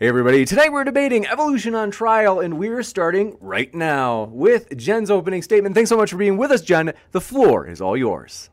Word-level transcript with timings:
Hey, 0.00 0.08
everybody. 0.08 0.46
Today 0.46 0.70
we're 0.70 0.84
debating 0.84 1.26
evolution 1.26 1.74
on 1.74 1.90
trial, 1.90 2.40
and 2.40 2.56
we're 2.56 2.82
starting 2.82 3.36
right 3.38 3.74
now 3.74 4.30
with 4.32 4.74
Jen's 4.74 5.10
opening 5.10 5.42
statement. 5.42 5.74
Thanks 5.74 5.90
so 5.90 5.96
much 5.98 6.10
for 6.10 6.16
being 6.16 6.38
with 6.38 6.50
us, 6.50 6.62
Jen. 6.62 6.94
The 7.12 7.20
floor 7.20 7.66
is 7.66 7.82
all 7.82 7.98
yours. 7.98 8.48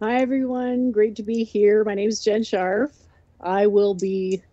Hi, 0.00 0.20
everyone. 0.20 0.92
Great 0.92 1.16
to 1.16 1.24
be 1.24 1.42
here. 1.42 1.82
My 1.82 1.96
name 1.96 2.08
is 2.08 2.22
Jen 2.22 2.42
Sharf. 2.42 2.92
I 3.40 3.66
will 3.66 3.94
be, 3.94 4.44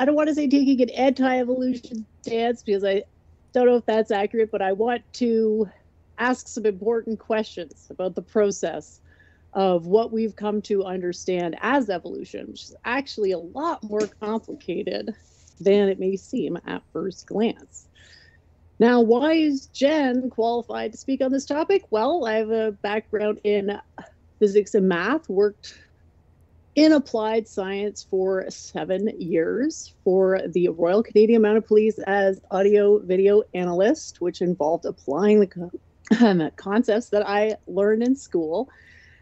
I 0.00 0.04
don't 0.04 0.16
want 0.16 0.30
to 0.30 0.34
say 0.34 0.48
taking 0.48 0.82
an 0.82 0.90
anti 0.90 1.38
evolution 1.38 2.04
stance 2.22 2.64
because 2.64 2.82
I 2.82 3.04
don't 3.52 3.66
know 3.66 3.76
if 3.76 3.86
that's 3.86 4.10
accurate, 4.10 4.50
but 4.50 4.62
I 4.62 4.72
want 4.72 5.04
to 5.12 5.70
ask 6.18 6.48
some 6.48 6.66
important 6.66 7.20
questions 7.20 7.86
about 7.88 8.16
the 8.16 8.22
process 8.22 9.00
of 9.52 9.86
what 9.86 10.12
we've 10.12 10.36
come 10.36 10.62
to 10.62 10.84
understand 10.84 11.56
as 11.60 11.90
evolution, 11.90 12.46
which 12.48 12.64
is 12.64 12.76
actually 12.84 13.32
a 13.32 13.38
lot 13.38 13.82
more 13.82 14.08
complicated 14.22 15.14
than 15.58 15.88
it 15.88 15.98
may 15.98 16.16
seem 16.16 16.56
at 16.66 16.82
first 16.92 17.26
glance. 17.26 17.86
Now, 18.78 19.00
why 19.00 19.32
is 19.34 19.66
Jen 19.66 20.30
qualified 20.30 20.92
to 20.92 20.98
speak 20.98 21.20
on 21.20 21.32
this 21.32 21.44
topic? 21.44 21.82
Well, 21.90 22.24
I 22.26 22.34
have 22.34 22.50
a 22.50 22.72
background 22.82 23.40
in 23.44 23.78
physics 24.38 24.74
and 24.74 24.88
math, 24.88 25.28
worked 25.28 25.74
in 26.76 26.92
applied 26.92 27.46
science 27.46 28.06
for 28.08 28.46
seven 28.48 29.10
years 29.20 29.92
for 30.04 30.40
the 30.52 30.68
Royal 30.68 31.02
Canadian 31.02 31.42
Mounted 31.42 31.66
Police 31.66 31.98
as 32.06 32.40
audio 32.50 33.00
video 33.04 33.42
analyst, 33.52 34.16
which 34.20 34.40
involved 34.40 34.86
applying 34.86 35.40
the 35.40 35.46
co- 35.46 36.50
concepts 36.56 37.10
that 37.10 37.28
I 37.28 37.56
learned 37.66 38.02
in 38.02 38.16
school 38.16 38.68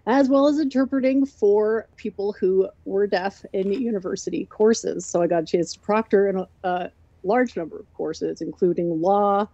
as 0.09 0.31
well 0.31 0.49
as 0.49 0.59
interpreting 0.59 1.27
for 1.27 1.87
people 1.97 2.33
who 2.33 2.67
were 2.87 3.07
deaf 3.07 3.45
in 3.53 3.71
university 3.71 4.47
courses. 4.47 5.05
So 5.05 5.21
I 5.21 5.27
got 5.27 5.43
a 5.43 5.47
chance 5.47 5.75
to 5.75 5.81
proctor 5.81 6.29
in 6.29 6.39
a, 6.39 6.49
a 6.65 6.91
large 7.25 7.55
number 7.57 7.79
of 7.79 7.93
courses, 7.93 8.41
including 8.41 9.03
law, 9.03 9.47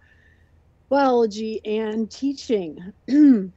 biology, 0.87 1.59
and 1.65 2.09
teaching. 2.09 2.79
and 3.09 3.51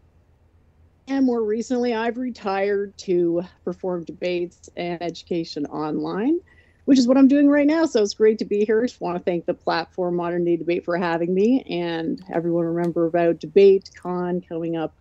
more 1.08 1.44
recently, 1.44 1.94
I've 1.94 2.18
retired 2.18 2.98
to 2.98 3.42
perform 3.64 4.02
debates 4.02 4.68
and 4.76 5.00
education 5.00 5.66
online, 5.66 6.40
which 6.86 6.98
is 6.98 7.06
what 7.06 7.16
I'm 7.16 7.28
doing 7.28 7.48
right 7.48 7.66
now. 7.66 7.86
So 7.86 8.02
it's 8.02 8.14
great 8.14 8.40
to 8.40 8.44
be 8.44 8.64
here. 8.64 8.82
Just 8.82 9.00
want 9.00 9.16
to 9.16 9.22
thank 9.22 9.46
the 9.46 9.54
platform 9.54 10.16
Modern 10.16 10.44
Day 10.44 10.56
Debate 10.56 10.84
for 10.84 10.96
having 10.96 11.32
me, 11.32 11.62
and 11.70 12.20
everyone 12.34 12.64
remember 12.64 13.06
about 13.06 13.38
Debate 13.38 13.88
Con 13.94 14.40
coming 14.40 14.74
up 14.74 14.96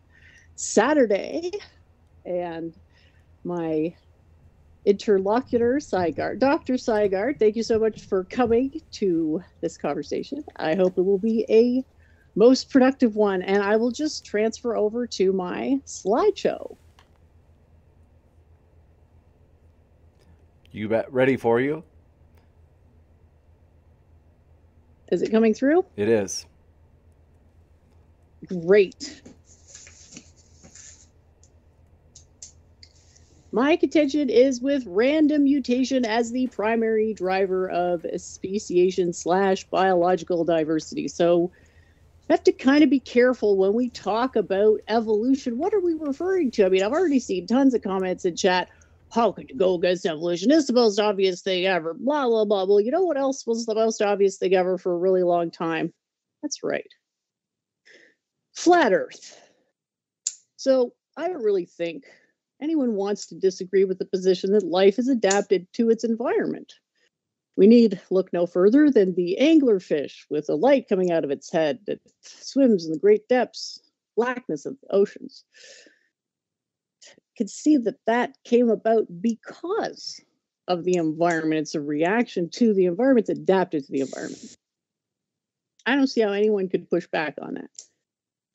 Saturday 0.55 1.51
and 2.27 2.75
my 3.43 3.95
interlocutor, 4.85 5.79
Sy 5.79 6.11
Garte. 6.11 6.39
Dr. 6.39 6.77
Sy 6.77 7.07
Garte, 7.07 7.39
thank 7.39 7.55
you 7.55 7.63
so 7.63 7.79
much 7.79 8.01
for 8.01 8.23
coming 8.25 8.71
to 8.91 9.41
this 9.61 9.77
conversation. 9.77 10.43
I 10.57 10.75
hope 10.75 10.97
it 10.97 11.03
will 11.03 11.17
be 11.17 11.45
a 11.49 11.83
most 12.35 12.69
productive 12.69 13.15
one, 13.15 13.41
and 13.41 13.63
I 13.63 13.77
will 13.77 13.91
just 13.91 14.25
transfer 14.25 14.75
over 14.77 15.07
to 15.07 15.33
my 15.33 15.79
slideshow. 15.85 16.77
You 20.71 20.87
bet. 20.87 21.11
Ready 21.11 21.37
for 21.37 21.59
you? 21.59 21.83
Is 25.11 25.21
it 25.21 25.31
coming 25.31 25.53
through? 25.53 25.85
It 25.95 26.09
is. 26.09 26.45
Great. 28.45 29.23
My 33.51 33.77
contention 33.77 34.29
is 34.29 34.61
with 34.61 34.83
random 34.85 35.45
mutation 35.45 36.05
as 36.05 36.31
the 36.31 36.47
primary 36.47 37.13
driver 37.13 37.69
of 37.69 38.05
speciation 38.17 39.13
slash 39.13 39.63
biological 39.65 40.43
diversity. 40.43 41.07
So 41.07 41.51
I 42.29 42.33
have 42.33 42.43
to 42.43 42.51
kind 42.51 42.83
of 42.83 42.89
be 42.89 42.99
careful 42.99 43.57
when 43.57 43.73
we 43.73 43.89
talk 43.89 44.35
about 44.35 44.81
evolution. 44.89 45.57
What 45.57 45.73
are 45.73 45.79
we 45.79 45.93
referring 45.93 46.51
to? 46.51 46.65
I 46.65 46.69
mean, 46.69 46.83
I've 46.83 46.91
already 46.91 47.19
seen 47.19 47.47
tons 47.47 47.73
of 47.73 47.81
comments 47.81 48.25
in 48.25 48.35
chat. 48.35 48.67
How 49.13 49.31
could 49.31 49.49
you 49.49 49.55
go 49.55 49.75
against 49.75 50.05
evolution? 50.05 50.51
It's 50.51 50.67
the 50.67 50.73
most 50.73 50.99
obvious 50.99 51.41
thing 51.41 51.65
ever. 51.65 51.93
Blah, 51.93 52.27
blah, 52.27 52.43
blah. 52.43 52.65
Well, 52.65 52.81
you 52.81 52.91
know 52.91 53.03
what 53.03 53.15
else 53.15 53.47
was 53.47 53.65
the 53.65 53.75
most 53.75 54.01
obvious 54.01 54.37
thing 54.37 54.53
ever 54.55 54.77
for 54.77 54.93
a 54.93 54.97
really 54.97 55.23
long 55.23 55.51
time? 55.51 55.93
That's 56.43 56.63
right. 56.63 56.89
Flat 58.53 58.91
Earth. 58.91 59.39
So 60.57 60.91
I 61.15 61.29
don't 61.29 61.43
really 61.43 61.65
think 61.65 62.03
anyone 62.61 62.93
wants 62.93 63.27
to 63.27 63.35
disagree 63.35 63.85
with 63.85 63.99
the 63.99 64.05
position 64.05 64.51
that 64.51 64.63
life 64.63 64.97
is 64.99 65.07
adapted 65.07 65.67
to 65.73 65.89
its 65.89 66.03
environment. 66.03 66.73
We 67.55 67.67
need 67.67 67.99
look 68.11 68.31
no 68.31 68.45
further 68.45 68.91
than 68.91 69.15
the 69.15 69.37
anglerfish 69.39 70.25
with 70.29 70.47
a 70.49 70.55
light 70.55 70.87
coming 70.87 71.11
out 71.11 71.23
of 71.23 71.31
its 71.31 71.51
head 71.51 71.79
that 71.87 71.99
swims 72.21 72.85
in 72.85 72.91
the 72.91 72.99
great 72.99 73.27
depths, 73.27 73.79
blackness 74.15 74.65
of 74.65 74.77
the 74.81 74.95
oceans. 74.95 75.43
Could 77.37 77.49
see 77.49 77.77
that 77.77 77.99
that 78.05 78.37
came 78.45 78.69
about 78.69 79.05
because 79.21 80.21
of 80.67 80.83
the 80.83 80.95
environment. 80.95 81.61
It's 81.61 81.75
a 81.75 81.81
reaction 81.81 82.49
to 82.51 82.73
the 82.73 82.85
environment, 82.85 83.29
it's 83.29 83.39
adapted 83.39 83.85
to 83.85 83.91
the 83.91 84.01
environment. 84.01 84.55
I 85.85 85.95
don't 85.95 86.07
see 86.07 86.21
how 86.21 86.33
anyone 86.33 86.69
could 86.69 86.89
push 86.89 87.07
back 87.07 87.35
on 87.41 87.55
that. 87.55 87.69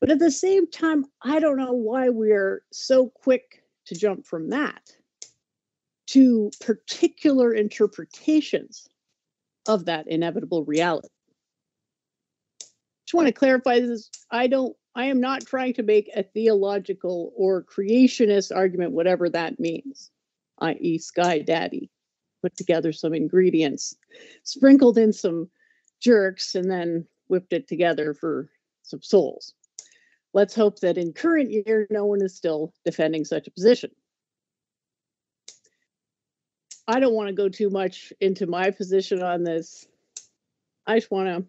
But 0.00 0.10
at 0.10 0.18
the 0.18 0.30
same 0.30 0.68
time, 0.68 1.06
I 1.22 1.40
don't 1.40 1.56
know 1.56 1.72
why 1.72 2.08
we're 2.10 2.62
so 2.72 3.08
quick 3.08 3.61
to 3.86 3.94
jump 3.94 4.26
from 4.26 4.50
that 4.50 4.82
to 6.08 6.50
particular 6.60 7.52
interpretations 7.52 8.86
of 9.66 9.86
that 9.86 10.08
inevitable 10.08 10.64
reality. 10.64 11.08
Just 13.06 13.14
want 13.14 13.28
to 13.28 13.32
clarify 13.32 13.80
this. 13.80 14.10
I 14.30 14.46
don't, 14.46 14.76
I 14.94 15.06
am 15.06 15.20
not 15.20 15.46
trying 15.46 15.74
to 15.74 15.82
make 15.82 16.10
a 16.14 16.22
theological 16.22 17.32
or 17.36 17.64
creationist 17.64 18.54
argument, 18.54 18.92
whatever 18.92 19.28
that 19.30 19.58
means, 19.60 20.10
i.e., 20.58 20.98
Sky 20.98 21.38
Daddy 21.38 21.90
put 22.42 22.56
together 22.56 22.92
some 22.92 23.14
ingredients, 23.14 23.96
sprinkled 24.42 24.98
in 24.98 25.12
some 25.12 25.48
jerks, 26.00 26.54
and 26.54 26.70
then 26.70 27.06
whipped 27.28 27.52
it 27.52 27.68
together 27.68 28.12
for 28.12 28.50
some 28.82 29.00
souls. 29.00 29.54
Let's 30.34 30.54
hope 30.54 30.80
that 30.80 30.96
in 30.96 31.12
current 31.12 31.50
year, 31.50 31.86
no 31.90 32.06
one 32.06 32.22
is 32.22 32.34
still 32.34 32.72
defending 32.84 33.24
such 33.24 33.46
a 33.46 33.50
position. 33.50 33.90
I 36.88 37.00
don't 37.00 37.14
want 37.14 37.28
to 37.28 37.34
go 37.34 37.48
too 37.48 37.70
much 37.70 38.12
into 38.20 38.46
my 38.46 38.70
position 38.70 39.22
on 39.22 39.44
this. 39.44 39.86
I 40.86 40.98
just 40.98 41.10
want 41.10 41.28
to 41.28 41.46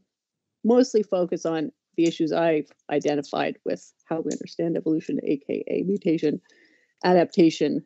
mostly 0.63 1.01
focus 1.01 1.45
on 1.45 1.71
the 1.95 2.05
issues 2.05 2.31
I've 2.31 2.71
identified 2.89 3.57
with 3.65 3.91
how 4.05 4.21
we 4.21 4.31
understand 4.31 4.77
evolution, 4.77 5.19
aka 5.23 5.83
mutation, 5.85 6.41
adaptation, 7.03 7.85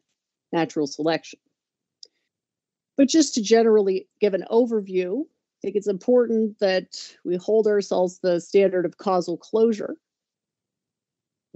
natural 0.51 0.87
selection. 0.87 1.39
But 2.95 3.07
just 3.07 3.35
to 3.35 3.41
generally 3.41 4.07
give 4.19 4.33
an 4.33 4.45
overview, 4.49 5.21
I 5.21 5.59
think 5.61 5.75
it's 5.75 5.87
important 5.87 6.59
that 6.59 7.15
we 7.23 7.35
hold 7.35 7.67
ourselves 7.67 8.19
the 8.19 8.39
standard 8.39 8.85
of 8.85 8.97
causal 8.97 9.37
closure 9.37 9.95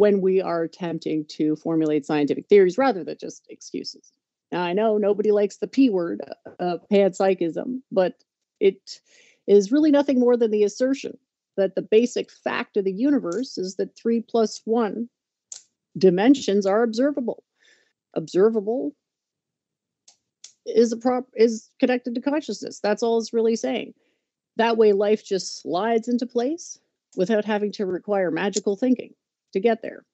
when 0.01 0.19
we 0.19 0.41
are 0.41 0.63
attempting 0.63 1.23
to 1.29 1.55
formulate 1.57 2.07
scientific 2.07 2.47
theories 2.47 2.75
rather 2.75 3.03
than 3.03 3.15
just 3.19 3.45
excuses. 3.51 4.11
Now, 4.51 4.63
I 4.63 4.73
know 4.73 4.97
nobody 4.97 5.31
likes 5.31 5.57
the 5.57 5.67
P 5.67 5.91
word, 5.91 6.21
uh, 6.59 6.77
panpsychism, 6.91 7.83
but 7.91 8.15
it 8.59 8.99
is 9.45 9.71
really 9.71 9.91
nothing 9.91 10.19
more 10.19 10.35
than 10.35 10.49
the 10.49 10.63
assertion 10.63 11.19
that 11.55 11.75
the 11.75 11.83
basic 11.83 12.31
fact 12.31 12.77
of 12.77 12.83
the 12.83 12.91
universe 12.91 13.59
is 13.59 13.75
that 13.75 13.95
three 13.95 14.21
plus 14.27 14.63
one 14.65 15.07
dimensions 15.95 16.65
are 16.65 16.81
observable. 16.81 17.43
Observable 18.15 18.95
is 20.65 20.91
a 20.91 20.97
prop 20.97 21.27
is 21.35 21.69
connected 21.79 22.15
to 22.15 22.21
consciousness. 22.21 22.79
That's 22.79 23.03
all 23.03 23.19
it's 23.19 23.33
really 23.33 23.55
saying. 23.55 23.93
That 24.57 24.77
way 24.77 24.93
life 24.93 25.23
just 25.23 25.61
slides 25.61 26.07
into 26.07 26.25
place 26.25 26.79
without 27.15 27.45
having 27.45 27.71
to 27.73 27.85
require 27.85 28.31
magical 28.31 28.75
thinking 28.75 29.13
to 29.53 29.59
get 29.59 29.81
there. 29.81 30.05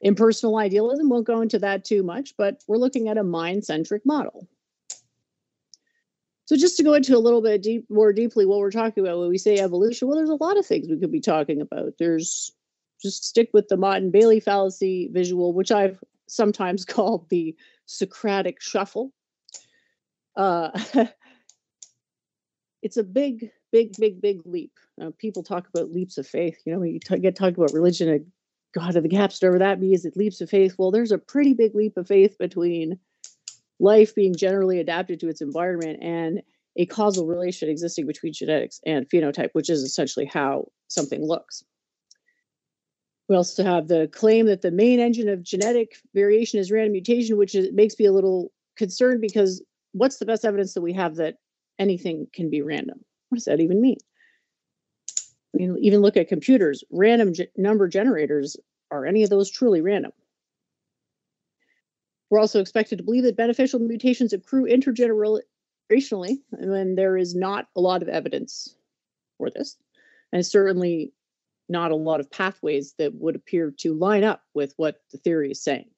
Impersonal 0.00 0.56
idealism 0.56 1.08
won't 1.08 1.26
go 1.26 1.40
into 1.40 1.58
that 1.60 1.84
too 1.84 2.02
much, 2.02 2.34
but 2.36 2.62
we're 2.66 2.76
looking 2.76 3.08
at 3.08 3.18
a 3.18 3.22
mind-centric 3.22 4.04
model. 4.04 4.48
So 6.46 6.56
just 6.56 6.76
to 6.76 6.82
go 6.82 6.94
into 6.94 7.16
a 7.16 7.20
little 7.20 7.40
bit 7.40 7.62
deep, 7.62 7.86
more 7.88 8.12
deeply 8.12 8.44
what 8.44 8.58
we're 8.58 8.72
talking 8.72 9.04
about 9.04 9.18
when 9.18 9.28
we 9.28 9.38
say 9.38 9.58
evolution, 9.58 10.08
well, 10.08 10.16
there's 10.16 10.28
a 10.28 10.34
lot 10.34 10.58
of 10.58 10.66
things 10.66 10.88
we 10.88 10.98
could 10.98 11.12
be 11.12 11.20
talking 11.20 11.60
about. 11.60 11.94
There's 11.98 12.52
just 13.00 13.24
stick 13.24 13.50
with 13.52 13.68
the 13.68 13.76
Motte-Bailey 13.76 14.40
fallacy 14.40 15.08
visual, 15.12 15.52
which 15.52 15.70
I've 15.70 16.02
sometimes 16.28 16.84
called 16.84 17.28
the 17.30 17.54
Socratic 17.86 18.60
shuffle. 18.60 19.12
Uh, 20.36 20.70
it's 22.82 22.96
a 22.96 23.04
big, 23.04 23.50
big, 23.70 23.94
big, 23.98 24.20
big 24.20 24.42
leap. 24.44 24.72
Uh, 25.00 25.10
people 25.18 25.42
talk 25.42 25.68
about 25.68 25.90
leaps 25.90 26.18
of 26.18 26.26
faith. 26.26 26.58
You 26.66 26.74
know, 26.74 26.82
you 26.82 26.98
t- 26.98 27.18
get 27.18 27.36
talking 27.36 27.56
about 27.56 27.72
religion 27.72 28.08
and 28.08 28.26
God 28.72 28.96
of 28.96 29.02
the 29.02 29.08
gaps, 29.08 29.40
whatever 29.40 29.58
that 29.58 29.80
means, 29.80 30.04
it 30.04 30.16
leaps 30.16 30.40
of 30.40 30.50
faith. 30.50 30.76
Well, 30.78 30.90
there's 30.90 31.12
a 31.12 31.18
pretty 31.18 31.52
big 31.54 31.74
leap 31.74 31.96
of 31.96 32.08
faith 32.08 32.36
between 32.38 32.98
life 33.78 34.14
being 34.14 34.34
generally 34.34 34.80
adapted 34.80 35.20
to 35.20 35.28
its 35.28 35.40
environment 35.40 35.98
and 36.02 36.42
a 36.76 36.86
causal 36.86 37.26
relation 37.26 37.68
existing 37.68 38.06
between 38.06 38.32
genetics 38.32 38.80
and 38.86 39.08
phenotype, 39.08 39.50
which 39.52 39.68
is 39.68 39.82
essentially 39.82 40.24
how 40.24 40.66
something 40.88 41.22
looks. 41.22 41.62
We 43.28 43.36
also 43.36 43.64
have 43.64 43.88
the 43.88 44.08
claim 44.12 44.46
that 44.46 44.62
the 44.62 44.70
main 44.70 45.00
engine 45.00 45.28
of 45.28 45.42
genetic 45.42 45.96
variation 46.14 46.58
is 46.58 46.70
random 46.70 46.92
mutation, 46.92 47.36
which 47.36 47.54
is, 47.54 47.72
makes 47.72 47.98
me 47.98 48.06
a 48.06 48.12
little 48.12 48.52
concerned 48.76 49.20
because 49.20 49.62
what's 49.92 50.18
the 50.18 50.26
best 50.26 50.44
evidence 50.44 50.74
that 50.74 50.82
we 50.82 50.92
have 50.94 51.16
that 51.16 51.36
anything 51.78 52.26
can 52.32 52.50
be 52.50 52.62
random? 52.62 53.00
What 53.28 53.36
does 53.36 53.44
that 53.44 53.60
even 53.60 53.80
mean? 53.80 53.98
I 55.54 55.58
mean, 55.58 55.76
even 55.80 56.00
look 56.00 56.16
at 56.16 56.28
computers, 56.28 56.82
random 56.90 57.34
ge- 57.34 57.48
number 57.56 57.88
generators, 57.88 58.56
are 58.90 59.06
any 59.06 59.22
of 59.22 59.30
those 59.30 59.50
truly 59.50 59.80
random? 59.80 60.12
We're 62.30 62.40
also 62.40 62.60
expected 62.60 62.96
to 62.96 63.04
believe 63.04 63.24
that 63.24 63.36
beneficial 63.36 63.78
mutations 63.80 64.32
accrue 64.32 64.64
intergenerationally 64.64 66.38
when 66.50 66.94
there 66.94 67.16
is 67.16 67.34
not 67.34 67.68
a 67.76 67.80
lot 67.80 68.02
of 68.02 68.08
evidence 68.08 68.74
for 69.36 69.50
this, 69.50 69.76
and 70.32 70.44
certainly 70.44 71.12
not 71.68 71.90
a 71.90 71.96
lot 71.96 72.20
of 72.20 72.30
pathways 72.30 72.94
that 72.98 73.14
would 73.14 73.36
appear 73.36 73.72
to 73.78 73.94
line 73.94 74.24
up 74.24 74.42
with 74.54 74.72
what 74.76 75.02
the 75.10 75.18
theory 75.18 75.50
is 75.50 75.62
saying. 75.62 75.90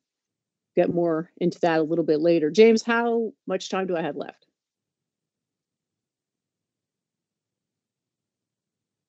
Get 0.74 0.92
more 0.92 1.30
into 1.38 1.60
that 1.60 1.78
a 1.78 1.84
little 1.84 2.04
bit 2.04 2.20
later. 2.20 2.50
James, 2.50 2.82
how 2.82 3.32
much 3.46 3.70
time 3.70 3.86
do 3.86 3.96
I 3.96 4.02
have 4.02 4.16
left? 4.16 4.46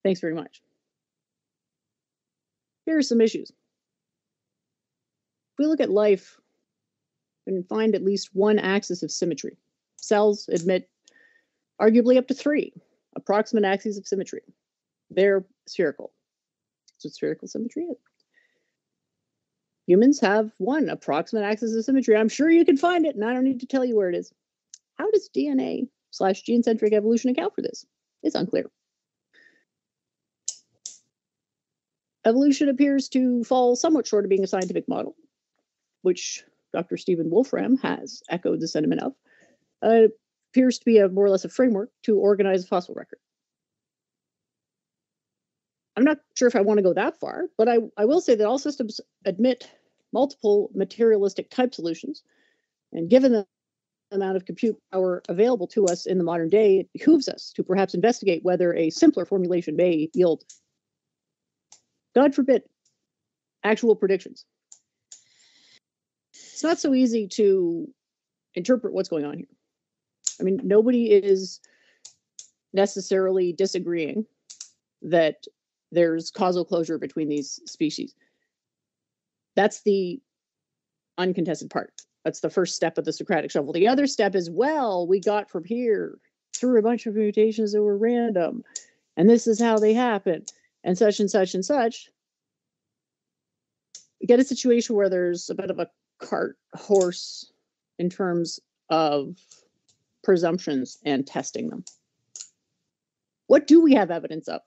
Thanks 0.05 0.19
very 0.19 0.35
much. 0.35 0.61
Here 2.85 2.95
are 2.95 3.01
some 3.01 3.21
issues. 3.21 3.49
If 3.49 3.55
we 5.57 5.65
look 5.65 5.81
at 5.81 5.89
life, 5.89 6.39
we 7.47 7.53
can 7.53 7.63
find 7.63 7.95
at 7.95 8.03
least 8.03 8.29
one 8.33 8.59
axis 8.59 9.01
of 9.01 9.09
symmetry. 9.09 9.57
Cells 9.97 10.47
admit 10.47 10.87
arguably 11.81 12.19
up 12.19 12.27
to 12.27 12.35
three 12.35 12.71
approximate 13.15 13.65
axes 13.65 13.97
of 13.97 14.05
symmetry. 14.05 14.41
They're 15.09 15.43
spherical. 15.67 16.13
So 16.99 17.09
spherical 17.09 17.47
symmetry 17.47 17.85
is. 17.85 17.97
Humans 19.87 20.19
have 20.19 20.51
one 20.59 20.89
approximate 20.89 21.45
axis 21.45 21.75
of 21.75 21.83
symmetry. 21.83 22.15
I'm 22.15 22.29
sure 22.29 22.51
you 22.51 22.63
can 22.63 22.77
find 22.77 23.07
it, 23.07 23.15
and 23.15 23.25
I 23.25 23.33
don't 23.33 23.43
need 23.43 23.61
to 23.61 23.65
tell 23.65 23.83
you 23.83 23.95
where 23.95 24.09
it 24.09 24.15
is. 24.15 24.31
How 24.99 25.09
does 25.09 25.31
DNA 25.35 25.87
slash 26.11 26.43
gene 26.43 26.61
centric 26.61 26.93
evolution 26.93 27.31
account 27.31 27.55
for 27.55 27.63
this? 27.63 27.87
It's 28.21 28.35
unclear. 28.35 28.69
Evolution 32.25 32.69
appears 32.69 33.07
to 33.09 33.43
fall 33.43 33.75
somewhat 33.75 34.07
short 34.07 34.25
of 34.25 34.29
being 34.29 34.43
a 34.43 34.47
scientific 34.47 34.87
model, 34.87 35.15
which 36.01 36.43
Dr. 36.73 36.97
Stephen 36.97 37.29
Wolfram 37.29 37.77
has 37.77 38.23
echoed 38.29 38.59
the 38.59 38.67
sentiment 38.67 39.01
of. 39.01 39.13
Uh, 39.81 40.07
appears 40.51 40.79
to 40.79 40.85
be 40.85 40.97
a 40.97 41.09
more 41.09 41.25
or 41.25 41.29
less 41.29 41.45
a 41.45 41.49
framework 41.49 41.89
to 42.03 42.17
organize 42.17 42.63
a 42.63 42.67
fossil 42.67 42.95
record. 42.95 43.19
I'm 45.97 46.03
not 46.03 46.17
sure 46.35 46.47
if 46.47 46.55
I 46.55 46.61
want 46.61 46.77
to 46.77 46.83
go 46.83 46.93
that 46.93 47.19
far, 47.19 47.45
but 47.57 47.69
I, 47.69 47.77
I 47.97 48.05
will 48.05 48.21
say 48.21 48.35
that 48.35 48.47
all 48.47 48.57
systems 48.57 48.99
admit 49.25 49.69
multiple 50.13 50.69
materialistic 50.73 51.49
type 51.49 51.73
solutions. 51.73 52.23
And 52.91 53.09
given 53.09 53.33
the 53.33 53.45
amount 54.11 54.37
of 54.37 54.45
compute 54.45 54.77
power 54.91 55.21
available 55.29 55.67
to 55.67 55.85
us 55.85 56.05
in 56.05 56.17
the 56.17 56.23
modern 56.23 56.49
day, 56.49 56.79
it 56.79 56.89
behooves 56.93 57.27
us 57.27 57.51
to 57.55 57.63
perhaps 57.63 57.93
investigate 57.93 58.43
whether 58.43 58.73
a 58.73 58.89
simpler 58.89 59.25
formulation 59.25 59.75
may 59.75 60.09
yield, 60.13 60.43
God 62.15 62.33
forbid, 62.33 62.63
actual 63.63 63.95
predictions. 63.95 64.45
It's 66.33 66.63
not 66.63 66.79
so 66.79 66.93
easy 66.93 67.27
to 67.29 67.87
interpret 68.53 68.93
what's 68.93 69.09
going 69.09 69.25
on 69.25 69.37
here. 69.37 69.47
I 70.39 70.43
mean, 70.43 70.61
nobody 70.63 71.11
is 71.11 71.59
necessarily 72.73 73.53
disagreeing 73.53 74.25
that 75.01 75.45
there's 75.91 76.31
causal 76.31 76.65
closure 76.65 76.97
between 76.97 77.29
these 77.29 77.59
species. 77.65 78.13
That's 79.55 79.81
the 79.81 80.19
uncontested 81.17 81.69
part. 81.69 81.93
That's 82.23 82.39
the 82.39 82.49
first 82.49 82.75
step 82.75 82.97
of 82.97 83.05
the 83.05 83.13
Socratic 83.13 83.51
shovel. 83.51 83.71
The 83.71 83.87
other 83.87 84.07
step 84.07 84.35
is, 84.35 84.49
well, 84.49 85.07
we 85.07 85.19
got 85.19 85.49
from 85.49 85.63
here 85.63 86.17
through 86.55 86.79
a 86.79 86.83
bunch 86.83 87.05
of 87.05 87.15
mutations 87.15 87.73
that 87.73 87.81
were 87.81 87.97
random, 87.97 88.63
and 89.15 89.29
this 89.29 89.47
is 89.47 89.59
how 89.61 89.77
they 89.77 89.93
happen, 89.93 90.43
and 90.85 90.97
such 90.97 91.19
and 91.19 91.29
such 91.29 91.53
and 91.53 91.65
such. 91.65 92.09
Get 94.25 94.39
a 94.39 94.45
situation 94.45 94.95
where 94.95 95.09
there's 95.09 95.49
a 95.49 95.55
bit 95.55 95.69
of 95.69 95.79
a 95.79 95.89
cart 96.19 96.57
horse 96.73 97.51
in 97.99 98.09
terms 98.09 98.61
of 98.89 99.35
presumptions 100.23 100.97
and 101.03 101.27
testing 101.27 101.69
them. 101.69 101.83
What 103.47 103.67
do 103.67 103.81
we 103.81 103.93
have 103.95 104.09
evidence 104.09 104.47
of? 104.47 104.61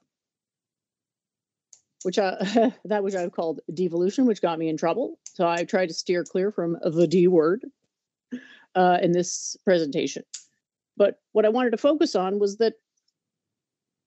which 2.03 2.19
I, 2.19 2.73
that 2.85 3.03
which 3.03 3.15
I've 3.15 3.33
called 3.33 3.61
devolution, 3.73 4.27
which 4.27 4.43
got 4.43 4.59
me 4.59 4.69
in 4.69 4.77
trouble. 4.77 5.19
So 5.35 5.47
I 5.47 5.65
tried 5.65 5.89
to 5.89 5.95
steer 5.95 6.25
clear 6.25 6.51
from 6.51 6.79
the 6.83 7.07
D 7.07 7.29
word 7.29 7.65
uh, 8.75 8.99
in 9.03 9.13
this 9.13 9.57
presentation. 9.65 10.25
But 10.97 11.21
what 11.33 11.45
I 11.45 11.51
wanted 11.51 11.71
to 11.71 11.77
focus 11.77 12.15
on 12.15 12.39
was 12.39 12.59
that 12.59 12.75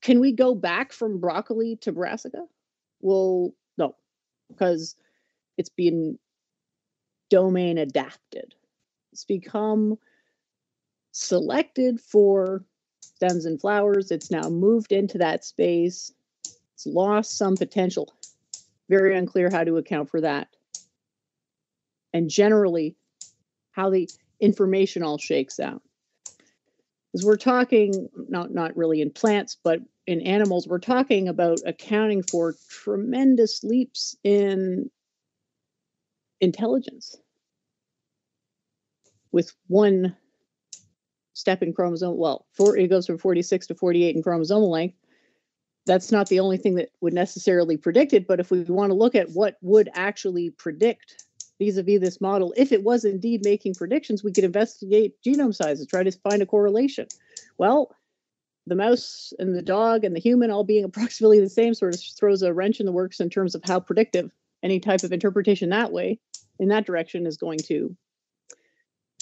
can 0.01 0.19
we 0.19 0.31
go 0.31 0.55
back 0.55 0.93
from 0.93 1.19
broccoli 1.19 1.77
to 1.81 1.91
brassica? 1.91 2.45
Well, 3.01 3.53
no, 3.77 3.95
because 4.49 4.95
it's 5.57 5.69
been 5.69 6.17
domain 7.29 7.77
adapted. 7.77 8.55
It's 9.13 9.25
become 9.25 9.97
selected 11.11 11.99
for 11.99 12.63
stems 13.01 13.45
and 13.45 13.59
flowers. 13.59 14.11
It's 14.11 14.31
now 14.31 14.49
moved 14.49 14.91
into 14.91 15.17
that 15.17 15.43
space 15.43 16.13
it's 16.81 16.87
lost 16.87 17.37
some 17.37 17.55
potential. 17.55 18.11
Very 18.89 19.15
unclear 19.15 19.51
how 19.51 19.63
to 19.63 19.77
account 19.77 20.09
for 20.09 20.19
that. 20.21 20.47
And 22.11 22.27
generally, 22.27 22.95
how 23.69 23.91
the 23.91 24.09
information 24.39 25.03
all 25.03 25.19
shakes 25.19 25.59
out. 25.59 25.83
Because 27.11 27.23
we're 27.23 27.37
talking, 27.37 28.09
not, 28.29 28.51
not 28.51 28.75
really 28.75 29.01
in 29.01 29.11
plants, 29.11 29.57
but 29.63 29.81
in 30.07 30.21
animals, 30.21 30.67
we're 30.67 30.79
talking 30.79 31.27
about 31.27 31.59
accounting 31.65 32.23
for 32.23 32.55
tremendous 32.69 33.63
leaps 33.63 34.15
in 34.23 34.89
intelligence 36.39 37.17
with 39.31 39.53
one 39.67 40.15
step 41.33 41.63
in 41.63 41.73
chromosome. 41.73 42.17
Well, 42.17 42.45
for, 42.53 42.75
it 42.75 42.89
goes 42.89 43.05
from 43.05 43.17
46 43.17 43.67
to 43.67 43.75
48 43.75 44.15
in 44.15 44.23
chromosomal 44.23 44.69
length. 44.69 44.97
That's 45.85 46.11
not 46.11 46.29
the 46.29 46.39
only 46.39 46.57
thing 46.57 46.75
that 46.75 46.89
would 47.01 47.13
necessarily 47.13 47.77
predict 47.77 48.13
it, 48.13 48.27
but 48.27 48.39
if 48.39 48.51
we 48.51 48.61
want 48.63 48.91
to 48.91 48.95
look 48.95 49.15
at 49.15 49.31
what 49.31 49.57
would 49.61 49.89
actually 49.93 50.51
predict 50.51 51.25
vis-a-vis 51.59 51.99
this 51.99 52.21
model, 52.21 52.53
if 52.55 52.71
it 52.71 52.83
was 52.83 53.03
indeed 53.03 53.43
making 53.43 53.73
predictions, 53.73 54.23
we 54.23 54.31
could 54.31 54.43
investigate 54.43 55.15
genome 55.25 55.55
sizes, 55.55 55.87
try 55.87 56.03
to 56.03 56.11
find 56.11 56.41
a 56.41 56.45
correlation. 56.45 57.07
Well, 57.57 57.95
the 58.71 58.75
mouse 58.75 59.33
and 59.37 59.53
the 59.53 59.61
dog 59.61 60.05
and 60.05 60.15
the 60.15 60.19
human 60.19 60.49
all 60.49 60.63
being 60.63 60.83
approximately 60.85 61.39
the 61.39 61.49
same 61.49 61.73
sort 61.73 61.93
of 61.93 62.01
throws 62.17 62.41
a 62.41 62.53
wrench 62.53 62.79
in 62.79 62.85
the 62.85 62.91
works 62.91 63.19
in 63.19 63.29
terms 63.29 63.53
of 63.53 63.61
how 63.65 63.79
predictive 63.79 64.31
any 64.63 64.79
type 64.79 65.03
of 65.03 65.11
interpretation 65.11 65.69
that 65.69 65.91
way 65.91 66.17
in 66.57 66.69
that 66.69 66.85
direction 66.85 67.27
is 67.27 67.35
going 67.37 67.59
to 67.59 67.95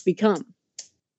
become. 0.06 0.46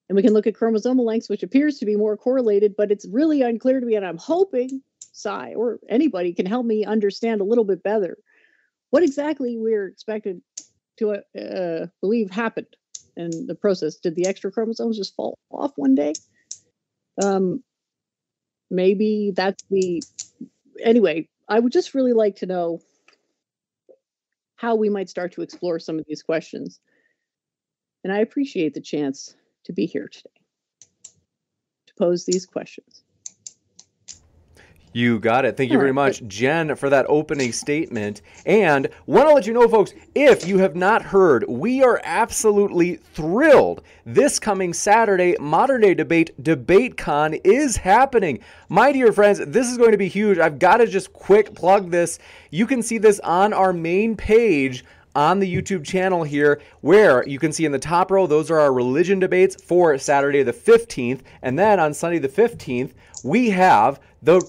And 0.09 0.17
we 0.17 0.23
can 0.23 0.33
look 0.33 0.47
at 0.47 0.55
chromosomal 0.55 1.05
lengths, 1.05 1.29
which 1.29 1.43
appears 1.43 1.79
to 1.79 1.87
be 1.87 1.97
more 1.97 2.17
correlated, 2.17 2.75
but 2.77 2.91
it's 2.91 3.07
really 3.07 3.43
unclear 3.43 3.81
to 3.81 3.87
me. 3.87 3.97
And 3.97 4.07
I'm 4.07 4.19
hoping 4.19 4.83
Sy 5.13 5.55
or 5.55 5.81
anybody 5.89 6.33
can 6.33 6.47
help 6.47 6.67
me 6.67 6.85
understand 6.85 7.41
a 7.41 7.45
little 7.45 7.65
bit 7.65 7.83
better 7.83 8.17
what 8.91 9.03
exactly 9.03 9.57
we're 9.57 9.87
expected 9.87 10.41
to 10.99 11.13
uh, 11.13 11.87
believe 12.01 12.31
happened 12.31 12.77
in 13.17 13.47
the 13.47 13.55
process. 13.55 13.97
Did 13.97 14.15
the 14.15 14.27
extra 14.27 14.53
chromosomes 14.53 14.99
just 14.99 15.17
fall 15.17 15.39
off 15.51 15.73
one 15.77 15.95
day? 15.95 16.13
Um, 17.23 17.63
maybe 18.71 19.33
that's 19.35 19.63
the. 19.71 20.03
Anyway, 20.83 21.29
I 21.49 21.59
would 21.59 21.73
just 21.73 21.95
really 21.95 22.13
like 22.13 22.37
to 22.37 22.47
know 22.47 22.81
how 24.57 24.75
we 24.75 24.89
might 24.89 25.09
start 25.09 25.33
to 25.33 25.43
explore 25.43 25.79
some 25.79 25.99
of 25.99 26.05
these 26.07 26.23
questions. 26.23 26.81
And 28.05 28.13
I 28.13 28.19
appreciate 28.19 28.75
the 28.75 28.81
chance 28.81 29.35
to 29.65 29.73
be 29.73 29.87
here 29.87 30.09
today 30.09 30.31
to 31.87 31.95
pose 31.99 32.25
these 32.25 32.47
questions. 32.47 33.00
You 34.93 35.21
got 35.21 35.45
it. 35.45 35.57
Thank 35.57 35.71
you 35.71 35.79
very 35.79 35.93
much, 35.93 36.27
Jen, 36.27 36.75
for 36.75 36.91
that 36.91 37.07
opening 37.09 37.53
statement. 37.53 38.23
And 38.45 38.89
want 39.07 39.29
to 39.29 39.35
let 39.35 39.47
you 39.47 39.53
know, 39.53 39.69
folks, 39.69 39.95
if 40.17 40.49
you 40.49 40.59
have 40.59 40.75
not 40.75 41.03
heard, 41.03 41.45
we 41.49 41.81
are 41.83 42.01
absolutely 42.03 42.97
thrilled. 42.97 43.83
This 44.05 44.41
coming 44.41 44.73
Saturday, 44.73 45.37
Modern 45.39 45.83
Day 45.83 45.95
Debate 45.95 46.43
Debate 46.43 46.97
Con 46.97 47.35
is 47.45 47.77
happening. 47.77 48.41
My 48.69 48.91
dear 48.91 49.13
friends, 49.13 49.41
this 49.47 49.69
is 49.69 49.79
going 49.79 49.93
to 49.93 49.99
be 49.99 50.09
huge. 50.09 50.39
I've 50.39 50.59
got 50.59 50.79
to 50.79 50.89
just 50.89 51.13
quick 51.13 51.55
plug 51.55 51.91
this. 51.91 52.19
You 52.51 52.67
can 52.67 52.83
see 52.83 52.99
this 52.99 53.21
on 53.21 53.53
our 53.53 53.73
main 53.73 54.17
page 54.17 54.85
on 55.15 55.39
the 55.41 55.55
YouTube 55.57 55.85
channel 55.85 56.23
here, 56.23 56.61
where 56.81 57.27
you 57.29 57.39
can 57.39 57.53
see 57.53 57.65
in 57.65 57.73
the 57.73 57.79
top 57.79 58.11
row, 58.11 58.27
those 58.27 58.51
are 58.51 58.61
our 58.61 58.73
religion 58.73 59.19
debates 59.19 59.61
for 59.63 59.97
Saturday 59.99 60.43
the 60.43 60.53
15th. 60.53 61.21
And 61.43 61.59
then 61.59 61.79
on 61.81 61.95
Sunday 61.95 62.19
the 62.19 62.29
15th, 62.29 62.93
we 63.25 63.51
have 63.51 64.01
the 64.23 64.41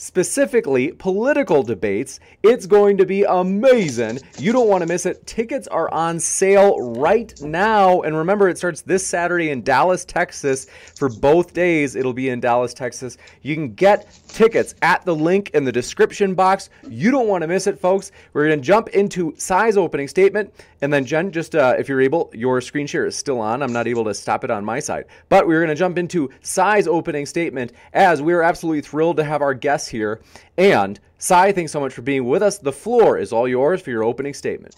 specifically 0.00 0.92
political 0.92 1.62
debates. 1.62 2.20
It's 2.42 2.64
going 2.64 2.96
to 2.96 3.04
be 3.04 3.24
amazing. 3.24 4.18
You 4.38 4.50
don't 4.50 4.66
want 4.66 4.80
to 4.80 4.86
miss 4.86 5.04
it. 5.04 5.26
Tickets 5.26 5.68
are 5.68 5.92
on 5.92 6.18
sale 6.18 6.94
right 6.98 7.38
now. 7.42 8.00
And 8.00 8.16
remember, 8.16 8.48
it 8.48 8.56
starts 8.56 8.80
this 8.80 9.06
Saturday 9.06 9.50
in 9.50 9.62
Dallas, 9.62 10.06
Texas 10.06 10.66
for 10.94 11.10
both 11.10 11.52
days. 11.52 11.96
It'll 11.96 12.14
be 12.14 12.30
in 12.30 12.40
Dallas, 12.40 12.72
Texas. 12.72 13.18
You 13.42 13.54
can 13.54 13.74
get 13.74 14.10
tickets 14.28 14.74
at 14.80 15.04
the 15.04 15.14
link 15.14 15.50
in 15.50 15.64
the 15.64 15.72
description 15.72 16.34
box. 16.34 16.70
You 16.88 17.10
don't 17.10 17.28
want 17.28 17.42
to 17.42 17.48
miss 17.48 17.66
it, 17.66 17.78
folks. 17.78 18.10
We're 18.32 18.46
going 18.46 18.58
to 18.58 18.64
jump 18.64 18.88
into 18.88 19.34
Sy's 19.36 19.76
opening 19.76 20.08
statement. 20.08 20.54
And 20.80 20.90
then, 20.90 21.04
Jen, 21.04 21.30
just 21.30 21.54
uh, 21.54 21.74
if 21.78 21.90
you're 21.90 22.00
able, 22.00 22.30
your 22.32 22.62
screen 22.62 22.86
share 22.86 23.04
is 23.04 23.16
still 23.16 23.38
on. 23.38 23.62
I'm 23.62 23.72
not 23.72 23.86
able 23.86 24.04
to 24.04 24.14
stop 24.14 24.44
it 24.44 24.50
on 24.50 24.64
my 24.64 24.80
side. 24.80 25.04
But 25.28 25.46
we're 25.46 25.60
going 25.60 25.68
to 25.68 25.74
jump 25.74 25.98
into 25.98 26.30
Sy's 26.40 26.88
opening 26.88 27.26
statement 27.26 27.74
as 27.92 28.22
we 28.22 28.32
are 28.32 28.42
absolutely 28.42 28.80
thrilled 28.80 29.18
to 29.18 29.24
have 29.24 29.42
our 29.42 29.52
guests 29.52 29.89
here. 29.90 30.20
And 30.56 30.98
Sy, 31.18 31.52
thanks 31.52 31.72
so 31.72 31.80
much 31.80 31.92
for 31.92 32.02
being 32.02 32.24
with 32.24 32.42
us. 32.42 32.58
The 32.58 32.72
floor 32.72 33.18
is 33.18 33.32
all 33.32 33.46
yours 33.46 33.82
for 33.82 33.90
your 33.90 34.04
opening 34.04 34.34
statement. 34.34 34.76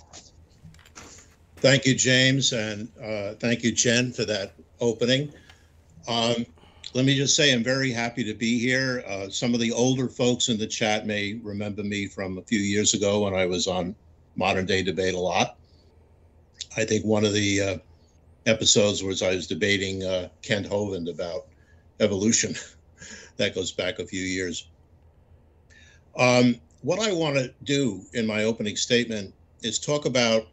Thank 1.57 1.87
you, 1.87 1.95
James, 1.95 2.53
and 2.53 2.89
uh, 3.01 3.35
thank 3.35 3.63
you, 3.63 3.71
Jen, 3.71 4.13
for 4.13 4.25
that 4.25 4.55
opening. 4.81 5.33
Um, 6.09 6.45
let 6.95 7.05
me 7.05 7.17
just 7.17 7.37
say 7.37 7.53
I'm 7.53 7.63
very 7.63 7.93
happy 7.93 8.25
to 8.25 8.35
be 8.35 8.59
here. 8.59 9.05
Uh, 9.07 9.29
some 9.29 9.55
of 9.55 9.61
the 9.61 9.71
older 9.71 10.09
folks 10.09 10.49
in 10.49 10.59
the 10.59 10.67
chat 10.67 11.07
may 11.07 11.35
remember 11.43 11.83
me 11.83 12.07
from 12.07 12.39
a 12.39 12.43
few 12.43 12.59
years 12.59 12.95
ago 12.95 13.21
when 13.21 13.35
I 13.35 13.47
was 13.47 13.67
on 13.67 13.95
Modern 14.37 14.67
Day 14.67 14.83
Debate 14.83 15.15
a 15.15 15.19
lot. 15.19 15.57
I 16.77 16.85
think 16.85 17.05
one 17.05 17.25
of 17.25 17.33
the 17.33 17.61
uh, 17.61 17.79
episodes 18.47 19.03
was 19.03 19.23
I 19.23 19.35
was 19.35 19.47
debating 19.47 20.03
uh, 20.03 20.29
Kent 20.43 20.67
Hovind 20.69 21.09
about 21.09 21.47
evolution. 22.01 22.55
that 23.37 23.55
goes 23.55 23.73
back 23.73 23.99
a 23.99 24.07
few 24.07 24.23
years. 24.23 24.67
Um, 26.17 26.61
what 26.83 26.99
I 26.99 27.13
want 27.13 27.37
to 27.37 27.53
do 27.65 28.03
in 28.13 28.27
my 28.27 28.45
opening 28.45 28.77
statement 28.77 29.35
is 29.63 29.79
talk 29.79 30.05
about 30.05 30.49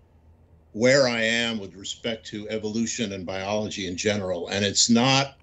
where 0.74 1.08
I 1.08 1.22
am 1.22 1.60
with 1.60 1.76
respect 1.76 2.26
to 2.28 2.48
evolution 2.50 3.14
and 3.14 3.26
biology 3.26 3.88
in 3.88 3.98
general. 3.98 4.48
And 4.50 4.64
it's 4.64 4.90
not, 4.90 5.38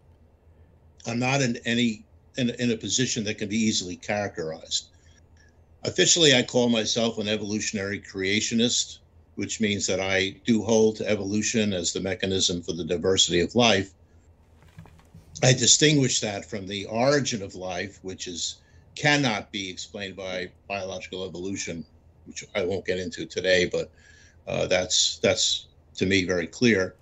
I'm 1.06 1.18
not 1.18 1.42
in 1.42 1.58
any, 1.64 2.04
in, 2.36 2.50
in 2.50 2.70
a 2.70 2.76
position 2.76 3.24
that 3.24 3.38
can 3.38 3.48
be 3.48 3.56
easily 3.56 3.96
characterized. 3.96 4.88
Officially, 5.84 6.34
I 6.34 6.42
call 6.42 6.68
myself 6.68 7.18
an 7.18 7.28
evolutionary 7.28 8.00
creationist, 8.00 8.98
which 9.34 9.60
means 9.60 9.86
that 9.86 10.00
I 10.00 10.40
do 10.44 10.62
hold 10.62 10.96
to 10.96 11.08
evolution 11.08 11.72
as 11.72 11.92
the 11.92 12.00
mechanism 12.00 12.62
for 12.62 12.72
the 12.72 12.84
diversity 12.84 13.40
of 13.40 13.54
life. 13.54 13.92
I 15.42 15.52
distinguish 15.52 16.20
that 16.20 16.48
from 16.48 16.66
the 16.66 16.86
origin 16.86 17.42
of 17.42 17.54
life, 17.54 17.98
which 18.02 18.26
is 18.26 18.62
cannot 18.96 19.52
be 19.52 19.70
explained 19.70 20.16
by 20.16 20.50
biological 20.68 21.26
evolution, 21.26 21.84
which 22.26 22.44
I 22.54 22.64
won't 22.64 22.86
get 22.86 22.98
into 22.98 23.26
today, 23.26 23.66
but 23.70 23.92
uh, 24.46 24.66
that's 24.66 25.18
that's 25.22 25.66
to 25.96 26.06
me 26.06 26.24
very 26.24 26.46
clear. 26.46 26.96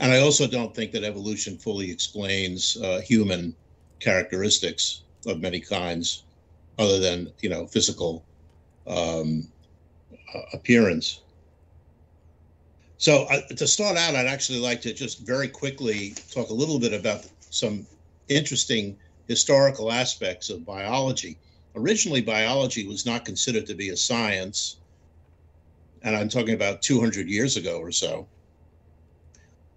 And 0.00 0.12
I 0.12 0.20
also 0.20 0.46
don't 0.46 0.74
think 0.74 0.92
that 0.92 1.04
evolution 1.04 1.58
fully 1.58 1.90
explains 1.90 2.76
uh, 2.82 3.00
human 3.00 3.54
characteristics 4.00 5.02
of 5.26 5.40
many 5.40 5.60
kinds, 5.60 6.24
other 6.78 6.98
than 6.98 7.32
you 7.40 7.48
know 7.48 7.66
physical 7.66 8.24
um, 8.86 9.48
appearance. 10.52 11.20
So 12.98 13.24
uh, 13.30 13.40
to 13.56 13.66
start 13.66 13.96
out, 13.96 14.14
I'd 14.14 14.26
actually 14.26 14.58
like 14.58 14.82
to 14.82 14.92
just 14.92 15.26
very 15.26 15.48
quickly 15.48 16.14
talk 16.30 16.50
a 16.50 16.54
little 16.54 16.78
bit 16.78 16.92
about 16.92 17.26
some 17.50 17.86
interesting 18.28 18.96
historical 19.30 19.92
aspects 19.92 20.50
of 20.50 20.66
biology. 20.66 21.38
Originally, 21.76 22.20
biology 22.20 22.84
was 22.84 23.06
not 23.06 23.24
considered 23.24 23.64
to 23.64 23.76
be 23.76 23.90
a 23.90 23.96
science, 23.96 24.78
and 26.02 26.16
I'm 26.16 26.28
talking 26.28 26.54
about 26.54 26.82
200 26.82 27.28
years 27.28 27.56
ago 27.56 27.78
or 27.78 27.92
so. 27.92 28.26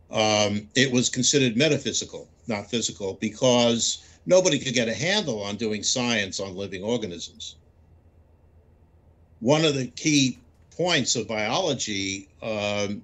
Um, 0.10 0.68
it 0.74 0.92
was 0.92 1.08
considered 1.08 1.56
metaphysical, 1.56 2.28
not 2.48 2.68
physical, 2.68 3.14
because 3.22 4.04
nobody 4.26 4.58
could 4.58 4.74
get 4.74 4.88
a 4.88 4.94
handle 4.94 5.44
on 5.44 5.56
doing 5.56 5.84
science 5.84 6.40
on 6.40 6.56
living 6.56 6.82
organisms. 6.82 7.58
One 9.40 9.66
of 9.66 9.76
the 9.76 9.86
key 9.86 10.40
points 10.72 11.16
of 11.16 11.28
biology 11.28 12.28
um, 12.42 13.04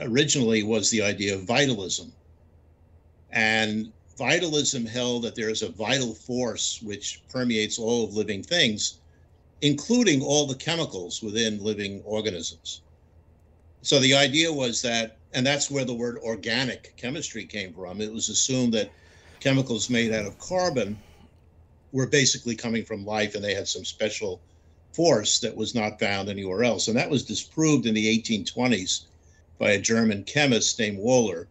originally 0.00 0.62
was 0.62 0.90
the 0.90 1.02
idea 1.02 1.34
of 1.34 1.42
vitalism. 1.42 2.12
And 3.32 3.92
vitalism 4.18 4.84
held 4.84 5.22
that 5.22 5.36
there 5.36 5.48
is 5.48 5.62
a 5.62 5.68
vital 5.68 6.12
force 6.12 6.82
which 6.82 7.22
permeates 7.28 7.78
all 7.78 8.04
of 8.04 8.14
living 8.14 8.42
things, 8.42 8.98
including 9.62 10.20
all 10.20 10.44
the 10.44 10.56
chemicals 10.56 11.22
within 11.22 11.62
living 11.62 12.02
organisms. 12.04 12.82
So 13.82 14.00
the 14.00 14.14
idea 14.14 14.52
was 14.52 14.82
that, 14.82 15.18
and 15.32 15.46
that's 15.46 15.70
where 15.70 15.84
the 15.84 15.94
word 15.94 16.18
organic 16.18 16.96
chemistry 16.96 17.44
came 17.44 17.72
from. 17.72 18.00
It 18.00 18.12
was 18.12 18.28
assumed 18.28 18.74
that 18.74 18.90
chemicals 19.38 19.88
made 19.88 20.12
out 20.12 20.26
of 20.26 20.38
carbon 20.38 20.98
were 21.92 22.08
basically 22.08 22.56
coming 22.56 22.84
from 22.84 23.06
life 23.06 23.36
and 23.36 23.44
they 23.44 23.54
had 23.54 23.68
some 23.68 23.84
special 23.84 24.40
force 24.92 25.38
that 25.38 25.54
was 25.54 25.76
not 25.76 26.00
found 26.00 26.28
anywhere 26.28 26.64
else. 26.64 26.88
And 26.88 26.96
that 26.96 27.08
was 27.08 27.22
disproved 27.22 27.86
in 27.86 27.94
the 27.94 28.18
1820s 28.18 29.02
by 29.58 29.70
a 29.70 29.80
German 29.80 30.24
chemist 30.24 30.76
named 30.78 30.98
Wohler, 30.98 31.46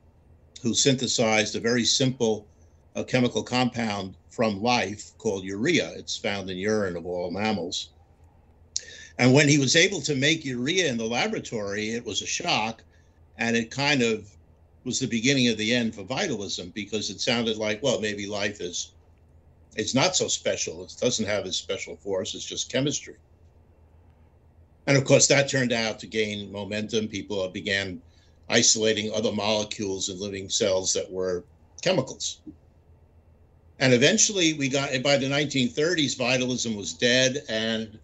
who 0.61 0.73
synthesized 0.73 1.55
a 1.55 1.61
very 1.61 1.85
simple 1.85 2.45
a 2.97 3.03
chemical 3.03 3.43
compound 3.43 4.15
from 4.31 4.59
life 4.59 5.15
called 5.19 5.43
urea. 5.43 5.91
It's 5.95 6.17
found 6.17 6.49
in 6.49 6.57
urine 6.57 6.97
of 6.97 7.05
all 7.05 7.29
mammals. 7.29 7.89
And 9.19 9.33
when 9.33 9.47
he 9.47 9.59
was 9.59 9.75
able 9.75 10.01
to 10.01 10.15
make 10.15 10.43
urea 10.43 10.87
in 10.87 10.97
the 10.97 11.05
laboratory, 11.05 11.91
it 11.91 12.03
was 12.03 12.23
a 12.23 12.25
shock. 12.25 12.83
And 13.37 13.55
it 13.55 13.69
kind 13.69 14.01
of 14.01 14.27
was 14.83 14.99
the 14.99 15.05
beginning 15.05 15.47
of 15.47 15.57
the 15.57 15.75
end 15.75 15.93
for 15.93 16.01
vitalism 16.03 16.71
because 16.73 17.11
it 17.11 17.21
sounded 17.21 17.57
like, 17.57 17.83
well, 17.83 18.01
maybe 18.01 18.25
life 18.25 18.61
is 18.61 18.93
it's 19.75 19.93
not 19.93 20.15
so 20.15 20.27
special. 20.27 20.83
It 20.83 20.95
doesn't 20.99 21.27
have 21.27 21.45
a 21.45 21.53
special 21.53 21.97
force. 21.97 22.33
It's 22.33 22.45
just 22.45 22.71
chemistry. 22.71 23.17
And 24.87 24.97
of 24.97 25.05
course, 25.05 25.27
that 25.27 25.49
turned 25.49 25.71
out 25.71 25.99
to 25.99 26.07
gain 26.07 26.51
momentum. 26.51 27.09
People 27.09 27.47
began 27.49 28.01
isolating 28.49 29.13
other 29.13 29.31
molecules 29.31 30.09
in 30.09 30.19
living 30.19 30.49
cells 30.49 30.93
that 30.93 31.11
were 31.11 31.43
chemicals. 31.83 32.41
And 33.79 33.93
eventually 33.93 34.53
we 34.53 34.69
got, 34.69 34.89
by 35.03 35.17
the 35.17 35.27
1930s, 35.27 36.17
vitalism 36.17 36.75
was 36.75 36.93
dead, 36.93 37.43
and 37.47 37.99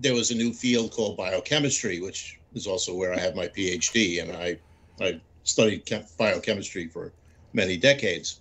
there 0.00 0.14
was 0.14 0.30
a 0.30 0.34
new 0.34 0.52
field 0.52 0.92
called 0.92 1.16
biochemistry, 1.16 2.00
which 2.00 2.38
is 2.54 2.66
also 2.66 2.94
where 2.94 3.14
I 3.14 3.18
have 3.18 3.34
my 3.34 3.48
PhD. 3.48 4.22
And 4.22 4.32
I, 4.32 4.58
I 5.00 5.20
studied 5.44 5.86
chem- 5.86 6.04
biochemistry 6.18 6.88
for 6.88 7.12
many 7.52 7.76
decades 7.76 8.40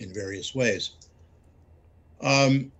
in 0.00 0.12
various 0.12 0.54
ways. 0.54 0.92
Um, 2.20 2.72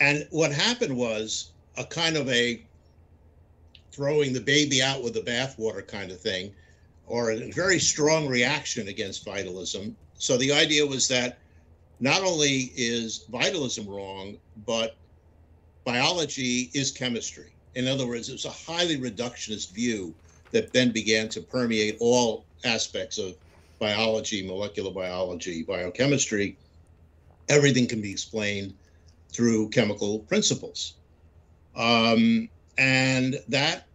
and 0.00 0.26
what 0.30 0.52
happened 0.52 0.96
was 0.96 1.52
a 1.76 1.84
kind 1.84 2.16
of 2.16 2.28
a 2.28 2.62
throwing 3.92 4.32
the 4.32 4.40
baby 4.40 4.82
out 4.82 5.02
with 5.02 5.14
the 5.14 5.20
bathwater 5.20 5.86
kind 5.86 6.10
of 6.10 6.20
thing, 6.20 6.52
or 7.06 7.32
a 7.32 7.50
very 7.50 7.78
strong 7.78 8.26
reaction 8.28 8.88
against 8.88 9.24
vitalism. 9.24 9.96
So 10.20 10.36
the 10.36 10.52
idea 10.52 10.86
was 10.86 11.08
that 11.08 11.38
not 11.98 12.22
only 12.22 12.72
is 12.76 13.24
vitalism 13.30 13.88
wrong, 13.88 14.36
but 14.66 14.94
biology 15.84 16.70
is 16.74 16.90
chemistry. 16.90 17.52
In 17.74 17.88
other 17.88 18.06
words, 18.06 18.28
it 18.28 18.32
was 18.32 18.44
a 18.44 18.50
highly 18.50 18.98
reductionist 18.98 19.72
view 19.72 20.14
that 20.50 20.74
then 20.74 20.92
began 20.92 21.30
to 21.30 21.40
permeate 21.40 21.96
all 22.00 22.44
aspects 22.64 23.16
of 23.16 23.34
biology, 23.78 24.46
molecular 24.46 24.90
biology, 24.90 25.62
biochemistry. 25.62 26.54
Everything 27.48 27.86
can 27.86 28.02
be 28.02 28.12
explained 28.12 28.74
through 29.30 29.70
chemical 29.70 30.18
principles. 30.18 30.96
Um, 31.74 32.50
and 32.76 33.40
that, 33.48 33.86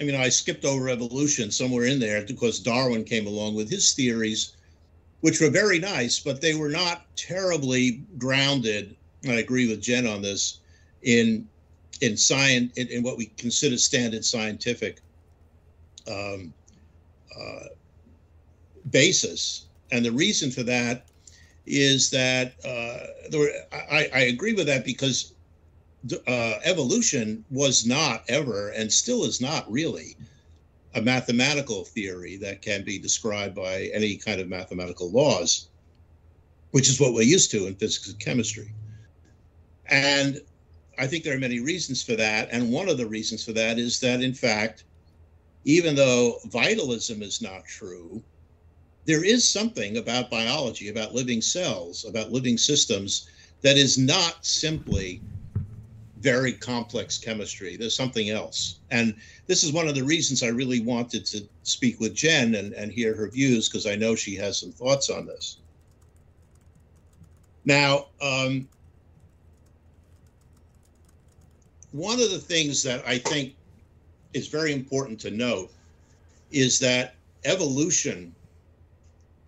I 0.00 0.04
mean, 0.04 0.14
I 0.14 0.28
skipped 0.28 0.64
over 0.64 0.88
evolution 0.88 1.50
somewhere 1.50 1.86
in 1.86 1.98
there 1.98 2.24
because 2.24 2.60
Darwin 2.60 3.02
came 3.02 3.26
along 3.26 3.56
with 3.56 3.68
his 3.68 3.94
theories, 3.94 4.53
which 5.24 5.40
were 5.40 5.48
very 5.48 5.78
nice, 5.78 6.18
but 6.18 6.42
they 6.42 6.52
were 6.52 6.68
not 6.68 7.06
terribly 7.16 8.02
grounded. 8.18 8.94
And 9.22 9.32
I 9.32 9.36
agree 9.36 9.66
with 9.66 9.80
Jen 9.80 10.06
on 10.06 10.20
this 10.20 10.58
in 11.00 11.48
in 12.02 12.14
science 12.14 12.76
in, 12.76 12.88
in 12.88 13.02
what 13.02 13.16
we 13.16 13.32
consider 13.38 13.78
standard 13.78 14.22
scientific 14.22 15.00
um, 16.06 16.52
uh, 17.34 17.68
basis. 18.90 19.64
And 19.90 20.04
the 20.04 20.12
reason 20.12 20.50
for 20.50 20.62
that 20.64 21.06
is 21.64 22.10
that 22.10 22.52
uh, 22.62 23.06
there 23.30 23.40
were, 23.40 23.52
I, 23.72 24.10
I, 24.12 24.20
agree 24.24 24.52
with 24.52 24.66
that 24.66 24.84
because 24.84 25.32
uh, 26.26 26.54
evolution 26.64 27.46
was 27.50 27.86
not 27.86 28.24
ever 28.28 28.68
and 28.72 28.92
still 28.92 29.24
is 29.24 29.40
not 29.40 29.72
really 29.72 30.18
a 30.94 31.02
mathematical 31.02 31.84
theory 31.84 32.36
that 32.36 32.62
can 32.62 32.84
be 32.84 32.98
described 32.98 33.54
by 33.54 33.90
any 33.92 34.16
kind 34.16 34.40
of 34.40 34.48
mathematical 34.48 35.10
laws, 35.10 35.68
which 36.70 36.88
is 36.88 37.00
what 37.00 37.12
we're 37.12 37.22
used 37.22 37.50
to 37.50 37.66
in 37.66 37.74
physics 37.74 38.08
and 38.08 38.18
chemistry. 38.20 38.72
And 39.86 40.40
I 40.98 41.06
think 41.06 41.24
there 41.24 41.36
are 41.36 41.40
many 41.40 41.60
reasons 41.60 42.02
for 42.02 42.14
that. 42.16 42.48
And 42.52 42.72
one 42.72 42.88
of 42.88 42.96
the 42.96 43.06
reasons 43.06 43.44
for 43.44 43.52
that 43.52 43.78
is 43.78 43.98
that, 44.00 44.22
in 44.22 44.34
fact, 44.34 44.84
even 45.64 45.94
though 45.94 46.38
vitalism 46.46 47.22
is 47.22 47.42
not 47.42 47.64
true, 47.64 48.22
there 49.04 49.24
is 49.24 49.48
something 49.48 49.96
about 49.96 50.30
biology, 50.30 50.88
about 50.88 51.14
living 51.14 51.40
cells, 51.40 52.04
about 52.04 52.32
living 52.32 52.56
systems 52.56 53.28
that 53.62 53.76
is 53.76 53.98
not 53.98 54.44
simply 54.44 55.20
very 56.24 56.54
complex 56.54 57.18
chemistry. 57.18 57.76
There's 57.76 57.94
something 57.94 58.30
else. 58.30 58.78
And 58.90 59.14
this 59.46 59.62
is 59.62 59.74
one 59.74 59.88
of 59.88 59.94
the 59.94 60.02
reasons 60.02 60.42
I 60.42 60.48
really 60.48 60.80
wanted 60.80 61.26
to 61.26 61.46
speak 61.64 62.00
with 62.00 62.14
Jen 62.14 62.54
and, 62.54 62.72
and 62.72 62.90
hear 62.90 63.14
her 63.14 63.28
views 63.28 63.68
because 63.68 63.86
I 63.86 63.94
know 63.94 64.14
she 64.14 64.34
has 64.36 64.56
some 64.56 64.72
thoughts 64.72 65.10
on 65.10 65.26
this. 65.26 65.58
Now, 67.66 68.06
um, 68.22 68.66
one 71.92 72.18
of 72.18 72.30
the 72.30 72.38
things 72.38 72.82
that 72.84 73.06
I 73.06 73.18
think 73.18 73.54
is 74.32 74.48
very 74.48 74.72
important 74.72 75.20
to 75.20 75.30
note 75.30 75.70
is 76.50 76.78
that 76.78 77.16
evolution 77.44 78.34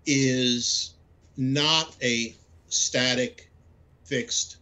is 0.04 0.92
not 1.38 1.96
a 2.02 2.36
static, 2.68 3.48
fixed 4.04 4.58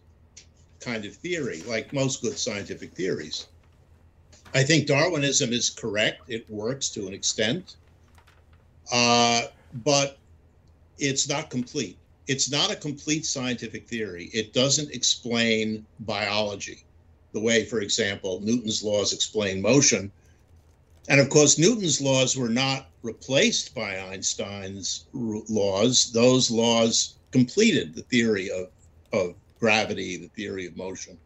kind 0.85 1.03
of 1.05 1.15
theory 1.15 1.61
like 1.67 1.91
most 1.91 2.21
good 2.21 2.37
scientific 2.37 2.93
theories. 2.93 3.47
I 4.53 4.63
think 4.63 4.87
Darwinism 4.87 5.51
is 5.51 5.69
correct. 5.69 6.21
It 6.29 6.49
works 6.49 6.89
to 6.89 7.07
an 7.07 7.13
extent, 7.13 7.75
uh, 8.91 9.47
but 9.83 10.17
it's 10.97 11.27
not 11.27 11.49
complete. 11.49 11.97
It's 12.27 12.49
not 12.49 12.71
a 12.71 12.75
complete 12.75 13.25
scientific 13.25 13.87
theory. 13.87 14.29
It 14.33 14.53
doesn't 14.53 14.91
explain 14.91 15.85
biology 16.01 16.85
the 17.33 17.41
way, 17.41 17.65
for 17.65 17.81
example, 17.81 18.39
Newton's 18.41 18.81
laws 18.81 19.11
explain 19.11 19.61
motion. 19.61 20.11
And 21.09 21.19
of 21.19 21.29
course, 21.29 21.59
Newton's 21.59 21.99
laws 21.99 22.37
were 22.37 22.49
not 22.49 22.87
replaced 23.03 23.75
by 23.75 23.99
Einstein's 23.99 25.05
laws. 25.13 26.11
Those 26.13 26.49
laws 26.49 27.15
completed 27.31 27.93
the 27.93 28.03
theory 28.03 28.49
of, 28.49 28.69
of 29.11 29.35
gravity, 29.59 30.17
the 30.17 30.29
theory 30.29 30.65
of 30.65 30.77
motion, 30.77 31.17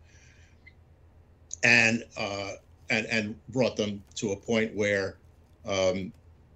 and 1.64 2.04
uh, 2.18 2.52
and 2.90 3.06
and 3.08 3.36
brought 3.50 3.76
them 3.76 4.04
to 4.16 4.32
a 4.32 4.36
point 4.36 4.76
where, 4.76 5.20
um, 5.66 6.12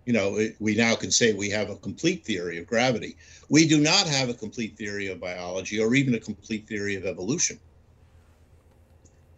you 0.05 0.13
know, 0.13 0.37
it, 0.37 0.55
we 0.59 0.75
now 0.75 0.95
can 0.95 1.11
say 1.11 1.33
we 1.33 1.49
have 1.49 1.69
a 1.69 1.77
complete 1.77 2.25
theory 2.25 2.57
of 2.57 2.67
gravity. 2.67 3.17
We 3.49 3.67
do 3.67 3.79
not 3.79 4.07
have 4.07 4.29
a 4.29 4.33
complete 4.33 4.77
theory 4.77 5.07
of 5.07 5.19
biology 5.19 5.79
or 5.79 5.95
even 5.95 6.15
a 6.15 6.19
complete 6.19 6.67
theory 6.67 6.95
of 6.95 7.05
evolution. 7.05 7.59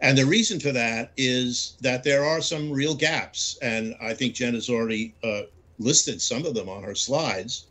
And 0.02 0.17
the 0.17 0.26
reason 0.26 0.60
for 0.60 0.71
that 0.71 1.13
is 1.17 1.78
that 1.82 2.04
there 2.04 2.24
are 2.24 2.41
some 2.41 2.71
real 2.71 2.95
gaps. 2.95 3.58
And 3.62 3.95
I 4.02 4.13
think 4.13 4.36
Jen 4.36 4.54
has 4.54 4.69
already 4.69 5.15
uh, 5.24 5.43
listed 5.80 6.21
some 6.21 6.45
of 6.45 6.54
them 6.54 6.69
on 6.69 6.84
her 6.84 6.95
slides. 6.95 7.67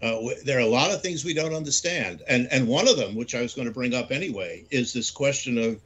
Uh, 0.00 0.20
there 0.44 0.58
are 0.58 0.62
a 0.62 0.66
lot 0.66 0.92
of 0.92 1.02
things 1.02 1.24
we 1.24 1.34
don't 1.34 1.54
understand. 1.54 2.22
And, 2.28 2.46
and 2.52 2.68
one 2.68 2.86
of 2.86 2.96
them, 2.96 3.14
which 3.14 3.34
I 3.34 3.42
was 3.42 3.54
going 3.54 3.66
to 3.66 3.74
bring 3.74 3.94
up 3.94 4.12
anyway, 4.12 4.64
is 4.70 4.92
this 4.92 5.10
question 5.10 5.58
of 5.58 5.80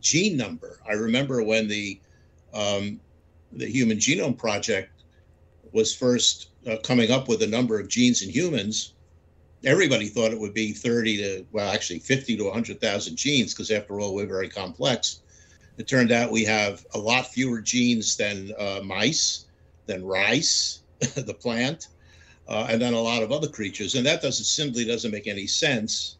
gene 0.00 0.36
number. 0.36 0.80
I 0.88 0.94
remember 0.94 1.42
when 1.42 1.68
the, 1.68 2.00
um, 2.52 3.00
the 3.52 3.66
Human 3.66 3.98
Genome 3.98 4.36
Project 4.36 4.90
was 5.72 5.94
first 5.94 6.48
uh, 6.66 6.76
coming 6.82 7.10
up 7.10 7.28
with 7.28 7.42
a 7.42 7.46
number 7.46 7.78
of 7.78 7.88
genes 7.88 8.22
in 8.22 8.30
humans, 8.30 8.94
everybody 9.64 10.08
thought 10.08 10.32
it 10.32 10.38
would 10.38 10.54
be 10.54 10.72
30 10.72 11.16
to 11.18 11.46
well 11.52 11.70
actually 11.70 11.98
50 11.98 12.36
to 12.36 12.44
100,000 12.44 13.16
genes 13.16 13.54
because 13.54 13.70
after 13.70 14.00
all 14.00 14.14
we're 14.14 14.26
very 14.26 14.48
complex. 14.48 15.20
It 15.76 15.88
turned 15.88 16.12
out 16.12 16.30
we 16.30 16.44
have 16.44 16.86
a 16.94 16.98
lot 16.98 17.26
fewer 17.26 17.60
genes 17.60 18.16
than 18.16 18.52
uh, 18.58 18.80
mice, 18.84 19.46
than 19.86 20.04
rice, 20.04 20.82
the 21.14 21.34
plant, 21.34 21.88
uh, 22.48 22.66
and 22.68 22.80
then 22.80 22.94
a 22.94 23.00
lot 23.00 23.22
of 23.22 23.32
other 23.32 23.48
creatures, 23.48 23.94
and 23.94 24.06
that 24.06 24.22
doesn't 24.22 24.44
simply 24.44 24.84
doesn't 24.84 25.10
make 25.10 25.26
any 25.26 25.46
sense 25.46 26.16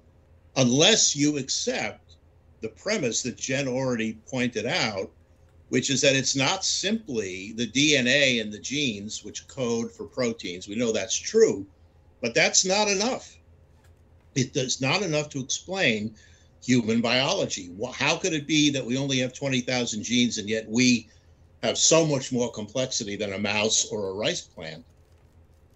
unless 0.56 1.14
you 1.16 1.36
accept 1.36 2.16
the 2.60 2.68
premise 2.68 3.22
that 3.22 3.36
Jen 3.36 3.68
already 3.68 4.14
pointed 4.26 4.64
out, 4.64 5.10
which 5.68 5.90
is 5.90 6.00
that 6.00 6.16
it's 6.16 6.36
not 6.36 6.64
simply 6.64 7.52
the 7.52 7.66
DNA 7.66 8.40
and 8.40 8.52
the 8.52 8.58
genes 8.58 9.24
which 9.24 9.46
code 9.48 9.92
for 9.92 10.04
proteins. 10.04 10.68
We 10.68 10.76
know 10.76 10.92
that's 10.92 11.16
true, 11.16 11.66
but 12.22 12.34
that's 12.34 12.64
not 12.64 12.88
enough. 12.88 13.36
It 14.34 14.52
does 14.52 14.80
not 14.80 15.02
enough 15.02 15.28
to 15.30 15.40
explain 15.40 16.14
human 16.64 17.00
biology. 17.00 17.70
How 17.92 18.16
could 18.16 18.32
it 18.32 18.46
be 18.46 18.70
that 18.70 18.84
we 18.84 18.96
only 18.96 19.18
have 19.18 19.34
20,000 19.34 20.02
genes 20.02 20.38
and 20.38 20.48
yet 20.48 20.68
we 20.68 21.08
have 21.62 21.76
so 21.76 22.06
much 22.06 22.32
more 22.32 22.50
complexity 22.50 23.16
than 23.16 23.34
a 23.34 23.38
mouse 23.38 23.86
or 23.86 24.08
a 24.08 24.14
rice 24.14 24.40
plant? 24.40 24.84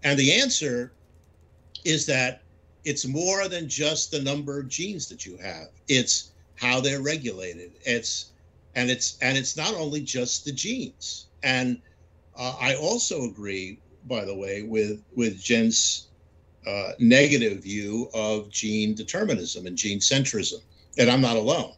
And 0.02 0.18
the 0.18 0.32
answer 0.32 0.92
is 1.84 2.06
that 2.06 2.42
it's 2.84 3.06
more 3.06 3.48
than 3.48 3.68
just 3.68 4.10
the 4.10 4.22
number 4.22 4.58
of 4.58 4.68
genes 4.68 5.08
that 5.08 5.26
you 5.26 5.36
have. 5.38 5.68
It's 5.88 6.30
how 6.56 6.80
they're 6.80 7.02
regulated. 7.02 7.72
It's 7.82 8.32
and 8.74 8.90
it's 8.90 9.18
and 9.20 9.36
it's 9.36 9.56
not 9.56 9.74
only 9.74 10.00
just 10.00 10.44
the 10.44 10.52
genes. 10.52 11.26
And 11.42 11.80
uh, 12.36 12.56
I 12.60 12.76
also 12.76 13.24
agree, 13.24 13.80
by 14.06 14.24
the 14.24 14.34
way, 14.34 14.62
with 14.62 15.02
with 15.14 15.42
Jen's 15.42 16.08
uh, 16.66 16.92
negative 16.98 17.62
view 17.62 18.10
of 18.14 18.50
gene 18.50 18.94
determinism 18.94 19.66
and 19.66 19.76
gene 19.76 20.00
centrism. 20.00 20.60
And 20.98 21.10
I'm 21.10 21.20
not 21.20 21.36
alone. 21.36 21.72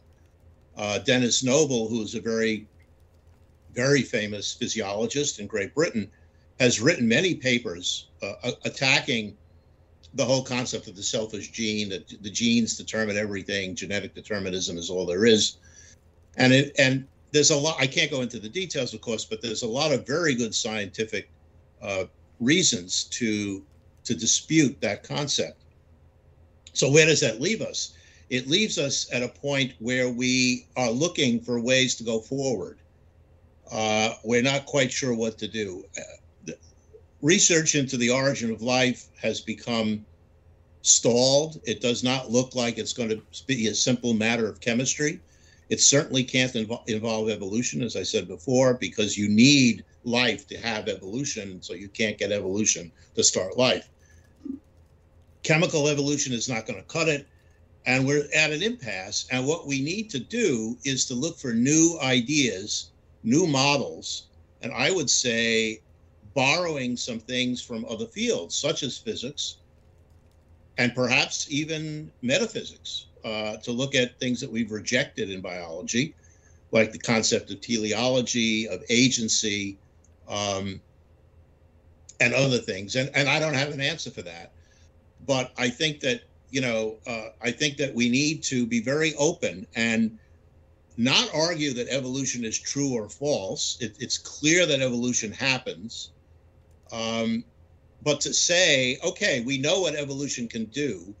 Uh, 0.75 0.99
Denis 0.99 1.43
Noble, 1.43 1.87
who's 1.87 2.15
a 2.15 2.21
very, 2.21 2.67
very 3.73 4.01
famous 4.01 4.53
physiologist 4.53 5.39
in 5.39 5.47
Great 5.47 5.73
Britain, 5.75 6.09
has 6.61 6.79
written 6.79 7.07
many 7.07 7.33
papers 7.33 8.09
uh, 8.21 8.51
attacking 8.65 9.35
the 10.13 10.23
whole 10.23 10.43
concept 10.43 10.87
of 10.87 10.95
the 10.95 11.01
selfish 11.01 11.49
gene, 11.49 11.89
that 11.89 12.07
the 12.21 12.29
genes 12.29 12.77
determine 12.77 13.17
everything, 13.17 13.73
genetic 13.73 14.13
determinism 14.13 14.77
is 14.77 14.87
all 14.87 15.07
there 15.07 15.25
is. 15.25 15.57
And 16.37 16.53
it, 16.53 16.75
and 16.77 17.07
there's 17.31 17.49
a 17.49 17.57
lot, 17.57 17.77
I 17.79 17.87
can't 17.87 18.11
go 18.11 18.21
into 18.21 18.37
the 18.37 18.47
details, 18.47 18.93
of 18.93 19.01
course, 19.01 19.25
but 19.25 19.41
there's 19.41 19.63
a 19.63 19.67
lot 19.67 19.91
of 19.91 20.05
very 20.05 20.35
good 20.35 20.53
scientific 20.53 21.31
uh, 21.81 22.03
reasons 22.39 23.05
to 23.05 23.65
to 24.03 24.13
dispute 24.13 24.79
that 24.81 25.01
concept. 25.01 25.63
So 26.73 26.91
where 26.91 27.07
does 27.07 27.21
that 27.21 27.41
leave 27.41 27.61
us? 27.61 27.95
It 28.29 28.47
leaves 28.47 28.77
us 28.77 29.07
at 29.11 29.23
a 29.23 29.27
point 29.27 29.73
where 29.79 30.09
we 30.09 30.67
are 30.75 30.91
looking 30.91 31.39
for 31.39 31.59
ways 31.59 31.95
to 31.95 32.03
go 32.03 32.19
forward. 32.19 32.79
Uh, 33.71 34.13
we're 34.23 34.41
not 34.41 34.65
quite 34.65 34.91
sure 34.91 35.15
what 35.15 35.37
to 35.39 35.47
do. 35.47 35.85
Research 37.21 37.75
into 37.75 37.97
the 37.97 38.09
origin 38.09 38.51
of 38.51 38.61
life 38.61 39.07
has 39.21 39.41
become 39.41 40.05
stalled. 40.81 41.61
It 41.63 41.81
does 41.81 42.03
not 42.03 42.31
look 42.31 42.55
like 42.55 42.77
it's 42.77 42.93
going 42.93 43.09
to 43.09 43.21
be 43.45 43.67
a 43.67 43.75
simple 43.75 44.13
matter 44.13 44.47
of 44.47 44.59
chemistry. 44.59 45.19
It 45.69 45.79
certainly 45.79 46.23
can't 46.23 46.53
invo- 46.53 46.87
involve 46.89 47.29
evolution, 47.29 47.83
as 47.83 47.95
I 47.95 48.03
said 48.03 48.27
before, 48.27 48.73
because 48.73 49.17
you 49.17 49.29
need 49.29 49.85
life 50.03 50.47
to 50.47 50.57
have 50.57 50.87
evolution. 50.87 51.61
So 51.61 51.73
you 51.73 51.87
can't 51.87 52.17
get 52.17 52.31
evolution 52.31 52.91
to 53.15 53.23
start 53.23 53.57
life. 53.57 53.87
Chemical 55.43 55.87
evolution 55.87 56.33
is 56.33 56.49
not 56.49 56.65
going 56.65 56.79
to 56.79 56.87
cut 56.87 57.07
it. 57.07 57.27
And 57.85 58.05
we're 58.05 58.27
at 58.35 58.51
an 58.51 58.61
impasse. 58.61 59.27
And 59.31 59.47
what 59.47 59.67
we 59.67 59.81
need 59.81 60.09
to 60.11 60.19
do 60.19 60.77
is 60.83 61.05
to 61.05 61.13
look 61.13 61.37
for 61.37 61.53
new 61.53 61.97
ideas, 62.01 62.91
new 63.23 63.47
models. 63.47 64.23
And 64.61 64.73
I 64.73 64.91
would 64.91 65.09
say 65.09 65.81
borrowing 66.33 66.95
some 66.97 67.19
things 67.19 67.61
from 67.61 67.85
other 67.85 68.05
fields, 68.05 68.55
such 68.55 68.83
as 68.83 68.97
physics, 68.97 69.57
and 70.77 70.95
perhaps 70.95 71.51
even 71.51 72.11
metaphysics 72.21 73.07
uh, 73.23 73.57
to 73.57 73.71
look 73.71 73.95
at 73.95 74.19
things 74.19 74.39
that 74.39 74.51
we've 74.51 74.71
rejected 74.71 75.29
in 75.29 75.41
biology, 75.41 76.15
like 76.71 76.91
the 76.91 76.99
concept 76.99 77.51
of 77.51 77.61
teleology, 77.61 78.67
of 78.67 78.81
agency, 78.89 79.77
um, 80.27 80.81
and 82.19 82.33
other 82.33 82.59
things. 82.59 82.95
And, 82.95 83.09
and 83.13 83.27
I 83.27 83.39
don't 83.39 83.53
have 83.53 83.73
an 83.73 83.81
answer 83.81 84.11
for 84.11 84.21
that. 84.21 84.53
But 85.27 85.51
I 85.57 85.69
think 85.69 85.99
that, 86.01 86.21
you 86.49 86.61
know, 86.61 86.97
uh, 87.05 87.29
I 87.41 87.51
think 87.51 87.77
that 87.77 87.93
we 87.93 88.09
need 88.09 88.43
to 88.43 88.65
be 88.65 88.81
very 88.81 89.13
open 89.15 89.67
and 89.75 90.17
not 90.97 91.29
argue 91.33 91.73
that 91.73 91.87
evolution 91.89 92.43
is 92.43 92.57
true 92.57 92.93
or 92.93 93.09
false. 93.09 93.77
It, 93.81 93.95
it's 93.99 94.17
clear 94.17 94.65
that 94.65 94.81
evolution 94.81 95.31
happens. 95.31 96.11
Um, 96.91 97.43
but 98.03 98.19
to 98.21 98.33
say, 98.33 98.97
okay, 99.03 99.41
we 99.41 99.57
know 99.57 99.81
what 99.81 99.95
evolution 99.95 100.47
can 100.47 100.65
do, 100.65 101.13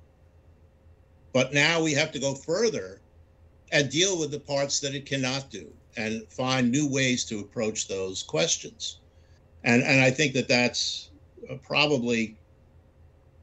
but 1.33 1.53
now 1.53 1.81
we 1.81 1.93
have 1.93 2.11
to 2.11 2.19
go 2.19 2.33
further 2.33 2.99
and 3.71 3.89
deal 3.89 4.19
with 4.19 4.31
the 4.31 4.39
parts 4.39 4.79
that 4.81 4.95
it 4.95 5.05
cannot 5.05 5.49
do 5.49 5.71
and 5.97 6.27
find 6.29 6.71
new 6.71 6.87
ways 6.87 7.23
to 7.25 7.39
approach 7.39 7.87
those 7.87 8.23
questions. 8.23 8.99
And 9.63 9.83
and 9.83 10.01
I 10.01 10.09
think 10.09 10.33
that 10.33 10.47
that's 10.47 11.09
uh, 11.49 11.55
probably, 11.55 12.35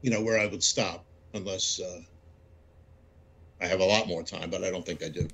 you 0.01 0.11
know, 0.11 0.21
where 0.21 0.39
I 0.39 0.47
would 0.47 0.63
stop 0.63 1.05
unless 1.33 1.79
uh, 1.79 2.01
I 3.61 3.67
have 3.67 3.79
a 3.79 3.85
lot 3.85 4.07
more 4.07 4.23
time, 4.23 4.49
but 4.49 4.63
I 4.63 4.71
don't 4.71 4.85
think 4.85 5.03
I 5.03 5.09
do. 5.09 5.27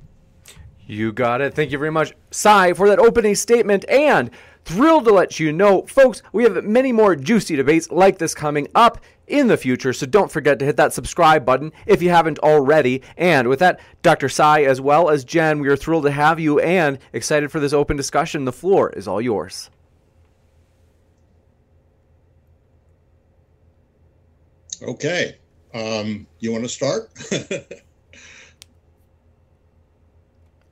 You 0.87 1.11
got 1.11 1.41
it. 1.41 1.55
Thank 1.55 1.71
you 1.71 1.79
very 1.79 1.91
much, 1.91 2.13
Sy, 2.29 2.73
for 2.73 2.87
that 2.87 2.99
opening 2.99 3.33
statement 3.33 3.85
and 3.89 4.29
Thrilled 4.65 5.05
to 5.05 5.13
let 5.13 5.39
you 5.39 5.53
know, 5.53 5.83
folks, 5.83 6.23
we 6.33 6.43
have 6.43 6.63
many 6.63 6.91
more 6.91 7.15
juicy 7.15 7.55
debates 7.55 7.91
like 7.91 8.17
this 8.17 8.33
coming 8.33 8.67
up 8.73 8.99
in 9.27 9.47
the 9.47 9.57
future, 9.57 9.93
so 9.93 10.07
don't 10.07 10.31
forget 10.31 10.57
to 10.57 10.65
hit 10.65 10.75
that 10.77 10.91
subscribe 10.91 11.45
button 11.45 11.71
if 11.85 12.01
you 12.01 12.09
haven't 12.09 12.39
already. 12.39 13.03
And 13.15 13.47
with 13.47 13.59
that, 13.59 13.79
Dr. 14.01 14.27
Sy 14.27 14.63
as 14.63 14.81
well 14.81 15.09
as 15.11 15.23
Jen, 15.23 15.59
we 15.59 15.67
are 15.69 15.75
thrilled 15.75 16.05
to 16.05 16.11
have 16.11 16.39
you 16.39 16.59
and 16.59 16.97
excited 17.13 17.51
for 17.51 17.59
this 17.59 17.73
open 17.73 17.95
discussion. 17.95 18.45
The 18.45 18.51
floor 18.51 18.89
is 18.89 19.07
all 19.07 19.21
yours. 19.21 19.69
Okay. 24.81 25.37
Um, 25.75 26.25
you 26.39 26.51
want 26.51 26.63
to 26.63 26.69
start? 26.69 27.11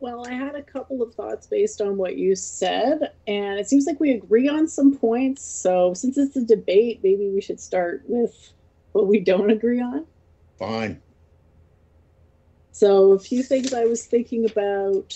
Well, 0.03 0.27
I 0.27 0.33
had 0.33 0.55
a 0.55 0.61
couple 0.61 1.01
of 1.01 1.15
thoughts 1.15 1.47
based 1.47 1.79
on 1.79 1.95
what 1.95 2.17
you 2.17 2.35
said, 2.35 3.13
and 3.25 3.57
it 3.57 3.69
seems 3.69 3.85
like 3.85 4.01
we 4.01 4.11
agree 4.11 4.49
on 4.49 4.67
some 4.67 4.97
points. 4.97 5.45
So, 5.45 5.93
since 5.93 6.17
it's 6.17 6.35
a 6.35 6.43
debate, 6.43 6.99
maybe 7.01 7.29
we 7.33 7.39
should 7.39 7.61
start 7.61 8.01
with 8.05 8.35
what 8.91 9.07
we 9.07 9.21
don't 9.21 9.49
agree 9.49 9.79
on. 9.79 10.05
Fine. 10.59 11.01
So, 12.73 13.13
a 13.13 13.19
few 13.19 13.43
things 13.43 13.71
I 13.73 13.85
was 13.85 14.05
thinking 14.05 14.43
about 14.43 15.13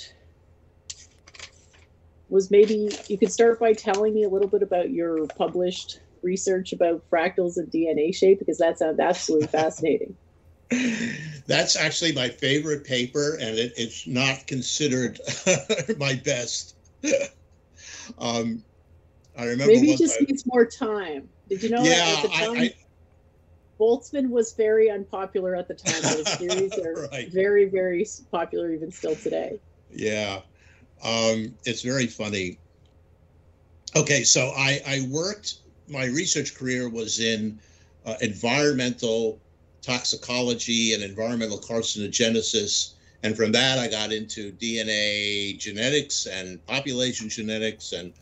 was 2.30 2.50
maybe 2.50 2.90
you 3.10 3.18
could 3.18 3.34
start 3.34 3.60
by 3.60 3.74
telling 3.74 4.14
me 4.14 4.24
a 4.24 4.30
little 4.30 4.48
bit 4.48 4.64
about 4.64 4.90
your 4.92 5.28
published 5.38 6.00
research 6.24 6.72
about 6.72 7.04
fractals 7.14 7.58
and 7.58 7.70
DNA 7.70 8.16
shape 8.16 8.40
because 8.40 8.60
that 8.60 8.80
sounds 8.80 9.02
absolutely 9.02 9.48
fascinating. 9.52 10.16
That's 10.70 11.76
actually 11.76 12.14
my 12.14 12.30
favorite 12.30 12.84
paper, 12.84 13.36
and 13.36 13.58
it, 13.58 13.74
it's 13.78 14.06
not 14.06 14.46
considered 14.48 15.20
my 15.98 16.16
best. 16.16 16.76
um, 18.18 18.64
I 19.38 19.46
remember. 19.46 19.74
Maybe 19.74 19.92
it 19.92 19.98
just 19.98 20.20
needs 20.22 20.46
more 20.46 20.66
time. 20.66 21.30
Did 21.48 21.64
you 21.64 21.70
know 21.70 21.84
yeah, 21.84 21.96
that 21.96 22.18
at 22.18 22.22
the 22.24 22.46
time, 22.46 22.58
I, 22.58 22.62
I, 22.64 22.74
Boltzmann 23.80 24.30
was 24.30 24.54
very 24.54 24.90
unpopular 24.90 25.56
at 25.56 25.68
the 25.68 25.74
time. 25.74 26.02
His 26.04 26.28
theories 26.36 26.78
are 26.78 27.08
right. 27.12 27.32
very, 27.32 27.66
very 27.66 28.06
popular 28.32 28.74
even 28.74 28.92
still 28.92 29.16
today. 29.16 29.60
Yeah, 29.90 30.42
um, 31.02 31.56
it's 31.66 31.82
very 31.82 32.08
funny. 32.08 32.60
Okay, 33.96 34.24
so 34.24 34.52
I, 34.56 34.82
I 34.86 35.08
worked. 35.10 35.56
My 35.88 36.06
research 36.06 36.56
career 36.56 36.90
was 36.90 37.22
in 37.22 37.60
uh, 38.06 38.16
environmental 38.20 39.40
toxicology 39.88 40.94
and 40.94 41.02
environmental 41.02 41.58
carcinogenesis. 41.58 42.96
And 43.24 43.36
from 43.36 43.52
that, 43.54 43.80
I 43.80 43.88
got 43.88 44.12
into 44.12 44.52
DNA 44.52 45.58
genetics 45.58 46.28
and 46.28 46.64
population 46.68 47.30
genetics 47.30 47.94
and 47.94 48.14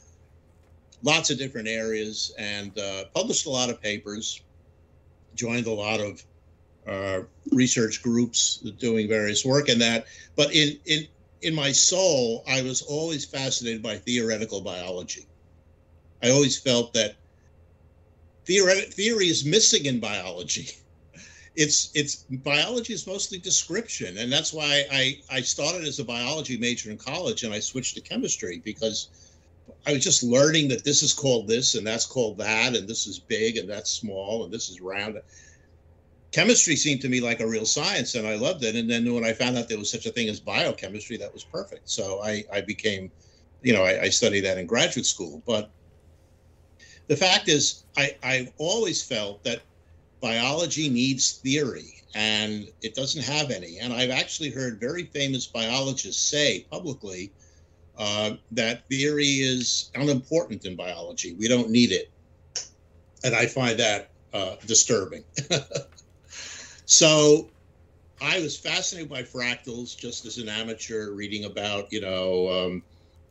lots 1.02 1.32
of 1.32 1.38
different 1.38 1.68
areas 1.68 2.34
and 2.38 2.78
uh, 2.78 3.06
published 3.14 3.48
a 3.48 3.50
lot 3.50 3.70
of 3.70 3.82
papers, 3.82 4.42
joined 5.34 5.66
a 5.66 5.72
lot 5.72 6.00
of 6.00 6.24
uh, 6.88 7.22
research 7.52 8.04
groups 8.04 8.58
doing 8.78 9.08
various 9.08 9.44
work 9.44 9.68
in 9.68 9.80
that. 9.80 10.06
But 10.36 10.54
in, 10.54 10.78
in, 10.86 11.08
in 11.42 11.56
my 11.56 11.72
soul, 11.72 12.44
I 12.48 12.62
was 12.62 12.84
always 12.84 13.26
fascinated 13.26 13.82
by 13.82 13.98
theoretical 13.98 14.62
biology. 14.62 15.26
I 16.22 16.30
always 16.30 16.60
felt 16.60 16.94
that 16.94 17.16
theoret- 18.48 18.94
theory 18.94 19.30
is 19.30 19.44
missing 19.46 19.86
in 19.86 20.00
biology. 20.00 20.70
it's 21.56 21.90
it's 21.96 22.26
biology 22.44 22.94
is 22.94 23.08
mostly 23.08 23.38
description 23.38 24.18
and 24.18 24.32
that's 24.32 24.52
why 24.52 24.84
i 24.92 25.18
i 25.32 25.42
started 25.42 25.88
as 25.88 26.00
a 26.00 26.04
biology 26.04 26.58
major 26.58 26.92
in 26.92 26.98
college 26.98 27.44
and 27.44 27.54
i 27.54 27.60
switched 27.60 27.96
to 27.96 28.02
chemistry 28.02 28.62
because 28.66 29.10
i 29.88 29.94
was 29.94 30.04
just 30.04 30.22
learning 30.22 30.68
that 30.68 30.84
this 30.84 31.02
is 31.02 31.14
called 31.14 31.48
this 31.48 31.76
and 31.76 31.88
that's 31.88 32.06
called 32.06 32.38
that 32.38 32.76
and 32.76 32.88
this 32.88 33.08
is 33.08 33.20
big 33.20 33.58
and 33.58 33.70
that's 33.70 33.92
small 33.92 34.44
and 34.44 34.54
this 34.54 34.70
is 34.70 34.82
round. 34.82 35.20
Chemistry 36.32 36.76
seemed 36.76 37.00
to 37.00 37.08
me 37.08 37.22
like 37.22 37.40
a 37.40 37.48
real 37.48 37.66
science 37.66 38.16
and 38.16 38.28
i 38.28 38.36
loved 38.36 38.64
it 38.66 38.76
and 38.76 38.90
then 38.90 39.12
when 39.14 39.24
i 39.24 39.32
found 39.32 39.58
out 39.58 39.70
there 39.70 39.80
was 39.80 39.90
such 39.90 40.06
a 40.06 40.12
thing 40.12 40.28
as 40.28 40.42
biochemistry 40.42 41.16
that 41.18 41.34
was 41.34 41.46
perfect. 41.46 41.90
So 41.90 42.22
i 42.22 42.44
i 42.52 42.60
became 42.60 43.10
you 43.62 43.72
know 43.72 43.84
i, 43.84 44.04
I 44.04 44.10
studied 44.10 44.42
that 44.42 44.58
in 44.58 44.66
graduate 44.66 45.06
school. 45.06 45.42
But 45.46 45.72
the 47.08 47.16
fact 47.16 47.48
is 47.48 47.86
i 47.96 48.18
i've 48.24 48.52
always 48.58 49.02
felt 49.02 49.42
that 49.46 49.62
biology 50.26 50.90
needs 50.90 51.34
theory 51.34 52.02
and 52.16 52.68
it 52.82 52.96
doesn't 52.96 53.24
have 53.24 53.52
any. 53.52 53.78
And 53.78 53.94
I've 53.94 54.10
actually 54.10 54.50
heard 54.50 54.80
very 54.80 55.04
famous 55.04 55.46
biologists 55.46 56.20
say 56.20 56.66
publicly 56.72 57.32
uh, 57.96 58.32
that 58.52 58.90
theory 58.90 59.44
is 59.54 59.92
unimportant 59.94 60.66
in 60.66 60.76
biology. 60.76 61.36
We 61.36 61.48
don't 61.48 61.70
need 61.70 61.92
it. 61.92 62.10
And 63.24 63.36
I 63.36 63.46
find 63.46 63.78
that 63.78 64.10
uh, 64.34 64.56
disturbing. 64.66 65.24
so 66.86 67.48
I 68.20 68.40
was 68.40 68.58
fascinated 68.58 69.12
by 69.12 69.22
fractals 69.22 69.96
just 69.96 70.26
as 70.26 70.40
an 70.40 70.50
amateur, 70.50 71.12
reading 71.12 71.46
about, 71.46 71.94
you 71.94 72.02
know, 72.02 72.50
um, 72.50 72.84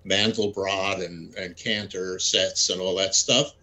Mandelbrot 0.07 1.04
and, 1.04 1.35
and 1.35 1.57
Cantor 1.57 2.20
sets 2.20 2.70
and 2.70 2.80
all 2.80 2.94
that 2.94 3.16
stuff. 3.16 3.54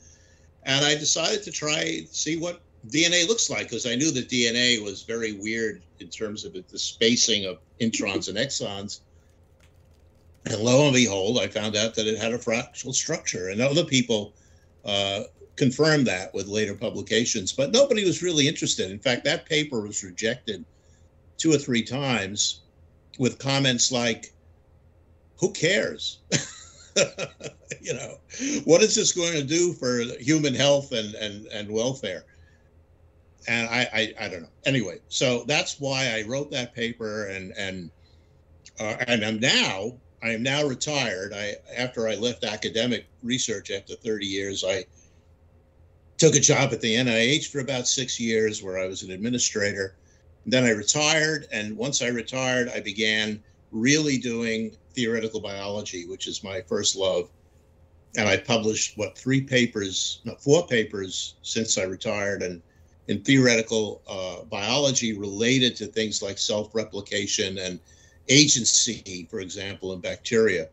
And 0.63 0.83
I 0.83 0.95
decided 0.95 1.43
to 1.43 1.51
try 1.51 2.01
see 2.11 2.35
what 2.35 2.61
DNA 2.87 3.27
looks 3.27 3.49
like 3.49 3.69
because 3.69 3.85
I 3.85 3.95
knew 3.95 4.11
that 4.11 4.29
DNA 4.29 4.83
was 4.83 5.03
very 5.03 5.33
weird 5.33 5.83
in 5.99 6.09
terms 6.09 6.45
of 6.45 6.55
it, 6.55 6.67
the 6.67 6.79
spacing 6.79 7.45
of 7.45 7.59
introns 7.79 8.27
and 8.27 8.37
exons. 8.37 9.01
And 10.45 10.59
lo 10.59 10.85
and 10.85 10.93
behold, 10.93 11.37
I 11.39 11.47
found 11.47 11.75
out 11.75 11.93
that 11.95 12.07
it 12.07 12.17
had 12.17 12.33
a 12.33 12.39
fractal 12.39 12.93
structure, 12.93 13.49
and 13.49 13.61
other 13.61 13.85
people 13.85 14.33
uh, 14.83 15.23
confirmed 15.55 16.07
that 16.07 16.33
with 16.33 16.47
later 16.47 16.73
publications, 16.73 17.53
but 17.53 17.71
nobody 17.71 18.03
was 18.03 18.23
really 18.23 18.47
interested. 18.47 18.89
In 18.89 18.97
fact, 18.97 19.23
that 19.25 19.45
paper 19.45 19.81
was 19.81 20.03
rejected 20.03 20.65
two 21.37 21.53
or 21.53 21.57
three 21.59 21.83
times 21.83 22.61
with 23.19 23.37
comments 23.37 23.91
like, 23.91 24.33
"Who 25.37 25.51
cares?" 25.51 26.17
you 27.81 27.93
know, 27.93 28.17
what 28.63 28.81
is 28.81 28.95
this 28.95 29.11
going 29.11 29.33
to 29.33 29.43
do 29.43 29.73
for 29.73 30.01
human 30.19 30.55
health 30.55 30.91
and 30.91 31.13
and 31.13 31.45
and 31.47 31.69
welfare? 31.69 32.25
And 33.47 33.67
I, 33.69 33.88
I 33.93 34.25
I 34.25 34.27
don't 34.30 34.43
know. 34.43 34.49
Anyway, 34.65 34.99
so 35.10 35.43
that's 35.47 35.80
why 35.80 36.15
I 36.15 36.27
wrote 36.27 36.51
that 36.51 36.75
paper, 36.75 37.25
and 37.27 37.54
and 37.58 37.89
uh, 38.80 38.97
and 39.08 39.25
I'm 39.25 39.39
now 39.39 39.93
I 40.23 40.30
am 40.30 40.43
now 40.43 40.63
retired. 40.65 41.34
I 41.34 41.56
after 41.75 42.08
I 42.08 42.15
left 42.15 42.43
academic 42.43 43.08
research 43.23 43.71
after 43.71 43.95
30 43.95 44.25
years, 44.25 44.63
I 44.63 44.86
took 46.17 46.36
a 46.36 46.39
job 46.39 46.71
at 46.71 46.82
the 46.82 46.95
NIH 46.95 47.47
for 47.47 47.60
about 47.60 47.88
six 47.88 48.19
years, 48.19 48.62
where 48.62 48.77
I 48.77 48.86
was 48.86 49.01
an 49.01 49.12
administrator. 49.12 49.95
Then 50.45 50.63
I 50.63 50.71
retired, 50.71 51.47
and 51.51 51.75
once 51.75 52.01
I 52.01 52.08
retired, 52.08 52.69
I 52.69 52.80
began 52.80 53.43
really 53.71 54.17
doing 54.17 54.75
theoretical 54.93 55.39
biology, 55.39 56.06
which 56.06 56.27
is 56.27 56.43
my 56.43 56.62
first 56.62 56.95
love. 56.95 57.30
And 58.17 58.27
I 58.27 58.38
published 58.38 58.97
what 58.97 59.17
three 59.17 59.41
papers, 59.41 60.21
no, 60.25 60.36
four 60.36 60.67
papers 60.67 61.36
since 61.41 61.77
I 61.77 61.84
retired, 61.84 62.43
and 62.43 62.62
in 63.12 63.21
theoretical 63.21 64.02
uh, 64.08 64.45
biology 64.45 65.12
related 65.12 65.76
to 65.76 65.86
things 65.86 66.21
like 66.21 66.38
self-replication 66.38 67.58
and 67.58 67.78
agency, 68.30 69.28
for 69.30 69.41
example, 69.41 69.91
in 69.91 70.00
bacteria. 70.00 70.69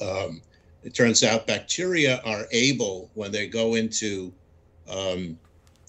Um, 0.00 0.40
it 0.84 0.94
turns 0.94 1.24
out 1.24 1.48
bacteria 1.48 2.20
are 2.24 2.46
able, 2.52 3.10
when 3.14 3.32
they 3.32 3.48
go 3.48 3.74
into 3.74 4.32
um, 4.88 5.36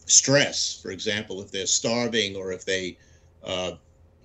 stress, 0.08 0.80
for 0.82 0.90
example, 0.90 1.40
if 1.42 1.52
they're 1.52 1.68
starving 1.68 2.36
or 2.36 2.52
if 2.52 2.66
they 2.66 2.98
uh, 3.44 3.74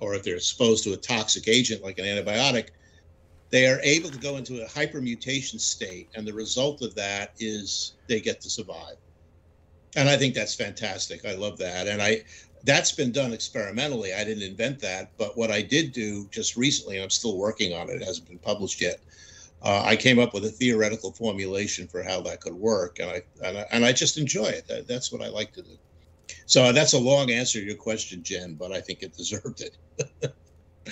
or 0.01 0.15
if 0.15 0.23
they're 0.23 0.37
exposed 0.37 0.85
to 0.85 0.93
a 0.93 0.97
toxic 0.97 1.47
agent 1.49 1.83
like 1.83 1.99
an 1.99 2.05
antibiotic, 2.05 2.69
they 3.51 3.67
are 3.67 3.81
able 3.83 4.09
to 4.09 4.19
go 4.19 4.37
into 4.37 4.63
a 4.63 4.69
hypermutation 4.69 5.61
state, 5.61 6.09
and 6.15 6.27
the 6.27 6.33
result 6.33 6.81
of 6.83 6.95
that 6.95 7.33
is 7.39 7.95
they 8.07 8.21
get 8.21 8.41
to 8.41 8.49
survive. 8.49 8.97
And 9.99 10.09
I 10.09 10.17
think 10.17 10.33
that's 10.33 10.55
fantastic. 10.55 11.27
I 11.27 11.35
love 11.35 11.59
that, 11.59 11.89
and 11.89 12.01
I 12.01 12.23
that's 12.63 12.93
been 12.93 13.11
done 13.11 13.33
experimentally. 13.33 14.15
I 14.15 14.23
didn't 14.23 14.45
invent 14.45 14.79
that, 14.79 15.11
but 15.19 15.37
what 15.37 15.51
I 15.51 15.61
did 15.61 15.91
do 15.91 16.29
just 16.31 16.57
recently, 16.57 16.97
and 16.97 17.03
I'm 17.03 17.11
still 17.11 17.37
working 17.37 17.73
on 17.73 17.91
it, 17.91 18.01
it 18.01 18.05
hasn't 18.05 18.29
been 18.29 18.39
published 18.39 18.81
yet. 18.81 19.01
Uh, 19.61 19.83
I 19.85 19.97
came 19.97 20.21
up 20.21 20.35
with 20.35 20.45
a 20.45 20.51
theoretical 20.51 21.11
formulation 21.11 21.89
for 21.89 22.05
how 22.05 22.21
that 22.21 22.41
could 22.41 22.55
work, 22.55 23.01
and 23.01 23.11
I 23.11 23.23
and 23.45 23.59
I, 23.59 23.67
and 23.73 23.85
I 23.85 23.93
just 23.93 24.19
enjoy 24.19 24.47
it. 24.47 24.69
That, 24.69 24.87
that's 24.87 25.11
what 25.11 25.21
I 25.21 25.31
like 25.31 25.53
to 25.55 25.63
do. 25.63 25.77
So 26.47 26.71
that's 26.71 26.93
a 26.93 26.99
long 27.01 27.33
answer 27.33 27.59
to 27.59 27.67
your 27.67 27.75
question, 27.75 28.23
Jen, 28.23 28.55
but 28.55 28.71
I 28.71 28.81
think 28.81 29.03
it 29.03 29.17
deserved 29.17 29.63
it. 29.63 29.77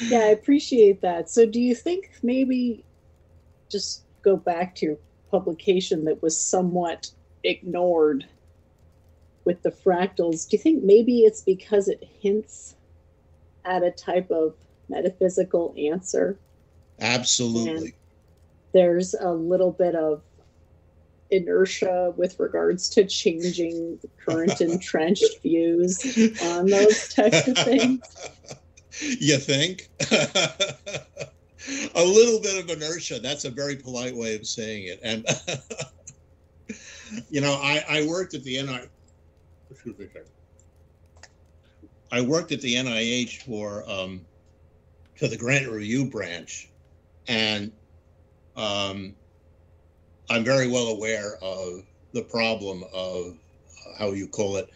yeah, 0.02 0.18
I 0.18 0.30
appreciate 0.30 1.00
that. 1.02 1.30
So, 1.30 1.46
do 1.46 1.60
you 1.60 1.76
think 1.76 2.10
maybe 2.24 2.84
just 3.70 4.02
go 4.22 4.36
back 4.36 4.74
to 4.76 4.86
your 4.86 4.98
publication 5.30 6.04
that 6.06 6.20
was 6.22 6.36
somewhat 6.40 7.08
ignored 7.44 8.26
with 9.46 9.62
the 9.62 9.70
fractals? 9.70 10.46
Do 10.48 10.56
you 10.56 10.62
think 10.62 10.84
maybe 10.84 11.20
it's 11.20 11.40
because 11.40 11.88
it 11.88 12.06
hints 12.20 12.74
at 13.64 13.82
a 13.82 13.90
type 13.90 14.30
of 14.30 14.54
metaphysical 14.90 15.74
answer? 15.78 16.38
Absolutely. 17.00 17.76
And 17.76 17.92
there's 18.72 19.14
a 19.14 19.32
little 19.32 19.72
bit 19.72 19.94
of 19.94 20.22
inertia 21.30 22.12
with 22.16 22.38
regards 22.38 22.88
to 22.90 23.04
changing 23.04 23.98
current 24.24 24.60
entrenched 24.60 25.42
views 25.42 26.04
on 26.42 26.66
those 26.66 27.14
types 27.14 27.48
of 27.48 27.56
things? 27.56 28.00
You 28.98 29.36
think? 29.36 29.90
a 30.10 32.02
little 32.02 32.40
bit 32.40 32.64
of 32.64 32.70
inertia. 32.70 33.18
That's 33.18 33.44
a 33.44 33.50
very 33.50 33.76
polite 33.76 34.16
way 34.16 34.36
of 34.36 34.46
saying 34.46 34.86
it. 34.86 35.00
And, 35.02 35.26
you 37.28 37.42
know, 37.42 37.52
I, 37.52 37.84
I 37.86 38.06
worked 38.06 38.32
at 38.32 38.42
the 38.42 38.62
NI. 38.62 38.88
Excuse 39.70 39.98
me. 39.98 40.06
I 42.12 42.20
worked 42.20 42.52
at 42.52 42.60
the 42.60 42.74
NIH 42.74 43.42
for 43.42 43.88
um, 43.90 44.24
for 45.16 45.28
the 45.28 45.36
grant 45.36 45.68
review 45.68 46.08
branch, 46.08 46.68
and 47.26 47.72
um, 48.56 49.14
I'm 50.30 50.44
very 50.44 50.68
well 50.68 50.88
aware 50.88 51.36
of 51.42 51.84
the 52.12 52.22
problem 52.22 52.84
of 52.92 53.36
uh, 53.86 53.98
how 53.98 54.12
you 54.12 54.28
call 54.28 54.56
it, 54.56 54.70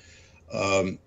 um, 0.52 0.98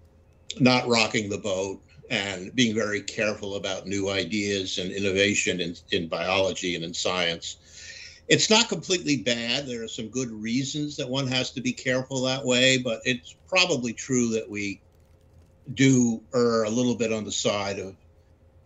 not 0.59 0.87
rocking 0.87 1.29
the 1.29 1.37
boat 1.37 1.81
and 2.09 2.53
being 2.55 2.75
very 2.75 3.01
careful 3.01 3.55
about 3.55 3.87
new 3.87 4.09
ideas 4.09 4.77
and 4.77 4.91
innovation 4.91 5.61
in, 5.61 5.75
in 5.91 6.07
biology 6.07 6.75
and 6.75 6.83
in 6.83 6.93
science. 6.93 7.57
It's 8.27 8.49
not 8.49 8.69
completely 8.69 9.17
bad. 9.17 9.67
There 9.67 9.83
are 9.83 9.87
some 9.87 10.07
good 10.07 10.31
reasons 10.31 10.95
that 10.97 11.09
one 11.09 11.27
has 11.27 11.51
to 11.51 11.61
be 11.61 11.73
careful 11.73 12.21
that 12.23 12.43
way, 12.43 12.77
but 12.77 13.01
it's 13.03 13.35
probably 13.47 13.93
true 13.93 14.29
that 14.29 14.49
we 14.49 14.81
do 15.73 16.21
err 16.33 16.63
a 16.63 16.69
little 16.69 16.95
bit 16.95 17.11
on 17.11 17.25
the 17.25 17.31
side 17.31 17.79
of 17.79 17.95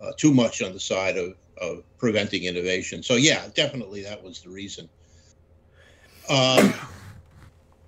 uh, 0.02 0.12
too 0.18 0.34
much 0.34 0.62
on 0.62 0.74
the 0.74 0.80
side 0.80 1.18
of, 1.18 1.34
of 1.60 1.84
preventing 1.98 2.44
innovation. 2.44 3.02
So, 3.02 3.16
yeah, 3.16 3.48
definitely 3.56 4.04
that 4.04 4.22
was 4.22 4.42
the 4.42 4.50
reason. 4.50 4.88
Um, 6.30 6.74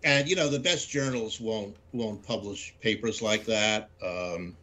and 0.04 0.30
you 0.30 0.36
know 0.36 0.48
the 0.48 0.60
best 0.60 0.90
journals 0.90 1.40
won't 1.40 1.76
won't 1.92 2.24
publish 2.24 2.74
papers 2.82 3.22
like 3.22 3.46
that. 3.46 3.90
Um, 4.04 4.56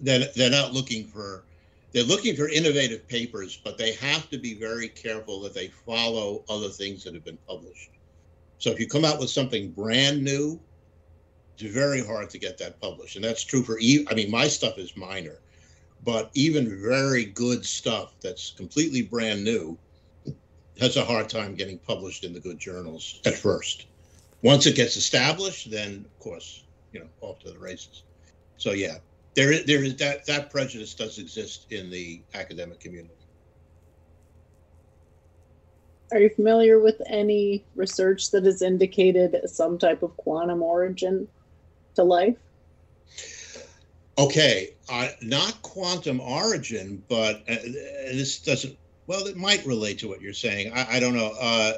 they're, 0.00 0.26
they're 0.34 0.50
not 0.50 0.72
looking 0.72 1.06
for 1.06 1.44
they're 1.92 2.04
looking 2.04 2.34
for 2.34 2.48
innovative 2.48 3.06
papers, 3.06 3.60
but 3.62 3.76
they 3.76 3.92
have 3.92 4.28
to 4.30 4.38
be 4.38 4.54
very 4.54 4.88
careful 4.88 5.40
that 5.40 5.54
they 5.54 5.68
follow 5.68 6.44
other 6.48 6.68
things 6.68 7.04
that 7.04 7.14
have 7.14 7.24
been 7.24 7.38
published. 7.46 7.90
So 8.58 8.70
if 8.70 8.80
you 8.80 8.86
come 8.86 9.04
out 9.04 9.18
with 9.18 9.30
something 9.30 9.72
brand 9.72 10.22
new, 10.22 10.60
it's 11.58 11.74
very 11.74 12.04
hard 12.04 12.30
to 12.30 12.38
get 12.38 12.58
that 12.58 12.80
published, 12.80 13.16
and 13.16 13.24
that's 13.24 13.44
true 13.44 13.62
for 13.62 13.78
e- 13.80 14.06
I 14.10 14.14
mean 14.14 14.30
my 14.30 14.48
stuff 14.48 14.78
is 14.78 14.96
minor, 14.96 15.38
but 16.04 16.30
even 16.34 16.80
very 16.82 17.26
good 17.26 17.64
stuff 17.64 18.14
that's 18.22 18.52
completely 18.52 19.02
brand 19.02 19.44
new 19.44 19.78
has 20.80 20.96
a 20.96 21.04
hard 21.04 21.28
time 21.28 21.54
getting 21.54 21.78
published 21.78 22.24
in 22.24 22.32
the 22.32 22.40
good 22.40 22.58
journals 22.58 23.20
at 23.26 23.34
first. 23.34 23.86
Once 24.42 24.66
it 24.66 24.74
gets 24.74 24.96
established, 24.96 25.70
then 25.70 26.06
of 26.06 26.18
course, 26.18 26.64
you 26.92 27.00
know, 27.00 27.08
off 27.20 27.38
to 27.40 27.52
the 27.52 27.58
races. 27.58 28.04
So 28.56 28.72
yeah, 28.72 28.98
there 29.34 29.52
is 29.52 29.64
there 29.64 29.82
is 29.82 29.96
that 29.96 30.26
that 30.26 30.50
prejudice 30.50 30.94
does 30.94 31.18
exist 31.18 31.66
in 31.70 31.90
the 31.90 32.22
academic 32.34 32.80
community. 32.80 33.14
Are 36.12 36.18
you 36.18 36.28
familiar 36.28 36.78
with 36.78 37.00
any 37.06 37.64
research 37.74 38.30
that 38.32 38.44
has 38.44 38.60
indicated 38.60 39.34
some 39.48 39.78
type 39.78 40.02
of 40.02 40.14
quantum 40.18 40.62
origin 40.62 41.26
to 41.94 42.02
life? 42.02 42.36
Okay, 44.18 44.76
uh, 44.90 45.08
not 45.22 45.62
quantum 45.62 46.20
origin, 46.20 47.02
but 47.08 47.42
uh, 47.48 47.56
this 48.12 48.42
doesn't 48.42 48.76
well, 49.06 49.26
it 49.26 49.36
might 49.36 49.64
relate 49.66 49.98
to 49.98 50.08
what 50.08 50.20
you're 50.20 50.32
saying. 50.32 50.72
I, 50.74 50.96
I 50.96 51.00
don't 51.00 51.14
know. 51.14 51.34
Uh, 51.40 51.72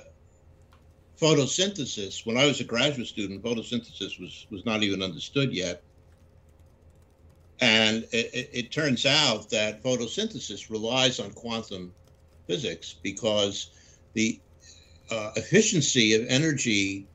photosynthesis. 1.21 2.27
When 2.27 2.37
I 2.37 2.45
was 2.45 2.61
a 2.61 2.65
graduate 2.65 3.09
student, 3.09 3.43
photosynthesis 3.43 4.21
was 4.21 4.47
was 4.51 4.65
not 4.67 4.83
even 4.83 5.03
understood 5.03 5.53
yet, 5.53 5.83
and 7.61 8.05
it, 8.13 8.31
it, 8.35 8.51
it 8.53 8.73
turns 8.73 9.07
out 9.07 9.51
that 9.51 9.83
photosynthesis 9.83 10.71
relies 10.71 11.21
on 11.21 11.31
quantum 11.33 11.93
physics 12.47 12.95
because 13.03 13.71
the 14.15 14.41
uh, 15.11 15.31
efficiency 15.37 16.15
of 16.15 16.27
energy 16.29 17.07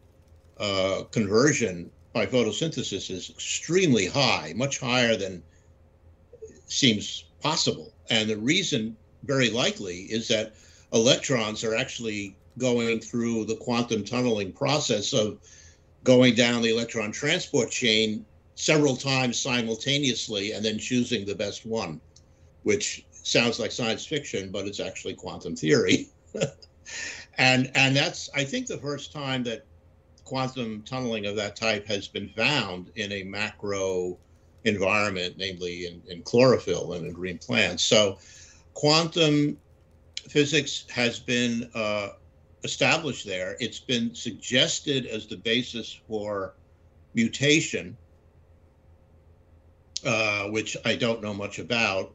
uh, 0.59 1.03
conversion 1.11 1.89
by 2.13 2.25
photosynthesis 2.25 3.09
is 3.09 3.29
extremely 3.29 4.05
high, 4.07 4.53
much 4.55 4.79
higher 4.79 5.15
than 5.15 5.43
seems 6.65 7.25
possible. 7.41 7.93
And 8.09 8.29
the 8.29 8.37
reason 8.37 8.97
very 9.23 9.49
likely 9.49 10.01
is 10.03 10.27
that 10.29 10.53
electrons 10.93 11.63
are 11.63 11.75
actually 11.75 12.35
going 12.57 12.99
through 12.99 13.45
the 13.45 13.55
quantum 13.55 14.03
tunneling 14.03 14.51
process 14.51 15.13
of 15.13 15.39
going 16.03 16.35
down 16.35 16.61
the 16.61 16.69
electron 16.69 17.11
transport 17.11 17.71
chain 17.71 18.25
several 18.59 18.97
times 18.97 19.39
simultaneously 19.39 20.51
and 20.51 20.65
then 20.65 20.77
choosing 20.77 21.25
the 21.25 21.33
best 21.33 21.65
one, 21.65 22.01
which 22.63 23.05
sounds 23.09 23.57
like 23.57 23.71
science 23.71 24.05
fiction, 24.05 24.51
but 24.51 24.67
it's 24.67 24.81
actually 24.81 25.13
quantum 25.13 25.55
theory. 25.55 26.09
and 27.37 27.71
and 27.73 27.95
that's 27.95 28.29
I 28.35 28.43
think 28.43 28.67
the 28.67 28.77
first 28.77 29.13
time 29.13 29.43
that 29.43 29.65
quantum 30.25 30.83
tunneling 30.83 31.25
of 31.25 31.37
that 31.37 31.55
type 31.55 31.87
has 31.87 32.09
been 32.09 32.27
found 32.35 32.91
in 32.95 33.13
a 33.13 33.23
macro 33.23 34.17
environment, 34.65 35.35
namely 35.37 35.85
in, 35.85 36.01
in 36.09 36.21
chlorophyll 36.23 36.91
and 36.93 37.05
in 37.07 37.13
green 37.13 37.37
plants. 37.37 37.81
So 37.81 38.19
quantum 38.73 39.57
physics 40.27 40.83
has 40.89 41.17
been 41.17 41.71
uh, 41.73 42.09
established 42.65 43.25
there. 43.25 43.55
It's 43.61 43.79
been 43.79 44.13
suggested 44.13 45.05
as 45.05 45.27
the 45.27 45.37
basis 45.37 45.97
for 46.09 46.55
mutation, 47.13 47.95
uh, 50.05 50.45
which 50.45 50.77
I 50.85 50.95
don't 50.95 51.21
know 51.21 51.33
much 51.33 51.59
about, 51.59 52.13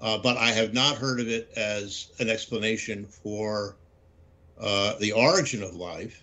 uh, 0.00 0.18
but 0.18 0.36
I 0.36 0.50
have 0.50 0.74
not 0.74 0.96
heard 0.96 1.20
of 1.20 1.28
it 1.28 1.50
as 1.56 2.08
an 2.18 2.28
explanation 2.28 3.06
for 3.06 3.76
uh, 4.60 4.94
the 4.98 5.12
origin 5.12 5.62
of 5.62 5.74
life. 5.74 6.22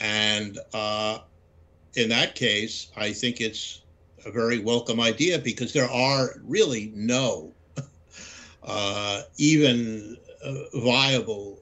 And 0.00 0.58
uh, 0.74 1.20
in 1.94 2.08
that 2.10 2.34
case, 2.34 2.88
I 2.96 3.12
think 3.12 3.40
it's 3.40 3.82
a 4.24 4.30
very 4.30 4.58
welcome 4.58 5.00
idea 5.00 5.38
because 5.38 5.72
there 5.72 5.90
are 5.90 6.40
really 6.44 6.92
no 6.94 7.52
uh, 8.62 9.22
even 9.38 10.16
viable 10.74 11.58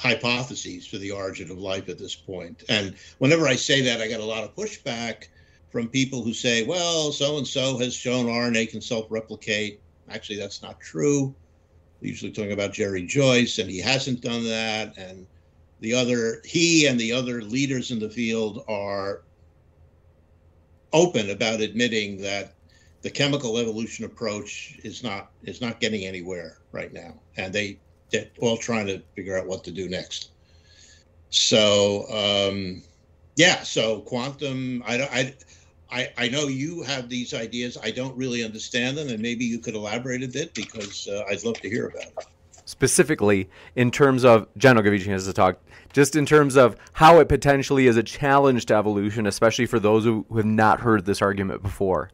hypotheses 0.00 0.86
for 0.86 0.96
the 0.96 1.10
origin 1.10 1.50
of 1.50 1.58
life 1.58 1.90
at 1.90 1.98
this 1.98 2.16
point. 2.16 2.64
And 2.70 2.96
whenever 3.18 3.46
I 3.46 3.54
say 3.54 3.82
that, 3.82 4.00
I 4.00 4.08
get 4.08 4.20
a 4.20 4.24
lot 4.24 4.44
of 4.44 4.56
pushback 4.56 5.26
from 5.70 5.88
people 5.88 6.22
who 6.22 6.34
say, 6.34 6.64
well, 6.64 7.12
so 7.12 7.38
and 7.38 7.46
so 7.46 7.78
has 7.78 7.94
shown 7.94 8.26
RNA 8.26 8.70
can 8.70 8.80
self 8.80 9.06
replicate. 9.08 9.80
Actually, 10.08 10.38
that's 10.38 10.62
not 10.62 10.80
true. 10.80 11.34
We're 12.00 12.08
usually 12.08 12.32
talking 12.32 12.52
about 12.52 12.72
Jerry 12.72 13.06
Joyce, 13.06 13.58
and 13.58 13.70
he 13.70 13.78
hasn't 13.78 14.20
done 14.20 14.44
that. 14.44 14.96
And 14.98 15.26
the 15.80 15.94
other, 15.94 16.42
he 16.44 16.86
and 16.86 16.98
the 16.98 17.12
other 17.12 17.42
leaders 17.42 17.90
in 17.90 18.00
the 18.00 18.10
field 18.10 18.64
are 18.68 19.22
open 20.92 21.30
about 21.30 21.60
admitting 21.60 22.20
that 22.22 22.54
the 23.02 23.10
chemical 23.10 23.58
evolution 23.58 24.04
approach 24.04 24.78
is 24.82 25.02
not 25.02 25.30
is 25.44 25.60
not 25.60 25.80
getting 25.80 26.04
anywhere 26.04 26.58
right 26.72 26.92
now, 26.92 27.14
and 27.36 27.52
they 27.52 27.78
they're 28.10 28.26
all 28.40 28.56
trying 28.56 28.86
to 28.86 29.00
figure 29.14 29.38
out 29.38 29.46
what 29.46 29.64
to 29.64 29.70
do 29.70 29.88
next. 29.88 30.30
So 31.30 32.06
um, 32.10 32.82
yeah, 33.36 33.62
so 33.62 34.00
quantum, 34.00 34.82
I 34.86 34.96
don't 34.96 35.12
I. 35.12 35.34
I, 35.92 36.08
I 36.16 36.28
know 36.28 36.46
you 36.46 36.82
have 36.82 37.08
these 37.08 37.34
ideas. 37.34 37.76
I 37.82 37.90
don't 37.90 38.16
really 38.16 38.44
understand 38.44 38.96
them, 38.96 39.08
and 39.08 39.20
maybe 39.20 39.44
you 39.44 39.58
could 39.58 39.74
elaborate 39.74 40.22
a 40.22 40.28
bit 40.28 40.54
because 40.54 41.08
uh, 41.08 41.24
I'd 41.28 41.44
love 41.44 41.60
to 41.60 41.68
hear 41.68 41.88
about 41.88 42.02
it. 42.02 42.26
Specifically, 42.64 43.50
in 43.74 43.90
terms 43.90 44.24
of, 44.24 44.46
Jen 44.56 44.76
will 44.76 44.82
give 44.82 44.94
you 44.94 45.00
a 45.00 45.04
chance 45.04 45.24
to 45.24 45.32
talk, 45.32 45.58
just 45.92 46.14
in 46.14 46.24
terms 46.24 46.56
of 46.56 46.76
how 46.92 47.18
it 47.18 47.28
potentially 47.28 47.88
is 47.88 47.96
a 47.96 48.02
challenge 48.02 48.66
to 48.66 48.74
evolution, 48.74 49.26
especially 49.26 49.66
for 49.66 49.80
those 49.80 50.04
who 50.04 50.24
have 50.36 50.44
not 50.44 50.80
heard 50.80 51.04
this 51.04 51.20
argument 51.20 51.62
before. 51.62 52.10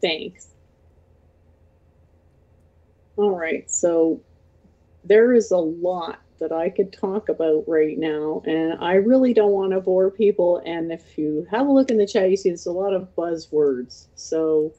Thanks. 0.00 0.48
All 3.16 3.30
right, 3.30 3.70
so 3.70 4.20
there 5.04 5.32
is 5.32 5.52
a 5.52 5.56
lot 5.56 6.20
that 6.38 6.52
I 6.52 6.68
could 6.68 6.92
talk 6.92 7.28
about 7.28 7.64
right 7.66 7.98
now, 7.98 8.42
and 8.46 8.78
I 8.80 8.94
really 8.94 9.32
don't 9.32 9.52
want 9.52 9.72
to 9.72 9.80
bore 9.80 10.10
people. 10.10 10.62
And 10.64 10.92
if 10.92 11.16
you 11.18 11.46
have 11.50 11.66
a 11.66 11.70
look 11.70 11.90
in 11.90 11.98
the 11.98 12.06
chat, 12.06 12.30
you 12.30 12.36
see 12.36 12.50
there's 12.50 12.66
a 12.66 12.72
lot 12.72 12.94
of 12.94 13.14
buzzwords. 13.16 14.06
So, 14.14 14.72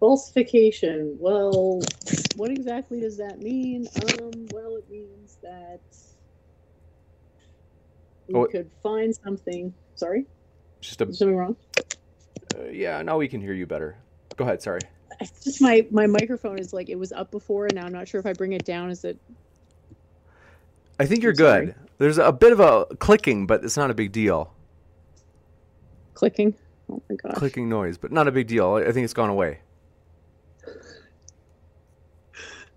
falsification. 0.00 1.16
Well, 1.20 1.80
what 2.36 2.50
exactly 2.50 3.00
does 3.00 3.16
that 3.18 3.40
mean? 3.40 3.86
Um, 3.96 4.46
well, 4.52 4.76
it 4.76 4.90
means 4.90 5.38
that 5.42 5.80
we 8.28 8.34
oh, 8.34 8.46
could 8.46 8.70
find 8.82 9.14
something. 9.14 9.72
Sorry, 9.94 10.26
just 10.80 11.00
a, 11.00 11.12
something 11.12 11.36
wrong. 11.36 11.56
Uh, 12.56 12.64
yeah, 12.70 13.02
now 13.02 13.18
we 13.18 13.28
can 13.28 13.40
hear 13.40 13.52
you 13.52 13.66
better. 13.66 13.96
Go 14.36 14.44
ahead. 14.44 14.62
Sorry. 14.62 14.80
It's 15.20 15.44
just 15.44 15.60
my 15.60 15.86
my 15.90 16.06
microphone 16.06 16.58
is 16.58 16.72
like 16.72 16.88
it 16.88 16.98
was 16.98 17.12
up 17.12 17.30
before, 17.30 17.66
and 17.66 17.74
now 17.74 17.84
I'm 17.84 17.92
not 17.92 18.08
sure 18.08 18.18
if 18.18 18.26
I 18.26 18.32
bring 18.32 18.52
it 18.52 18.64
down. 18.64 18.90
Is 18.90 19.04
it? 19.04 19.18
I 21.02 21.06
think 21.06 21.24
you're 21.24 21.32
good. 21.32 21.74
There's 21.98 22.18
a 22.18 22.30
bit 22.30 22.52
of 22.52 22.60
a 22.60 22.86
clicking, 23.00 23.48
but 23.48 23.64
it's 23.64 23.76
not 23.76 23.90
a 23.90 23.94
big 23.94 24.12
deal. 24.12 24.54
Clicking. 26.14 26.54
Oh 26.88 27.02
my 27.10 27.16
gosh. 27.16 27.34
Clicking 27.34 27.68
noise, 27.68 27.98
but 27.98 28.12
not 28.12 28.28
a 28.28 28.30
big 28.30 28.46
deal. 28.46 28.74
I 28.74 28.92
think 28.92 29.02
it's 29.02 29.12
gone 29.12 29.28
away. 29.28 29.58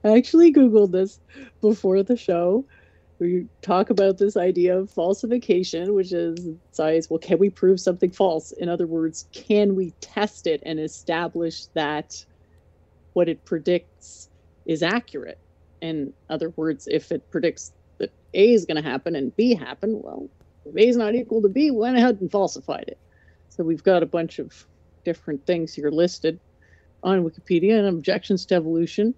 I 0.04 0.18
actually 0.18 0.52
googled 0.52 0.92
this 0.92 1.20
before 1.62 2.02
the 2.02 2.18
show, 2.18 2.66
we 3.20 3.46
talk 3.62 3.92
about 3.92 4.18
this 4.18 4.36
idea 4.36 4.78
of 4.78 4.90
falsification, 4.90 5.94
which 5.94 6.12
is 6.12 6.38
science. 6.72 7.10
Well, 7.10 7.20
can 7.20 7.38
we 7.38 7.50
prove 7.50 7.80
something 7.80 8.10
false? 8.12 8.52
In 8.54 8.70
other 8.70 8.88
words, 8.88 9.28
can 9.32 9.76
we 9.76 9.92
test 10.02 10.48
it 10.48 10.64
and 10.66 10.80
establish 10.80 11.68
that 11.76 12.26
what 13.14 13.30
it 13.30 13.46
predicts 13.46 14.30
is 14.66 14.84
accurate? 14.84 15.38
In 15.82 16.14
other 16.30 16.50
words, 16.56 16.88
if 16.90 17.12
it 17.12 17.30
predicts 17.30 17.72
that 18.00 18.12
A 18.34 18.54
is 18.54 18.66
going 18.66 18.82
to 18.82 18.90
happen 18.90 19.16
and 19.16 19.36
B 19.36 19.56
happen, 19.56 20.02
well, 20.04 20.30
if 20.66 20.76
A 20.76 20.88
is 20.88 20.98
not 20.98 21.16
equal 21.16 21.42
to 21.42 21.50
B, 21.50 21.72
we 21.72 21.78
went 21.78 21.98
ahead 21.98 22.20
and 22.22 22.32
falsified 22.32 22.86
it. 22.88 23.00
So 23.50 23.64
we've 23.64 23.84
got 23.84 24.04
a 24.04 24.08
bunch 24.08 24.40
of 24.40 24.52
different 25.04 25.46
things 25.46 25.74
here 25.74 25.92
listed 25.92 26.40
on 27.04 27.24
Wikipedia 27.24 27.78
and 27.78 27.88
objections 27.88 28.46
to 28.48 28.56
evolution 28.56 29.16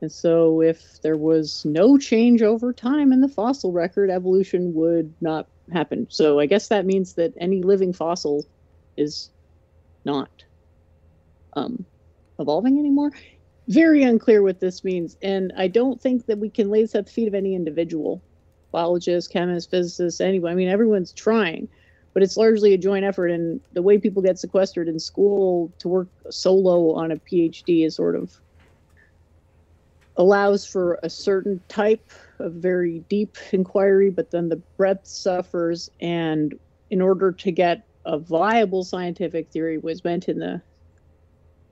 and 0.00 0.12
so, 0.12 0.60
if 0.60 1.00
there 1.02 1.16
was 1.16 1.64
no 1.64 1.98
change 1.98 2.42
over 2.42 2.72
time 2.72 3.12
in 3.12 3.20
the 3.20 3.28
fossil 3.28 3.72
record, 3.72 4.10
evolution 4.10 4.72
would 4.74 5.12
not 5.20 5.48
happen. 5.72 6.06
So, 6.08 6.38
I 6.38 6.46
guess 6.46 6.68
that 6.68 6.86
means 6.86 7.14
that 7.14 7.34
any 7.40 7.62
living 7.62 7.92
fossil 7.92 8.44
is 8.96 9.30
not 10.04 10.30
um, 11.54 11.84
evolving 12.38 12.78
anymore. 12.78 13.10
Very 13.68 14.02
unclear 14.02 14.42
what 14.42 14.60
this 14.60 14.82
means. 14.82 15.16
And 15.22 15.52
I 15.56 15.68
don't 15.68 16.00
think 16.00 16.26
that 16.26 16.38
we 16.38 16.48
can 16.48 16.70
lay 16.70 16.82
this 16.82 16.94
at 16.94 17.06
the 17.06 17.12
feet 17.12 17.28
of 17.28 17.34
any 17.34 17.54
individual 17.54 18.22
biologist, 18.72 19.30
chemist, 19.30 19.70
physicist, 19.70 20.20
anybody. 20.20 20.52
I 20.52 20.54
mean, 20.54 20.68
everyone's 20.68 21.12
trying, 21.12 21.68
but 22.14 22.22
it's 22.22 22.36
largely 22.36 22.74
a 22.74 22.78
joint 22.78 23.04
effort. 23.04 23.28
And 23.28 23.60
the 23.72 23.82
way 23.82 23.98
people 23.98 24.22
get 24.22 24.38
sequestered 24.38 24.88
in 24.88 24.98
school 24.98 25.72
to 25.78 25.88
work 25.88 26.08
solo 26.30 26.92
on 26.92 27.12
a 27.12 27.16
PhD 27.16 27.86
is 27.86 27.94
sort 27.94 28.16
of 28.16 28.40
allows 30.16 30.66
for 30.66 30.98
a 31.02 31.10
certain 31.10 31.60
type 31.68 32.10
of 32.40 32.54
very 32.54 33.00
deep 33.08 33.36
inquiry, 33.52 34.10
but 34.10 34.30
then 34.30 34.48
the 34.48 34.56
breadth 34.76 35.06
suffers. 35.06 35.90
And 36.00 36.58
in 36.90 37.00
order 37.00 37.32
to 37.32 37.52
get 37.52 37.86
a 38.04 38.18
viable 38.18 38.82
scientific 38.82 39.50
theory, 39.50 39.78
was 39.78 40.02
meant 40.02 40.28
in 40.28 40.38
the 40.38 40.60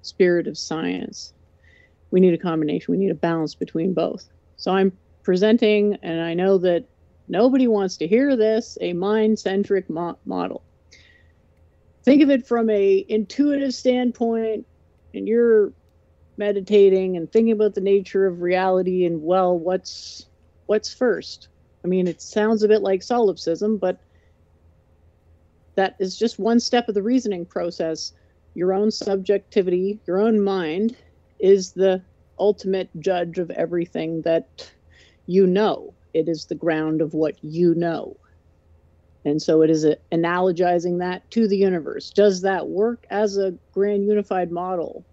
spirit 0.03 0.47
of 0.47 0.57
science, 0.57 1.33
we 2.17 2.21
need 2.21 2.33
a 2.33 2.39
combination. 2.39 2.93
We 2.93 2.97
need 2.97 3.11
a 3.11 3.15
balance 3.15 3.55
between 3.55 3.93
both. 3.93 4.27
So 4.57 4.73
I'm 4.73 4.91
presenting, 5.23 5.99
and 6.03 6.19
I 6.19 6.33
know 6.33 6.57
that 6.57 6.89
nobody 7.29 7.69
wants 7.69 7.99
to 7.99 8.09
hear 8.09 8.35
this, 8.37 8.79
a 8.81 8.95
mind-centric 8.95 9.91
mo- 9.91 10.19
model. 10.25 10.65
Think 12.07 12.23
of 12.23 12.31
it 12.31 12.47
from 12.47 12.71
a 12.71 13.05
intuitive 13.11 13.75
standpoint, 13.75 14.65
and 15.13 15.29
you're 15.29 15.75
meditating 16.39 17.19
and 17.19 17.31
thinking 17.31 17.53
about 17.53 17.75
the 17.75 17.83
nature 17.83 18.27
of 18.27 18.41
reality 18.41 19.05
and 19.05 19.23
well 19.23 19.59
what's 19.59 20.27
what's 20.67 20.93
first 20.93 21.49
i 21.83 21.89
mean 21.89 22.07
it 22.07 22.21
sounds 22.21 22.63
a 22.63 22.69
bit 22.69 22.83
like 22.83 23.03
solipsism 23.03 23.79
but 23.79 23.99
that 25.77 25.95
is 25.99 26.19
just 26.19 26.39
one 26.39 26.61
step 26.61 26.91
of 26.91 26.95
the 26.95 27.03
reasoning 27.03 27.47
process 27.47 28.13
your 28.53 28.75
own 28.75 28.91
subjectivity 28.91 29.99
your 30.07 30.21
own 30.21 30.39
mind 30.39 30.95
is 31.39 31.73
the 31.73 32.03
ultimate 32.39 32.91
judge 33.01 33.39
of 33.39 33.51
everything 33.51 34.23
that 34.23 34.71
you 35.27 35.47
know 35.47 35.95
it 36.15 36.29
is 36.29 36.47
the 36.47 36.55
ground 36.55 37.01
of 37.01 37.15
what 37.15 37.43
you 37.43 37.75
know 37.75 38.17
and 39.25 39.43
so 39.43 39.63
it 39.63 39.71
is 39.71 39.85
a, 39.85 39.97
analogizing 40.13 40.99
that 40.99 41.29
to 41.31 41.49
the 41.49 41.57
universe 41.57 42.11
does 42.11 42.43
that 42.43 42.69
work 42.69 43.07
as 43.11 43.37
a 43.37 43.55
grand 43.73 44.05
unified 44.05 44.51
model 44.51 45.05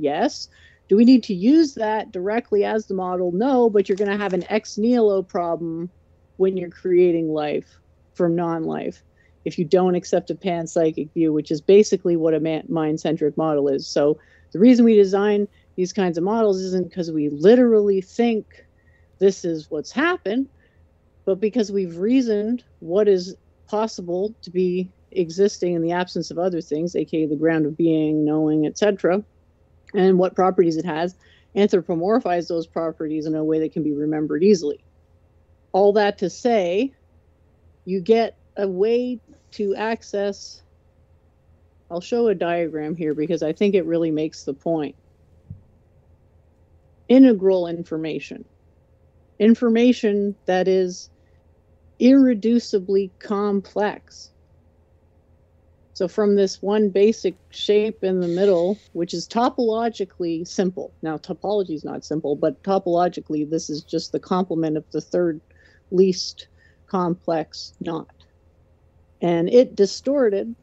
Yes. 0.00 0.48
Do 0.88 0.96
we 0.96 1.04
need 1.04 1.22
to 1.24 1.34
use 1.34 1.74
that 1.74 2.12
directly 2.12 2.64
as 2.64 2.86
the 2.86 2.94
model? 2.94 3.32
No, 3.32 3.68
but 3.68 3.88
you're 3.88 3.96
going 3.96 4.10
to 4.10 4.16
have 4.16 4.32
an 4.32 4.44
ex 4.48 4.78
nihilo 4.78 5.22
problem 5.22 5.90
when 6.36 6.56
you're 6.56 6.70
creating 6.70 7.28
life 7.28 7.78
from 8.14 8.34
non 8.34 8.64
life 8.64 9.02
if 9.44 9.58
you 9.58 9.64
don't 9.64 9.94
accept 9.94 10.30
a 10.30 10.34
panpsychic 10.34 11.12
view, 11.12 11.32
which 11.32 11.50
is 11.50 11.60
basically 11.60 12.16
what 12.16 12.34
a 12.34 12.62
mind 12.68 13.00
centric 13.00 13.36
model 13.36 13.68
is. 13.68 13.86
So 13.86 14.18
the 14.52 14.58
reason 14.58 14.84
we 14.84 14.96
design 14.96 15.48
these 15.76 15.92
kinds 15.92 16.18
of 16.18 16.24
models 16.24 16.60
isn't 16.60 16.88
because 16.88 17.10
we 17.10 17.28
literally 17.28 18.00
think 18.00 18.66
this 19.18 19.44
is 19.44 19.70
what's 19.70 19.92
happened, 19.92 20.48
but 21.24 21.40
because 21.40 21.70
we've 21.70 21.98
reasoned 21.98 22.64
what 22.80 23.08
is 23.08 23.34
possible 23.68 24.34
to 24.42 24.50
be 24.50 24.90
existing 25.10 25.74
in 25.74 25.82
the 25.82 25.92
absence 25.92 26.30
of 26.30 26.38
other 26.38 26.60
things, 26.60 26.96
aka 26.96 27.26
the 27.26 27.36
ground 27.36 27.66
of 27.66 27.76
being, 27.76 28.24
knowing, 28.24 28.66
etc 28.66 29.24
and 29.94 30.18
what 30.18 30.34
properties 30.34 30.76
it 30.76 30.84
has, 30.84 31.14
anthropomorphize 31.56 32.48
those 32.48 32.66
properties 32.66 33.26
in 33.26 33.34
a 33.34 33.44
way 33.44 33.60
that 33.60 33.72
can 33.72 33.82
be 33.82 33.92
remembered 33.92 34.42
easily. 34.42 34.80
All 35.72 35.92
that 35.94 36.18
to 36.18 36.30
say, 36.30 36.92
you 37.84 38.00
get 38.00 38.36
a 38.56 38.68
way 38.68 39.20
to 39.52 39.74
access. 39.74 40.62
I'll 41.90 42.00
show 42.00 42.28
a 42.28 42.34
diagram 42.34 42.94
here 42.96 43.14
because 43.14 43.42
I 43.42 43.52
think 43.52 43.74
it 43.74 43.86
really 43.86 44.10
makes 44.10 44.44
the 44.44 44.54
point. 44.54 44.94
Integral 47.08 47.66
information. 47.66 48.44
Information 49.38 50.34
that 50.46 50.68
is 50.68 51.08
irreducibly 52.00 53.10
complex. 53.18 54.30
So 55.94 56.06
from 56.06 56.36
this 56.36 56.62
one 56.62 56.90
basic 56.90 57.34
shape 57.50 58.04
in 58.04 58.20
the 58.20 58.28
middle, 58.28 58.78
which 58.92 59.14
is 59.14 59.26
topologically 59.26 60.46
simple. 60.46 60.92
Now 61.02 61.16
topology 61.16 61.74
is 61.74 61.84
not 61.84 62.04
simple, 62.04 62.36
but 62.36 62.62
topologically 62.62 63.48
this 63.48 63.68
is 63.70 63.82
just 63.82 64.12
the 64.12 64.20
complement 64.20 64.76
of 64.76 64.84
the 64.92 65.00
third 65.00 65.40
least 65.90 66.48
complex 66.86 67.72
knot. 67.80 68.12
And 69.20 69.48
it 69.48 69.74
distorted 69.74 70.54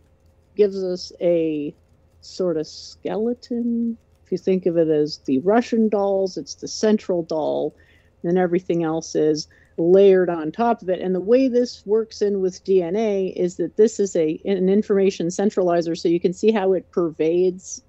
gives 0.55 0.83
us 0.83 1.11
a 1.21 1.73
sort 2.21 2.57
of 2.57 2.67
skeleton. 2.67 3.97
If 4.25 4.31
you 4.31 4.37
think 4.37 4.65
of 4.65 4.77
it 4.77 4.87
as 4.87 5.17
the 5.25 5.39
Russian 5.39 5.89
dolls, 5.89 6.37
it's 6.37 6.55
the 6.55 6.67
central 6.67 7.23
doll, 7.23 7.75
and 8.23 8.37
everything 8.37 8.83
else 8.83 9.15
is 9.15 9.47
layered 9.77 10.29
on 10.29 10.51
top 10.51 10.81
of 10.81 10.89
it. 10.89 11.01
And 11.01 11.13
the 11.13 11.19
way 11.19 11.47
this 11.47 11.85
works 11.85 12.21
in 12.21 12.41
with 12.41 12.63
DNA 12.63 13.33
is 13.35 13.57
that 13.57 13.77
this 13.77 13.99
is 13.99 14.15
a 14.15 14.39
an 14.45 14.69
information 14.69 15.27
centralizer, 15.27 15.97
so 15.97 16.07
you 16.07 16.19
can 16.19 16.33
see 16.33 16.51
how 16.51 16.73
it 16.73 16.89
pervades 16.91 17.83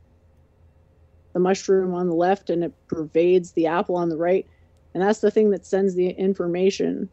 the 1.33 1.41
mushroom 1.41 1.95
on 1.95 2.09
the 2.09 2.15
left 2.15 2.49
and 2.49 2.65
it 2.65 2.73
pervades 2.89 3.53
the 3.53 3.67
apple 3.67 3.97
on 3.97 4.09
the 4.09 4.17
right. 4.17 4.47
And 4.95 5.03
that's 5.03 5.21
the 5.21 5.31
thing 5.31 5.51
that 5.51 5.67
sends 5.67 5.95
the 5.95 6.09
information. 6.09 7.11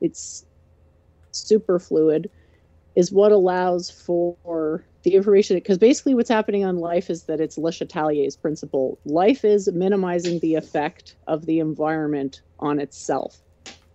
It's 0.00 0.44
super 1.32 1.80
fluid, 1.80 2.30
is 2.96 3.12
what 3.12 3.32
allows 3.32 3.90
for 3.90 4.84
the 5.02 5.14
information 5.14 5.56
because 5.56 5.78
basically 5.78 6.14
what's 6.14 6.28
happening 6.28 6.64
on 6.64 6.76
life 6.76 7.08
is 7.08 7.24
that 7.24 7.40
it's 7.40 7.56
Le 7.56 7.70
Chatelier's 7.70 8.36
principle. 8.36 8.98
Life 9.04 9.44
is 9.44 9.70
minimizing 9.72 10.40
the 10.40 10.56
effect 10.56 11.16
of 11.26 11.46
the 11.46 11.58
environment 11.58 12.42
on 12.58 12.78
itself. 12.78 13.40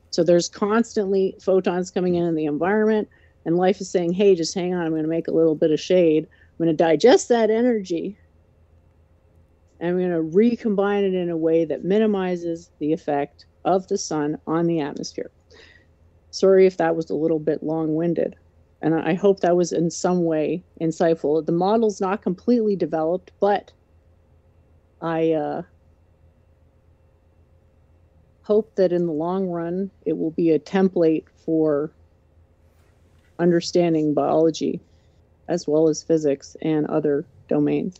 So 0.09 0.23
there's 0.23 0.49
constantly 0.49 1.35
photons 1.41 1.91
coming 1.91 2.15
in 2.15 2.23
in 2.23 2.35
the 2.35 2.45
environment, 2.45 3.09
and 3.45 3.57
life 3.57 3.81
is 3.81 3.91
saying, 3.91 4.13
hey, 4.13 4.33
just 4.33 4.55
hang 4.55 4.73
on, 4.73 4.85
I'm 4.85 4.91
going 4.91 5.03
to 5.03 5.09
make 5.09 5.27
a 5.27 5.33
little 5.33 5.55
bit 5.55 5.71
of 5.71 5.79
shade. 5.79 6.25
I'm 6.25 6.65
going 6.65 6.75
to 6.75 6.83
digest 6.83 7.27
that 7.29 7.49
energy, 7.49 8.17
and 9.79 9.89
I'm 9.89 9.97
going 9.97 10.11
to 10.11 10.21
recombine 10.21 11.03
it 11.03 11.13
in 11.13 11.29
a 11.29 11.37
way 11.37 11.65
that 11.65 11.83
minimizes 11.83 12.71
the 12.79 12.93
effect 12.93 13.45
of 13.65 13.87
the 13.89 13.97
sun 13.97 14.37
on 14.47 14.67
the 14.67 14.79
atmosphere. 14.79 15.31
Sorry 16.31 16.65
if 16.65 16.77
that 16.77 16.95
was 16.95 17.09
a 17.09 17.15
little 17.15 17.39
bit 17.39 17.61
long 17.61 17.93
winded. 17.93 18.37
And 18.86 18.93
I 18.93 19.15
hope 19.15 19.39
that 19.39 19.57
was 19.57 19.71
in 19.71 19.89
some 19.89 20.23
way 20.25 20.63
insightful. 20.79 21.43
The 21.43 21.51
model's 21.51 21.99
not 21.99 22.21
completely 22.21 22.75
developed, 22.75 23.31
but 23.41 23.71
I 25.01 25.31
uh, 25.31 25.63
hope 28.43 28.75
that 28.75 28.93
in 28.93 29.07
the 29.07 29.11
long 29.11 29.47
run 29.47 29.89
it 30.05 30.15
will 30.15 30.29
be 30.29 30.51
a 30.51 30.59
template 30.59 31.25
for 31.43 31.95
understanding 33.39 34.13
biology 34.13 34.81
as 35.47 35.67
well 35.67 35.89
as 35.89 36.03
physics 36.03 36.55
and 36.61 36.86
other 36.86 37.25
domains. 37.49 37.99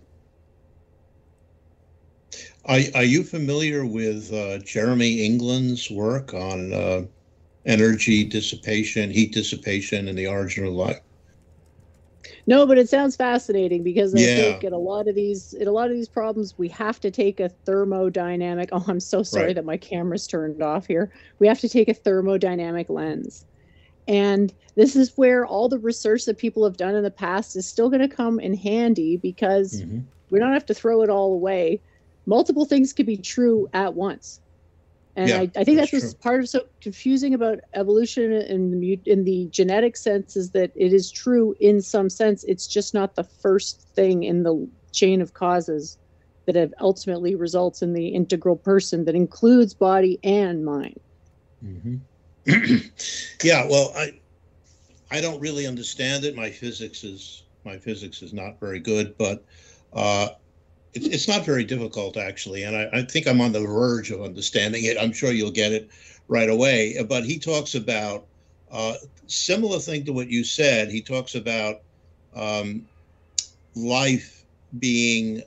Are, 2.66 2.80
are 2.94 3.04
you 3.04 3.24
familiar 3.24 3.88
with 3.88 4.32
uh, 4.32 4.60
Jeremy 4.60 5.26
England's 5.26 5.90
work 5.90 6.36
on 6.36 6.74
uh, 6.74 7.02
energy 7.66 8.24
dissipation, 8.24 9.10
heat 9.10 9.34
dissipation, 9.34 10.08
and 10.08 10.18
the 10.18 10.28
origin 10.28 10.66
of 10.66 10.74
life? 10.74 11.00
No, 12.48 12.66
but 12.66 12.78
it 12.78 12.90
sounds 12.90 13.16
fascinating 13.16 13.84
because 13.84 14.14
I 14.14 14.20
yeah. 14.20 14.36
think 14.36 14.64
in 14.64 14.74
a 14.74 14.78
lot 14.78 15.08
of 15.08 15.16
these 15.16 15.54
in 15.54 15.68
a 15.68 15.72
lot 15.72 15.90
of 15.90 15.96
these 15.96 16.08
problems 16.08 16.58
we 16.58 16.68
have 16.70 17.00
to 17.02 17.12
take 17.12 17.40
a 17.40 17.50
thermodynamic. 17.66 18.70
Oh, 18.72 18.86
I'm 18.88 19.00
so 19.00 19.24
sorry 19.24 19.48
right. 19.48 19.56
that 19.56 19.66
my 19.66 19.78
camera's 19.78 20.28
turned 20.28 20.62
off 20.62 20.86
here. 20.86 21.12
We 21.40 21.48
have 21.48 21.60
to 21.60 21.70
take 21.70 21.88
a 21.88 21.94
thermodynamic 21.94 22.90
lens. 22.90 23.46
And 24.08 24.54
this 24.76 24.96
is 24.96 25.18
where 25.18 25.46
all 25.46 25.68
the 25.68 25.80
research 25.80 26.26
that 26.26 26.38
people 26.38 26.64
have 26.64 26.78
done 26.78 26.96
in 26.96 27.04
the 27.04 27.12
past 27.12 27.56
is 27.56 27.68
still 27.68 27.90
going 27.90 28.08
to 28.08 28.16
come 28.16 28.40
in 28.40 28.54
handy 28.54 29.18
because 29.18 29.82
mm-hmm. 29.82 30.02
we 30.30 30.40
don't 30.40 30.54
have 30.54 30.66
to 30.68 30.76
throw 30.76 31.02
it 31.02 31.10
all 31.10 31.34
away. 31.34 31.82
Multiple 32.28 32.66
things 32.66 32.94
could 32.94 33.08
be 33.08 33.18
true 33.18 33.68
at 33.74 33.96
once. 33.96 34.42
And 35.18 35.30
yeah, 35.30 35.38
I, 35.38 35.52
I, 35.56 35.64
think 35.64 35.78
that's, 35.78 35.92
that's 35.92 36.04
what's 36.04 36.14
part 36.16 36.42
of 36.42 36.50
so 36.50 36.66
confusing 36.82 37.34
about 37.34 37.60
evolution 37.74 38.34
in 38.34 38.80
the 38.80 39.00
in 39.06 39.24
the 39.24 39.48
genetic 39.50 39.96
sense 39.96 40.36
is 40.36 40.52
that 40.52 40.72
it 40.76 40.92
is 40.92 41.10
true 41.10 41.56
in 41.60 41.82
some 41.82 42.10
sense. 42.10 42.44
It's 42.44 42.68
just 42.68 42.94
not 42.94 43.16
the 43.16 43.24
first 43.24 43.88
thing 43.96 44.24
in 44.24 44.44
the 44.44 44.68
chain 44.92 45.22
of 45.22 45.34
causes 45.34 45.98
that 46.46 46.56
have 46.56 46.74
ultimately 46.80 47.34
results 47.36 47.82
in 47.82 47.94
the 47.94 48.10
integral 48.10 48.58
person 48.58 49.06
that 49.06 49.16
includes 49.16 49.74
body 49.74 50.20
and 50.24 50.66
mind. 50.66 51.00
Mm-hmm. 51.64 51.96
yeah, 53.44 53.66
well, 53.68 53.94
I 53.96 54.20
I 55.12 55.22
don't 55.22 55.40
really 55.40 55.66
understand 55.66 56.26
it. 56.26 56.36
My 56.36 56.50
physics 56.50 57.06
is 57.06 57.44
my 57.64 57.78
physics 57.78 58.22
is 58.22 58.34
not 58.34 58.60
very 58.60 58.80
good, 58.80 59.18
but 59.18 59.46
uh, 59.94 60.30
it's, 60.96 61.06
it's 61.08 61.28
not 61.28 61.46
very 61.46 61.64
difficult 61.64 62.18
actually, 62.18 62.64
and 62.64 62.76
I, 62.76 62.90
I 62.94 63.02
think 63.04 63.28
I'm 63.28 63.42
on 63.42 63.52
the 63.52 63.62
verge 63.62 64.12
of 64.12 64.22
understanding 64.22 64.86
it. 64.86 64.98
I'm 65.00 65.12
sure 65.12 65.32
you'll 65.32 65.52
get 65.52 65.74
it 65.74 65.90
right 66.28 66.50
away. 66.50 66.98
But 67.08 67.26
he 67.26 67.38
talks 67.38 67.76
about 67.76 68.26
uh, 68.72 68.96
similar 69.28 69.80
thing 69.80 70.06
to 70.06 70.14
what 70.14 70.30
you 70.30 70.44
said. 70.44 70.90
He 70.90 71.02
talks 71.02 71.36
about 71.36 71.82
um, 72.36 72.88
life 73.76 74.46
being 74.80 75.44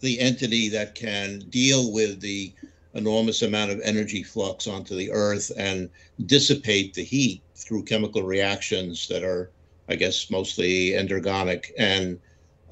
the 0.00 0.20
entity 0.20 0.68
that 0.68 0.94
can 0.94 1.40
deal 1.48 1.92
with 1.92 2.20
the 2.20 2.52
enormous 2.94 3.42
amount 3.42 3.70
of 3.70 3.80
energy 3.82 4.22
flux 4.22 4.66
onto 4.66 4.96
the 4.96 5.10
earth 5.10 5.50
and 5.56 5.90
dissipate 6.26 6.94
the 6.94 7.04
heat 7.04 7.42
through 7.54 7.82
chemical 7.84 8.22
reactions 8.22 9.08
that 9.08 9.22
are, 9.22 9.50
I 9.88 9.96
guess, 9.96 10.30
mostly 10.30 10.90
endergonic, 10.90 11.70
and 11.78 12.20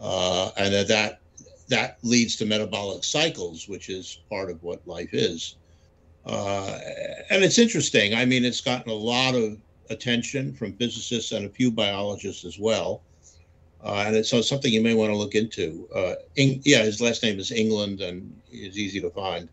uh, 0.00 0.50
and 0.56 0.74
that 0.88 1.20
that 1.68 1.98
leads 2.02 2.36
to 2.36 2.46
metabolic 2.46 3.04
cycles, 3.04 3.68
which 3.68 3.88
is 3.88 4.20
part 4.30 4.50
of 4.50 4.62
what 4.62 4.86
life 4.86 5.10
is. 5.12 5.56
Uh, 6.24 6.78
and 7.30 7.44
it's 7.44 7.58
interesting. 7.58 8.14
I 8.14 8.24
mean, 8.24 8.44
it's 8.44 8.60
gotten 8.60 8.90
a 8.90 8.94
lot 8.94 9.34
of 9.34 9.58
attention 9.90 10.52
from 10.54 10.72
physicists 10.74 11.32
and 11.32 11.46
a 11.46 11.48
few 11.48 11.70
biologists 11.70 12.44
as 12.44 12.58
well. 12.58 13.02
Uh, 13.84 14.04
and 14.06 14.16
it's 14.16 14.28
so 14.28 14.40
something 14.40 14.72
you 14.72 14.80
may 14.80 14.94
want 14.94 15.12
to 15.12 15.16
look 15.16 15.34
into. 15.34 15.88
Uh, 15.94 16.14
in, 16.34 16.60
yeah, 16.64 16.82
his 16.82 17.00
last 17.00 17.22
name 17.22 17.38
is 17.38 17.52
England, 17.52 18.00
and 18.00 18.34
is 18.50 18.78
easy 18.78 19.00
to 19.00 19.10
find. 19.10 19.48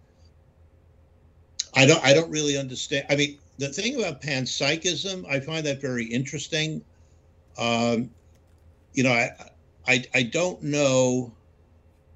I 1.76 1.86
don't. 1.86 2.04
I 2.04 2.14
don't 2.14 2.32
really 2.32 2.58
understand. 2.58 3.06
I 3.10 3.16
mean, 3.16 3.38
the 3.60 3.70
thing 3.70 3.96
about 3.96 4.22
panpsychism, 4.22 5.28
I 5.30 5.40
find 5.40 5.66
that 5.66 5.82
very 5.82 6.06
interesting. 6.06 6.84
Um, 7.58 8.10
you 8.94 9.04
know, 9.04 9.12
I, 9.12 9.30
I, 9.88 10.04
I 10.16 10.24
don't 10.24 10.64
know 10.64 11.32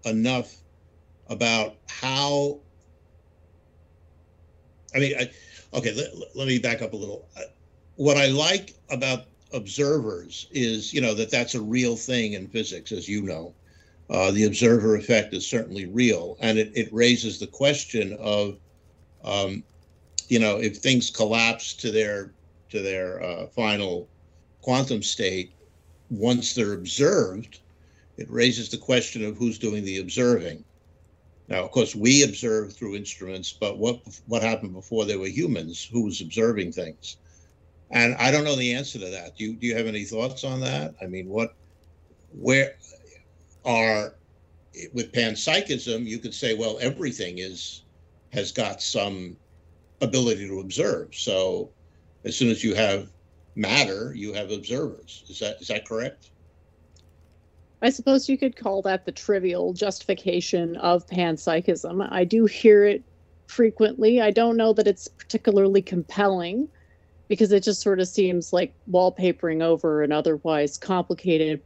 enough 0.08 0.55
about 1.30 1.76
how 1.88 2.60
i 4.95 4.99
mean 4.99 5.16
I, 5.20 5.30
okay 5.74 5.93
let, 5.93 6.36
let 6.36 6.47
me 6.47 6.60
back 6.60 6.82
up 6.82 6.93
a 6.93 6.95
little. 6.95 7.28
What 7.95 8.18
i 8.18 8.28
like 8.28 8.76
about 8.89 9.26
observers 9.53 10.47
is 10.51 10.93
you 10.93 11.01
know 11.01 11.14
that 11.14 11.32
that's 11.32 11.55
a 11.55 11.62
real 11.62 11.95
thing 11.95 12.34
in 12.34 12.47
physics 12.47 12.91
as 12.91 13.08
you 13.08 13.22
know. 13.22 13.53
Uh, 14.10 14.32
the 14.32 14.45
observer 14.45 14.95
effect 14.95 15.34
is 15.34 15.45
certainly 15.45 15.86
real 15.86 16.38
and 16.39 16.58
it, 16.58 16.72
it 16.74 16.88
raises 16.93 17.39
the 17.39 17.47
question 17.47 18.16
of 18.22 18.58
um, 19.26 19.62
you 20.30 20.39
know 20.39 20.58
if 20.58 20.78
things 20.78 21.10
collapse 21.10 21.74
to 21.74 21.91
their 21.91 22.32
to 22.70 22.82
their 22.82 23.22
uh, 23.22 23.47
final 23.47 24.08
quantum 24.62 25.03
state 25.03 25.53
once 26.10 26.53
they're 26.53 26.74
observed 26.74 27.60
it 28.18 28.30
raises 28.30 28.70
the 28.70 28.78
question 28.78 29.24
of 29.24 29.38
who's 29.38 29.59
doing 29.59 29.84
the 29.84 29.99
observing. 29.99 30.63
Now, 31.47 31.63
of 31.63 31.72
course, 31.72 31.95
we 31.95 32.24
observe 32.24 32.74
through 32.74 32.95
instruments, 32.95 33.53
but 33.53 33.78
what 33.78 34.01
what 34.26 34.41
happened 34.41 34.74
before 34.74 35.05
there 35.05 35.20
were 35.20 35.28
humans? 35.28 35.88
Who 35.91 36.03
was 36.03 36.20
observing 36.22 36.74
things? 36.74 37.18
And 37.89 38.15
I 38.15 38.32
don't 38.32 38.43
know 38.43 38.55
the 38.55 38.74
answer 38.74 38.99
to 38.99 39.09
that. 39.09 39.38
Do 39.38 39.45
you, 39.45 39.53
do 39.53 39.65
you 39.65 39.76
have 39.76 39.88
any 39.88 40.03
thoughts 40.03 40.43
on 40.43 40.59
that? 40.61 40.95
I 41.01 41.05
mean, 41.05 41.30
what, 41.30 41.55
where 42.38 42.76
are, 43.63 44.15
with 44.93 45.13
panpsychism, 45.13 46.05
you 46.05 46.20
could 46.20 46.34
say, 46.34 46.53
well, 46.53 46.78
everything 46.82 47.38
is, 47.38 47.84
has 48.34 48.51
got 48.51 48.82
some 48.82 49.38
ability 50.01 50.47
to 50.47 50.59
observe. 50.59 51.15
So 51.15 51.70
as 52.26 52.36
soon 52.36 52.49
as 52.49 52.63
you 52.63 52.76
have 52.76 53.09
matter, 53.55 54.13
you 54.13 54.34
have 54.34 54.51
observers. 54.51 55.24
Is 55.30 55.39
that, 55.39 55.61
is 55.61 55.70
that 55.70 55.88
correct? 55.88 56.32
I 57.82 57.89
suppose 57.89 58.28
you 58.28 58.38
could 58.38 58.55
call 58.55 58.82
that 58.84 59.05
the 59.05 59.11
trivial 59.11 59.73
justification 59.73 60.78
of 60.78 61.05
panpsychism. 61.07 62.07
I 62.11 62.23
do 62.23 62.45
hear 62.45 62.86
it 62.86 63.03
frequently. 63.47 64.19
I 64.21 64.32
don't 64.32 64.57
know 64.57 64.73
that 64.73 64.88
it's 64.88 65.07
particularly 65.07 65.82
compelling 65.82 66.67
because 67.28 67.51
it 67.51 67.63
just 67.63 67.82
sort 67.82 67.99
of 67.99 68.07
seems 68.07 68.51
like 68.51 68.73
wallpapering 68.89 69.61
over 69.61 70.01
an 70.01 70.11
otherwise 70.11 70.78
complicated 70.78 71.61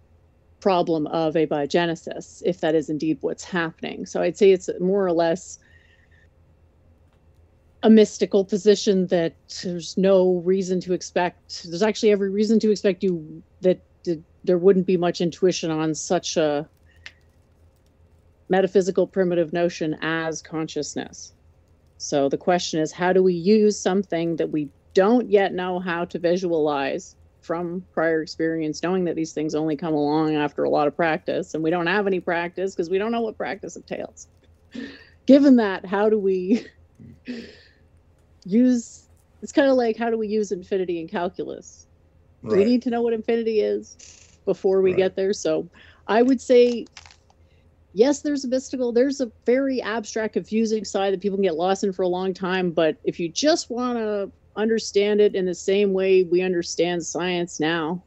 problem 0.60 1.08
of 1.08 1.36
abiogenesis, 1.36 2.42
if 2.46 2.60
that 2.62 2.76
is 2.76 2.90
indeed 2.90 3.18
what's 3.22 3.44
happening. 3.44 4.06
So 4.06 4.22
I'd 4.22 4.38
say 4.38 4.52
it's 4.52 4.70
more 4.80 5.06
or 5.06 5.14
less 5.14 5.60
a 7.84 7.90
mystical 7.90 8.46
position 8.46 9.08
that 9.08 9.36
there's 9.64 9.98
no 9.98 10.42
reason 10.46 10.80
to 10.82 10.94
expect 10.94 11.64
there's 11.64 11.82
actually 11.82 12.12
every 12.12 12.30
reason 12.30 12.60
to 12.60 12.70
expect 12.70 13.02
you 13.02 13.42
that 13.62 13.82
there 14.44 14.58
wouldn't 14.58 14.88
be 14.88 14.98
much 14.98 15.22
intuition 15.22 15.72
on 15.72 15.94
such 15.94 16.38
a 16.38 16.68
metaphysical 18.50 19.08
primitive 19.08 19.54
notion 19.54 19.96
as 20.02 20.42
consciousness. 20.42 21.34
So 21.98 22.30
the 22.30 22.38
question 22.38 22.82
is 22.82 22.92
how 22.92 23.14
do 23.14 23.24
we 23.24 23.34
use 23.34 23.82
something 23.82 24.36
that 24.38 24.52
we 24.52 24.70
don't 24.94 25.30
yet 25.30 25.54
know 25.54 25.80
how 25.80 26.06
to 26.06 26.20
visualize 26.20 27.16
from 27.42 27.86
prior 27.94 28.22
experience, 28.22 28.84
knowing 28.84 29.06
that 29.06 29.16
these 29.16 29.34
things 29.34 29.56
only 29.56 29.76
come 29.76 29.94
along 29.94 30.36
after 30.36 30.64
a 30.64 30.70
lot 30.70 30.88
of 30.88 30.96
practice, 30.96 31.54
and 31.54 31.64
we 31.64 31.70
don't 31.70 31.88
have 31.88 32.08
any 32.08 32.20
practice 32.20 32.76
because 32.76 32.90
we 32.90 32.98
don't 32.98 33.12
know 33.12 33.22
what 33.22 33.38
practice 33.38 33.76
entails. 33.76 34.28
Given 35.28 35.56
that, 35.56 35.86
how 35.86 36.10
do 36.10 36.20
we 36.20 36.66
use 38.46 39.08
it's 39.42 39.52
kind 39.52 39.70
of 39.70 39.76
like 39.76 39.98
how 39.98 40.10
do 40.10 40.18
we 40.18 40.28
use 40.28 40.52
infinity 40.52 41.00
in 41.00 41.08
calculus? 41.08 41.88
Right. 42.44 42.60
We 42.60 42.66
need 42.66 42.84
to 42.84 42.90
know 42.90 43.02
what 43.02 43.14
infinity 43.14 43.62
is 43.62 43.98
before 44.46 44.82
we 44.82 44.92
right. 44.92 44.98
get 44.98 45.16
there. 45.16 45.34
So 45.34 45.70
I 46.08 46.22
would 46.22 46.42
say 46.42 46.86
yes, 47.94 48.22
there's 48.22 48.46
a 48.46 48.48
mystical, 48.48 48.92
there's 48.92 49.22
a 49.22 49.32
very 49.46 49.82
abstract, 49.82 50.34
confusing 50.34 50.86
side 50.86 51.14
that 51.14 51.22
people 51.22 51.38
can 51.38 51.44
get 51.44 51.56
lost 51.56 51.84
in 51.84 51.92
for 51.92 52.04
a 52.04 52.08
long 52.08 52.34
time. 52.34 52.72
But 52.72 52.98
if 53.04 53.20
you 53.20 53.30
just 53.30 53.70
want 53.70 53.98
to 53.98 54.32
understand 54.56 55.22
it 55.22 55.36
in 55.36 55.46
the 55.46 55.56
same 55.56 55.94
way 55.94 56.24
we 56.24 56.42
understand 56.42 57.06
science 57.06 57.60
now, 57.60 58.04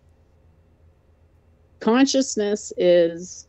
consciousness 1.81 2.73
is 2.77 3.47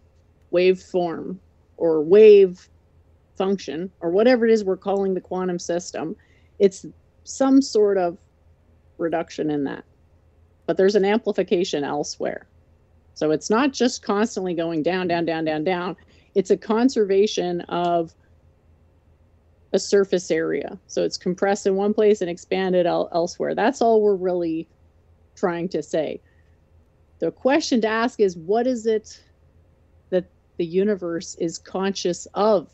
waveform 0.51 1.38
or 1.77 2.01
wave 2.01 2.69
function 3.38 3.91
or 3.99 4.11
whatever 4.11 4.45
it 4.45 4.51
is 4.51 4.63
we're 4.63 4.77
calling 4.77 5.13
the 5.13 5.21
quantum 5.21 5.59
system. 5.59 6.15
It's 6.59 6.86
some 7.23 7.61
sort 7.61 7.97
of 7.97 8.17
reduction 8.97 9.49
in 9.49 9.65
that. 9.65 9.83
But 10.65 10.77
there's 10.77 10.95
an 10.95 11.05
amplification 11.05 11.83
elsewhere. 11.83 12.47
So 13.16 13.32
it's 13.32 13.49
not 13.49 13.74
just 13.74 14.03
constantly 14.03 14.53
going 14.53 14.84
down, 14.84 15.07
down, 15.07 15.26
down, 15.26 15.45
down, 15.45 15.63
down 15.63 15.95
it's 16.36 16.51
a 16.51 16.57
conservation 16.57 17.61
of 17.61 18.13
a 19.74 19.80
surface 19.80 20.30
area. 20.30 20.78
So 20.88 21.03
it's 21.03 21.18
compressed 21.18 21.66
in 21.66 21.76
one 21.76 21.93
place 21.93 22.22
and 22.22 22.30
expanded 22.30 22.86
el- 22.86 23.09
elsewhere. 23.13 23.55
That's 23.55 23.82
all 23.82 24.01
we're 24.01 24.16
really 24.16 24.68
trying 25.36 25.70
to 25.70 25.82
say. 25.82 26.22
The 27.20 27.32
question 27.32 27.82
to 27.82 27.88
ask 27.88 28.20
is 28.20 28.38
what 28.38 28.68
is 28.68 28.86
it 28.86 29.22
that 30.11 30.26
the 30.57 30.66
universe 30.66 31.36
is 31.39 31.57
conscious 31.57 32.28
of? 32.34 32.70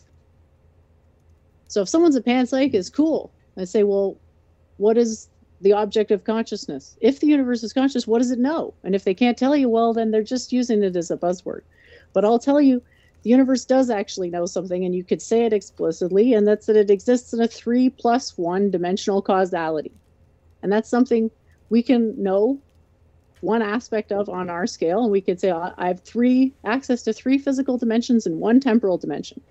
So 1.67 1.81
if 1.81 1.89
someone's 1.89 2.15
a 2.15 2.21
panpsych 2.21 2.73
is 2.73 2.89
cool. 2.89 3.33
I 3.57 3.63
say, 3.65 3.83
well, 3.83 4.19
what 4.77 4.97
is 4.97 5.29
the 5.61 5.73
object 5.73 6.11
of 6.11 6.23
consciousness? 6.23 6.97
If 7.01 7.19
the 7.19 7.27
universe 7.27 7.63
is 7.63 7.73
conscious, 7.73 8.07
what 8.07 8.19
does 8.19 8.31
it 8.31 8.39
know? 8.39 8.73
And 8.83 8.95
if 8.95 9.03
they 9.03 9.13
can't 9.13 9.37
tell 9.37 9.55
you, 9.55 9.69
well, 9.69 9.93
then 9.93 10.11
they're 10.11 10.23
just 10.23 10.51
using 10.51 10.83
it 10.83 10.95
as 10.95 11.11
a 11.11 11.17
buzzword. 11.17 11.61
But 12.13 12.25
I'll 12.25 12.39
tell 12.39 12.59
you, 12.59 12.81
the 13.23 13.29
universe 13.29 13.65
does 13.65 13.89
actually 13.89 14.29
know 14.29 14.45
something, 14.45 14.83
and 14.83 14.95
you 14.95 15.03
could 15.03 15.21
say 15.21 15.45
it 15.45 15.53
explicitly, 15.53 16.33
and 16.33 16.47
that's 16.47 16.65
that 16.65 16.75
it 16.75 16.89
exists 16.89 17.33
in 17.33 17.41
a 17.41 17.47
three 17.47 17.89
plus 17.89 18.37
one 18.37 18.71
dimensional 18.71 19.21
causality. 19.21 19.91
And 20.63 20.71
that's 20.71 20.89
something 20.89 21.29
we 21.69 21.83
can 21.83 22.21
know 22.21 22.59
one 23.41 23.61
aspect 23.61 24.11
of 24.11 24.29
on 24.29 24.49
our 24.49 24.65
scale, 24.67 25.03
and 25.03 25.11
we 25.11 25.21
could 25.21 25.39
say, 25.39 25.51
oh, 25.51 25.71
I 25.77 25.87
have 25.87 26.01
three 26.01 26.53
access 26.63 27.03
to 27.03 27.13
three 27.13 27.37
physical 27.37 27.77
dimensions 27.77 28.25
and 28.25 28.39
one 28.39 28.59
temporal 28.59 28.97
dimension. 28.97 29.41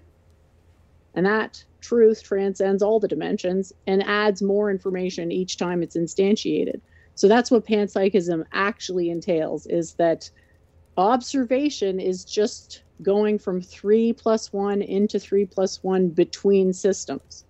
And 1.14 1.26
that 1.26 1.62
truth 1.80 2.22
transcends 2.22 2.82
all 2.82 3.00
the 3.00 3.08
dimensions 3.08 3.72
and 3.86 4.02
adds 4.04 4.42
more 4.42 4.70
information 4.70 5.32
each 5.32 5.56
time 5.56 5.82
it's 5.82 5.96
instantiated. 5.96 6.80
So 7.14 7.28
that's 7.28 7.50
what 7.50 7.66
panpsychism 7.66 8.44
actually 8.52 9.10
entails 9.10 9.66
is 9.66 9.94
that 9.94 10.30
observation 10.96 12.00
is 12.00 12.24
just 12.24 12.82
going 13.02 13.38
from 13.38 13.60
three 13.60 14.12
plus 14.12 14.52
one 14.52 14.82
into 14.82 15.18
three 15.18 15.44
plus 15.44 15.82
one 15.82 16.08
between 16.08 16.72
systems. 16.72 17.44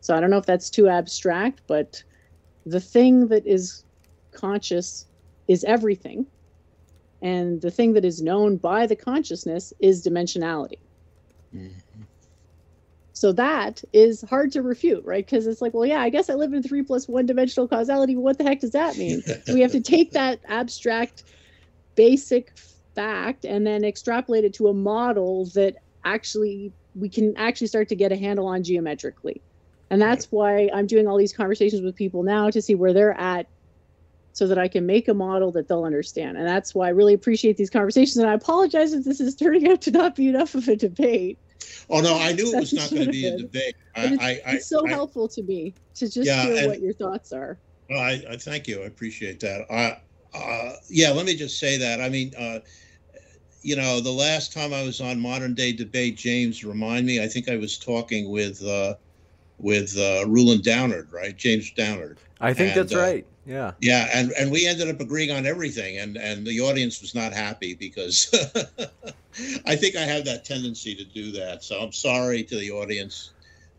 So 0.00 0.14
I 0.14 0.20
don't 0.20 0.30
know 0.30 0.38
if 0.38 0.46
that's 0.46 0.70
too 0.70 0.88
abstract, 0.88 1.62
but 1.66 2.02
the 2.64 2.80
thing 2.80 3.28
that 3.28 3.46
is 3.46 3.84
conscious 4.32 5.06
is 5.48 5.64
everything. 5.64 6.26
And 7.22 7.60
the 7.60 7.70
thing 7.70 7.94
that 7.94 8.04
is 8.04 8.22
known 8.22 8.56
by 8.56 8.86
the 8.86 8.96
consciousness 8.96 9.72
is 9.80 10.06
dimensionality. 10.06 10.78
Mm-hmm. 11.54 11.78
So 13.16 13.32
that 13.32 13.82
is 13.94 14.20
hard 14.28 14.52
to 14.52 14.60
refute, 14.60 15.02
right? 15.06 15.24
Because 15.24 15.46
it's 15.46 15.62
like, 15.62 15.72
well, 15.72 15.86
yeah, 15.86 16.02
I 16.02 16.10
guess 16.10 16.28
I 16.28 16.34
live 16.34 16.52
in 16.52 16.62
three 16.62 16.82
plus 16.82 17.08
one 17.08 17.24
dimensional 17.24 17.66
causality, 17.66 18.14
but 18.14 18.20
what 18.20 18.36
the 18.36 18.44
heck 18.44 18.60
does 18.60 18.72
that 18.72 18.98
mean? 18.98 19.22
so 19.22 19.40
we 19.54 19.62
have 19.62 19.72
to 19.72 19.80
take 19.80 20.10
that 20.10 20.40
abstract, 20.48 21.24
basic 21.94 22.52
fact 22.94 23.46
and 23.46 23.66
then 23.66 23.84
extrapolate 23.84 24.44
it 24.44 24.52
to 24.56 24.68
a 24.68 24.74
model 24.74 25.46
that 25.54 25.76
actually 26.04 26.74
we 26.94 27.08
can 27.08 27.34
actually 27.38 27.68
start 27.68 27.88
to 27.88 27.96
get 27.96 28.12
a 28.12 28.16
handle 28.16 28.46
on 28.46 28.62
geometrically. 28.62 29.40
And 29.88 30.02
that's 30.02 30.26
why 30.26 30.68
I'm 30.74 30.86
doing 30.86 31.06
all 31.06 31.16
these 31.16 31.32
conversations 31.32 31.80
with 31.80 31.96
people 31.96 32.22
now 32.22 32.50
to 32.50 32.60
see 32.60 32.74
where 32.74 32.92
they're 32.92 33.18
at 33.18 33.46
so 34.34 34.46
that 34.46 34.58
I 34.58 34.68
can 34.68 34.84
make 34.84 35.08
a 35.08 35.14
model 35.14 35.52
that 35.52 35.68
they'll 35.68 35.84
understand. 35.84 36.36
And 36.36 36.46
that's 36.46 36.74
why 36.74 36.88
I 36.88 36.90
really 36.90 37.14
appreciate 37.14 37.56
these 37.56 37.70
conversations. 37.70 38.18
And 38.18 38.28
I 38.28 38.34
apologize 38.34 38.92
if 38.92 39.04
this 39.04 39.20
is 39.20 39.34
turning 39.36 39.70
out 39.70 39.80
to 39.82 39.90
not 39.90 40.16
be 40.16 40.28
enough 40.28 40.54
of 40.54 40.68
a 40.68 40.76
debate. 40.76 41.38
Oh 41.90 42.00
no, 42.00 42.18
I 42.18 42.32
knew 42.32 42.54
it 42.54 42.60
was 42.60 42.72
not 42.72 42.90
going 42.90 43.06
to 43.06 43.10
be 43.10 43.26
a 43.26 43.36
debate. 43.36 43.76
I, 43.94 44.04
it's, 44.04 44.22
I, 44.22 44.28
I, 44.28 44.52
it's 44.54 44.68
so 44.68 44.86
helpful 44.86 45.28
to 45.28 45.42
me 45.42 45.74
to 45.94 46.06
just 46.10 46.26
yeah, 46.26 46.44
hear 46.44 46.56
and, 46.58 46.66
what 46.68 46.80
your 46.80 46.92
thoughts 46.94 47.32
are. 47.32 47.58
Well, 47.88 48.00
I, 48.00 48.22
I, 48.30 48.36
thank 48.36 48.66
you. 48.66 48.82
I 48.82 48.86
appreciate 48.86 49.40
that. 49.40 49.66
I, 49.70 50.00
uh, 50.36 50.76
yeah, 50.88 51.10
let 51.10 51.24
me 51.26 51.36
just 51.36 51.58
say 51.58 51.78
that. 51.78 52.00
I 52.00 52.08
mean, 52.08 52.32
uh, 52.36 52.58
you 53.62 53.76
know, 53.76 54.00
the 54.00 54.10
last 54.10 54.52
time 54.52 54.72
I 54.72 54.82
was 54.82 55.00
on 55.00 55.18
Modern 55.18 55.54
Day 55.54 55.72
Debate, 55.72 56.16
James, 56.16 56.64
remind 56.64 57.06
me, 57.06 57.22
I 57.22 57.28
think 57.28 57.48
I 57.48 57.56
was 57.56 57.78
talking 57.78 58.30
with 58.30 58.64
uh, 58.64 58.94
with 59.58 59.96
uh, 59.96 60.24
Rulon 60.26 60.60
Downard, 60.60 61.12
right? 61.12 61.36
James 61.36 61.70
Downard. 61.72 62.18
I 62.40 62.52
think 62.52 62.76
and, 62.76 62.80
that's 62.80 62.94
uh, 62.94 62.98
right. 62.98 63.26
Yeah. 63.46 63.72
Yeah, 63.80 64.08
and 64.12 64.32
and 64.32 64.50
we 64.50 64.66
ended 64.66 64.88
up 64.88 65.00
agreeing 65.00 65.30
on 65.30 65.46
everything, 65.46 65.98
and 65.98 66.16
and 66.16 66.46
the 66.46 66.60
audience 66.60 67.00
was 67.00 67.14
not 67.14 67.32
happy 67.32 67.74
because 67.74 68.28
I 69.66 69.76
think 69.76 69.96
I 69.96 70.02
have 70.02 70.24
that 70.24 70.44
tendency 70.44 70.94
to 70.96 71.04
do 71.04 71.30
that. 71.32 71.62
So 71.62 71.80
I'm 71.80 71.92
sorry 71.92 72.42
to 72.42 72.56
the 72.56 72.72
audience. 72.72 73.30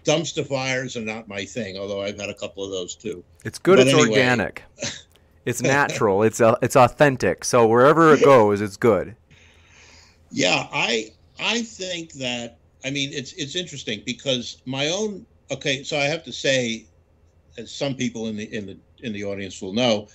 Dumpster 0.06 0.48
fires 0.48 0.96
are 0.96 1.02
not 1.02 1.28
my 1.28 1.44
thing, 1.44 1.78
although 1.78 2.02
I've 2.02 2.18
had 2.18 2.30
a 2.30 2.34
couple 2.34 2.64
of 2.64 2.72
those 2.72 2.96
too. 2.96 3.26
It's 3.44 3.60
good. 3.60 3.78
But 3.78 3.88
it's 3.88 3.94
anyway. 3.94 4.10
organic. 4.10 4.64
It's 5.48 5.62
natural. 5.62 6.24
it's 6.24 6.42
uh, 6.42 6.56
it's 6.62 6.76
authentic. 6.76 7.46
So 7.46 7.66
wherever 7.66 8.14
it 8.14 8.22
goes, 8.22 8.60
it's 8.60 8.76
good. 8.76 9.16
Yeah, 10.30 10.68
I 10.74 11.14
I 11.40 11.62
think 11.62 12.12
that 12.14 12.58
I 12.84 12.90
mean 12.90 13.14
it's 13.14 13.32
it's 13.32 13.56
interesting 13.56 14.04
because 14.06 14.62
my 14.66 14.90
own 14.90 15.26
okay, 15.50 15.84
so 15.84 15.98
I 15.98 16.04
have 16.04 16.26
to 16.26 16.34
say, 16.34 16.86
as 17.58 17.72
some 17.72 17.96
people 17.96 18.28
in 18.28 18.36
the 18.36 18.54
in 18.54 18.66
the 18.66 18.78
in 19.02 19.14
the 19.14 19.24
audience 19.24 19.62
will 19.62 19.74
know, 19.74 20.08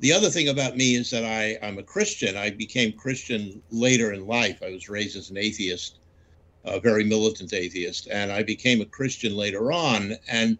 the 0.00 0.12
other 0.12 0.30
thing 0.30 0.48
about 0.48 0.76
me 0.76 0.94
is 0.94 1.10
that 1.10 1.24
I 1.24 1.58
I'm 1.62 1.78
a 1.78 1.82
Christian. 1.82 2.36
I 2.36 2.50
became 2.50 2.92
Christian 2.92 3.62
later 3.70 4.12
in 4.12 4.26
life. 4.26 4.62
I 4.62 4.70
was 4.70 4.88
raised 4.88 5.16
as 5.16 5.30
an 5.30 5.36
atheist, 5.36 5.98
a 6.64 6.80
very 6.80 7.04
militant 7.04 7.52
atheist, 7.52 8.08
and 8.10 8.32
I 8.32 8.42
became 8.42 8.80
a 8.80 8.86
Christian 8.86 9.36
later 9.36 9.72
on. 9.72 10.16
And 10.26 10.58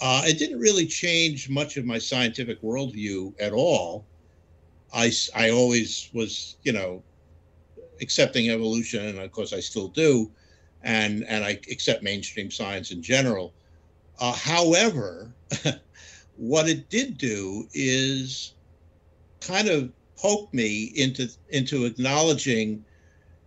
uh, 0.00 0.22
it 0.26 0.38
didn't 0.38 0.58
really 0.58 0.86
change 0.86 1.48
much 1.48 1.76
of 1.76 1.84
my 1.84 1.98
scientific 1.98 2.60
worldview 2.62 3.34
at 3.40 3.52
all. 3.52 4.06
I 4.92 5.12
I 5.34 5.50
always 5.50 6.10
was 6.12 6.56
you 6.64 6.72
know 6.72 7.02
accepting 8.00 8.50
evolution, 8.50 9.06
and 9.06 9.18
of 9.20 9.30
course 9.30 9.52
I 9.52 9.60
still 9.60 9.88
do, 9.88 10.32
and 10.82 11.24
and 11.24 11.44
I 11.44 11.60
accept 11.70 12.02
mainstream 12.02 12.50
science 12.50 12.90
in 12.90 13.02
general. 13.02 13.54
Uh, 14.18 14.32
however, 14.32 15.32
what 16.36 16.68
it 16.68 16.88
did 16.90 17.18
do 17.18 17.68
is 17.72 18.54
kind 19.40 19.68
of 19.68 19.90
poke 20.16 20.52
me 20.52 20.92
into 20.96 21.28
into 21.50 21.84
acknowledging 21.84 22.84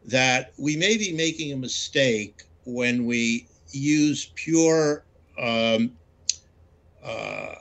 that 0.05 0.53
we 0.57 0.75
may 0.75 0.97
be 0.97 1.11
making 1.11 1.51
a 1.51 1.57
mistake 1.57 2.43
when 2.65 3.05
we 3.05 3.47
use 3.71 4.31
pure 4.35 5.05
um, 5.39 5.91
uh, 7.03 7.55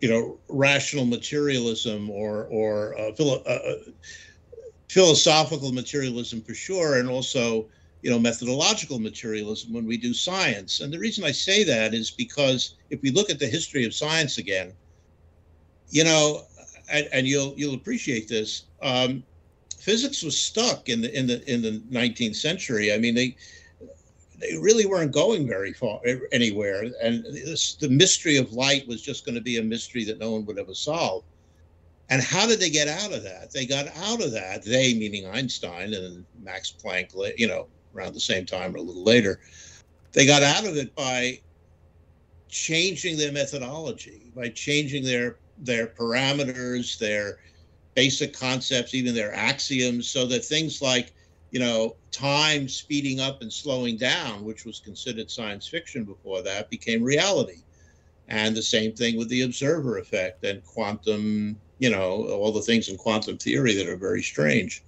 you 0.00 0.08
know 0.08 0.38
rational 0.48 1.04
materialism 1.04 2.10
or 2.10 2.44
or 2.46 2.98
uh, 2.98 3.12
philo- 3.12 3.42
uh, 3.46 3.60
uh 3.68 3.74
philosophical 4.88 5.72
materialism 5.72 6.40
for 6.40 6.54
sure, 6.54 6.98
and 6.98 7.08
also 7.08 7.68
you 8.02 8.10
know 8.10 8.18
methodological 8.18 8.98
materialism 8.98 9.72
when 9.72 9.86
we 9.86 9.96
do 9.96 10.14
science. 10.14 10.80
And 10.80 10.92
the 10.92 10.98
reason 10.98 11.24
I 11.24 11.32
say 11.32 11.64
that 11.64 11.94
is 11.94 12.10
because 12.10 12.74
if 12.90 13.02
we 13.02 13.10
look 13.10 13.30
at 13.30 13.38
the 13.38 13.46
history 13.46 13.84
of 13.84 13.94
science 13.94 14.38
again, 14.38 14.72
you 15.90 16.04
know, 16.04 16.42
and, 16.90 17.08
and 17.12 17.26
you'll 17.26 17.54
you'll 17.56 17.74
appreciate 17.74 18.28
this. 18.28 18.64
Um, 18.82 19.22
physics 19.78 20.22
was 20.22 20.40
stuck 20.40 20.88
in 20.88 21.00
the 21.00 21.16
in 21.18 21.26
the 21.26 21.52
in 21.52 21.62
the 21.62 21.80
19th 21.90 22.36
century. 22.36 22.92
I 22.92 22.98
mean, 22.98 23.14
they 23.14 23.36
they 24.38 24.56
really 24.58 24.86
weren't 24.86 25.12
going 25.12 25.48
very 25.48 25.72
far 25.72 26.00
anywhere, 26.30 26.84
and 27.02 27.24
this, 27.24 27.74
the 27.74 27.88
mystery 27.88 28.36
of 28.36 28.52
light 28.52 28.86
was 28.86 29.02
just 29.02 29.24
going 29.24 29.34
to 29.34 29.40
be 29.40 29.58
a 29.58 29.62
mystery 29.62 30.04
that 30.04 30.18
no 30.18 30.30
one 30.30 30.46
would 30.46 30.58
ever 30.58 30.74
solve. 30.74 31.24
And 32.10 32.22
how 32.22 32.46
did 32.46 32.58
they 32.60 32.70
get 32.70 32.88
out 32.88 33.12
of 33.12 33.22
that? 33.24 33.50
They 33.50 33.66
got 33.66 33.88
out 33.96 34.22
of 34.22 34.32
that, 34.32 34.64
they 34.64 34.94
meaning 34.94 35.26
Einstein 35.26 35.92
and 35.92 36.24
Max 36.42 36.72
Planck, 36.72 37.12
you 37.36 37.46
know, 37.46 37.66
around 37.98 38.14
the 38.14 38.20
same 38.20 38.46
time 38.46 38.74
or 38.74 38.78
a 38.78 38.82
little 38.82 39.04
later. 39.04 39.40
They 40.12 40.26
got 40.26 40.42
out 40.42 40.66
of 40.66 40.76
it 40.76 40.94
by 40.94 41.40
changing 42.48 43.16
their 43.18 43.32
methodology, 43.32 44.32
by 44.34 44.48
changing 44.48 45.04
their 45.04 45.36
their 45.58 45.88
parameters, 45.88 46.98
their 46.98 47.38
basic 47.94 48.32
concepts, 48.32 48.94
even 48.94 49.14
their 49.14 49.34
axioms, 49.34 50.08
so 50.08 50.24
that 50.26 50.44
things 50.44 50.80
like, 50.80 51.12
you 51.50 51.58
know, 51.58 51.96
time 52.12 52.68
speeding 52.68 53.18
up 53.18 53.42
and 53.42 53.52
slowing 53.52 53.96
down, 53.96 54.44
which 54.44 54.64
was 54.64 54.78
considered 54.78 55.30
science 55.30 55.66
fiction 55.66 56.04
before 56.04 56.42
that, 56.42 56.70
became 56.70 57.02
reality. 57.02 57.62
And 58.28 58.56
the 58.56 58.62
same 58.62 58.92
thing 58.92 59.16
with 59.16 59.28
the 59.28 59.42
observer 59.42 59.98
effect 59.98 60.44
and 60.44 60.64
quantum, 60.64 61.58
you 61.78 61.90
know, 61.90 62.28
all 62.28 62.52
the 62.52 62.62
things 62.62 62.88
in 62.88 62.96
quantum 62.96 63.38
theory 63.38 63.74
that 63.74 63.88
are 63.88 63.96
very 63.96 64.22
strange. 64.22 64.84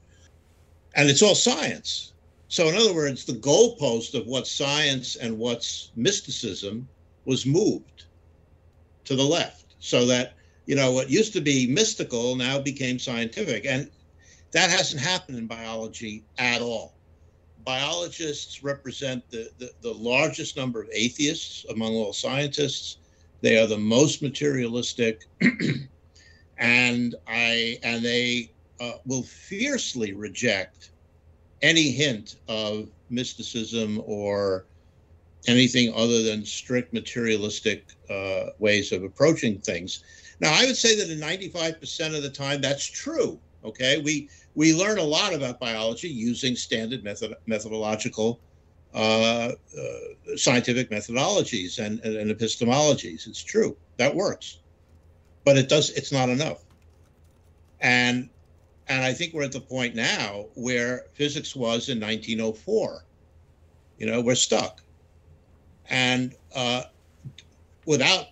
And 0.95 1.09
it's 1.09 1.23
all 1.23 1.35
science. 1.35 2.13
So, 2.51 2.69
in 2.69 2.75
other 2.75 2.93
words, 2.93 3.25
the 3.25 3.33
goalpost 3.33 4.15
of 4.15 4.27
what's 4.27 4.51
science 4.51 5.17
and 5.17 5.39
what's 5.39 5.91
mysticism 5.97 6.87
was 7.25 7.47
moved 7.47 8.05
to 9.05 9.17
the 9.17 9.25
left 9.25 9.77
so 9.79 10.05
that 10.07 10.35
you 10.71 10.77
know, 10.77 10.93
what 10.93 11.11
used 11.11 11.33
to 11.33 11.41
be 11.41 11.67
mystical 11.67 12.37
now 12.37 12.61
became 12.61 12.97
scientific. 12.97 13.67
And 13.67 13.91
that 14.53 14.71
hasn't 14.71 15.03
happened 15.03 15.37
in 15.37 15.49
biology 15.49 16.23
at 16.39 16.63
all. 16.63 16.95
Biologists 17.65 18.63
represent 18.63 19.29
the, 19.31 19.51
the, 19.59 19.73
the 19.81 19.93
largest 19.93 20.57
number 20.57 20.81
of 20.81 20.89
atheists 20.93 21.67
among 21.71 21.95
all 21.95 22.13
scientists. 22.13 22.99
They 23.41 23.59
are 23.59 23.67
the 23.67 23.79
most 23.79 24.23
materialistic, 24.23 25.25
and 26.59 27.17
I 27.27 27.79
and 27.83 28.05
they 28.05 28.53
uh, 28.79 28.93
will 29.05 29.25
fiercely 29.25 30.13
reject 30.13 30.90
any 31.63 31.91
hint 31.91 32.37
of 32.49 32.89
mysticism 33.11 34.03
or 34.07 34.65
anything 35.47 35.93
other 35.95 36.23
than 36.23 36.45
strict 36.45 36.93
materialistic 36.93 37.87
uh, 38.09 38.47
ways 38.59 38.93
of 38.93 39.03
approaching 39.03 39.59
things. 39.59 40.03
Now, 40.41 40.53
I 40.53 40.67
would 40.67 40.77
say 40.77 40.97
that 40.97 41.11
in 41.11 41.19
95% 41.19 42.17
of 42.17 42.23
the 42.23 42.31
time, 42.31 42.61
that's 42.61 42.87
true. 42.87 43.39
Okay, 43.63 44.01
we 44.01 44.29
we 44.55 44.75
learn 44.75 44.99
a 44.99 45.03
lot 45.03 45.35
about 45.35 45.61
biology 45.61 46.09
using 46.09 46.57
standard 46.57 47.05
method 47.05 47.35
methodological 47.47 48.41
uh, 48.95 49.53
uh, 49.79 49.99
scientific 50.37 50.91
methodologies 50.91 51.79
and, 51.79 52.01
and, 52.01 52.17
and 52.17 52.31
epistemologies. 52.31 53.29
It's 53.29 53.43
true 53.43 53.77
that 53.99 54.15
works, 54.15 54.61
but 55.45 55.59
it 55.59 55.69
does. 55.69 55.91
It's 55.91 56.11
not 56.11 56.31
enough. 56.31 56.65
And 57.81 58.31
and 58.91 59.05
I 59.05 59.15
think 59.15 59.33
we're 59.33 59.45
at 59.45 59.53
the 59.53 59.61
point 59.61 59.95
now 59.95 60.47
where 60.55 61.07
physics 61.15 61.55
was 61.55 61.89
in 61.89 62.01
1904. 62.01 63.05
You 63.99 64.07
know, 64.07 64.21
we're 64.21 64.35
stuck, 64.35 64.83
and 65.89 66.35
uh, 66.55 66.83
without 67.87 68.27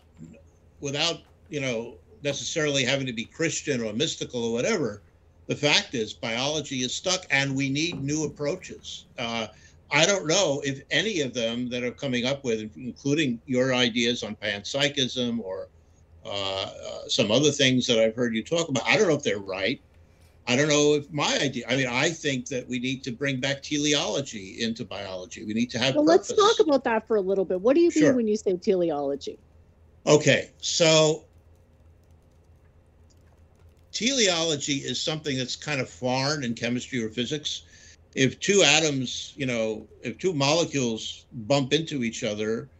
without 0.80 1.20
you 1.48 1.60
know, 1.60 1.94
necessarily 2.22 2.84
having 2.84 3.06
to 3.06 3.12
be 3.12 3.24
Christian 3.24 3.82
or 3.82 3.92
mystical 3.92 4.44
or 4.44 4.52
whatever. 4.52 5.02
The 5.46 5.56
fact 5.56 5.94
is, 5.94 6.12
biology 6.12 6.82
is 6.82 6.94
stuck, 6.94 7.24
and 7.30 7.56
we 7.56 7.70
need 7.70 8.02
new 8.02 8.24
approaches. 8.24 9.06
Uh, 9.18 9.46
I 9.90 10.04
don't 10.04 10.26
know 10.26 10.60
if 10.64 10.82
any 10.90 11.22
of 11.22 11.32
them 11.32 11.70
that 11.70 11.82
are 11.82 11.90
coming 11.90 12.26
up 12.26 12.44
with, 12.44 12.70
including 12.76 13.40
your 13.46 13.72
ideas 13.74 14.22
on 14.22 14.36
panpsychism 14.36 15.40
or 15.40 15.68
uh, 16.26 16.28
uh, 16.28 17.08
some 17.08 17.30
other 17.30 17.50
things 17.50 17.86
that 17.86 17.98
I've 17.98 18.14
heard 18.14 18.34
you 18.34 18.42
talk 18.42 18.68
about, 18.68 18.86
I 18.86 18.98
don't 18.98 19.08
know 19.08 19.14
if 19.14 19.22
they're 19.22 19.38
right. 19.38 19.80
I 20.48 20.56
don't 20.56 20.68
know 20.68 20.94
if 20.94 21.12
my 21.12 21.38
idea. 21.42 21.66
I 21.68 21.76
mean, 21.76 21.86
I 21.86 22.08
think 22.08 22.46
that 22.46 22.66
we 22.66 22.78
need 22.78 23.04
to 23.04 23.12
bring 23.12 23.38
back 23.38 23.62
teleology 23.62 24.62
into 24.62 24.82
biology. 24.82 25.44
We 25.44 25.52
need 25.52 25.70
to 25.70 25.78
have. 25.78 25.94
Well, 25.94 26.06
purpose. 26.06 26.30
let's 26.30 26.56
talk 26.56 26.66
about 26.66 26.84
that 26.84 27.06
for 27.06 27.16
a 27.16 27.20
little 27.20 27.44
bit. 27.44 27.60
What 27.60 27.74
do 27.74 27.82
you 27.82 27.90
mean 27.94 28.04
sure. 28.04 28.14
when 28.14 28.26
you 28.26 28.36
say 28.36 28.56
teleology? 28.56 29.38
Okay, 30.06 30.50
so 30.58 31.24
teleology 33.92 34.76
is 34.76 34.98
something 34.98 35.36
that's 35.36 35.54
kind 35.54 35.82
of 35.82 35.90
foreign 35.90 36.44
in 36.44 36.54
chemistry 36.54 37.04
or 37.04 37.10
physics. 37.10 37.62
If 38.14 38.40
two 38.40 38.62
atoms, 38.62 39.34
you 39.36 39.44
know, 39.44 39.86
if 40.02 40.16
two 40.16 40.32
molecules 40.32 41.26
bump 41.30 41.74
into 41.74 42.02
each 42.02 42.24
other, 42.24 42.70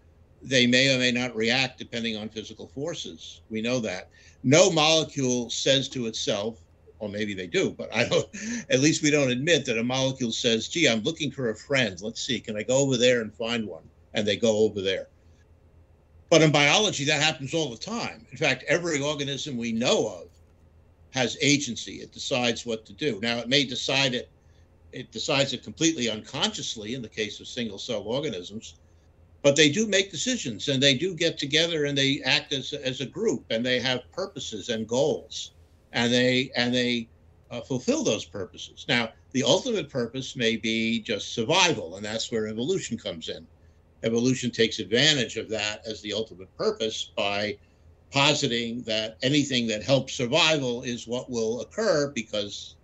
they 0.41 0.67
may 0.67 0.95
or 0.95 0.99
may 0.99 1.13
not 1.13 1.37
react 1.37 1.79
depending 1.79 2.17
on 2.17 2.31
physical 2.31 2.69
forces. 2.69 3.43
We 3.51 3.61
know 3.61 3.79
that. 3.81 4.09
No 4.43 4.71
molecule 4.71 5.51
says 5.51 5.91
to 5.91 6.07
itself, 6.07 6.63
or 6.99 7.09
maybe 7.09 7.35
they 7.35 7.47
do, 7.47 7.71
but 7.71 7.95
I 7.95 8.09
don't, 8.09 8.27
at 8.71 8.81
least 8.81 9.03
we 9.03 9.11
don't 9.11 9.31
admit 9.31 9.65
that 9.67 9.79
a 9.79 9.85
molecule 9.85 10.33
says, 10.33 10.69
gee, 10.69 10.89
I'm 10.89 11.03
looking 11.03 11.31
for 11.31 11.51
a 11.51 11.57
friend. 11.57 12.01
Let's 12.01 12.25
see, 12.25 12.41
can 12.41 12.57
I 12.57 12.63
go 12.63 12.79
over 12.79 12.97
there 12.97 13.21
and 13.21 13.33
find 13.33 13.67
one? 13.67 13.85
And 14.15 14.27
they 14.27 14.37
go 14.37 14.59
over 14.59 14.81
there. 14.81 15.09
But 16.31 16.43
in 16.43 16.51
biology, 16.51 17.05
that 17.05 17.23
happens 17.23 17.55
all 17.55 17.71
the 17.71 17.77
time. 17.77 18.27
In 18.31 18.37
fact, 18.37 18.65
every 18.69 19.01
organism 19.01 19.57
we 19.57 19.73
know 19.73 20.09
of 20.09 20.29
has 21.11 21.39
agency. 21.41 21.97
It 21.97 22.13
decides 22.13 22.67
what 22.67 22.85
to 22.87 22.93
do. 22.93 23.19
Now, 23.23 23.39
it 23.39 23.49
may 23.49 23.65
decide 23.65 24.15
it. 24.15 24.29
It 24.93 25.11
decides 25.11 25.53
it 25.53 25.63
completely 25.63 26.11
unconsciously 26.11 26.95
in 26.95 27.03
the 27.03 27.09
case 27.09 27.41
of 27.41 27.49
single 27.49 27.79
cell 27.79 28.03
organisms, 28.03 28.75
but 29.43 29.55
they 29.55 29.71
do 29.71 29.87
make 29.87 30.11
decisions 30.11 30.69
and 30.69 30.83
they 30.83 30.95
do 30.95 31.15
get 31.15 31.39
together 31.39 31.85
and 31.85 31.97
they 31.97 32.21
act 32.25 32.53
as, 32.53 32.73
as 32.73 33.01
a 33.01 33.07
group 33.07 33.45
and 33.51 33.65
they 33.65 33.81
have 33.81 34.11
purposes 34.13 34.69
and 34.71 34.89
goals 34.89 35.53
and 35.93 36.13
they 36.13 36.51
and 36.57 36.75
they 36.75 37.09
uh, 37.51 37.61
fulfill 37.61 38.05
those 38.05 38.25
purposes. 38.25 38.85
Now, 38.89 39.11
the 39.33 39.43
ultimate 39.43 39.89
purpose 39.89 40.37
may 40.37 40.57
be 40.57 41.01
just 41.01 41.35
survival, 41.35 41.97
and 41.97 42.05
that's 42.05 42.31
where 42.31 42.47
evolution 42.47 42.99
comes 42.99 43.29
in. 43.29 43.47
Evolution 44.03 44.51
takes 44.51 44.79
advantage 44.79 45.37
of 45.37 45.49
that 45.49 45.83
as 45.87 46.01
the 46.03 46.13
ultimate 46.13 46.55
purpose 46.57 47.13
by 47.17 47.57
positing 48.11 48.83
that 48.83 49.19
anything 49.23 49.67
that 49.67 49.83
helps 49.83 50.15
survival 50.15 50.83
is 50.83 51.07
what 51.07 51.31
will 51.31 51.61
occur 51.61 52.11
because 52.15 52.77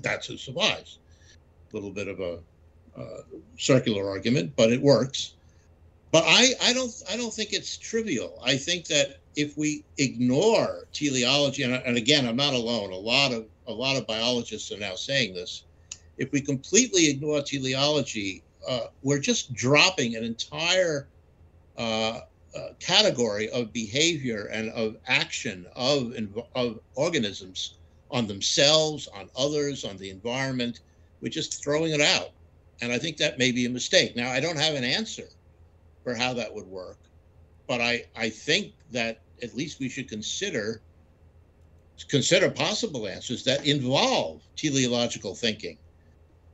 that's 0.00 0.26
who 0.26 0.36
survives. 0.36 0.98
A 1.72 1.76
little 1.76 1.90
bit 1.90 2.08
of 2.08 2.20
a 2.20 2.38
uh, 2.96 3.22
circular 3.58 4.08
argument, 4.08 4.52
but 4.56 4.72
it 4.72 4.80
works. 4.80 5.33
But 6.14 6.22
I, 6.28 6.54
I 6.62 6.72
don't 6.72 6.92
I 7.10 7.16
don't 7.16 7.34
think 7.34 7.52
it's 7.52 7.76
trivial. 7.76 8.40
I 8.40 8.56
think 8.56 8.86
that 8.86 9.18
if 9.34 9.58
we 9.58 9.82
ignore 9.98 10.86
teleology, 10.92 11.64
and, 11.64 11.74
and 11.74 11.96
again, 11.96 12.24
I'm 12.24 12.36
not 12.36 12.54
alone. 12.54 12.92
A 12.92 12.96
lot 12.96 13.32
of 13.32 13.46
a 13.66 13.72
lot 13.72 13.96
of 13.96 14.06
biologists 14.06 14.70
are 14.70 14.78
now 14.78 14.94
saying 14.94 15.34
this. 15.34 15.64
If 16.16 16.30
we 16.30 16.40
completely 16.40 17.10
ignore 17.10 17.42
teleology, 17.42 18.44
uh, 18.68 18.86
we're 19.02 19.18
just 19.18 19.54
dropping 19.54 20.14
an 20.14 20.22
entire 20.22 21.08
uh, 21.76 22.20
uh, 22.56 22.68
category 22.78 23.50
of 23.50 23.72
behavior 23.72 24.44
and 24.52 24.70
of 24.70 24.96
action 25.08 25.66
of, 25.74 26.14
of 26.54 26.78
organisms 26.94 27.74
on 28.12 28.28
themselves, 28.28 29.08
on 29.08 29.28
others, 29.36 29.84
on 29.84 29.96
the 29.96 30.10
environment. 30.10 30.78
We're 31.20 31.30
just 31.30 31.60
throwing 31.60 31.92
it 31.92 32.00
out. 32.00 32.30
And 32.82 32.92
I 32.92 33.00
think 33.00 33.16
that 33.16 33.36
may 33.36 33.50
be 33.50 33.66
a 33.66 33.70
mistake. 33.70 34.14
Now, 34.14 34.30
I 34.30 34.38
don't 34.38 34.60
have 34.60 34.76
an 34.76 34.84
answer 34.84 35.24
for 36.04 36.14
how 36.14 36.34
that 36.34 36.54
would 36.54 36.66
work, 36.66 36.98
but 37.66 37.80
I, 37.80 38.04
I 38.14 38.28
think 38.28 38.74
that 38.92 39.22
at 39.42 39.56
least 39.56 39.80
we 39.80 39.88
should 39.88 40.08
consider 40.08 40.82
consider 42.08 42.50
possible 42.50 43.06
answers 43.06 43.44
that 43.44 43.66
involve 43.66 44.42
teleological 44.56 45.34
thinking 45.34 45.78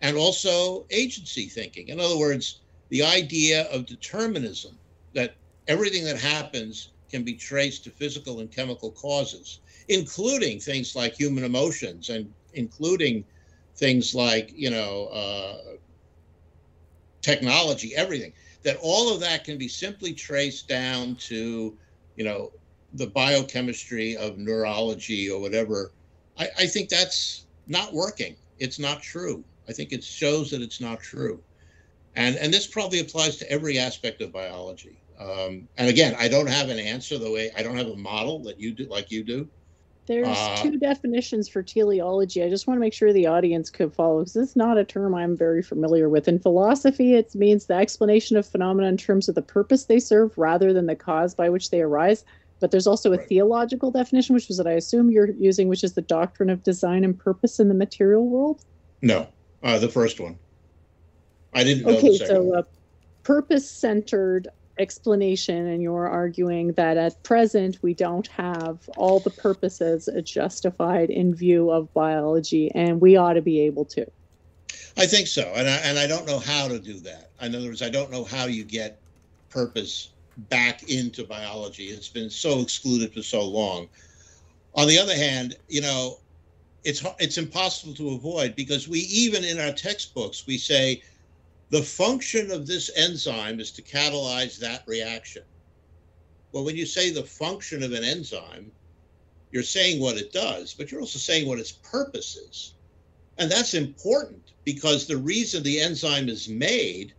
and 0.03 0.17
also 0.17 0.87
agency 0.91 1.47
thinking. 1.47 1.89
In 1.89 1.99
other 2.01 2.19
words, 2.19 2.61
the 2.91 3.03
idea 3.03 3.65
of 3.71 3.87
determinism 3.87 4.79
that 5.15 5.37
everything 5.67 6.05
that 6.05 6.19
happens 6.19 6.93
can 7.11 7.25
be 7.25 7.35
traced 7.35 7.85
to 7.85 7.91
physical 7.91 8.41
and 8.41 8.55
chemical 8.55 8.93
causes, 8.93 9.61
including 9.89 10.61
things 10.61 10.95
like 10.95 11.15
human 11.15 11.45
emotions 11.45 12.09
and 12.09 12.33
including 12.55 13.25
things 13.77 14.15
like, 14.15 14.51
you 14.55 14.71
know, 14.71 15.07
uh, 15.07 15.59
technology, 17.23 17.95
everything. 17.97 18.33
That 18.63 18.77
all 18.83 19.13
of 19.13 19.21
that 19.21 19.45
can 19.45 19.57
be 19.57 19.69
simply 19.69 20.13
traced 20.13 20.69
down 20.69 21.17
to, 21.17 21.77
you 22.17 22.25
know, 22.25 22.53
the 22.95 23.07
biochemistry 23.07 24.17
of 24.17 24.39
neurology 24.39 25.31
or 25.31 25.41
whatever. 25.41 25.93
I, 26.39 26.49
I 26.59 26.67
think 26.67 26.89
that's 26.89 27.47
not 27.67 27.93
working. 27.93 28.37
It's 28.59 28.79
not 28.79 29.03
true. 29.03 29.45
I 29.69 29.73
think 29.73 29.93
it 29.93 30.03
shows 30.05 30.51
that 30.51 30.61
it's 30.61 30.81
not 30.81 31.01
true. 31.01 31.41
And, 32.17 32.37
and 32.37 32.53
this 32.53 32.67
probably 32.67 33.01
applies 33.01 33.37
to 33.39 33.51
every 33.51 33.79
aspect 33.79 34.21
of 34.21 34.33
biology. 34.33 35.01
Um, 35.19 35.69
and 35.77 35.89
again, 35.89 36.17
I 36.19 36.29
don't 36.29 36.49
have 36.49 36.71
an 36.71 36.79
answer 36.79 37.19
the 37.19 37.31
way 37.31 37.51
I 37.57 37.63
don't 37.63 37.77
have 37.77 37.89
a 37.89 37.97
model 37.97 38.43
that 38.45 38.59
you 38.59 38.73
do 38.73 38.85
like 38.87 39.11
you 39.11 39.23
do. 39.23 39.49
There's 40.11 40.27
uh, 40.27 40.57
two 40.57 40.77
definitions 40.77 41.49
for 41.49 41.63
teleology. 41.63 42.43
I 42.43 42.51
just 42.51 42.67
want 42.67 42.79
to 42.79 42.81
make 42.81 42.93
sure 42.93 43.13
the 43.13 43.29
audience 43.29 43.71
could 43.71 43.95
follow 43.95 44.19
because 44.19 44.35
it's 44.35 44.57
not 44.57 44.77
a 44.77 44.85
term 44.85 45.15
I'm 45.15 45.37
very 45.37 45.63
familiar 45.63 46.09
with. 46.09 46.27
In 46.27 46.41
philosophy, 46.41 47.15
it 47.15 47.33
means 47.37 47.67
the 47.67 47.75
explanation 47.75 48.37
of 48.37 48.45
phenomena 48.45 48.89
in 48.89 48.97
terms 48.97 49.29
of 49.29 49.37
the 49.37 49.43
purpose 49.43 49.85
they 49.85 50.01
serve 50.01 50.37
rather 50.37 50.73
than 50.73 50.87
the 50.87 50.97
cause 50.97 51.33
by 51.37 51.49
which 51.49 51.71
they 51.71 51.81
arise. 51.81 52.25
but 52.59 52.73
there's 52.73 52.89
also 52.89 53.13
a 53.13 53.17
Right. 53.17 53.29
theological 53.29 53.91
definition, 53.91 54.35
which 54.35 54.49
was 54.49 54.59
what 54.59 54.67
I 54.67 54.73
assume 54.73 55.11
you're 55.11 55.31
using, 55.31 55.69
which 55.69 55.83
is 55.83 55.95
the 55.95 56.03
doctrine 56.03 56.51
of 56.51 56.63
design 56.63 57.05
and 57.05 57.19
purpose 57.19 57.59
in 57.59 57.69
the 57.69 57.75
material 57.75 58.29
world. 58.29 58.61
No, 59.01 59.29
uh, 59.63 59.79
the 59.79 59.89
first 59.89 60.21
one. 60.21 60.39
I 61.55 61.65
didn't 61.65 61.87
know 61.87 61.97
Okay, 61.97 62.09
the 62.09 62.19
second 62.19 62.35
so 62.37 62.43
one. 62.43 62.59
a 62.59 62.67
purpose 63.23 63.71
centered 63.71 64.49
explanation, 64.81 65.67
and 65.67 65.83
you're 65.83 66.09
arguing 66.09 66.73
that 66.73 66.97
at 66.97 67.23
present 67.23 67.79
we 67.83 67.95
don't 67.95 68.27
have 68.29 68.89
all 68.97 69.21
the 69.21 69.31
purposes 69.31 70.09
justified 70.25 71.11
in 71.11 71.35
view 71.35 71.71
of 71.71 71.93
biology, 71.95 72.71
and 72.75 73.01
we 73.01 73.17
ought 73.17 73.35
to 73.35 73.43
be 73.43 73.61
able 73.61 73.85
to. 73.85 74.07
I 74.97 75.07
think 75.07 75.29
so, 75.29 75.53
and 75.55 75.69
I 75.69 75.77
and 75.77 75.99
I 75.99 76.07
don't 76.07 76.27
know 76.27 76.39
how 76.39 76.69
to 76.69 76.79
do 76.79 76.99
that. 77.01 77.31
In 77.41 77.55
other 77.55 77.67
words, 77.67 77.83
I 77.83 77.91
don't 77.91 78.11
know 78.11 78.25
how 78.25 78.47
you 78.47 78.65
get 78.65 79.01
purpose 79.51 80.11
back 80.49 80.91
into 80.91 81.25
biology. 81.25 81.85
It's 81.85 82.09
been 82.09 82.31
so 82.31 82.61
excluded 82.61 83.13
for 83.13 83.23
so 83.23 83.45
long. 83.45 83.89
On 84.75 84.89
the 84.89 84.99
other 84.99 85.15
hand, 85.15 85.57
you 85.69 85.81
know, 85.81 86.19
it's 86.85 87.05
it's 87.19 87.39
impossible 87.39 87.95
to 87.95 88.11
avoid 88.11 88.57
because 88.57 88.89
we 88.89 89.01
even 89.01 89.45
in 89.45 89.61
our 89.61 89.73
textbooks 89.73 90.47
we 90.47 90.57
say 90.57 91.03
the 91.71 91.83
function 91.83 92.51
of 92.51 92.67
this 92.67 92.91
enzyme 92.97 93.61
is 93.61 93.71
to 93.71 93.83
catalyze 93.83 94.59
that 94.59 94.83
reaction. 94.87 95.45
Well, 96.53 96.65
when 96.65 96.77
you 96.77 96.85
say 96.85 97.11
the 97.11 97.23
function 97.23 97.85
of 97.85 97.93
an 97.93 98.03
enzyme, 98.03 98.73
you're 99.53 99.63
saying 99.63 100.01
what 100.01 100.17
it 100.17 100.33
does, 100.33 100.75
but 100.75 100.91
you're 100.91 101.01
also 101.01 101.19
saying 101.19 101.47
what 101.47 101.61
its 101.61 101.73
purpose 101.73 102.37
is. 102.37 102.75
And 103.39 103.51
that's 103.51 103.75
important 103.75 104.53
because 104.65 105.07
the 105.07 105.17
reason 105.17 105.63
the 105.63 105.81
enzyme 105.81 106.29
is 106.29 106.49
made 106.49 107.15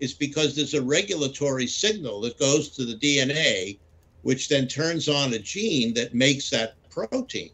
is 0.00 0.14
because 0.14 0.56
there's 0.56 0.74
a 0.74 0.82
regulatory 0.82 1.66
signal 1.66 2.22
that 2.22 2.38
goes 2.38 2.70
to 2.70 2.86
the 2.86 2.96
DNA, 2.96 3.78
which 4.22 4.48
then 4.48 4.66
turns 4.66 5.08
on 5.08 5.34
a 5.34 5.38
gene 5.38 5.92
that 5.94 6.14
makes 6.14 6.48
that 6.50 6.74
protein. 6.88 7.50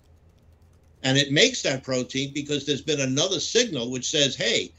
And 1.03 1.19
it 1.19 1.33
makes 1.33 1.63
that 1.63 1.83
protein 1.83 2.33
because 2.33 2.65
there's 2.65 2.83
been 2.83 3.01
another 3.01 3.41
signal 3.41 3.91
which 3.91 4.09
says, 4.09 4.37
hey, 4.37 4.73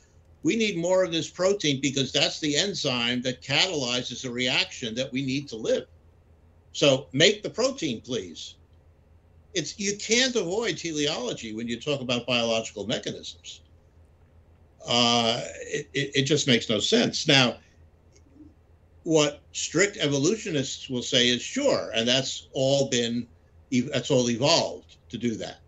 we 0.44 0.56
need 0.56 0.78
more 0.78 1.04
of 1.04 1.12
this 1.12 1.30
protein 1.30 1.82
because 1.82 2.12
that's 2.12 2.40
the 2.40 2.56
enzyme 2.56 3.22
that 3.24 3.42
catalyzes 3.42 4.26
a 4.26 4.32
reaction 4.32 4.96
that 4.96 5.12
we 5.12 5.26
need 5.26 5.48
to 5.50 5.56
live. 5.56 5.88
So 6.74 7.08
make 7.12 7.44
the 7.44 7.50
protein, 7.50 8.02
please. 8.02 8.56
It's 9.54 9.80
you 9.80 9.98
can't 9.98 10.36
avoid 10.36 10.78
teleology 10.78 11.54
when 11.54 11.68
you 11.68 11.80
talk 11.80 12.02
about 12.02 12.28
biological 12.28 12.86
mechanisms. 12.86 13.62
Uh, 14.88 15.42
it, 15.66 15.90
it, 15.94 16.12
it 16.16 16.22
just 16.24 16.48
makes 16.48 16.70
no 16.70 16.80
sense. 16.80 17.28
Now, 17.28 17.58
what 19.04 19.42
strict 19.54 19.98
evolutionists 19.98 20.90
will 20.90 21.02
say 21.02 21.30
is 21.30 21.42
sure, 21.42 21.92
and 21.96 22.08
that's 22.08 22.48
all 22.54 22.90
been 22.90 23.28
that's 23.92 24.12
all 24.12 24.30
evolved 24.30 24.98
to 25.10 25.18
do 25.18 25.36
that. 25.36 25.60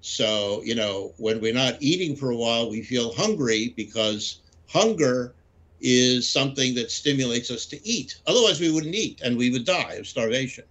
So, 0.00 0.62
you 0.64 0.74
know, 0.74 1.14
when 1.18 1.40
we're 1.40 1.54
not 1.54 1.76
eating 1.80 2.16
for 2.16 2.30
a 2.30 2.36
while, 2.36 2.70
we 2.70 2.82
feel 2.82 3.12
hungry 3.12 3.74
because 3.76 4.40
hunger 4.68 5.36
is 5.80 6.30
something 6.30 6.74
that 6.74 6.90
stimulates 6.90 7.50
us 7.50 7.66
to 7.66 7.88
eat. 7.88 8.18
Otherwise, 8.26 8.60
we 8.60 8.70
wouldn't 8.70 8.94
eat 8.94 9.20
and 9.22 9.36
we 9.36 9.50
would 9.50 9.64
die 9.64 9.94
of 9.94 10.06
starvation. 10.06 10.64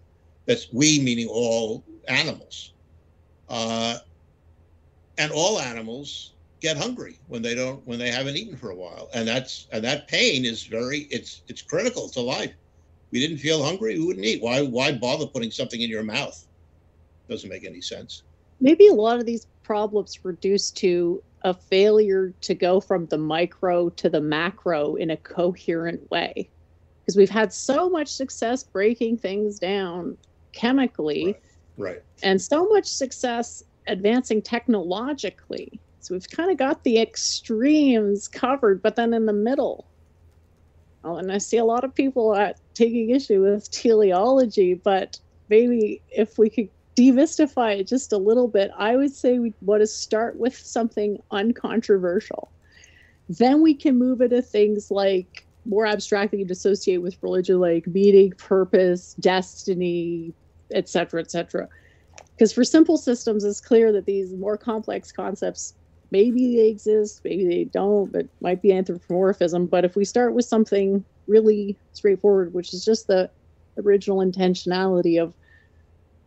That's 0.48 0.72
we, 0.74 1.00
meaning 1.00 1.28
all 1.28 1.86
animals. 2.08 2.74
Uh, 3.48 3.98
and 5.18 5.32
all 5.32 5.60
animals 5.60 6.34
get 6.62 6.78
hungry 6.78 7.20
when 7.28 7.42
they 7.42 7.56
don't 7.56 7.86
when 7.86 8.00
they 8.00 8.12
haven't 8.12 8.36
eaten 8.36 8.58
for 8.58 8.72
a 8.72 8.76
while 8.76 9.10
and 9.14 9.28
that's 9.28 9.68
and 9.72 9.84
that 9.84 10.08
pain 10.08 10.46
is 10.46 10.66
very 10.66 11.00
it's 11.12 11.44
it's 11.48 11.62
critical 11.62 12.10
to 12.10 12.22
life 12.22 12.54
we 13.12 13.20
didn't 13.20 13.38
feel 13.38 13.64
hungry 13.64 13.98
we 13.98 14.06
wouldn't 14.06 14.26
eat 14.26 14.42
why 14.42 14.62
why 14.62 14.92
bother 14.92 15.28
putting 15.28 15.52
something 15.52 15.82
in 15.82 15.90
your 15.90 16.04
mouth 16.04 16.48
doesn't 17.30 17.50
make 17.50 17.66
any 17.66 17.82
sense 17.82 18.24
Maybe 18.62 18.88
a 18.88 18.94
lot 18.94 19.20
of 19.20 19.26
these 19.26 19.48
problems 19.64 20.24
reduced 20.26 20.78
to 20.78 21.24
a 21.44 21.54
failure 21.54 22.34
to 22.42 22.54
go 22.54 22.80
from 22.82 23.06
the 23.08 23.18
micro 23.18 23.90
to 23.90 24.10
the 24.10 24.20
macro 24.20 24.96
in 24.96 25.10
a 25.10 25.18
coherent 25.18 26.10
way. 26.12 26.50
Because 27.02 27.16
we've 27.16 27.30
had 27.30 27.54
so 27.54 27.90
much 27.90 28.10
success 28.10 28.64
breaking 28.64 29.18
things 29.18 29.60
down 29.60 30.18
chemically 30.52 31.38
right 31.78 32.02
and 32.24 32.42
so 32.42 32.68
much 32.68 32.86
success 32.86 33.64
advancing 33.88 34.42
technologically. 34.42 35.80
So 36.00 36.14
we've 36.14 36.30
kind 36.30 36.52
of 36.52 36.58
got 36.58 36.84
the 36.84 37.00
extremes 37.00 38.28
covered, 38.28 38.82
but 38.82 38.96
then 38.96 39.14
in 39.14 39.26
the 39.26 39.34
middle. 39.34 39.86
Oh, 41.04 41.16
and 41.16 41.32
I 41.32 41.38
see 41.38 41.58
a 41.58 41.66
lot 41.66 41.84
of 41.84 41.96
people 41.96 42.32
uh, 42.32 42.54
taking 42.74 43.10
issue 43.10 43.42
with 43.42 43.72
teleology, 43.72 44.74
but 44.74 45.20
maybe 45.50 46.02
if 46.10 46.38
we 46.38 46.50
could 46.50 46.70
demystify 47.00 47.80
it 47.80 47.88
just 47.88 48.12
a 48.12 48.18
little 48.18 48.48
bit, 48.48 48.72
I 48.78 48.96
would 48.96 49.14
say 49.14 49.40
we 49.40 49.54
want 49.62 49.82
to 49.82 49.88
start 49.88 50.38
with 50.38 50.56
something 50.56 51.18
uncontroversial. 51.32 52.52
Then 53.30 53.62
we 53.62 53.74
can 53.74 53.98
move 53.98 54.22
into 54.22 54.42
things 54.42 54.92
like 54.92 55.46
more 55.66 55.86
abstract 55.86 56.32
that 56.32 56.38
you'd 56.38 56.52
associate 56.52 56.98
with 56.98 57.22
religion, 57.22 57.60
like 57.60 57.88
meaning, 57.88 58.32
purpose, 58.32 59.16
destiny, 59.20 60.34
etc., 60.74 61.22
etc. 61.22 61.70
Because 62.36 62.52
for 62.52 62.64
simple 62.64 62.98
systems, 62.98 63.44
it's 63.44 63.62
clear 63.62 63.92
that 63.92 64.06
these 64.06 64.34
more 64.34 64.58
complex 64.58 65.12
concepts 65.12 65.76
maybe 66.12 66.56
they 66.56 66.70
exist, 66.70 67.22
maybe 67.24 67.48
they 67.48 67.64
don't, 67.66 68.12
but 68.12 68.26
might 68.42 68.62
be 68.62 68.74
anthropomorphism. 68.74 69.68
But 69.68 69.86
if 69.86 69.96
we 69.96 70.04
start 70.06 70.34
with 70.34 70.46
something 70.46 71.06
really 71.28 71.78
straightforward, 71.94 72.54
which 72.54 72.74
is 72.74 72.84
just 72.84 73.08
the 73.08 73.30
original 73.78 74.18
intentionality 74.18 75.22
of 75.22 75.36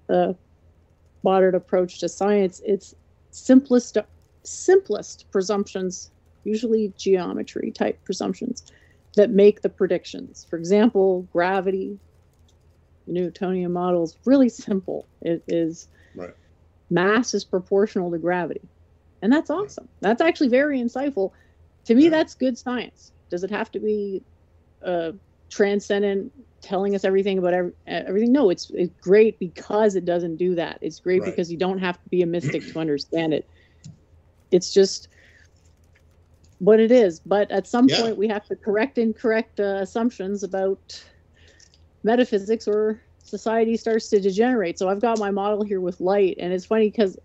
the 0.06 0.36
modern 1.22 1.54
approach 1.54 2.00
to 2.00 2.08
science, 2.08 2.60
it's 2.64 2.94
simplest 3.30 3.96
simplest 4.44 5.26
presumptions, 5.30 6.10
usually 6.44 6.92
geometry 6.98 7.70
type 7.70 8.04
presumptions, 8.04 8.64
that 9.16 9.30
make 9.30 9.62
the 9.62 9.68
predictions. 9.68 10.46
For 10.48 10.58
example, 10.58 11.22
gravity, 11.32 11.98
Newtonian 13.06 13.72
model 13.72 14.04
is 14.04 14.16
really 14.24 14.48
simple. 14.48 15.08
It 15.20 15.42
is 15.48 15.88
right 16.14 16.34
mass 16.90 17.32
is 17.34 17.44
proportional 17.44 18.10
to 18.10 18.18
gravity. 18.18 18.68
And 19.22 19.32
that's 19.32 19.50
awesome. 19.50 19.88
That's 20.00 20.20
actually 20.20 20.48
very 20.48 20.78
insightful. 20.80 21.30
To 21.86 21.94
me, 21.94 22.04
Yeah. 22.04 22.10
that's 22.10 22.34
good 22.34 22.58
science. 22.58 23.12
Does 23.30 23.44
it 23.44 23.50
have 23.50 23.70
to 23.72 23.80
be 23.80 24.24
uh, 24.84 25.12
transcendent, 25.50 26.32
telling 26.62 26.94
us 26.94 27.04
everything 27.04 27.38
about 27.38 27.54
every, 27.54 27.72
everything? 27.86 28.32
No, 28.32 28.50
it's, 28.50 28.70
it's 28.72 28.94
great 29.00 29.38
because 29.38 29.96
it 29.96 30.04
doesn't 30.04 30.36
do 30.36 30.54
that. 30.54 30.78
It's 30.80 31.00
great 31.00 31.20
Right. 31.22 31.26
because 31.34 31.50
you 31.50 31.58
don't 31.58 31.78
have 31.78 32.00
to 32.02 32.08
be 32.08 32.22
a 32.22 32.26
mystic 32.26 32.66
to 32.72 32.78
understand 32.78 33.34
it. 33.34 33.46
It's 34.50 34.72
just 34.72 35.08
what 36.58 36.78
it 36.80 36.92
is. 36.92 37.20
But 37.20 37.50
at 37.50 37.66
some 37.66 37.88
Yeah. 37.88 37.96
point, 37.96 38.16
we 38.16 38.28
have 38.28 38.46
to 38.46 38.56
correct 38.56 38.98
incorrect 38.98 39.58
uh, 39.60 39.78
assumptions 39.80 40.42
about 40.42 40.78
metaphysics 42.04 42.68
or 42.68 43.00
society 43.18 43.76
starts 43.76 44.08
to 44.10 44.20
degenerate. 44.20 44.78
So 44.78 44.88
I've 44.88 45.00
got 45.00 45.18
my 45.18 45.30
model 45.30 45.64
here 45.64 45.80
with 45.80 46.00
light, 46.00 46.36
and 46.38 46.52
it's 46.52 46.66
funny 46.66 46.88
because 46.90 47.18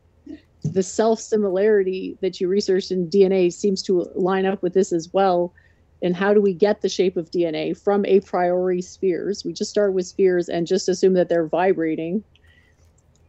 the 0.63 0.83
self 0.83 1.19
similarity 1.19 2.17
that 2.21 2.39
you 2.39 2.47
researched 2.47 2.91
in 2.91 3.09
DNA 3.09 3.51
seems 3.51 3.81
to 3.83 4.09
line 4.15 4.45
up 4.45 4.61
with 4.63 4.73
this 4.73 4.91
as 4.91 5.09
well. 5.13 5.53
And 6.01 6.15
how 6.15 6.33
do 6.33 6.41
we 6.41 6.53
get 6.53 6.81
the 6.81 6.89
shape 6.89 7.17
of 7.17 7.31
DNA 7.31 7.73
from 7.73 8.05
a 8.05 8.19
priori 8.19 8.81
spheres? 8.81 9.43
We 9.43 9.53
just 9.53 9.71
start 9.71 9.93
with 9.93 10.05
spheres 10.05 10.47
and 10.49 10.67
just 10.67 10.89
assume 10.89 11.13
that 11.13 11.29
they're 11.29 11.47
vibrating 11.47 12.23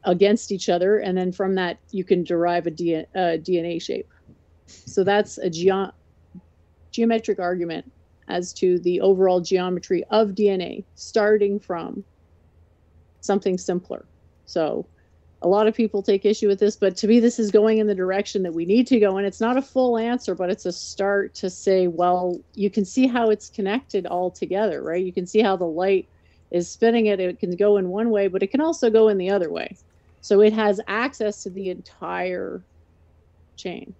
against 0.05 0.53
each 0.53 0.69
other, 0.69 0.99
and 0.99 1.17
then 1.17 1.33
from 1.33 1.55
that 1.55 1.79
you 1.91 2.05
can 2.05 2.25
derive 2.25 2.67
a 2.67 2.71
D- 2.71 3.05
uh, 3.15 3.39
DNA 3.39 3.81
shape. 3.81 4.09
So 4.67 5.03
that's 5.03 5.39
a 5.39 5.49
geo- 5.49 5.93
geometric 6.93 7.39
argument 7.39 7.91
as 8.29 8.53
to 8.55 8.79
the 8.81 9.01
overall 9.01 9.41
geometry 9.41 10.05
of 10.11 10.35
DNA, 10.35 10.85
starting 10.95 11.59
from 11.59 12.05
something 13.21 13.57
simpler. 13.59 14.07
So 14.45 14.89
a 15.41 15.49
lot 15.49 15.69
of 15.69 15.75
people 15.75 16.03
take 16.03 16.25
issue 16.25 16.49
with 16.49 16.59
this, 16.59 16.75
but 16.75 16.97
to 16.97 17.07
me, 17.07 17.21
this 17.21 17.39
is 17.39 17.51
going 17.51 17.79
in 17.79 17.87
the 17.87 17.95
direction 17.95 18.43
that 18.43 18.55
we 18.55 18.65
need 18.65 18.87
to 18.89 18.99
go. 18.99 19.17
And 19.17 19.27
it's 19.27 19.41
not 19.41 19.57
a 19.57 19.63
full 19.63 19.97
answer, 19.97 20.35
but 20.35 20.51
it's 20.51 20.67
a 20.67 20.73
start 20.73 21.35
to 21.37 21.49
say, 21.49 21.87
well, 21.87 22.41
you 22.55 22.71
can 22.71 22.85
see 22.85 23.07
how 23.07 23.31
it's 23.31 23.49
connected 23.49 24.05
all 24.07 24.31
together, 24.31 24.83
right? 24.83 25.05
You 25.05 25.13
can 25.13 25.27
see 25.27 25.41
how 25.41 25.57
the 25.57 25.65
light 25.65 26.09
is 26.51 26.69
spinning 26.69 27.07
it. 27.07 27.21
It 27.21 27.39
can 27.39 27.55
go 27.55 27.77
in 27.77 27.89
one 27.89 28.11
way, 28.11 28.27
but 28.27 28.43
it 28.43 28.49
can 28.49 28.61
also 28.61 28.91
go 28.91 29.09
in 29.09 29.17
the 29.17 29.31
other 29.31 29.51
way. 29.51 29.77
So 30.23 30.41
it 30.41 30.53
has 30.55 30.81
access 30.89 31.45
to 31.45 31.51
the 31.51 31.71
entire 31.71 32.61
chain. 33.57 33.95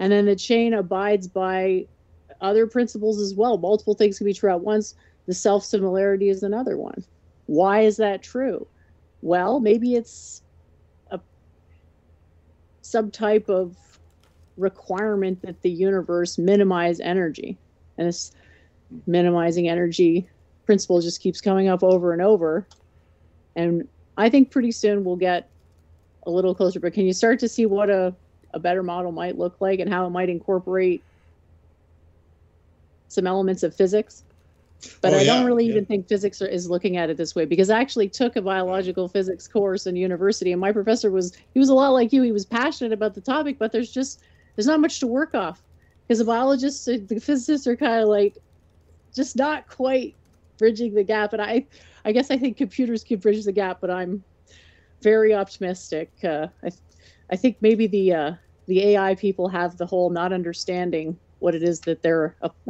And 0.00 0.10
then 0.10 0.26
the 0.26 0.36
chain 0.36 0.74
abides 0.74 1.28
by 1.28 1.86
other 2.40 2.66
principles 2.66 3.20
as 3.20 3.34
well. 3.34 3.56
Multiple 3.56 3.94
things 3.94 4.18
can 4.18 4.24
be 4.24 4.34
true 4.34 4.50
at 4.50 4.60
once. 4.60 4.94
The 5.26 5.34
self 5.34 5.64
similarity 5.64 6.28
is 6.28 6.42
another 6.42 6.76
one. 6.76 7.04
Why 7.46 7.82
is 7.82 7.96
that 7.98 8.22
true? 8.22 8.66
Well, 9.22 9.60
maybe 9.60 9.94
it's 9.94 10.42
some 12.86 13.10
type 13.10 13.48
of 13.48 13.76
requirement 14.56 15.42
that 15.42 15.60
the 15.62 15.70
universe 15.70 16.38
minimize 16.38 17.00
energy. 17.00 17.58
And 17.98 18.08
this 18.08 18.32
minimizing 19.06 19.68
energy 19.68 20.28
principle 20.64 21.00
just 21.00 21.20
keeps 21.20 21.40
coming 21.40 21.68
up 21.68 21.82
over 21.82 22.12
and 22.12 22.22
over. 22.22 22.66
And 23.54 23.88
I 24.16 24.28
think 24.30 24.50
pretty 24.50 24.72
soon 24.72 25.04
we'll 25.04 25.16
get 25.16 25.48
a 26.24 26.30
little 26.30 26.54
closer. 26.54 26.80
But 26.80 26.92
can 26.92 27.06
you 27.06 27.12
start 27.12 27.38
to 27.40 27.48
see 27.48 27.66
what 27.66 27.90
a, 27.90 28.14
a 28.54 28.58
better 28.58 28.82
model 28.82 29.12
might 29.12 29.38
look 29.38 29.60
like 29.60 29.80
and 29.80 29.92
how 29.92 30.06
it 30.06 30.10
might 30.10 30.28
incorporate 30.28 31.02
some 33.08 33.26
elements 33.26 33.62
of 33.62 33.74
physics? 33.74 34.24
But 35.02 35.14
Oh, 35.14 35.18
I 35.18 35.22
yeah, 35.22 35.34
don't 35.34 35.46
really 35.46 35.64
yeah. 35.64 35.72
even 35.72 35.86
think 35.86 36.08
physics 36.08 36.40
are, 36.42 36.46
is 36.46 36.68
looking 36.70 36.96
at 36.96 37.10
it 37.10 37.16
this 37.16 37.34
way 37.34 37.44
because 37.44 37.70
I 37.70 37.80
actually 37.80 38.08
took 38.08 38.36
a 38.36 38.42
biological 38.42 39.08
physics 39.08 39.48
course 39.48 39.86
in 39.86 39.96
university, 39.96 40.52
and 40.52 40.60
my 40.60 40.72
professor 40.72 41.10
was 41.10 41.34
he 41.54 41.58
was 41.58 41.68
a 41.68 41.74
lot 41.74 41.90
like 41.90 42.12
you. 42.12 42.22
He 42.22 42.32
was 42.32 42.46
passionate 42.46 42.92
about 42.92 43.14
the 43.14 43.20
topic, 43.20 43.58
but 43.58 43.72
there's 43.72 43.90
just 43.90 44.22
there's 44.56 44.66
not 44.66 44.80
much 44.80 45.00
to 45.00 45.06
work 45.06 45.34
off 45.34 45.62
because 46.06 46.18
the 46.18 46.24
biologists, 46.24 46.84
the 46.84 47.20
physicists 47.20 47.66
are 47.66 47.76
kind 47.76 48.02
of 48.02 48.08
like 48.08 48.38
just 49.14 49.36
not 49.36 49.66
quite 49.68 50.16
bridging 50.58 50.94
the 50.94 51.04
gap. 51.04 51.32
And 51.32 51.42
I, 51.42 51.66
I 52.04 52.12
guess 52.12 52.30
I 52.30 52.38
think 52.38 52.56
computers 52.56 53.04
can 53.04 53.18
bridge 53.18 53.44
the 53.44 53.52
gap, 53.52 53.78
but 53.80 53.90
I'm 53.90 54.24
very 55.02 55.34
optimistic. 55.34 56.12
Uh, 56.22 56.48
I, 56.64 56.70
I 57.30 57.36
think 57.36 57.58
maybe 57.60 57.86
the 57.86 58.12
uh, 58.14 58.32
the 58.66 58.82
AI 58.90 59.14
people 59.14 59.48
have 59.48 59.76
the 59.76 59.86
whole 59.86 60.10
not 60.10 60.32
understanding 60.32 61.18
what 61.46 61.54
it 61.54 61.62
is 61.62 61.78
that 61.82 62.02
their 62.02 62.36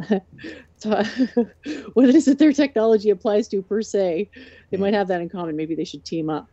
what 0.83 2.09
it 2.09 2.13
is 2.13 2.25
that 2.25 2.37
their 2.37 2.53
technology 2.53 3.09
applies 3.09 3.47
to 3.47 3.63
per 3.63 3.81
se. 3.81 4.29
They 4.69 4.77
might 4.77 4.93
have 4.93 5.07
that 5.07 5.19
in 5.19 5.29
common. 5.29 5.55
Maybe 5.55 5.73
they 5.73 5.83
should 5.83 6.05
team 6.05 6.29
up. 6.29 6.45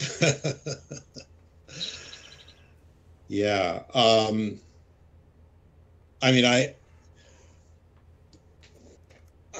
yeah. 3.28 3.82
Um, 3.92 4.58
I 6.22 6.32
mean, 6.32 6.46
I 6.46 6.76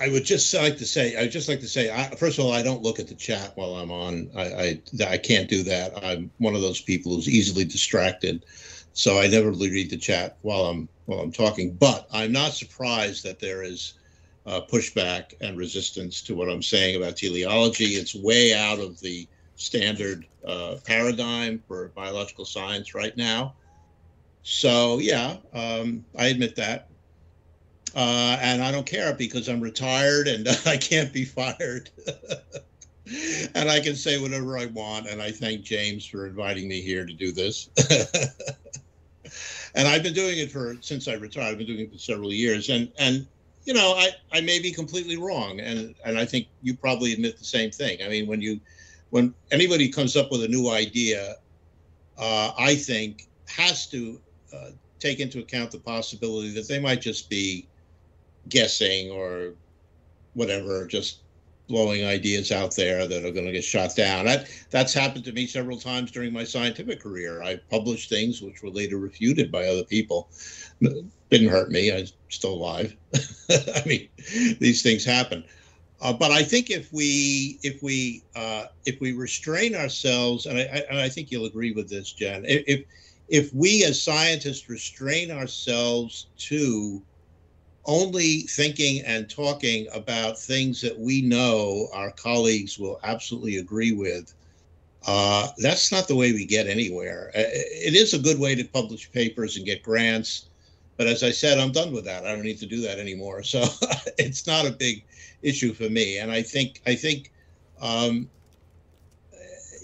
I 0.00 0.08
would 0.08 0.24
just 0.24 0.54
like 0.54 0.78
to 0.78 0.86
say, 0.86 1.16
I 1.16 1.22
would 1.22 1.32
just 1.32 1.50
like 1.50 1.60
to 1.60 1.68
say, 1.68 1.90
I, 1.90 2.14
first 2.16 2.38
of 2.38 2.46
all, 2.46 2.52
I 2.52 2.62
don't 2.62 2.82
look 2.82 2.98
at 2.98 3.08
the 3.08 3.14
chat 3.14 3.52
while 3.56 3.74
I'm 3.74 3.90
on. 3.90 4.30
I, 4.34 4.42
I 4.42 4.80
I 5.06 5.18
can't 5.18 5.50
do 5.50 5.62
that. 5.64 6.02
I'm 6.02 6.30
one 6.38 6.54
of 6.54 6.62
those 6.62 6.80
people 6.80 7.14
who's 7.14 7.28
easily 7.28 7.66
distracted, 7.66 8.46
so 8.94 9.20
I 9.20 9.26
never 9.26 9.50
read 9.50 9.90
the 9.90 9.98
chat 9.98 10.38
while 10.40 10.64
I'm 10.64 10.88
while 11.06 11.20
I'm 11.20 11.32
talking. 11.32 11.74
But 11.74 12.06
I'm 12.12 12.32
not 12.32 12.52
surprised 12.52 13.24
that 13.24 13.40
there 13.40 13.62
is 13.62 13.94
uh, 14.44 14.60
pushback 14.70 15.32
and 15.40 15.56
resistance 15.56 16.22
to 16.22 16.34
what 16.34 16.48
I'm 16.48 16.62
saying 16.62 16.96
about 16.96 17.16
teleology. 17.16 17.94
It's 17.94 18.14
way 18.14 18.54
out 18.54 18.78
of 18.78 19.00
the 19.00 19.28
standard 19.56 20.26
uh, 20.46 20.76
paradigm 20.84 21.62
for 21.66 21.88
biological 21.96 22.44
science 22.44 22.94
right 22.94 23.16
now. 23.16 23.56
So 24.42 24.98
yeah, 24.98 25.38
um, 25.52 26.04
I 26.16 26.26
admit 26.26 26.54
that. 26.56 26.88
Uh, 27.94 28.36
and 28.42 28.62
I 28.62 28.70
don't 28.70 28.86
care 28.86 29.14
because 29.14 29.48
I'm 29.48 29.60
retired 29.60 30.28
and 30.28 30.46
I 30.66 30.76
can't 30.76 31.12
be 31.12 31.24
fired. 31.24 31.90
and 33.54 33.70
I 33.70 33.80
can 33.80 33.96
say 33.96 34.20
whatever 34.20 34.58
I 34.58 34.66
want. 34.66 35.08
And 35.08 35.22
I 35.22 35.30
thank 35.30 35.62
James 35.62 36.06
for 36.06 36.26
inviting 36.26 36.68
me 36.68 36.80
here 36.80 37.06
to 37.06 37.12
do 37.12 37.32
this. 37.32 37.68
and 39.76 39.86
I've 39.86 40.02
been 40.02 40.14
doing 40.14 40.38
it 40.38 40.50
for 40.50 40.76
since 40.80 41.06
I 41.06 41.14
retired. 41.14 41.52
I've 41.52 41.58
been 41.58 41.66
doing 41.66 41.80
it 41.80 41.92
for 41.92 41.98
several 41.98 42.32
years. 42.32 42.70
And 42.70 42.90
and 42.98 43.26
you 43.64 43.74
know, 43.74 43.94
I, 43.96 44.08
I 44.32 44.40
may 44.40 44.58
be 44.58 44.72
completely 44.72 45.18
wrong. 45.18 45.60
And 45.60 45.94
and 46.04 46.18
I 46.18 46.24
think 46.24 46.48
you 46.62 46.74
probably 46.74 47.12
admit 47.12 47.38
the 47.38 47.44
same 47.44 47.70
thing. 47.70 47.98
I 48.02 48.08
mean, 48.08 48.26
when 48.26 48.40
you 48.40 48.58
when 49.10 49.34
anybody 49.52 49.88
comes 49.88 50.16
up 50.16 50.32
with 50.32 50.42
a 50.42 50.48
new 50.48 50.70
idea, 50.70 51.36
uh, 52.18 52.52
I 52.58 52.74
think 52.74 53.28
has 53.46 53.86
to 53.90 54.18
uh, 54.52 54.70
take 54.98 55.20
into 55.20 55.40
account 55.40 55.70
the 55.70 55.78
possibility 55.78 56.52
that 56.54 56.66
they 56.66 56.80
might 56.80 57.02
just 57.02 57.28
be 57.28 57.68
guessing 58.48 59.10
or 59.10 59.52
whatever, 60.32 60.86
just 60.86 61.18
blowing 61.68 62.04
ideas 62.04 62.52
out 62.52 62.74
there 62.76 63.06
that 63.06 63.24
are 63.24 63.32
going 63.32 63.46
to 63.46 63.52
get 63.52 63.64
shot 63.64 63.96
down. 63.96 64.24
That 64.26 64.48
that's 64.70 64.94
happened 64.94 65.24
to 65.24 65.32
me 65.32 65.46
several 65.46 65.78
times 65.78 66.10
during 66.10 66.32
my 66.32 66.44
scientific 66.44 67.00
career. 67.00 67.42
I 67.42 67.56
published 67.70 68.08
things 68.08 68.40
which 68.42 68.62
were 68.62 68.70
later 68.70 68.98
refuted 68.98 69.50
by 69.50 69.66
other 69.66 69.84
people. 69.84 70.28
Didn't 70.80 71.48
hurt 71.48 71.70
me. 71.70 71.92
I'm 71.92 72.06
still 72.28 72.54
alive. 72.54 72.96
I 73.50 73.82
mean, 73.86 74.08
these 74.60 74.82
things 74.82 75.04
happen. 75.04 75.44
Uh, 76.00 76.12
but 76.12 76.30
I 76.30 76.42
think 76.42 76.70
if 76.70 76.92
we 76.92 77.58
if 77.62 77.82
we 77.82 78.22
uh, 78.34 78.66
if 78.84 79.00
we 79.00 79.12
restrain 79.12 79.74
ourselves, 79.74 80.46
and 80.46 80.58
I, 80.58 80.62
I, 80.62 80.84
and 80.90 80.98
I 80.98 81.08
think 81.08 81.30
you'll 81.30 81.46
agree 81.46 81.72
with 81.72 81.88
this, 81.88 82.12
Jen, 82.12 82.44
if 82.46 82.84
if 83.28 83.52
we 83.54 83.84
as 83.84 84.00
scientists 84.00 84.68
restrain 84.68 85.30
ourselves 85.30 86.26
to 86.38 87.02
only 87.86 88.40
thinking 88.42 89.02
and 89.04 89.28
talking 89.30 89.86
about 89.92 90.38
things 90.38 90.80
that 90.82 90.98
we 90.98 91.22
know 91.22 91.88
our 91.92 92.10
colleagues 92.12 92.78
will 92.78 93.00
absolutely 93.02 93.56
agree 93.56 93.92
with, 93.92 94.34
uh, 95.06 95.48
that's 95.58 95.92
not 95.92 96.08
the 96.08 96.16
way 96.16 96.32
we 96.32 96.44
get 96.44 96.66
anywhere. 96.66 97.30
Uh, 97.36 97.42
It 97.42 97.94
is 97.94 98.12
a 98.14 98.18
good 98.18 98.38
way 98.38 98.54
to 98.54 98.64
publish 98.64 99.10
papers 99.12 99.56
and 99.56 99.64
get 99.64 99.82
grants, 99.82 100.46
but 100.96 101.06
as 101.06 101.22
I 101.22 101.30
said, 101.30 101.58
I'm 101.58 101.72
done 101.72 101.92
with 101.92 102.04
that. 102.06 102.24
I 102.24 102.32
don't 102.34 102.44
need 102.44 102.58
to 102.60 102.66
do 102.66 102.80
that 102.82 102.98
anymore. 102.98 103.42
So 103.42 103.64
it's 104.18 104.46
not 104.46 104.66
a 104.66 104.72
big 104.72 105.04
issue 105.42 105.72
for 105.72 105.88
me. 105.88 106.18
And 106.18 106.30
I 106.30 106.42
think 106.42 106.82
I 106.86 106.94
think 106.94 107.32
um, 107.80 108.28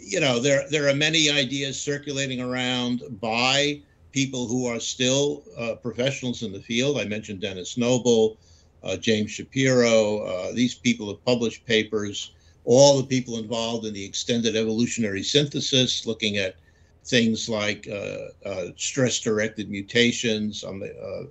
you 0.03 0.20
know 0.20 0.38
there 0.40 0.68
there 0.70 0.88
are 0.88 0.94
many 0.94 1.30
ideas 1.30 1.80
circulating 1.80 2.40
around 2.40 3.03
by 3.20 3.80
people 4.12 4.46
who 4.46 4.66
are 4.66 4.78
still 4.78 5.42
uh, 5.58 5.74
professionals 5.76 6.42
in 6.42 6.52
the 6.52 6.60
field. 6.60 6.98
I 6.98 7.04
mentioned 7.04 7.40
Denis 7.40 7.76
Noble, 7.76 8.36
uh, 8.84 8.96
James 8.96 9.30
Shapiro. 9.30 10.18
Uh, 10.18 10.52
these 10.52 10.74
people 10.74 11.08
have 11.08 11.24
published 11.24 11.64
papers. 11.66 12.32
All 12.64 12.98
the 12.98 13.06
people 13.06 13.38
involved 13.38 13.86
in 13.86 13.94
the 13.94 14.04
extended 14.04 14.54
evolutionary 14.54 15.22
synthesis, 15.22 16.06
looking 16.06 16.36
at 16.36 16.56
things 17.04 17.48
like 17.48 17.88
uh, 17.88 18.48
uh, 18.48 18.66
stress-directed 18.76 19.68
mutations. 19.68 20.62
Um, 20.62 20.84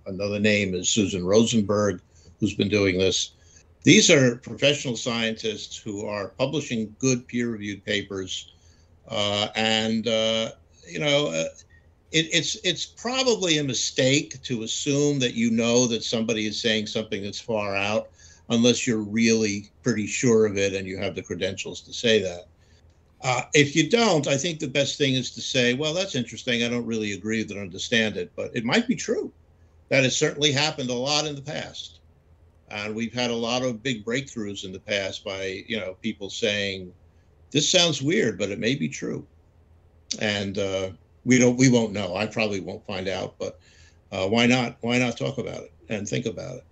another 0.05 0.39
name 0.39 0.75
is 0.75 0.89
Susan 0.89 1.25
Rosenberg, 1.25 2.01
who's 2.39 2.55
been 2.55 2.67
doing 2.67 2.97
this. 2.97 3.32
These 3.84 4.11
are 4.11 4.36
professional 4.36 4.97
scientists 4.97 5.77
who 5.77 6.05
are 6.05 6.29
publishing 6.29 6.93
good 6.99 7.25
peer-reviewed 7.27 7.86
papers, 7.86 8.51
and 9.55 10.05
you 10.05 10.99
know, 10.99 11.47
it, 12.12 12.28
it's 12.32 12.55
it's 12.64 12.86
probably 12.86 13.57
a 13.57 13.64
mistake 13.64 14.41
to 14.43 14.64
assume 14.64 15.20
that 15.20 15.34
you 15.34 15.51
know 15.51 15.88
that 15.88 16.03
somebody 16.03 16.45
is 16.45 16.59
saying 16.59 16.88
something 16.88 17.24
that's 17.24 17.39
far 17.39 17.76
out, 17.76 18.09
unless 18.49 18.86
you're 18.86 18.97
really 18.97 19.72
pretty 19.84 20.07
sure 20.07 20.45
of 20.45 20.57
it 20.57 20.74
and 20.74 20.88
you 20.88 20.97
have 20.97 21.16
the 21.16 21.22
credentials 21.22 21.82
to 21.82 21.93
say 21.93 22.22
that. 22.22 22.47
Uh, 23.24 23.43
if 23.53 23.76
you 23.76 23.89
don't, 23.89 24.28
I 24.28 24.36
think 24.36 24.59
the 24.59 24.68
best 24.68 24.97
thing 24.97 25.14
is 25.14 25.32
to 25.32 25.41
say, 25.41 25.74
well, 25.74 25.93
that's 25.93 26.16
interesting. 26.16 26.64
I 26.64 26.70
don't 26.70 26.86
really 26.86 27.14
agree 27.14 27.41
with 27.41 27.51
it, 27.51 27.57
understand 27.57 28.18
it, 28.18 28.32
but 28.36 28.55
it 28.55 28.66
might 28.66 28.88
be 28.88 28.95
true. 28.95 29.32
That 29.89 30.03
has 30.03 30.18
certainly 30.18 30.51
happened 30.51 30.89
a 30.89 30.95
lot 30.95 31.28
in 31.28 31.36
the 31.36 31.41
past. 31.41 31.99
And 32.70 32.95
we've 32.95 33.14
had 33.14 33.30
a 33.30 33.36
lot 33.36 33.62
of 33.62 33.84
big 33.84 34.03
breakthroughs 34.03 34.64
in 34.64 34.72
the 34.72 34.80
past 34.80 35.24
by, 35.24 35.64
you 35.68 35.78
know, 35.78 35.95
people 36.01 36.30
saying, 36.30 36.91
this 37.51 37.70
sounds 37.70 38.01
weird, 38.01 38.39
but 38.39 38.49
it 38.49 38.59
may 38.59 38.76
be 38.76 38.88
true. 38.88 39.28
And 40.20 40.57
uh, 40.57 40.89
we 41.26 41.38
don't, 41.38 41.57
we 41.57 41.69
won't 41.69 41.93
know. 41.93 42.15
I 42.15 42.26
probably 42.26 42.59
won't 42.59 42.86
find 42.86 43.07
out, 43.07 43.36
but 43.39 43.59
uh, 44.11 44.28
why 44.28 44.45
not? 44.45 44.78
Why 44.82 44.97
not 44.97 45.17
talk 45.17 45.38
about 45.38 45.63
it 45.63 45.72
and 45.89 46.07
think 46.07 46.26
about 46.26 46.57
it? 46.57 46.65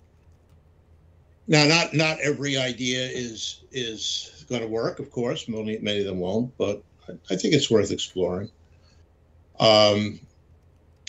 Now, 1.48 1.66
not 1.66 1.94
not 1.94 2.20
every 2.20 2.58
idea 2.58 3.00
is 3.00 3.62
is 3.72 4.46
going 4.50 4.62
to 4.62 4.68
work, 4.68 5.00
of 5.00 5.10
course. 5.10 5.48
Many 5.48 5.78
many 5.80 6.00
of 6.00 6.06
them 6.06 6.20
won't, 6.20 6.56
but 6.58 6.84
I, 7.08 7.14
I 7.32 7.36
think 7.36 7.54
it's 7.54 7.72
worth 7.72 7.92
exploring. 7.92 8.52
Um, 9.60 10.20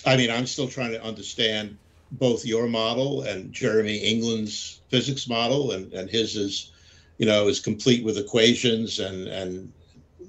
I 0.07 0.17
mean, 0.17 0.31
I'm 0.31 0.47
still 0.47 0.69
trying 0.69 0.93
to 0.93 1.03
understand 1.03 1.77
both 2.13 2.45
your 2.45 2.69
model 2.69 3.23
and 3.23 3.53
Jeremy 3.53 3.99
England's 3.99 4.81
physics 4.89 5.29
model, 5.29 5.73
and 5.73 5.93
and 5.93 6.09
his 6.09 6.37
is, 6.37 6.73
you 7.19 7.27
know, 7.27 7.49
is 7.49 7.61
complete 7.61 8.05
with 8.05 8.17
equations 8.17 8.99
and 8.99 9.29
and 9.29 9.73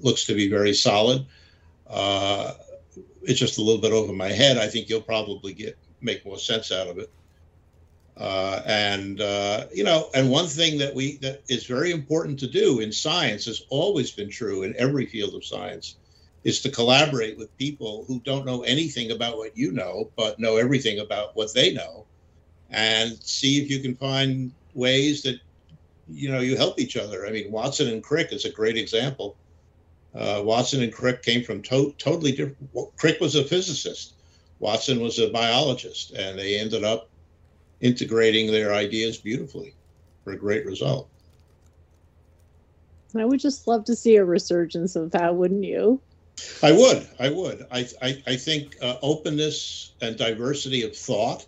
looks 0.00 0.24
to 0.26 0.34
be 0.34 0.48
very 0.50 0.74
solid. 0.74 1.24
Uh, 1.86 2.52
it's 3.24 3.38
just 3.38 3.58
a 3.58 3.62
little 3.62 3.80
bit 3.80 3.92
over 3.92 4.12
my 4.12 4.28
head. 4.28 4.58
I 4.58 4.68
think 4.68 4.88
you'll 4.88 5.00
probably 5.00 5.52
get 5.52 5.78
make 6.00 6.24
more 6.24 6.38
sense 6.38 6.72
out 6.72 6.88
of 6.88 6.98
it. 6.98 7.10
Uh, 8.16 8.60
and 8.66 9.20
uh, 9.20 9.66
you 9.72 9.84
know, 9.84 10.10
and 10.14 10.30
one 10.30 10.46
thing 10.46 10.78
that 10.78 10.94
we 10.94 11.16
that 11.18 11.42
is 11.48 11.64
very 11.64 11.92
important 11.92 12.38
to 12.38 12.46
do 12.46 12.80
in 12.80 12.92
science 12.92 13.46
has 13.46 13.62
always 13.70 14.10
been 14.10 14.28
true 14.28 14.64
in 14.64 14.74
every 14.76 15.06
field 15.06 15.34
of 15.34 15.44
science, 15.44 15.96
is 16.44 16.60
to 16.60 16.70
collaborate 16.70 17.38
with 17.38 17.56
people 17.56 18.04
who 18.06 18.20
don't 18.20 18.44
know 18.44 18.62
anything 18.62 19.12
about 19.12 19.38
what 19.38 19.56
you 19.56 19.72
know, 19.72 20.10
but 20.14 20.38
know 20.38 20.56
everything 20.56 20.98
about 20.98 21.34
what 21.36 21.54
they 21.54 21.72
know, 21.72 22.04
and 22.70 23.18
see 23.22 23.62
if 23.62 23.70
you 23.70 23.80
can 23.80 23.96
find 23.96 24.52
ways 24.74 25.22
that 25.22 25.40
you 26.10 26.30
know 26.30 26.40
you 26.40 26.54
help 26.54 26.78
each 26.78 26.98
other. 26.98 27.26
I 27.26 27.30
mean, 27.30 27.50
Watson 27.50 27.88
and 27.88 28.02
Crick 28.02 28.30
is 28.32 28.44
a 28.44 28.50
great 28.50 28.76
example. 28.76 29.36
Uh, 30.14 30.42
Watson 30.44 30.82
and 30.82 30.92
Crick 30.92 31.22
came 31.22 31.42
from 31.42 31.62
to- 31.62 31.94
totally 31.98 32.32
different. 32.32 32.70
Crick 32.96 33.20
was 33.20 33.34
a 33.34 33.44
physicist. 33.44 34.14
Watson 34.58 35.00
was 35.00 35.18
a 35.18 35.30
biologist, 35.30 36.12
and 36.12 36.38
they 36.38 36.58
ended 36.58 36.84
up 36.84 37.08
integrating 37.80 38.50
their 38.50 38.72
ideas 38.72 39.18
beautifully 39.18 39.74
for 40.22 40.32
a 40.32 40.38
great 40.38 40.66
result. 40.66 41.08
I 43.16 43.24
would 43.24 43.40
just 43.40 43.66
love 43.66 43.84
to 43.86 43.96
see 43.96 44.16
a 44.16 44.24
resurgence 44.24 44.96
of 44.96 45.10
that, 45.10 45.34
wouldn't 45.34 45.64
you? 45.64 46.00
I 46.62 46.72
would. 46.72 47.06
I 47.18 47.28
would. 47.28 47.66
I 47.70 47.88
I, 48.00 48.22
I 48.26 48.36
think 48.36 48.76
uh, 48.80 48.96
openness 49.02 49.92
and 50.00 50.16
diversity 50.16 50.82
of 50.82 50.96
thought 50.96 51.46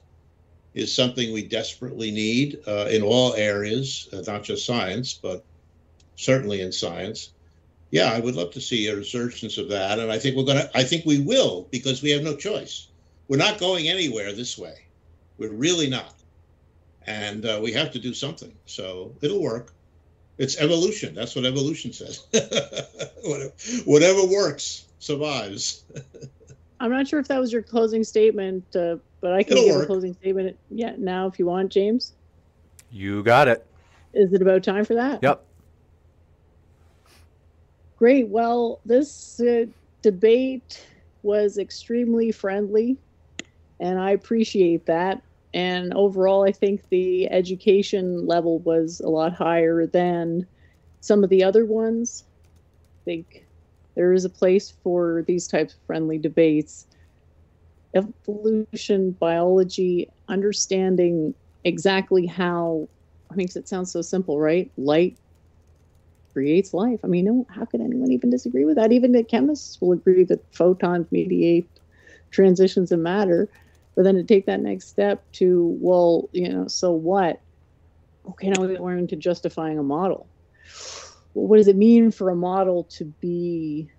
is 0.75 0.95
something 0.95 1.33
we 1.33 1.47
desperately 1.47 2.11
need 2.11 2.59
uh, 2.67 2.89
in 2.91 3.03
all 3.03 3.35
areas, 3.35 4.09
uh, 4.13 4.23
not 4.27 4.43
just 4.43 4.67
science, 4.67 5.15
but 5.15 5.45
certainly 6.17 6.61
in 6.61 6.73
science. 6.73 7.34
Yeah, 7.95 8.11
I 8.13 8.19
would 8.19 8.35
love 8.35 8.51
to 8.55 8.61
see 8.61 8.89
a 8.89 8.97
resurgence 8.97 9.57
of 9.57 9.69
that, 9.69 10.01
and 10.01 10.11
I 10.11 10.19
think 10.19 10.37
we're 10.37 10.43
gonna. 10.43 10.69
I 10.75 10.83
think 10.83 11.07
we 11.07 11.21
will 11.21 11.69
because 11.71 12.03
we 12.03 12.11
have 12.11 12.25
no 12.25 12.35
choice. 12.35 12.89
We're 13.29 13.37
not 13.37 13.61
going 13.61 13.87
anywhere 13.87 14.33
this 14.33 14.59
way. 14.59 14.75
We're 15.39 15.53
really 15.53 15.89
not, 15.89 16.13
and 17.07 17.47
uh, 17.47 17.61
we 17.63 17.71
have 17.71 17.93
to 17.93 18.01
do 18.01 18.13
something. 18.13 18.53
So 18.67 19.15
it'll 19.23 19.41
work. 19.41 19.75
It's 20.39 20.59
evolution. 20.59 21.15
That's 21.15 21.37
what 21.37 21.45
evolution 21.45 21.93
says. 21.93 22.27
Whatever 23.85 24.27
works 24.27 24.87
survives. 24.99 25.85
I'm 26.81 26.91
not 26.91 27.07
sure 27.07 27.21
if 27.21 27.29
that 27.29 27.39
was 27.39 27.53
your 27.53 27.63
closing 27.63 28.03
statement, 28.03 28.75
uh, 28.75 28.97
but 29.21 29.35
I 29.35 29.45
can 29.45 29.57
It'll 29.57 29.67
give 29.67 29.75
work. 29.77 29.85
a 29.85 29.87
closing 29.87 30.15
statement. 30.15 30.59
Yeah, 30.69 30.95
now 30.99 31.29
if 31.29 31.39
you 31.39 31.47
want, 31.47 31.71
James. 31.71 32.13
You 32.91 33.23
got 33.23 33.47
it. 33.47 33.65
Is 34.15 34.33
it 34.33 34.43
about 34.43 34.65
time 34.65 34.85
for 34.85 34.95
that? 34.95 35.23
Yep. 35.23 35.47
Great. 37.97 38.29
Well, 38.29 38.81
this 38.85 39.39
uh, 39.41 39.67
debate 40.03 40.85
was 41.23 41.59
extremely 41.59 42.33
friendly, 42.33 42.99
and 43.81 43.99
I 44.01 44.13
appreciate 44.13 44.87
that. 44.87 45.23
And 45.55 45.95
overall, 45.95 46.45
I 46.45 46.53
think 46.53 46.83
the 46.91 47.31
education 47.31 48.27
level 48.27 48.61
was 48.61 49.01
a 49.01 49.09
lot 49.09 49.35
higher 49.35 49.87
than 49.87 50.47
some 51.01 51.25
of 51.25 51.31
the 51.31 51.45
other 51.45 51.67
ones. 51.67 52.25
I 53.07 53.13
think 53.13 53.47
there 53.97 54.13
is 54.13 54.25
a 54.25 54.31
place 54.31 54.75
for 54.85 55.25
these 55.27 55.49
types 55.49 55.75
of 55.75 55.81
friendly 55.87 56.19
debates. 56.19 56.87
Evolution, 57.95 59.13
biology, 59.13 60.09
understanding 60.29 61.35
exactly 61.63 62.27
how 62.27 62.89
makes 63.37 63.55
it 63.57 63.69
sound 63.69 63.89
so 63.89 64.03
simple, 64.03 64.41
right? 64.41 64.71
Light 64.77 65.19
creates 66.35 66.75
life. 66.75 67.01
I 67.03 67.07
mean, 67.07 67.25
no, 67.25 67.47
how 67.49 67.65
could 67.65 67.81
anyone 67.81 68.13
even 68.13 68.29
disagree 68.29 68.67
with 68.67 68.77
that? 68.77 68.93
Even 68.93 69.13
the 69.13 69.25
chemists 69.25 69.81
will 69.81 69.93
agree 69.93 70.25
that 70.25 70.45
photons 70.53 71.07
mediate 71.11 71.71
transitions 72.31 72.93
in 72.93 73.03
matter. 73.03 73.49
But 73.95 74.03
then 74.03 74.17
to 74.17 74.25
take 74.25 74.45
that 74.47 74.61
next 74.61 74.89
step 74.89 75.25
to, 75.35 75.79
well, 75.81 76.29
you 76.33 76.53
know, 76.53 76.67
so 76.67 76.93
what? 76.93 77.41
Okay, 78.29 78.51
now 78.51 78.63
we're 78.63 78.99
into 78.99 79.17
justifying 79.17 79.79
a 79.79 79.83
model. 79.83 80.29
Well, 81.33 81.47
what 81.47 81.57
does 81.59 81.69
it 81.69 81.77
mean 81.77 82.11
for 82.11 82.31
a 82.31 82.37
model 82.37 82.85
to 82.97 83.05
be 83.05 83.91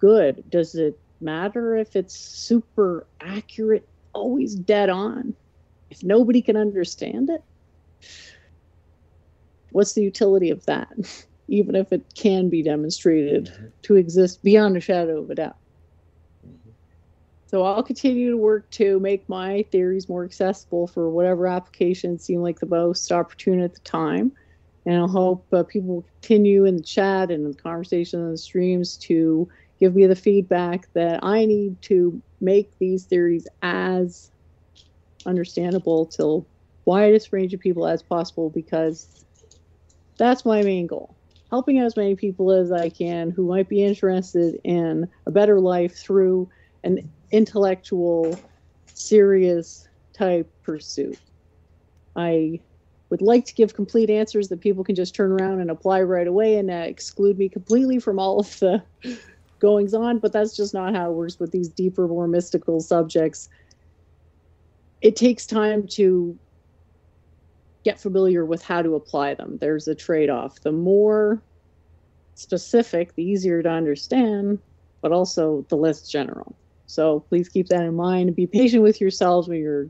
good? 0.00 0.42
Does 0.48 0.74
it 0.74 0.98
matter 1.20 1.76
if 1.76 1.94
it's 1.94 2.16
super 2.16 3.06
accurate, 3.20 3.86
always 4.14 4.54
dead 4.54 4.88
on? 4.88 5.34
If 5.90 6.02
nobody 6.02 6.40
can 6.40 6.56
understand 6.56 7.30
it? 7.30 7.42
What's 9.70 9.92
the 9.92 10.02
utility 10.02 10.50
of 10.50 10.64
that? 10.66 10.88
even 11.48 11.74
if 11.74 11.92
it 11.92 12.14
can 12.14 12.48
be 12.48 12.62
demonstrated 12.62 13.72
to 13.82 13.96
exist 13.96 14.42
beyond 14.42 14.76
a 14.76 14.80
shadow 14.80 15.20
of 15.20 15.30
a 15.30 15.34
doubt. 15.34 15.56
So 17.46 17.64
I'll 17.64 17.82
continue 17.82 18.30
to 18.30 18.36
work 18.36 18.70
to 18.72 19.00
make 19.00 19.26
my 19.26 19.64
theories 19.72 20.08
more 20.08 20.24
accessible 20.24 20.86
for 20.86 21.08
whatever 21.08 21.46
applications 21.46 22.22
seem 22.22 22.42
like 22.42 22.60
the 22.60 22.66
most 22.66 23.10
opportune 23.10 23.60
at 23.60 23.72
the 23.72 23.80
time. 23.80 24.32
And 24.84 25.02
I 25.02 25.06
hope 25.06 25.46
uh, 25.52 25.62
people 25.62 25.96
will 25.96 26.06
continue 26.20 26.66
in 26.66 26.76
the 26.76 26.82
chat 26.82 27.30
and 27.30 27.46
in 27.46 27.52
the 27.52 27.56
conversation 27.56 28.20
on 28.22 28.30
the 28.30 28.36
streams 28.36 28.98
to 28.98 29.48
give 29.80 29.94
me 29.94 30.06
the 30.06 30.14
feedback 30.14 30.92
that 30.92 31.20
I 31.22 31.46
need 31.46 31.80
to 31.82 32.20
make 32.42 32.78
these 32.78 33.04
theories 33.04 33.46
as 33.62 34.30
understandable 35.24 36.04
to 36.06 36.16
the 36.18 36.44
widest 36.84 37.32
range 37.32 37.54
of 37.54 37.60
people 37.60 37.86
as 37.86 38.02
possible 38.02 38.50
because 38.50 39.24
that's 40.18 40.44
my 40.44 40.62
main 40.62 40.86
goal 40.86 41.17
helping 41.50 41.78
as 41.78 41.96
many 41.96 42.14
people 42.14 42.52
as 42.52 42.70
I 42.72 42.90
can 42.90 43.30
who 43.30 43.46
might 43.46 43.68
be 43.68 43.82
interested 43.82 44.60
in 44.64 45.08
a 45.26 45.30
better 45.30 45.60
life 45.60 45.96
through 45.96 46.48
an 46.84 47.10
intellectual, 47.30 48.38
serious 48.94 49.88
type 50.12 50.50
pursuit. 50.62 51.18
I 52.16 52.60
would 53.10 53.22
like 53.22 53.46
to 53.46 53.54
give 53.54 53.74
complete 53.74 54.10
answers 54.10 54.48
that 54.48 54.60
people 54.60 54.84
can 54.84 54.94
just 54.94 55.14
turn 55.14 55.32
around 55.32 55.60
and 55.60 55.70
apply 55.70 56.02
right 56.02 56.26
away 56.26 56.58
and 56.58 56.70
uh, 56.70 56.74
exclude 56.74 57.38
me 57.38 57.48
completely 57.48 57.98
from 57.98 58.18
all 58.18 58.40
of 58.40 58.58
the 58.58 58.82
goings 59.60 59.94
on, 59.94 60.18
but 60.18 60.32
that's 60.32 60.56
just 60.56 60.74
not 60.74 60.94
how 60.94 61.10
it 61.10 61.14
works 61.14 61.38
with 61.38 61.50
these 61.50 61.68
deeper, 61.68 62.06
more 62.06 62.28
mystical 62.28 62.80
subjects. 62.80 63.48
It 65.00 65.16
takes 65.16 65.46
time 65.46 65.86
to 65.92 66.38
get 67.84 68.00
familiar 68.00 68.44
with 68.44 68.62
how 68.62 68.82
to 68.82 68.94
apply 68.94 69.34
them. 69.34 69.58
There's 69.60 69.88
a 69.88 69.94
trade 69.94 70.30
off. 70.30 70.60
The 70.60 70.72
more 70.72 71.42
specific, 72.34 73.14
the 73.14 73.22
easier 73.22 73.62
to 73.62 73.68
understand, 73.68 74.58
but 75.00 75.12
also 75.12 75.64
the 75.68 75.76
less 75.76 76.08
general. 76.08 76.54
So 76.86 77.20
please 77.28 77.48
keep 77.48 77.68
that 77.68 77.82
in 77.82 77.94
mind 77.94 78.34
be 78.34 78.46
patient 78.46 78.82
with 78.82 79.00
yourselves 79.00 79.48
when 79.48 79.58
you're 79.60 79.88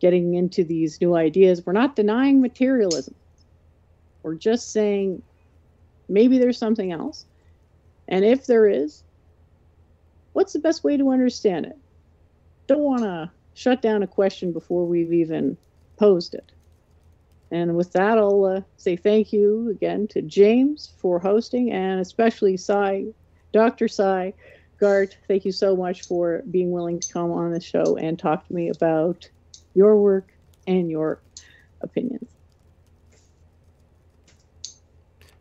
getting 0.00 0.34
into 0.34 0.64
these 0.64 1.00
new 1.00 1.14
ideas. 1.14 1.64
We're 1.64 1.72
not 1.72 1.96
denying 1.96 2.40
materialism, 2.40 3.14
we're 4.22 4.34
just 4.34 4.72
saying 4.72 5.22
maybe 6.08 6.38
there's 6.38 6.58
something 6.58 6.92
else. 6.92 7.24
And 8.08 8.24
if 8.24 8.46
there 8.46 8.66
is, 8.66 9.04
what's 10.32 10.52
the 10.52 10.58
best 10.58 10.82
way 10.82 10.96
to 10.96 11.10
understand 11.10 11.66
it? 11.66 11.78
Don't 12.66 12.80
want 12.80 13.02
to 13.02 13.30
shut 13.54 13.82
down 13.82 14.02
a 14.02 14.06
question 14.06 14.52
before 14.52 14.84
we've 14.86 15.12
even 15.12 15.56
posed 15.96 16.34
it. 16.34 16.50
And 17.50 17.76
with 17.76 17.92
that, 17.92 18.16
I'll 18.16 18.44
uh, 18.44 18.60
say 18.76 18.96
thank 18.96 19.32
you 19.32 19.70
again 19.70 20.06
to 20.08 20.22
James 20.22 20.92
for 20.98 21.18
hosting, 21.18 21.72
and 21.72 22.00
especially 22.00 22.56
Sy, 22.56 23.06
Dr. 23.52 23.88
Sy 23.88 24.32
Garte. 24.80 25.16
Thank 25.26 25.44
you 25.44 25.52
so 25.52 25.74
much 25.74 26.02
for 26.02 26.42
being 26.50 26.70
willing 26.70 27.00
to 27.00 27.12
come 27.12 27.32
on 27.32 27.52
the 27.52 27.60
show 27.60 27.96
and 27.96 28.18
talk 28.18 28.46
to 28.46 28.52
me 28.54 28.68
about 28.68 29.28
your 29.74 29.96
work 29.96 30.32
and 30.66 30.90
your 30.90 31.20
opinions. 31.80 32.28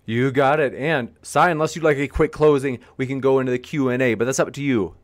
You 0.06 0.32
got 0.32 0.60
it. 0.60 0.74
And 0.74 1.14
Sy, 1.22 1.52
unless 1.52 1.76
you'd 1.76 1.86
like 1.86 1.98
a 1.98 2.08
quick 2.08 2.32
closing, 2.32 2.80
we 2.98 3.06
can 3.06 3.20
go 3.20 3.38
into 3.38 3.52
the 3.52 3.60
Q 3.60 3.90
and 3.90 4.02
A. 4.02 4.16
But 4.16 4.26
that's 4.26 4.40
up 4.40 4.52
to 4.54 4.64
you. 4.64 4.96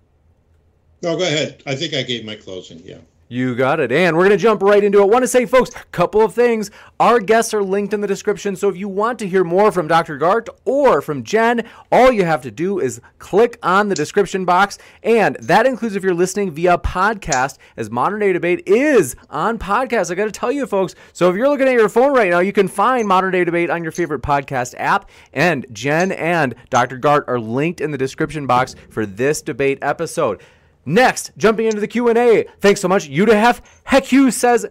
No, 1.03 1.15
go 1.15 1.23
ahead. 1.23 1.61
I 1.67 1.75
think 1.75 1.93
I 1.93 2.01
gave 2.01 2.25
my 2.25 2.35
closing. 2.35 2.79
Yeah. 2.83 2.97
You 3.27 3.55
got 3.55 3.79
it. 3.79 3.91
And 3.91 4.15
we're 4.15 4.27
going 4.27 4.37
to 4.37 4.41
jump 4.41 4.61
right 4.61 4.83
into 4.83 5.01
it. 5.01 5.09
Want 5.09 5.23
to 5.23 5.27
say, 5.27 5.47
folks, 5.47 5.71
a 5.75 5.83
couple 5.85 6.21
of 6.21 6.35
things. 6.35 6.69
Our 6.99 7.19
guests 7.19 7.55
are 7.55 7.63
linked 7.63 7.91
in 7.91 8.01
the 8.01 8.07
description. 8.07 8.55
So 8.55 8.69
if 8.69 8.77
you 8.77 8.87
want 8.87 9.17
to 9.19 9.27
hear 9.27 9.43
more 9.43 9.71
from 9.71 9.87
Dr. 9.87 10.19
Garte 10.19 10.49
or 10.63 11.01
from 11.01 11.23
Jen, 11.23 11.67
all 11.91 12.11
you 12.11 12.23
have 12.23 12.43
to 12.43 12.51
do 12.51 12.79
is 12.79 13.01
click 13.17 13.57
on 13.63 13.89
the 13.89 13.95
description 13.95 14.45
box. 14.45 14.77
And 15.01 15.37
that 15.37 15.65
includes 15.65 15.95
if 15.95 16.03
you're 16.03 16.13
listening 16.13 16.51
via 16.51 16.77
podcast, 16.77 17.57
as 17.77 17.89
Modern 17.89 18.19
Day 18.19 18.31
Debate 18.31 18.61
is 18.67 19.15
on 19.31 19.57
podcast. 19.57 20.11
I 20.11 20.15
got 20.15 20.25
to 20.25 20.31
tell 20.31 20.51
you, 20.51 20.67
folks. 20.67 20.93
So 21.11 21.27
if 21.29 21.35
you're 21.35 21.49
looking 21.49 21.67
at 21.67 21.73
your 21.73 21.89
phone 21.89 22.13
right 22.13 22.29
now, 22.29 22.39
you 22.39 22.53
can 22.53 22.67
find 22.67 23.07
Modern 23.07 23.31
Day 23.31 23.43
Debate 23.43 23.71
on 23.71 23.81
your 23.81 23.91
favorite 23.91 24.21
podcast 24.21 24.75
app. 24.77 25.09
And 25.33 25.65
Jen 25.71 26.11
and 26.11 26.53
Dr. 26.69 26.99
Garte 26.99 27.27
are 27.27 27.39
linked 27.39 27.81
in 27.81 27.89
the 27.89 27.97
description 27.97 28.45
box 28.45 28.75
for 28.91 29.07
this 29.07 29.41
debate 29.41 29.79
episode. 29.81 30.43
Next, 30.85 31.31
jumping 31.35 31.65
into 31.65 31.79
the 31.79 31.87
Q&A. 31.87 32.45
Thanks 32.59 32.79
so 32.79 32.87
much. 32.87 33.09
Udahef 33.09 33.61
Heck 33.85 34.11
you 34.11 34.29
says 34.29 34.67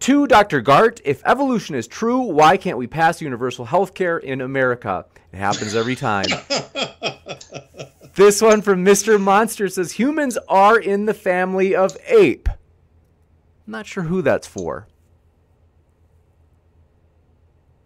to 0.00 0.26
Dr. 0.26 0.60
Garte, 0.60 1.00
if 1.04 1.22
evolution 1.24 1.74
is 1.74 1.86
true, 1.86 2.20
why 2.20 2.58
can't 2.58 2.76
we 2.76 2.86
pass 2.86 3.22
universal 3.22 3.64
health 3.64 3.94
care 3.94 4.18
in 4.18 4.42
America? 4.42 5.06
It 5.32 5.38
happens 5.38 5.74
every 5.74 5.96
time. 5.96 6.26
this 8.14 8.42
one 8.42 8.60
from 8.60 8.84
Mr. 8.84 9.18
Monster 9.18 9.68
says 9.68 9.92
humans 9.92 10.36
are 10.48 10.78
in 10.78 11.06
the 11.06 11.14
family 11.14 11.74
of 11.74 11.96
ape. 12.06 12.48
I'm 12.50 13.70
not 13.70 13.86
sure 13.86 14.02
who 14.02 14.20
that's 14.20 14.46
for. 14.46 14.88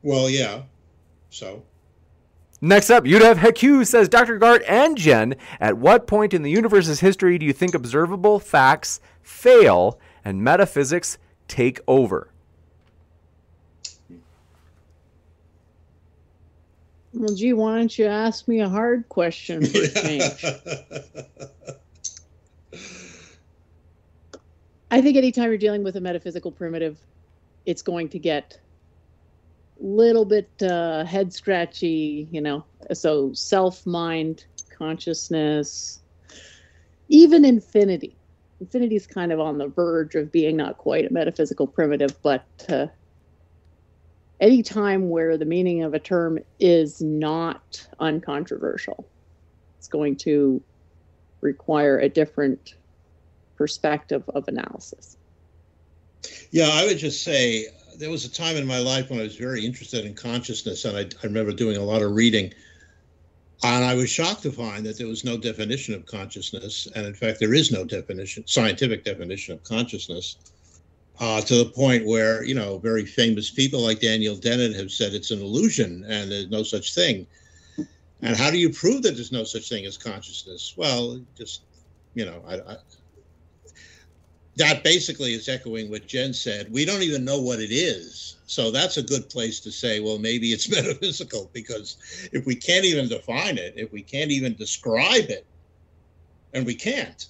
Well, 0.02 0.28
yeah. 0.28 0.62
So. 1.30 1.62
Next 2.60 2.90
up, 2.90 3.06
you'd 3.06 3.22
have 3.22 3.38
Heku 3.38 3.86
says 3.86 4.08
Dr. 4.08 4.38
Garte 4.38 4.64
and 4.66 4.96
Jen, 4.96 5.36
at 5.60 5.78
what 5.78 6.08
point 6.08 6.34
in 6.34 6.42
the 6.42 6.50
universe's 6.50 7.00
history 7.00 7.38
do 7.38 7.46
you 7.46 7.52
think 7.52 7.72
observable 7.72 8.40
facts 8.40 9.00
fail 9.22 10.00
and 10.24 10.42
metaphysics 10.42 11.18
take 11.46 11.78
over? 11.86 12.30
Well, 17.14 17.34
gee, 17.34 17.52
why 17.52 17.76
don't 17.76 17.96
you 17.96 18.06
ask 18.06 18.48
me 18.48 18.60
a 18.60 18.68
hard 18.68 19.08
question 19.08 19.64
for 19.64 19.78
a 19.78 19.88
change? 20.02 20.44
I 24.90 25.00
think 25.00 25.16
anytime 25.16 25.44
you're 25.44 25.58
dealing 25.58 25.84
with 25.84 25.96
a 25.96 26.00
metaphysical 26.00 26.50
primitive, 26.50 26.98
it's 27.66 27.82
going 27.82 28.08
to 28.10 28.18
get 28.18 28.58
little 29.80 30.24
bit 30.24 30.50
uh, 30.62 31.04
head 31.04 31.32
scratchy, 31.32 32.28
you 32.30 32.40
know. 32.40 32.64
So 32.92 33.32
self 33.32 33.86
mind, 33.86 34.44
consciousness, 34.76 36.00
even 37.08 37.44
infinity. 37.44 38.16
Infinity 38.60 38.96
is 38.96 39.06
kind 39.06 39.32
of 39.32 39.40
on 39.40 39.58
the 39.58 39.68
verge 39.68 40.14
of 40.16 40.32
being 40.32 40.56
not 40.56 40.78
quite 40.78 41.08
a 41.08 41.12
metaphysical 41.12 41.66
primitive, 41.66 42.16
but 42.22 42.46
uh, 42.68 42.86
any 44.40 44.62
time 44.62 45.10
where 45.10 45.36
the 45.36 45.44
meaning 45.44 45.82
of 45.82 45.94
a 45.94 45.98
term 45.98 46.38
is 46.58 47.00
not 47.00 47.86
uncontroversial, 48.00 49.08
it's 49.78 49.88
going 49.88 50.16
to 50.16 50.62
require 51.40 51.98
a 51.98 52.08
different 52.08 52.74
perspective 53.56 54.22
of 54.34 54.46
analysis. 54.48 55.16
Yeah, 56.50 56.68
I 56.68 56.86
would 56.86 56.98
just 56.98 57.22
say 57.22 57.66
there 57.98 58.10
was 58.10 58.24
a 58.24 58.30
time 58.30 58.56
in 58.56 58.66
my 58.66 58.78
life 58.78 59.10
when 59.10 59.18
I 59.18 59.24
was 59.24 59.36
very 59.36 59.66
interested 59.66 60.04
in 60.04 60.14
consciousness, 60.14 60.84
and 60.84 60.96
I, 60.96 61.00
I 61.00 61.26
remember 61.26 61.52
doing 61.52 61.76
a 61.76 61.82
lot 61.82 62.02
of 62.02 62.12
reading. 62.12 62.54
And 63.64 63.84
I 63.84 63.94
was 63.94 64.08
shocked 64.08 64.42
to 64.42 64.52
find 64.52 64.86
that 64.86 64.98
there 64.98 65.08
was 65.08 65.24
no 65.24 65.36
definition 65.36 65.92
of 65.94 66.06
consciousness. 66.06 66.86
And 66.94 67.04
in 67.06 67.14
fact, 67.14 67.40
there 67.40 67.54
is 67.54 67.72
no 67.72 67.84
definition, 67.84 68.46
scientific 68.46 69.04
definition 69.04 69.52
of 69.52 69.64
consciousness, 69.64 70.36
uh, 71.18 71.40
to 71.40 71.56
the 71.56 71.70
point 71.70 72.06
where, 72.06 72.44
you 72.44 72.54
know, 72.54 72.78
very 72.78 73.04
famous 73.04 73.50
people 73.50 73.80
like 73.80 74.00
Daniel 74.00 74.36
Dennett 74.36 74.76
have 74.76 74.92
said 74.92 75.12
it's 75.12 75.32
an 75.32 75.40
illusion 75.40 76.04
and 76.08 76.30
there's 76.30 76.48
no 76.50 76.62
such 76.62 76.94
thing. 76.94 77.26
And 78.22 78.36
how 78.36 78.50
do 78.50 78.58
you 78.58 78.70
prove 78.70 79.02
that 79.02 79.16
there's 79.16 79.32
no 79.32 79.42
such 79.42 79.68
thing 79.68 79.86
as 79.86 79.98
consciousness? 79.98 80.74
Well, 80.76 81.20
just, 81.36 81.62
you 82.14 82.24
know, 82.24 82.44
I, 82.46 82.54
I, 82.60 82.76
that 84.58 84.84
basically 84.84 85.34
is 85.34 85.48
echoing 85.48 85.90
what 85.90 86.06
Jen 86.06 86.34
said. 86.34 86.70
We 86.72 86.84
don't 86.84 87.02
even 87.02 87.24
know 87.24 87.40
what 87.40 87.60
it 87.60 87.72
is. 87.72 88.36
So 88.46 88.70
that's 88.70 88.96
a 88.96 89.02
good 89.02 89.28
place 89.28 89.60
to 89.60 89.70
say, 89.70 90.00
well, 90.00 90.18
maybe 90.18 90.48
it's 90.52 90.70
metaphysical 90.74 91.50
because 91.52 91.96
if 92.32 92.44
we 92.46 92.54
can't 92.54 92.84
even 92.84 93.08
define 93.08 93.58
it, 93.58 93.74
if 93.76 93.92
we 93.92 94.02
can't 94.02 94.30
even 94.30 94.54
describe 94.54 95.30
it, 95.30 95.46
and 96.54 96.64
we 96.64 96.74
can't, 96.74 97.26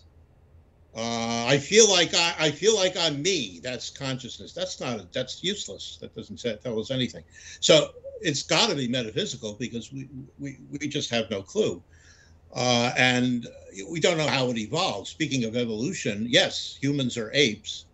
uh, 0.97 1.47
I 1.47 1.59
feel 1.59 1.91
like 1.91 2.15
I, 2.15 2.35
I, 2.39 2.51
feel 2.51 2.75
like 2.75 2.97
I'm 2.97 3.21
me. 3.21 3.61
That's 3.63 3.91
consciousness. 3.91 4.53
That's 4.53 4.81
not. 4.81 5.13
That's 5.13 5.43
useless. 5.45 5.99
That 6.01 6.15
doesn't 6.15 6.43
tell 6.63 6.81
us 6.81 6.91
anything. 6.91 7.25
So 7.61 7.91
it's 8.21 8.43
got 8.43 8.71
to 8.71 8.77
be 8.77 8.89
metaphysical 8.89 9.55
because 9.55 9.93
we, 9.93 10.09
we 10.39 10.59
we 10.71 10.89
just 10.89 11.11
have 11.11 11.31
no 11.31 11.43
clue. 11.43 11.83
Uh, 12.55 12.93
and 12.97 13.47
we 13.91 14.01
don't 14.01 14.19
know 14.19 14.27
how 14.27 14.49
it 14.51 14.59
evolved. 14.59 15.09
Speaking 15.09 15.45
of 15.45 15.57
evolution, 15.57 16.27
yes, 16.29 16.79
humans 16.81 17.17
are 17.17 17.31
apes, 17.35 17.85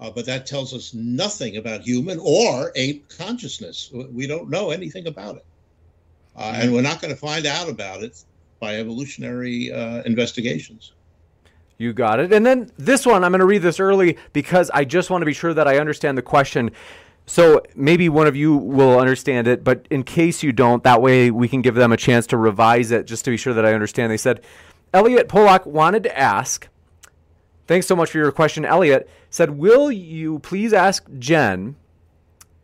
uh, 0.00 0.10
but 0.10 0.26
that 0.26 0.46
tells 0.46 0.74
us 0.74 0.94
nothing 0.94 1.56
about 1.56 1.82
human 1.82 2.18
or 2.22 2.72
ape 2.74 3.08
consciousness. 3.08 3.90
We 3.92 4.26
don't 4.26 4.50
know 4.50 4.70
anything 4.70 5.06
about 5.06 5.36
it. 5.36 5.44
Uh, 6.36 6.52
and 6.56 6.72
we're 6.72 6.82
not 6.82 7.00
going 7.00 7.12
to 7.12 7.20
find 7.20 7.46
out 7.46 7.68
about 7.68 8.02
it 8.02 8.24
by 8.60 8.76
evolutionary 8.76 9.72
uh, 9.72 10.02
investigations. 10.04 10.92
You 11.78 11.92
got 11.92 12.20
it. 12.20 12.32
And 12.32 12.46
then 12.46 12.70
this 12.78 13.04
one, 13.04 13.24
I'm 13.24 13.32
going 13.32 13.40
to 13.40 13.46
read 13.46 13.62
this 13.62 13.80
early 13.80 14.16
because 14.32 14.70
I 14.72 14.84
just 14.84 15.10
want 15.10 15.22
to 15.22 15.26
be 15.26 15.32
sure 15.32 15.52
that 15.52 15.66
I 15.66 15.78
understand 15.78 16.16
the 16.16 16.22
question. 16.22 16.70
So 17.26 17.62
maybe 17.74 18.08
one 18.08 18.26
of 18.26 18.36
you 18.36 18.56
will 18.56 18.98
understand 18.98 19.46
it, 19.46 19.62
but 19.62 19.86
in 19.90 20.02
case 20.02 20.42
you 20.42 20.52
don't, 20.52 20.82
that 20.84 21.00
way 21.00 21.30
we 21.30 21.48
can 21.48 21.62
give 21.62 21.74
them 21.74 21.92
a 21.92 21.96
chance 21.96 22.26
to 22.28 22.36
revise 22.36 22.90
it 22.90 23.06
just 23.06 23.24
to 23.24 23.30
be 23.30 23.36
sure 23.36 23.54
that 23.54 23.64
I 23.64 23.74
understand. 23.74 24.10
They 24.10 24.16
said, 24.16 24.40
Elliot 24.92 25.28
Pollock 25.28 25.64
wanted 25.64 26.02
to 26.02 26.18
ask, 26.18 26.68
thanks 27.66 27.86
so 27.86 27.96
much 27.96 28.10
for 28.10 28.18
your 28.18 28.32
question. 28.32 28.64
Elliot 28.64 29.08
said, 29.30 29.50
Will 29.50 29.90
you 29.90 30.40
please 30.40 30.72
ask 30.72 31.06
Jen? 31.18 31.76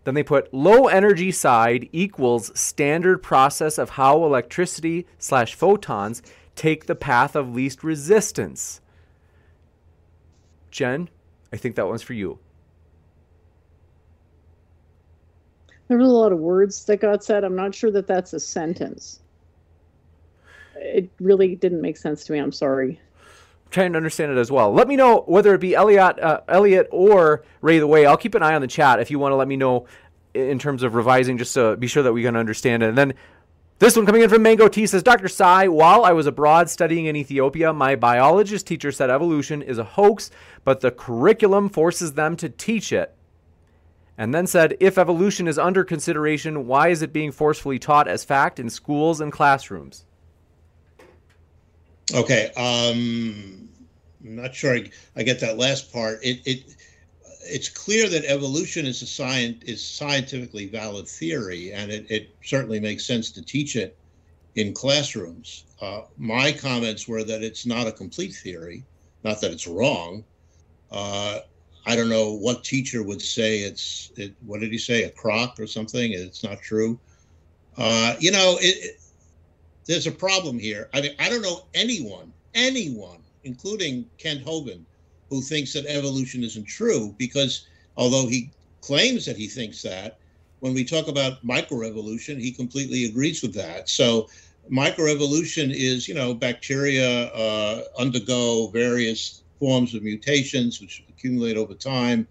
Then 0.05 0.15
they 0.15 0.23
put 0.23 0.53
low 0.53 0.87
energy 0.87 1.31
side 1.31 1.89
equals 1.93 2.51
standard 2.59 3.23
process 3.23 3.79
of 3.79 3.91
how 3.91 4.25
electricity 4.25 5.07
slash 5.19 5.55
photons 5.55 6.23
take 6.57 6.87
the 6.87 6.95
path 6.95 7.37
of 7.37 7.55
least 7.55 7.85
resistance. 7.85 8.81
Jen, 10.71 11.09
I 11.53 11.57
think 11.57 11.77
that 11.77 11.87
one's 11.87 12.03
for 12.03 12.15
you. 12.15 12.39
There 15.89 15.97
was 15.97 16.09
a 16.09 16.13
lot 16.13 16.33
of 16.33 16.39
words 16.39 16.85
that 16.85 17.01
got 17.01 17.25
said. 17.25 17.45
I'm 17.45 17.57
not 17.57 17.75
sure 17.75 17.91
that 17.91 18.07
that's 18.07 18.35
a 18.35 18.41
sentence. 18.41 19.21
It 20.77 21.11
really 21.19 21.57
didn't 21.57 21.81
make 21.81 21.97
sense 21.97 22.25
to 22.27 22.33
me. 22.33 22.39
I'm 22.39 22.53
sorry. 22.53 23.01
I'm 23.65 23.71
trying 23.71 23.93
to 23.93 23.97
understand 23.97 24.31
it 24.31 24.39
as 24.39 24.53
well. 24.53 24.73
Let 24.73 24.87
me 24.87 24.97
know 24.97 25.23
whether 25.27 25.55
it 25.55 25.61
be 25.61 25.75
Elliot, 25.75 26.19
uh, 26.19 26.43
Elliot 26.49 26.89
or 26.93 27.43
Ray 27.63 27.79
the 27.79 27.87
Way. 27.87 28.07
I'll 28.07 28.19
keep 28.19 28.35
an 28.35 28.43
eye 28.43 28.55
on 28.55 28.61
the 28.61 28.69
chat 28.69 29.01
if 29.01 29.11
you 29.11 29.19
want 29.19 29.33
to 29.33 29.37
let 29.37 29.49
me 29.49 29.57
know 29.57 29.87
in 30.35 30.59
terms 30.59 30.83
of 30.83 30.95
revising, 30.95 31.39
just 31.39 31.55
to 31.55 31.77
be 31.77 31.87
sure 31.87 32.03
that 32.03 32.13
we 32.13 32.23
can 32.23 32.37
understand 32.37 32.83
it. 32.83 32.91
And 32.91 32.99
then 32.99 33.15
this 33.79 33.97
one 33.97 34.07
coming 34.07 34.23
in 34.23 34.29
from 34.29 34.43
Mango 34.43 34.69
T 34.69 34.87
says, 34.87 35.03
Dr. 35.03 35.29
Sy, 35.29 35.69
while 35.69 36.05
I 36.05 36.13
was 36.13 36.27
abroad 36.27 36.69
studying 36.69 37.07
in 37.07 37.17
Ethiopia, 37.17 37.73
my 37.73 37.97
biologist 37.97 38.67
teacher 38.67 38.93
said 38.93 39.09
evolution 39.09 39.63
is 39.63 39.79
a 39.79 39.85
hoax, 39.85 40.31
but 40.65 40.81
the 40.81 40.91
curriculum 40.91 41.69
forces 41.69 42.13
them 42.13 42.37
to 42.37 42.49
teach 42.49 42.93
it 42.93 43.15
and 44.19 44.35
then 44.35 44.49
said, 44.49 44.77
if 44.81 44.99
evolution 44.99 45.47
is 45.47 45.59
under 45.59 45.85
consideration, 45.85 46.67
why 46.67 46.89
is 46.89 47.03
it 47.03 47.13
being 47.13 47.31
forcefully 47.31 47.79
taught 47.79 48.09
as 48.09 48.25
fact 48.25 48.59
in 48.59 48.69
schools 48.69 49.21
and 49.21 49.33
classrooms? 49.33 50.05
Okay, 52.13 52.51
um, 52.57 53.69
I'm 54.25 54.37
not 54.37 54.55
sure 54.55 54.75
I, 54.75 54.91
I 55.15 55.23
get 55.23 55.39
that 55.41 55.57
last 55.57 55.93
part. 55.93 56.19
It, 56.23 56.41
it 56.45 56.75
it's 57.43 57.69
clear 57.69 58.09
that 58.09 58.25
evolution 58.25 58.87
is 58.87 59.01
a 59.03 59.07
science 59.07 59.63
is 59.65 59.87
scientifically 59.87 60.67
valid 60.67 61.07
theory, 61.07 61.73
and 61.73 61.93
it, 61.93 62.11
it 62.11 62.35
certainly 62.43 62.81
makes 62.81 63.07
sense 63.07 63.31
to 63.33 63.43
teach 63.43 63.77
it 63.77 63.97
in 64.57 64.75
classrooms. 64.75 65.65
Uh, 65.81 66.03
my 66.17 66.51
comments 66.51 67.07
were 67.07 67.23
that 67.23 67.43
it's 67.43 67.67
not 67.67 67.87
a 67.87 67.93
complete 67.93 68.35
theory, 68.35 68.85
not 69.23 69.41
that 69.41 69.53
it's 69.53 69.69
wrong. 69.69 70.25
Uh, 70.91 71.41
I 71.87 71.97
don't 71.97 72.09
know 72.09 72.33
what 72.33 72.65
teacher 72.65 73.03
would 73.03 73.23
say 73.23 73.61
it's 73.61 74.13
it, 74.17 74.35
what 74.45 74.61
did 74.61 74.73
he 74.73 74.79
say 74.79 75.05
a 75.05 75.11
crock 75.11 75.59
or 75.59 75.67
something? 75.67 76.13
It's 76.13 76.45
not 76.45 76.61
true. 76.61 76.99
Uh, 77.77 78.15
you 78.19 78.31
know, 78.31 78.57
it, 78.61 78.85
it, 78.85 79.01
there's 79.87 80.07
a 80.07 80.13
problem 80.13 80.59
here. 80.59 80.89
I 80.93 81.01
mean, 81.01 81.13
I 81.19 81.29
don't 81.29 81.43
know 81.43 81.67
anyone, 81.75 82.33
anyone, 82.55 83.19
including 83.45 84.05
Kent 84.19 84.45
Hovind, 84.45 84.85
who 85.31 85.41
thinks 85.41 85.73
that 85.73 85.87
evolution 85.87 86.43
isn't 86.43 86.67
true 86.67 87.15
because 87.19 87.67
although 87.97 88.27
he 88.27 88.51
claims 88.81 89.25
that 89.27 89.37
he 89.37 89.47
thinks 89.47 89.83
that, 89.83 90.19
when 90.61 90.75
we 90.75 90.85
talk 90.85 91.09
about 91.09 91.45
microevolution, 91.45 92.41
he 92.41 92.51
completely 92.51 93.05
agrees 93.05 93.43
with 93.43 93.55
that. 93.55 93.89
So 93.89 94.29
microevolution 94.71 95.73
is, 95.73 96.09
you 96.09 96.15
know, 96.15 96.35
bacteria 96.35 97.27
uh, 97.29 97.85
undergo 97.99 98.69
various 98.69 99.43
forms 99.59 99.95
of 99.95 100.03
mutations 100.03 100.81
which 100.81 101.05
accumulate 101.09 101.57
over 101.57 101.75
time, 101.75 102.27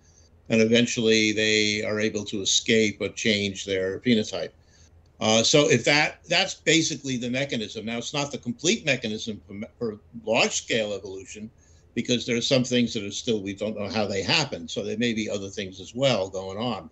and 0.50 0.62
eventually 0.62 1.32
they 1.32 1.84
are 1.84 2.00
able 2.00 2.24
to 2.26 2.42
escape 2.42 2.98
or 3.02 3.10
change 3.10 3.66
their 3.66 4.00
phenotype. 4.00 4.52
Uh, 5.20 5.42
so 5.42 5.70
if 5.70 5.84
that 5.84 6.20
that's 6.30 6.54
basically 6.54 7.18
the 7.18 7.30
mechanism. 7.30 7.86
Now 7.86 7.98
it's 7.98 8.14
not 8.14 8.32
the 8.32 8.38
complete 8.38 8.86
mechanism 8.86 9.42
for, 9.48 9.68
for 9.80 10.00
large 10.24 10.52
scale 10.52 10.94
evolution 10.94 11.50
because 11.96 12.26
there 12.26 12.38
are 12.38 12.42
some 12.42 12.64
things 12.64 12.94
that 12.94 13.04
are 13.04 13.12
still 13.12 13.42
we 13.42 13.56
don't 13.56 13.78
know 13.78 13.90
how 13.90 14.06
they 14.06 14.22
happen. 14.22 14.68
So 14.68 14.84
there 14.84 14.98
may 14.98 15.14
be 15.14 15.30
other 15.30 15.50
things 15.50 15.82
as 15.82 15.96
well 15.96 16.30
going 16.30 16.60
on. 16.60 16.90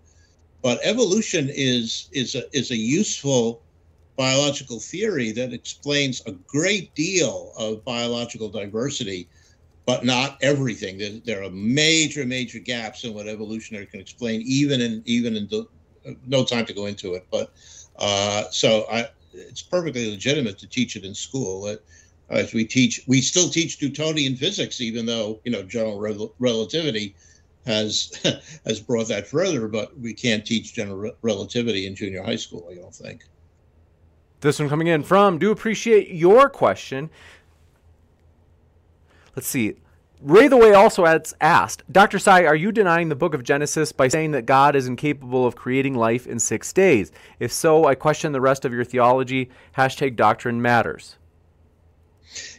But 0.62 0.80
evolution 0.82 1.48
is 1.52 2.08
is 2.10 2.34
a 2.34 2.44
is 2.56 2.72
a 2.72 2.76
useful 2.76 3.62
biological 4.16 4.80
theory 4.80 5.30
that 5.30 5.52
explains 5.52 6.22
a 6.26 6.32
great 6.32 6.92
deal 6.94 7.52
of 7.56 7.84
biological 7.84 8.48
diversity 8.48 9.28
but 9.86 10.04
not 10.04 10.36
everything. 10.42 10.98
There, 10.98 11.20
there, 11.24 11.44
are 11.44 11.50
major, 11.50 12.26
major 12.26 12.58
gaps 12.58 13.04
in 13.04 13.14
what 13.14 13.28
evolutionary 13.28 13.86
can 13.86 14.00
explain, 14.00 14.42
even 14.42 14.80
in 14.80 15.02
even 15.06 15.36
in 15.36 15.46
the, 15.48 15.66
no 16.26 16.44
time 16.44 16.66
to 16.66 16.74
go 16.74 16.86
into 16.86 17.14
it. 17.14 17.26
But 17.30 17.52
uh, 17.98 18.44
so 18.50 18.84
I, 18.90 19.08
it's 19.32 19.62
perfectly 19.62 20.10
legitimate 20.10 20.58
to 20.58 20.66
teach 20.66 20.96
it 20.96 21.04
in 21.04 21.14
school. 21.14 21.66
Uh, 21.66 21.76
as 22.28 22.52
we 22.52 22.64
teach, 22.64 23.02
we 23.06 23.20
still 23.20 23.48
teach 23.48 23.80
Newtonian 23.80 24.34
physics, 24.34 24.80
even 24.80 25.06
though 25.06 25.40
you 25.44 25.52
know 25.52 25.62
general 25.62 25.98
rel- 26.00 26.34
relativity 26.40 27.14
has 27.64 28.12
has 28.66 28.80
brought 28.80 29.08
that 29.08 29.28
further. 29.28 29.68
But 29.68 29.98
we 29.98 30.12
can't 30.12 30.44
teach 30.44 30.74
general 30.74 30.98
re- 30.98 31.12
relativity 31.22 31.86
in 31.86 31.94
junior 31.94 32.24
high 32.24 32.36
school. 32.36 32.68
I 32.70 32.74
don't 32.74 32.94
think. 32.94 33.22
This 34.40 34.58
one 34.58 34.68
coming 34.68 34.88
in 34.88 35.02
from 35.02 35.38
do 35.38 35.50
appreciate 35.50 36.10
your 36.10 36.50
question. 36.50 37.08
Let's 39.36 39.46
see. 39.48 39.74
Ray 40.22 40.48
the 40.48 40.56
Way 40.56 40.72
also 40.72 41.04
asked, 41.42 41.82
Dr. 41.92 42.18
Sy, 42.18 42.46
are 42.46 42.56
you 42.56 42.72
denying 42.72 43.10
the 43.10 43.14
book 43.14 43.34
of 43.34 43.44
Genesis 43.44 43.92
by 43.92 44.08
saying 44.08 44.30
that 44.30 44.46
God 44.46 44.74
is 44.74 44.86
incapable 44.86 45.46
of 45.46 45.56
creating 45.56 45.94
life 45.94 46.26
in 46.26 46.38
six 46.38 46.72
days? 46.72 47.12
If 47.38 47.52
so, 47.52 47.84
I 47.84 47.94
question 47.94 48.32
the 48.32 48.40
rest 48.40 48.64
of 48.64 48.72
your 48.72 48.84
theology. 48.84 49.50
Hashtag 49.76 50.16
doctrine 50.16 50.62
matters. 50.62 51.16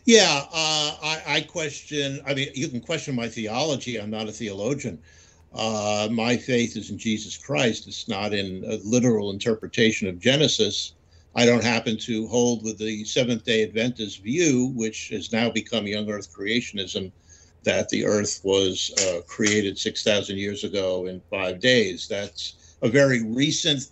Yeah, 0.06 0.46
uh, 0.54 0.96
I, 1.04 1.22
I, 1.28 1.42
question. 1.42 2.22
I 2.26 2.36
mean, 2.36 2.50
you 2.54 2.68
can 2.68 2.80
question 2.80 3.16
my 3.16 3.28
theology. 3.28 4.00
I'm 4.00 4.12
not 4.12 4.30
a 4.30 4.32
theologian. 4.32 5.00
Uh, 5.54 6.08
my 6.12 6.38
faith 6.38 6.78
is 6.78 6.92
in 6.92 6.98
Jesus 6.98 7.38
Christ. 7.38 7.88
It's 7.88 8.08
not 8.08 8.34
in 8.34 8.64
a 8.66 8.78
literal 8.84 9.32
interpretation 9.32 10.08
of 10.08 10.20
Genesis. 10.20 10.94
I 11.38 11.46
don't 11.46 11.64
happen 11.64 11.98
to 11.98 12.28
hold 12.30 12.64
with 12.64 12.80
the 12.80 13.04
Seventh 13.04 13.46
day 13.46 13.62
Adventist 13.62 14.24
view, 14.24 14.72
which 14.74 15.10
has 15.10 15.32
now 15.32 15.52
become 15.52 15.86
young 15.86 16.10
earth 16.10 16.34
creationism, 16.34 17.12
that 17.62 17.90
the 17.90 18.06
earth 18.06 18.42
was 18.44 18.92
uh, 19.06 19.22
created 19.28 19.78
6,000 19.78 20.36
years 20.36 20.64
ago 20.64 21.06
in 21.06 21.22
five 21.30 21.60
days. 21.60 22.08
That's 22.08 22.76
a 22.82 22.90
very 22.90 23.22
recent 23.24 23.84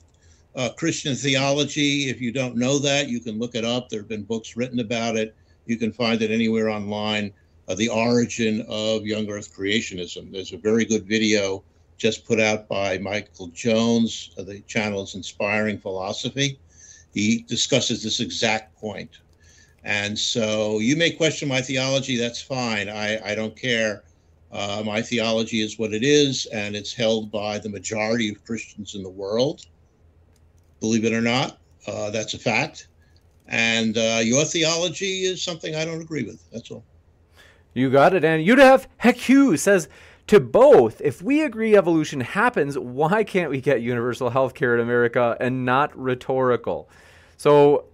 uh, 0.55 0.69
Christian 0.75 1.13
theology. 1.13 2.09
If 2.09 2.19
you 2.19 2.31
don't 2.31 2.55
know 2.55 2.79
that, 2.79 3.09
you 3.09 3.19
can 3.19 3.37
look 3.37 3.53
it 3.53 3.63
up. 3.63 3.89
There 3.89 3.99
have 3.99 4.09
been 4.09 4.23
books 4.23 4.57
written 4.57 4.79
about 4.79 5.15
it. 5.15 5.35
You 5.67 5.77
can 5.77 5.91
find 5.91 6.23
it 6.23 6.31
anywhere 6.31 6.69
online. 6.69 7.31
Uh, 7.67 7.75
the 7.75 7.89
origin 7.89 8.65
of 8.67 9.05
young 9.05 9.29
earth 9.29 9.55
creationism. 9.55 10.31
There's 10.31 10.53
a 10.53 10.57
very 10.57 10.83
good 10.83 11.05
video 11.05 11.63
just 11.97 12.25
put 12.25 12.39
out 12.39 12.67
by 12.67 12.97
Michael 12.97 13.47
Jones. 13.49 14.31
Uh, 14.35 14.43
the 14.43 14.61
channel 14.61 15.07
Inspiring 15.13 15.77
Philosophy. 15.77 16.59
He 17.15 17.45
discusses 17.47 18.03
this 18.03 18.19
exact 18.19 18.77
point. 18.77 19.21
And 19.85 20.19
so 20.19 20.79
you 20.79 20.97
may 20.97 21.11
question 21.11 21.47
my 21.47 21.61
theology. 21.61 22.17
That's 22.17 22.41
fine. 22.41 22.89
I, 22.89 23.31
I 23.31 23.35
don't 23.35 23.55
care. 23.55 24.03
Uh, 24.51 24.83
my 24.85 25.01
theology 25.01 25.61
is 25.61 25.79
what 25.79 25.93
it 25.93 26.03
is, 26.03 26.45
and 26.47 26.75
it's 26.75 26.93
held 26.93 27.31
by 27.31 27.57
the 27.57 27.69
majority 27.69 28.29
of 28.29 28.43
Christians 28.43 28.95
in 28.95 29.01
the 29.03 29.09
world. 29.09 29.65
Believe 30.81 31.05
it 31.05 31.13
or 31.13 31.21
not, 31.21 31.57
uh, 31.87 32.09
that's 32.11 32.33
a 32.33 32.37
fact. 32.37 32.87
And 33.47 33.97
uh, 33.97 34.19
your 34.21 34.43
theology 34.43 35.23
is 35.23 35.41
something 35.41 35.73
I 35.73 35.85
don't 35.85 36.01
agree 36.01 36.23
with. 36.23 36.43
That's 36.51 36.69
all. 36.69 36.83
You 37.73 37.89
got 37.89 38.13
it. 38.13 38.25
And 38.25 38.43
you'd 38.43 38.59
have 38.59 38.89
Heck 38.97 39.19
says 39.19 39.87
to 40.27 40.39
both, 40.41 40.99
if 41.01 41.21
we 41.21 41.43
agree 41.43 41.77
evolution 41.77 42.19
happens, 42.19 42.77
why 42.77 43.23
can't 43.23 43.51
we 43.51 43.61
get 43.61 43.81
universal 43.81 44.31
health 44.31 44.53
care 44.53 44.73
in 44.73 44.81
America 44.81 45.37
and 45.39 45.63
not 45.63 45.97
rhetorical? 45.97 46.89
So 47.37 47.85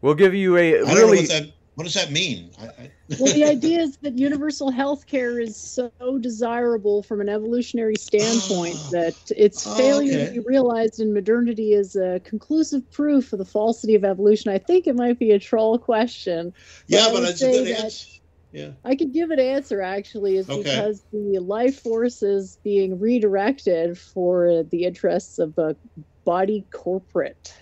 we'll 0.00 0.14
give 0.14 0.34
you 0.34 0.56
a 0.56 0.82
really. 0.82 1.20
What, 1.20 1.28
that, 1.28 1.52
what, 1.74 1.84
does 1.84 1.94
that 1.94 2.10
mean? 2.10 2.50
I, 2.60 2.64
I... 2.64 2.90
well, 3.20 3.32
the 3.32 3.44
idea 3.48 3.80
is 3.80 3.96
that 3.98 4.18
universal 4.18 4.70
health 4.70 5.06
care 5.06 5.40
is 5.40 5.56
so 5.56 5.90
desirable 6.20 7.02
from 7.02 7.20
an 7.20 7.28
evolutionary 7.28 7.96
standpoint 7.96 8.76
oh, 8.78 8.88
that 8.92 9.16
its 9.36 9.66
oh, 9.66 9.74
failure 9.76 10.14
okay. 10.14 10.26
to 10.26 10.32
be 10.32 10.38
realized 10.40 11.00
in 11.00 11.14
modernity 11.14 11.72
is 11.72 11.96
a 11.96 12.20
conclusive 12.24 12.90
proof 12.90 13.32
of 13.32 13.38
the 13.38 13.44
falsity 13.44 13.94
of 13.94 14.04
evolution. 14.04 14.50
I 14.50 14.58
think 14.58 14.86
it 14.86 14.96
might 14.96 15.18
be 15.18 15.30
a 15.32 15.38
troll 15.38 15.78
question. 15.78 16.52
Yeah, 16.86 17.08
but, 17.12 17.20
but 17.20 17.30
it's 17.30 17.42
a 17.42 17.52
good 17.52 17.68
answer 17.68 18.18
yeah. 18.52 18.70
I 18.84 18.96
could 18.96 19.12
give 19.12 19.30
an 19.30 19.40
answer 19.40 19.82
actually, 19.82 20.36
is 20.36 20.48
okay. 20.48 20.62
because 20.62 21.02
the 21.12 21.38
life 21.38 21.80
force 21.80 22.22
is 22.22 22.58
being 22.62 22.98
redirected 22.98 23.98
for 23.98 24.64
the 24.70 24.84
interests 24.84 25.38
of 25.38 25.58
a 25.58 25.76
body 26.24 26.64
corporate, 26.72 27.54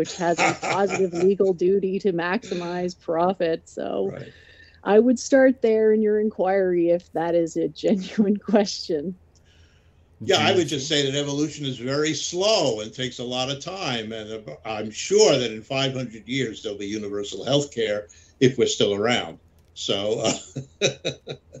which 0.00 0.16
has 0.16 0.38
a 0.38 0.56
positive 0.62 1.12
legal 1.12 1.52
duty 1.52 1.98
to 1.98 2.10
maximize 2.10 2.98
profit. 2.98 3.68
So 3.68 4.08
right. 4.10 4.32
I 4.82 4.98
would 4.98 5.18
start 5.18 5.60
there 5.60 5.92
in 5.92 6.00
your 6.00 6.18
inquiry 6.18 6.88
if 6.88 7.12
that 7.12 7.34
is 7.34 7.58
a 7.58 7.68
genuine 7.68 8.36
question. 8.50 9.14
Yeah, 10.22 10.38
I 10.38 10.56
would 10.56 10.68
just 10.68 10.88
say 10.88 11.04
that 11.04 11.18
evolution 11.18 11.66
is 11.66 11.76
very 11.76 12.14
slow 12.14 12.80
and 12.80 12.94
takes 12.94 13.18
a 13.18 13.24
lot 13.24 13.50
of 13.50 13.62
time. 13.62 14.12
And 14.12 14.42
I'm 14.64 14.90
sure 14.90 15.36
that 15.36 15.52
in 15.52 15.60
500 15.60 16.26
years, 16.26 16.62
there'll 16.62 16.78
be 16.78 16.86
universal 16.86 17.44
health 17.44 17.70
care 17.70 18.08
if 18.40 18.56
we're 18.56 18.68
still 18.68 18.94
around. 18.94 19.38
So. 19.74 20.24
Uh, 20.80 20.88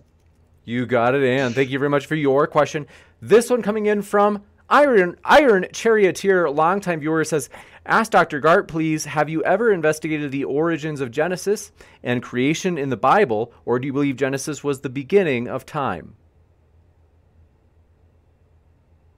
you 0.64 0.86
got 0.86 1.14
it, 1.14 1.22
Ann. 1.22 1.52
Thank 1.52 1.68
you 1.68 1.78
very 1.78 1.90
much 1.90 2.06
for 2.06 2.14
your 2.14 2.46
question. 2.46 2.86
This 3.20 3.50
one 3.50 3.60
coming 3.60 3.84
in 3.84 4.00
from 4.00 4.44
Iron 4.70 5.16
Iron 5.24 5.66
Charioteer, 5.72 6.48
longtime 6.48 7.00
viewer, 7.00 7.24
says, 7.24 7.50
Ask 7.86 8.12
Dr. 8.12 8.40
Garte, 8.40 8.68
please, 8.68 9.04
have 9.04 9.28
you 9.28 9.42
ever 9.42 9.72
investigated 9.72 10.30
the 10.30 10.44
origins 10.44 11.00
of 11.00 11.10
Genesis 11.10 11.72
and 12.02 12.22
creation 12.22 12.78
in 12.78 12.88
the 12.88 12.96
Bible, 12.96 13.52
or 13.64 13.78
do 13.78 13.86
you 13.86 13.92
believe 13.92 14.16
Genesis 14.16 14.62
was 14.62 14.80
the 14.80 14.90
beginning 14.90 15.48
of 15.48 15.66
time? 15.66 16.14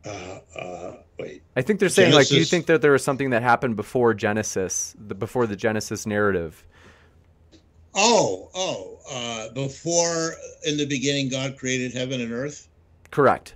Uh, 0.05 0.39
uh, 0.57 0.97
wait. 1.19 1.43
I 1.55 1.63
think 1.63 1.81
they're 1.81 1.89
saying, 1.89 2.13
Genesis... 2.13 2.31
like, 2.31 2.37
do 2.37 2.41
you 2.41 2.47
think 2.47 2.67
that 2.67 2.81
there 2.81 2.93
was 2.93 3.05
something 3.05 3.31
that 3.31 3.43
happened 3.43 3.77
before 3.77 4.15
Genesis, 4.15 4.97
the, 4.99 5.15
before 5.15 5.47
the 5.47 5.57
Genesis 5.57 6.07
narrative? 6.07 6.65
Oh, 7.95 8.49
oh, 8.55 8.99
uh, 9.11 9.53
before 9.53 10.35
in 10.65 10.79
the 10.79 10.87
beginning, 10.87 11.29
God 11.29 11.59
created 11.59 11.93
heaven 11.93 12.21
and 12.21 12.33
earth? 12.33 12.69
Correct. 13.11 13.55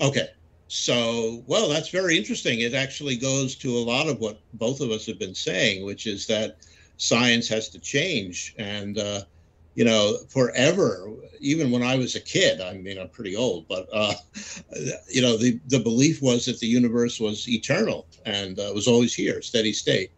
Okay. 0.00 0.28
So, 0.68 1.44
well, 1.46 1.68
that's 1.68 1.90
very 1.90 2.16
interesting. 2.16 2.60
It 2.60 2.74
actually 2.74 3.16
goes 3.16 3.54
to 3.56 3.76
a 3.76 3.78
lot 3.78 4.08
of 4.08 4.18
what 4.18 4.40
both 4.54 4.80
of 4.80 4.90
us 4.90 5.06
have 5.06 5.18
been 5.18 5.34
saying, 5.34 5.84
which 5.84 6.06
is 6.06 6.26
that 6.26 6.56
science 6.96 7.48
has 7.48 7.68
to 7.70 7.78
change. 7.78 8.54
And, 8.58 8.98
uh, 8.98 9.22
you 9.74 9.84
know, 9.84 10.16
forever, 10.28 11.10
even 11.40 11.70
when 11.70 11.82
I 11.82 11.96
was 11.96 12.16
a 12.16 12.20
kid, 12.20 12.60
I 12.60 12.74
mean, 12.74 12.98
I'm 12.98 13.10
pretty 13.10 13.36
old, 13.36 13.68
but, 13.68 13.86
uh, 13.92 14.14
you 15.08 15.22
know, 15.22 15.36
the, 15.36 15.60
the 15.68 15.78
belief 15.78 16.20
was 16.20 16.46
that 16.46 16.58
the 16.58 16.66
universe 16.66 17.20
was 17.20 17.48
eternal 17.48 18.06
and 18.24 18.58
uh, 18.58 18.72
was 18.74 18.88
always 18.88 19.14
here, 19.14 19.42
steady 19.42 19.72
state. 19.72 20.10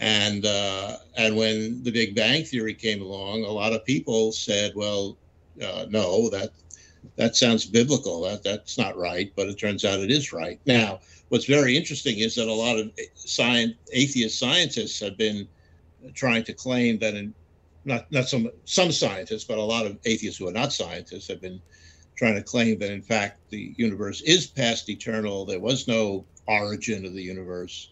And 0.00 0.46
uh, 0.46 0.98
and 1.16 1.36
when 1.36 1.82
the 1.82 1.90
Big 1.90 2.14
Bang 2.14 2.44
Theory 2.44 2.74
came 2.74 3.02
along, 3.02 3.42
a 3.42 3.50
lot 3.50 3.72
of 3.72 3.84
people 3.84 4.30
said, 4.30 4.70
"Well, 4.76 5.18
uh, 5.60 5.86
no, 5.90 6.30
that 6.30 6.52
that 7.18 7.36
sounds 7.36 7.66
biblical. 7.66 8.22
That 8.22 8.42
that's 8.42 8.78
not 8.78 8.96
right." 8.96 9.30
But 9.36 9.48
it 9.48 9.58
turns 9.58 9.84
out 9.84 10.00
it 10.00 10.10
is 10.10 10.32
right. 10.32 10.58
Now, 10.64 11.00
what's 11.28 11.44
very 11.44 11.76
interesting 11.76 12.18
is 12.18 12.34
that 12.36 12.48
a 12.48 12.52
lot 12.52 12.78
of 12.78 12.90
science, 13.14 13.74
atheist 13.92 14.38
scientists 14.38 14.98
have 15.00 15.18
been 15.18 15.46
trying 16.14 16.44
to 16.44 16.54
claim 16.54 16.98
that 17.00 17.14
in 17.14 17.34
not 17.84 18.10
not 18.10 18.28
some 18.28 18.50
some 18.64 18.92
scientists, 18.92 19.44
but 19.44 19.58
a 19.58 19.62
lot 19.62 19.86
of 19.86 19.98
atheists 20.04 20.38
who 20.38 20.48
are 20.48 20.52
not 20.52 20.72
scientists 20.72 21.28
have 21.28 21.40
been 21.40 21.60
trying 22.16 22.34
to 22.34 22.42
claim 22.42 22.78
that 22.78 22.90
in 22.90 23.02
fact 23.02 23.40
the 23.50 23.74
universe 23.76 24.20
is 24.22 24.46
past 24.46 24.88
eternal. 24.88 25.44
There 25.44 25.60
was 25.60 25.86
no 25.86 26.24
origin 26.46 27.04
of 27.04 27.14
the 27.14 27.22
universe. 27.22 27.90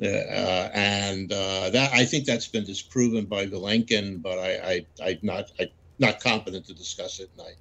Uh, 0.00 0.68
and 0.74 1.32
uh, 1.32 1.70
that 1.70 1.90
I 1.94 2.04
think 2.04 2.26
that's 2.26 2.48
been 2.48 2.64
disproven 2.64 3.24
by 3.24 3.46
Vilenkin, 3.46 4.20
but 4.20 4.38
I, 4.38 4.84
I 5.02 5.10
am 5.10 5.18
not 5.22 5.52
I 5.58 5.70
not 5.98 6.20
competent 6.20 6.66
to 6.66 6.74
discuss 6.74 7.18
it, 7.18 7.30
and 7.38 7.46
I, 7.46 7.52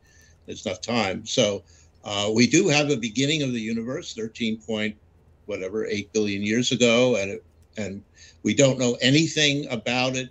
there's 0.45 0.65
enough 0.65 0.81
time. 0.81 1.25
So 1.25 1.63
uh, 2.03 2.31
we 2.33 2.47
do 2.47 2.67
have 2.67 2.89
a 2.89 2.97
beginning 2.97 3.41
of 3.41 3.51
the 3.51 3.59
universe, 3.59 4.13
13 4.13 4.61
point 4.61 4.95
whatever 5.45 5.85
eight 5.85 6.11
billion 6.11 6.41
years 6.41 6.71
ago, 6.71 7.15
and 7.17 7.31
it, 7.31 7.45
and 7.77 8.03
we 8.43 8.53
don't 8.53 8.79
know 8.79 8.97
anything 9.01 9.67
about 9.69 10.15
it. 10.15 10.29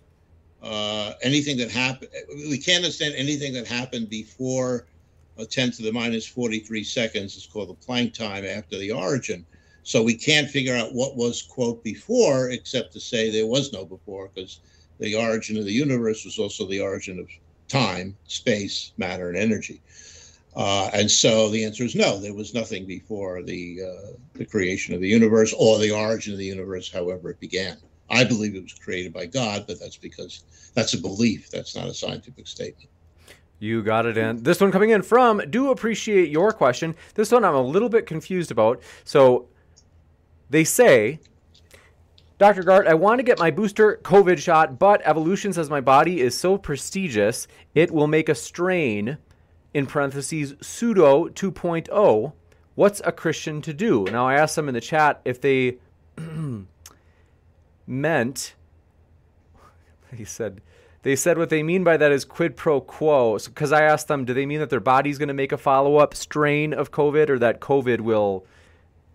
Uh, 0.62 1.12
anything 1.23 1.57
that 1.59 1.70
happened, 1.70 2.11
we 2.49 2.59
can't 2.59 2.85
understand 2.85 3.15
anything 3.16 3.53
that 3.53 3.66
happened 3.66 4.09
before 4.09 4.86
a 5.36 5.45
10 5.45 5.73
to 5.73 5.82
the 5.82 5.93
minus 5.93 6.27
43 6.27 6.85
seconds. 6.85 7.36
It's 7.36 7.47
called 7.47 7.69
the 7.69 7.86
Planck 7.86 8.15
time 8.15 8.45
after 8.45 8.78
the 8.78 8.93
origin. 8.93 9.45
So 9.82 10.03
we 10.03 10.15
can't 10.15 10.49
figure 10.49 10.74
out 10.74 10.95
what 10.95 11.16
was, 11.16 11.43
quote, 11.43 11.85
before, 11.85 12.51
except 12.51 12.95
to 12.95 13.01
say 13.01 13.31
there 13.31 13.47
was 13.47 13.73
no 13.73 13.85
before, 13.85 14.31
because 14.35 14.61
the 14.99 15.15
origin 15.15 15.59
of 15.59 15.65
the 15.66 15.73
universe 15.73 16.24
was 16.24 16.39
also 16.39 16.66
the 16.66 16.81
origin 16.81 17.19
of 17.19 17.28
time, 17.75 18.17
space, 18.27 18.93
matter, 18.99 19.29
and 19.29 19.37
energy. 19.37 19.81
Uh, 20.57 20.89
and 20.93 21.11
so 21.11 21.49
the 21.49 21.65
answer 21.65 21.83
is 21.83 21.97
no, 21.97 22.21
there 22.21 22.35
was 22.35 22.55
nothing 22.55 22.87
before 22.87 23.43
the, 23.43 23.81
uh, 23.83 24.13
the 24.35 24.45
creation 24.45 24.95
of 24.95 25.01
the 25.01 25.09
universe 25.09 25.53
or 25.59 25.81
the 25.81 25.91
origin 25.91 26.33
of 26.33 26.39
the 26.39 26.45
universe, 26.45 26.93
however 26.93 27.31
it 27.31 27.41
began. 27.41 27.77
I 28.11 28.23
believe 28.23 28.55
it 28.55 28.63
was 28.63 28.75
created 28.75 29.13
by 29.13 29.27
God, 29.27 29.65
but 29.67 29.81
that's 29.81 29.97
because 29.97 30.45
that's 30.75 30.95
a 30.95 31.01
belief. 31.01 31.51
That's 31.51 31.75
not 31.75 31.89
a 31.89 31.95
scientific 31.95 32.47
statement. 32.47 32.89
You 33.59 33.83
got 33.83 34.07
it 34.07 34.17
in. 34.17 34.43
This 34.43 34.61
one 34.61 34.71
coming 34.71 34.91
in 34.91 35.03
from, 35.03 35.43
do 35.51 35.71
appreciate 35.71 36.29
your 36.29 36.53
question. 36.53 36.95
This 37.15 37.33
one 37.33 37.45
I'm 37.45 37.55
a 37.55 37.63
little 37.63 37.89
bit 37.89 38.07
confused 38.07 38.51
about. 38.51 38.81
So 39.05 39.49
they 40.51 40.65
say, 40.65 41.19
Dr. 42.36 42.65
Garte, 42.65 42.89
I 42.89 42.94
want 42.94 43.20
to 43.20 43.23
get 43.23 43.39
my 43.39 43.51
booster 43.51 44.01
COVID 44.02 44.39
shot, 44.39 44.78
but 44.78 45.01
evolution 45.05 45.52
says 45.52 45.70
my 45.70 45.81
body 45.81 46.20
is 46.20 46.36
so 46.36 46.59
prestigious, 46.59 47.47
it 47.74 47.93
will 47.93 48.09
make 48.09 48.28
a 48.28 48.35
strain, 48.35 49.19
in 49.74 49.86
parentheses, 49.86 50.55
pseudo 50.61 51.28
2.0. 51.28 52.32
What's 52.77 53.02
a 53.05 53.12
Christian 53.12 53.61
to 53.62 53.74
do? 53.74 54.05
Now, 54.05 54.27
I 54.27 54.35
asked 54.35 54.56
them 54.56 54.69
in 54.69 54.74
the 54.74 54.81
chat 54.81 55.20
if 55.24 55.40
they 55.40 55.78
meant, 57.86 58.55
he 60.15 60.24
said, 60.24 60.61
they 61.02 61.16
said 61.16 61.36
what 61.36 61.51
they 61.51 61.62
mean 61.62 61.85
by 61.85 61.97
that 61.98 62.12
is 62.12 62.24
quid 62.24 62.56
pro 62.56 62.81
quo. 62.81 63.36
Because 63.39 63.70
so, 63.70 63.77
I 63.77 63.82
asked 63.82 64.09
them, 64.09 64.24
do 64.24 64.32
they 64.32 64.47
mean 64.47 64.61
that 64.61 64.70
their 64.70 64.81
body's 64.81 65.19
going 65.19 65.28
to 65.28 65.35
make 65.35 65.52
a 65.52 65.59
follow 65.59 65.97
up 65.97 66.15
strain 66.15 66.73
of 66.73 66.90
COVID 66.90 67.28
or 67.28 67.39
that 67.40 67.61
COVID 67.61 68.01
will 68.01 68.47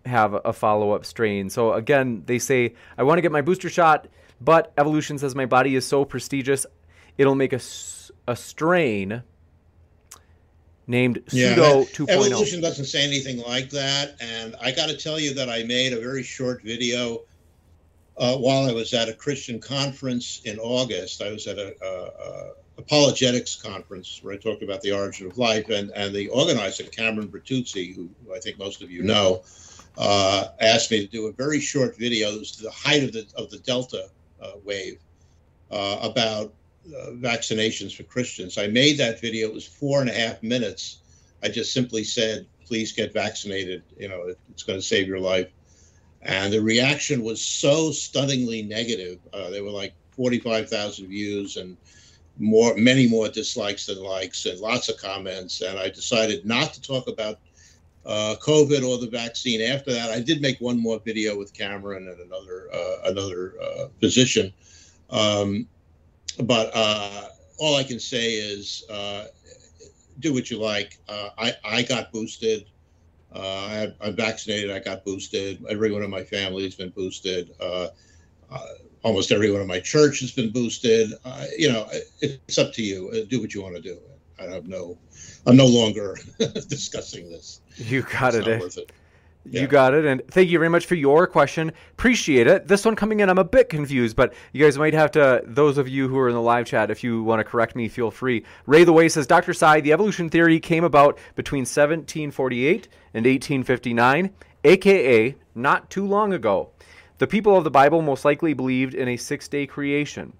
have 0.06 0.34
a 0.44 0.52
follow 0.52 0.92
up 0.92 1.04
strain. 1.04 1.50
So 1.50 1.72
again, 1.74 2.22
they 2.26 2.38
say, 2.38 2.74
I 2.96 3.02
want 3.02 3.18
to 3.18 3.22
get 3.22 3.32
my 3.32 3.42
booster 3.42 3.68
shot, 3.68 4.08
but 4.40 4.72
evolution 4.78 5.18
says 5.18 5.34
my 5.34 5.46
body 5.46 5.74
is 5.74 5.86
so 5.86 6.04
prestigious, 6.04 6.66
it'll 7.18 7.34
make 7.34 7.52
a, 7.52 7.60
a 8.26 8.36
strain. 8.36 9.22
named 10.86 11.22
Pseudo 11.28 11.84
2.0. 11.84 12.08
Evolution 12.08 12.60
doesn't 12.60 12.86
say 12.86 13.04
anything 13.04 13.38
like 13.42 13.70
that. 13.70 14.16
And 14.20 14.56
I 14.60 14.72
got 14.72 14.88
to 14.88 14.96
tell 14.96 15.20
you 15.20 15.34
that 15.34 15.48
I 15.48 15.62
made 15.64 15.92
a 15.92 16.00
very 16.00 16.22
short 16.22 16.62
video 16.62 17.22
uh, 18.16 18.36
while 18.36 18.68
I 18.68 18.72
was 18.72 18.92
at 18.92 19.08
a 19.08 19.14
Christian 19.14 19.60
conference 19.60 20.42
in 20.44 20.58
August. 20.58 21.22
I 21.22 21.30
was 21.30 21.46
at 21.46 21.58
a, 21.58 21.74
a, 21.82 22.04
a, 22.04 22.50
apologetics 22.78 23.56
conference 23.56 24.20
where 24.22 24.34
I 24.34 24.36
talked 24.36 24.62
about 24.62 24.80
the 24.80 24.92
origin 24.92 25.26
of 25.26 25.38
life, 25.38 25.68
and, 25.68 25.90
and 25.90 26.14
the 26.14 26.28
organizer, 26.28 26.84
Cameron 26.84 27.28
Bertuzzi, 27.28 27.94
who 27.94 28.08
I 28.34 28.38
think 28.40 28.58
most 28.58 28.82
of 28.82 28.90
you 28.90 29.02
know, 29.02 29.42
uh, 29.96 30.46
asked 30.60 30.90
me 30.90 31.04
to 31.04 31.10
do 31.10 31.26
a 31.26 31.32
very 31.32 31.60
short 31.60 31.96
video. 31.96 32.30
It 32.30 32.38
was 32.38 32.56
the 32.56 32.70
height 32.70 33.02
of 33.02 33.12
the 33.12 33.26
of 33.36 33.50
the 33.50 33.58
Delta 33.58 34.08
uh, 34.40 34.52
wave 34.64 34.98
uh, 35.70 35.98
about 36.02 36.52
uh, 36.86 37.10
vaccinations 37.12 37.94
for 37.94 38.04
Christians. 38.04 38.58
I 38.58 38.66
made 38.66 38.98
that 38.98 39.20
video. 39.20 39.48
It 39.48 39.54
was 39.54 39.66
four 39.66 40.00
and 40.00 40.10
a 40.10 40.14
half 40.14 40.42
minutes. 40.42 40.98
I 41.42 41.48
just 41.48 41.72
simply 41.72 42.04
said, 42.04 42.46
please 42.66 42.92
get 42.92 43.12
vaccinated. 43.12 43.82
You 43.98 44.08
know, 44.08 44.34
it's 44.50 44.62
going 44.62 44.78
to 44.78 44.84
save 44.84 45.06
your 45.06 45.20
life. 45.20 45.48
And 46.22 46.52
the 46.52 46.60
reaction 46.60 47.22
was 47.22 47.40
so 47.40 47.90
stunningly 47.92 48.62
negative. 48.62 49.18
Uh, 49.32 49.50
there 49.50 49.64
were 49.64 49.70
like 49.70 49.94
45,000 50.12 51.06
views 51.06 51.56
and 51.56 51.76
more, 52.38 52.74
many 52.76 53.08
more 53.08 53.28
dislikes 53.28 53.86
than 53.86 54.02
likes, 54.02 54.46
and 54.46 54.60
lots 54.60 54.88
of 54.88 54.98
comments. 54.98 55.60
And 55.62 55.78
I 55.78 55.88
decided 55.88 56.44
not 56.44 56.74
to 56.74 56.80
talk 56.80 57.08
about 57.08 57.38
uh, 58.06 58.36
COVID 58.40 58.86
or 58.86 58.98
the 58.98 59.08
vaccine. 59.10 59.60
After 59.60 59.92
that, 59.92 60.10
I 60.10 60.20
did 60.20 60.40
make 60.40 60.60
one 60.60 60.80
more 60.80 61.00
video 61.04 61.36
with 61.36 61.52
Cameron 61.52 62.08
and 62.08 62.20
another 62.20 62.68
uh, 62.72 63.10
another 63.10 63.54
uh, 63.62 63.88
physician. 64.00 64.52
Um, 65.10 65.66
but 66.42 66.70
uh, 66.74 67.28
all 67.58 67.76
I 67.76 67.82
can 67.82 68.00
say 68.00 68.32
is 68.32 68.84
uh, 68.90 69.26
do 70.18 70.32
what 70.32 70.50
you 70.50 70.58
like. 70.58 70.98
Uh, 71.08 71.30
I, 71.36 71.54
I 71.64 71.82
got 71.82 72.12
boosted. 72.12 72.66
I, 73.34 73.92
am 74.00 74.16
vaccinated. 74.16 74.70
I 74.70 74.80
got 74.80 75.04
boosted. 75.04 75.64
Everyone 75.68 76.02
in 76.02 76.10
my 76.10 76.24
family 76.24 76.64
has 76.64 76.74
been 76.74 76.90
boosted. 76.90 77.50
Almost 79.02 79.32
everyone 79.32 79.62
in 79.62 79.66
my 79.66 79.80
church 79.80 80.20
has 80.20 80.32
been 80.32 80.50
boosted. 80.50 81.12
you 81.56 81.70
know, 81.70 81.88
it's 82.20 82.58
up 82.58 82.72
to 82.74 82.82
you. 82.82 83.26
do 83.26 83.40
what 83.40 83.54
you 83.54 83.62
want 83.62 83.76
to 83.76 83.82
do. 83.82 83.98
I 84.40 84.44
have 84.44 84.66
no. 84.66 84.96
I'm 85.46 85.56
no 85.56 85.66
longer 85.66 86.16
discussing 86.68 87.30
this. 87.30 87.60
You 87.76 88.02
got 88.02 88.34
it's 88.34 88.46
it. 88.46 88.78
Eh? 88.78 88.80
it. 88.82 88.92
You 89.44 89.66
got 89.66 89.94
it. 89.94 90.04
And 90.04 90.22
thank 90.28 90.50
you 90.50 90.58
very 90.58 90.68
much 90.68 90.86
for 90.86 90.94
your 90.94 91.26
question. 91.26 91.72
Appreciate 91.92 92.46
it. 92.46 92.68
This 92.68 92.84
one 92.84 92.94
coming 92.94 93.20
in, 93.20 93.28
I'm 93.28 93.38
a 93.38 93.44
bit 93.44 93.68
confused, 93.68 94.14
but 94.14 94.34
you 94.52 94.64
guys 94.64 94.78
might 94.78 94.94
have 94.94 95.10
to, 95.12 95.42
those 95.46 95.78
of 95.78 95.88
you 95.88 96.08
who 96.08 96.18
are 96.18 96.28
in 96.28 96.34
the 96.34 96.40
live 96.40 96.66
chat, 96.66 96.90
if 96.90 97.02
you 97.02 97.22
want 97.22 97.40
to 97.40 97.44
correct 97.44 97.74
me, 97.74 97.88
feel 97.88 98.10
free. 98.10 98.44
Ray 98.66 98.84
the 98.84 98.92
Way 98.92 99.08
says 99.08 99.26
Dr. 99.26 99.54
Sy, 99.54 99.80
the 99.80 99.92
evolution 99.92 100.28
theory 100.28 100.60
came 100.60 100.84
about 100.84 101.18
between 101.36 101.62
1748 101.62 102.88
and 103.14 103.24
1859, 103.24 104.30
aka 104.64 105.34
not 105.54 105.90
too 105.90 106.06
long 106.06 106.32
ago. 106.32 106.70
The 107.18 107.26
people 107.26 107.56
of 107.56 107.64
the 107.64 107.70
Bible 107.70 108.02
most 108.02 108.24
likely 108.24 108.54
believed 108.54 108.94
in 108.94 109.08
a 109.08 109.16
six 109.16 109.48
day 109.48 109.66
creation. 109.66 110.34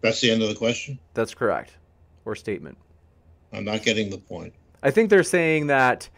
That's 0.00 0.20
the 0.20 0.30
end 0.30 0.42
of 0.42 0.48
the 0.48 0.54
question? 0.54 0.98
That's 1.14 1.34
correct. 1.34 1.76
Or 2.24 2.34
statement. 2.34 2.78
I'm 3.52 3.64
not 3.64 3.82
getting 3.82 4.10
the 4.10 4.18
point. 4.18 4.54
I 4.82 4.90
think 4.90 5.10
they're 5.10 5.22
saying 5.22 5.68
that 5.68 6.08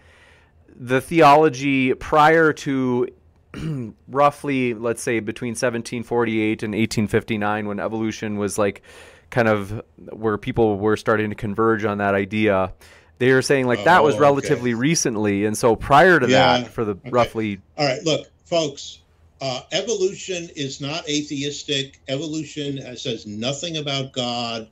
the 0.75 1.01
theology 1.01 1.95
prior 1.95 2.53
to 2.53 3.09
roughly, 4.09 4.75
let's 4.75 5.03
say, 5.03 5.21
between 5.21 5.51
1748 5.51 6.63
and 6.63 6.73
1859, 6.73 7.67
when 7.67 7.81
evolution 7.81 8.39
was 8.39 8.59
like 8.59 8.83
kind 9.31 9.49
of 9.49 9.83
where 10.11 10.39
people 10.39 10.79
were 10.79 10.97
starting 10.97 11.31
to 11.31 11.37
converge 11.37 11.85
on 11.85 11.99
that 11.99 12.15
idea, 12.15 12.73
they 13.19 13.31
are 13.31 13.43
saying 13.43 13.67
like 13.67 13.85
that 13.85 14.03
was 14.03 14.15
oh, 14.17 14.21
relatively 14.21 14.73
okay. 14.73 14.81
recently. 14.81 15.45
And 15.45 15.57
so 15.57 15.77
prior 15.77 16.21
to 16.21 16.29
yeah, 16.29 16.61
that, 16.61 16.69
for 16.69 16.85
the 16.85 16.93
okay. 16.93 17.11
roughly. 17.11 17.61
All 17.77 17.87
right, 17.87 18.03
look, 18.05 18.29
folks, 18.45 19.01
uh, 19.41 19.63
evolution 19.73 20.49
is 20.57 20.81
not 20.81 21.09
atheistic. 21.09 22.01
Evolution 22.09 22.79
says 22.97 23.27
nothing 23.27 23.77
about 23.77 24.13
God. 24.13 24.69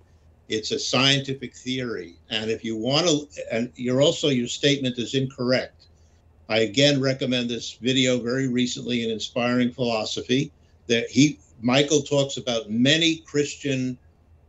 It's 0.48 0.70
a 0.70 0.78
scientific 0.78 1.54
theory. 1.54 2.14
And 2.30 2.50
if 2.50 2.64
you 2.64 2.76
want 2.76 3.06
to, 3.06 3.28
and 3.52 3.72
you're 3.76 4.00
also, 4.00 4.28
your 4.28 4.48
statement 4.48 4.98
is 4.98 5.14
incorrect. 5.14 5.86
I 6.48 6.60
again 6.60 7.00
recommend 7.00 7.50
this 7.50 7.72
video 7.72 8.18
very 8.20 8.48
recently 8.48 9.04
in 9.04 9.10
Inspiring 9.10 9.72
Philosophy 9.72 10.52
that 10.86 11.08
he, 11.08 11.38
Michael 11.60 12.02
talks 12.02 12.36
about 12.36 12.70
many 12.70 13.16
Christian 13.18 13.98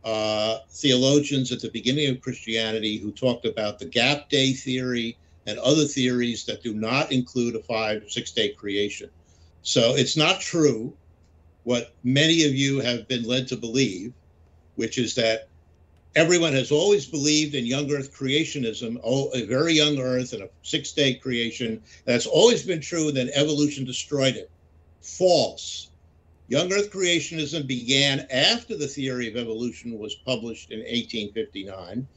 uh, 0.04 0.58
theologians 0.70 1.50
at 1.50 1.60
the 1.60 1.70
beginning 1.70 2.10
of 2.10 2.20
Christianity 2.20 2.98
who 2.98 3.10
talked 3.10 3.44
about 3.44 3.78
the 3.78 3.86
gap 3.86 4.28
day 4.28 4.52
theory 4.52 5.16
and 5.46 5.58
other 5.58 5.84
theories 5.84 6.44
that 6.44 6.62
do 6.62 6.74
not 6.74 7.10
include 7.10 7.56
a 7.56 7.62
five, 7.62 8.04
six 8.08 8.30
day 8.30 8.50
creation. 8.50 9.10
So 9.62 9.94
it's 9.94 10.16
not 10.16 10.40
true 10.40 10.94
what 11.64 11.92
many 12.02 12.44
of 12.44 12.54
you 12.54 12.80
have 12.80 13.06
been 13.08 13.24
led 13.24 13.48
to 13.48 13.56
believe, 13.56 14.12
which 14.76 14.96
is 14.96 15.14
that 15.16 15.48
everyone 16.14 16.52
has 16.52 16.70
always 16.70 17.06
believed 17.06 17.54
in 17.54 17.66
young 17.66 17.90
earth 17.92 18.16
creationism, 18.16 18.98
oh, 19.04 19.28
a 19.34 19.44
very 19.44 19.74
young 19.74 19.98
earth 19.98 20.32
and 20.32 20.42
a 20.42 20.48
six 20.62 20.92
day 20.92 21.14
creation. 21.14 21.82
That's 22.04 22.26
always 22.26 22.64
been 22.64 22.80
true, 22.80 23.08
and 23.08 23.16
then 23.16 23.30
evolution 23.34 23.84
destroyed 23.84 24.36
it. 24.36 24.50
False. 25.02 25.90
Young 26.48 26.72
earth 26.72 26.90
creationism 26.90 27.66
began 27.66 28.26
after 28.30 28.76
the 28.76 28.88
theory 28.88 29.28
of 29.28 29.36
evolution 29.36 29.98
was 29.98 30.14
published 30.14 30.70
in 30.70 30.78
1859 30.78 32.08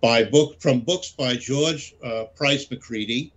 by 0.00 0.24
book 0.24 0.60
from 0.60 0.80
books 0.80 1.10
by 1.10 1.34
George 1.34 1.94
uh, 2.02 2.24
Price 2.34 2.70
McCready 2.70 3.32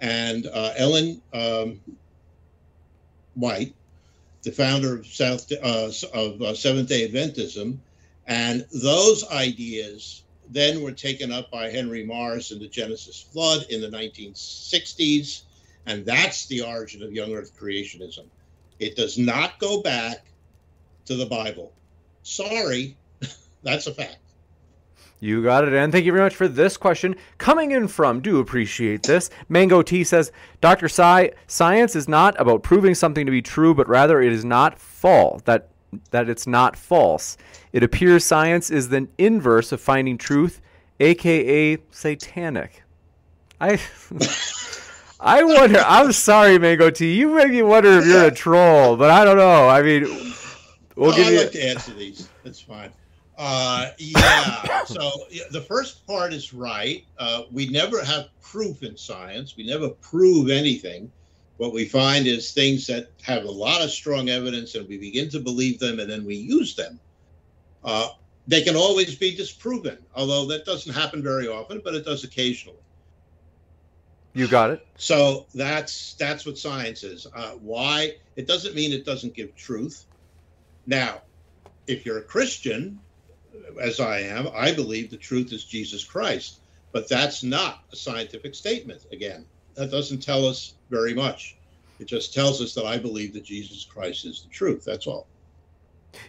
and 0.00 0.46
uh, 0.46 0.72
Ellen 0.76 1.22
um, 1.32 1.80
White, 3.34 3.74
the 4.42 4.52
founder 4.52 4.96
of 4.96 5.06
South 5.06 5.50
uh, 5.52 5.90
of 6.12 6.42
uh, 6.42 6.54
Seventh 6.54 6.88
Day 6.88 7.08
Adventism 7.08 7.78
and 8.26 8.66
those 8.72 9.28
ideas 9.28 10.22
then 10.50 10.82
were 10.82 10.92
taken 10.92 11.32
up 11.32 11.50
by 11.50 11.70
Henry 11.70 12.04
Morris 12.04 12.50
in 12.50 12.58
the 12.58 12.68
Genesis 12.68 13.20
flood 13.20 13.66
in 13.70 13.80
the 13.80 13.88
1960s. 13.88 15.42
And 15.86 16.04
that's 16.06 16.46
the 16.46 16.62
origin 16.62 17.02
of 17.02 17.12
young 17.12 17.32
earth 17.34 17.58
creationism. 17.58 18.24
It 18.78 18.96
does 18.96 19.18
not 19.18 19.58
go 19.58 19.82
back 19.82 20.24
to 21.06 21.16
the 21.16 21.26
Bible. 21.26 21.72
Sorry, 22.22 22.96
that's 23.62 23.86
a 23.86 23.94
fact. 23.94 24.16
You 25.20 25.42
got 25.42 25.66
it. 25.66 25.72
And 25.72 25.90
thank 25.90 26.04
you 26.04 26.12
very 26.12 26.24
much 26.24 26.34
for 26.34 26.48
this 26.48 26.76
question. 26.76 27.16
Coming 27.38 27.70
in 27.70 27.88
from, 27.88 28.20
do 28.20 28.40
appreciate 28.40 29.02
this. 29.04 29.30
Mango 29.48 29.80
T 29.80 30.04
says, 30.04 30.32
Dr. 30.60 30.88
Sy, 30.88 31.32
science 31.46 31.96
is 31.96 32.08
not 32.08 32.38
about 32.38 32.62
proving 32.62 32.94
something 32.94 33.24
to 33.24 33.32
be 33.32 33.40
true, 33.40 33.74
but 33.74 33.88
rather 33.88 34.20
it 34.20 34.32
is 34.32 34.44
not 34.44 34.78
false. 34.78 35.42
That 35.42 35.68
that 36.10 36.28
it's 36.28 36.46
not 36.46 36.76
false. 36.76 37.36
It 37.72 37.82
appears 37.82 38.24
science 38.24 38.70
is 38.70 38.88
the 38.88 39.08
inverse 39.16 39.72
of 39.72 39.80
finding 39.80 40.18
truth, 40.18 40.60
aka 41.00 41.78
satanic. 41.90 42.82
I 43.60 43.80
I 45.20 45.42
wonder. 45.42 45.82
I'm 45.86 46.12
sorry, 46.12 46.58
Mango 46.58 46.90
T. 46.90 47.14
You 47.14 47.34
make 47.34 47.50
me 47.50 47.62
wonder 47.62 47.98
if 47.98 48.06
you're 48.06 48.26
a 48.26 48.30
troll, 48.30 48.96
but 48.96 49.10
I 49.10 49.24
don't 49.24 49.38
know. 49.38 49.68
I 49.68 49.82
mean, 49.82 50.02
we'll 50.96 51.14
give 51.14 51.28
you. 51.28 51.38
I 51.38 51.42
like 51.44 51.52
to 51.52 51.64
answer 51.64 51.94
these. 51.94 52.28
That's 52.42 52.60
fine. 52.60 52.90
Uh, 53.36 53.90
yeah. 53.98 54.84
so 54.84 55.10
the 55.50 55.60
first 55.60 56.06
part 56.06 56.32
is 56.32 56.54
right. 56.54 57.04
Uh, 57.18 57.42
we 57.50 57.68
never 57.68 58.04
have 58.04 58.28
proof 58.42 58.82
in 58.82 58.96
science. 58.96 59.56
We 59.56 59.66
never 59.66 59.88
prove 59.88 60.50
anything 60.50 61.10
what 61.56 61.72
we 61.72 61.84
find 61.84 62.26
is 62.26 62.52
things 62.52 62.86
that 62.88 63.10
have 63.22 63.44
a 63.44 63.50
lot 63.50 63.82
of 63.82 63.90
strong 63.90 64.28
evidence 64.28 64.74
and 64.74 64.88
we 64.88 64.98
begin 64.98 65.28
to 65.30 65.40
believe 65.40 65.78
them 65.78 66.00
and 66.00 66.10
then 66.10 66.24
we 66.24 66.34
use 66.34 66.74
them. 66.74 66.98
Uh, 67.84 68.08
they 68.46 68.62
can 68.62 68.76
always 68.76 69.14
be 69.14 69.34
disproven, 69.34 69.98
although 70.14 70.46
that 70.46 70.64
doesn't 70.64 70.92
happen 70.92 71.22
very 71.22 71.46
often, 71.46 71.80
but 71.84 71.94
it 71.94 72.04
does 72.04 72.24
occasionally. 72.24 72.78
You 74.32 74.48
got 74.48 74.70
it. 74.70 74.84
So 74.96 75.46
that's 75.54 76.14
that's 76.14 76.44
what 76.44 76.58
science 76.58 77.04
is. 77.04 77.28
Uh, 77.32 77.52
why? 77.52 78.16
It 78.34 78.48
doesn't 78.48 78.74
mean 78.74 78.92
it 78.92 79.04
doesn't 79.04 79.32
give 79.32 79.54
truth. 79.54 80.06
Now, 80.86 81.22
if 81.86 82.04
you're 82.04 82.18
a 82.18 82.22
Christian, 82.22 82.98
as 83.80 84.00
I 84.00 84.20
am, 84.20 84.48
I 84.54 84.72
believe 84.72 85.10
the 85.10 85.16
truth 85.16 85.52
is 85.52 85.64
Jesus 85.64 86.04
Christ. 86.04 86.60
But 86.92 87.08
that's 87.08 87.42
not 87.42 87.82
a 87.92 87.96
scientific 87.96 88.54
statement. 88.54 89.04
Again, 89.10 89.44
that 89.74 89.90
doesn't 89.90 90.22
tell 90.22 90.46
us 90.46 90.74
very 90.90 91.12
much. 91.12 91.56
It 91.98 92.06
just 92.06 92.32
tells 92.32 92.60
us 92.60 92.74
that 92.74 92.86
I 92.86 92.98
believe 92.98 93.32
that 93.34 93.44
Jesus 93.44 93.84
Christ 93.84 94.24
is 94.24 94.42
the 94.42 94.48
truth. 94.48 94.84
That's 94.84 95.06
all. 95.06 95.26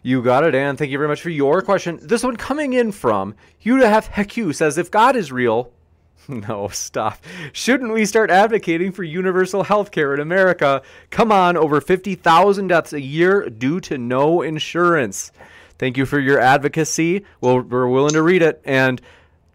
You 0.02 0.24
got 0.24 0.44
it, 0.44 0.56
and 0.56 0.78
thank 0.78 0.92
you 0.92 0.98
very 0.98 1.08
much 1.08 1.22
for 1.22 1.30
your 1.30 1.62
question. 1.62 2.00
This 2.02 2.24
one 2.24 2.38
coming 2.38 2.74
in 2.74 2.92
from 2.92 3.36
Hudahef 3.64 4.10
Heku 4.12 4.54
says, 4.56 4.80
If 4.80 4.90
God 4.90 5.16
is 5.16 5.32
real, 5.32 5.72
no, 6.28 6.68
stop. 6.70 7.24
Shouldn't 7.54 7.94
we 7.94 8.06
start 8.06 8.32
advocating 8.32 8.92
for 8.92 9.04
universal 9.04 9.64
health 9.64 9.92
care 9.92 10.14
in 10.14 10.20
America? 10.20 10.82
Come 11.12 11.32
on, 11.32 11.56
over 11.56 11.80
50,000 11.80 12.68
deaths 12.68 12.94
a 12.94 13.02
year 13.02 13.48
due 13.50 13.80
to 13.82 13.98
no 13.98 14.42
insurance. 14.42 15.32
Thank 15.78 15.98
you 15.98 16.06
for 16.06 16.20
your 16.20 16.40
advocacy. 16.40 17.26
We're 17.42 17.88
willing 17.88 18.14
to 18.14 18.22
read 18.22 18.42
it. 18.42 18.62
And 18.66 19.02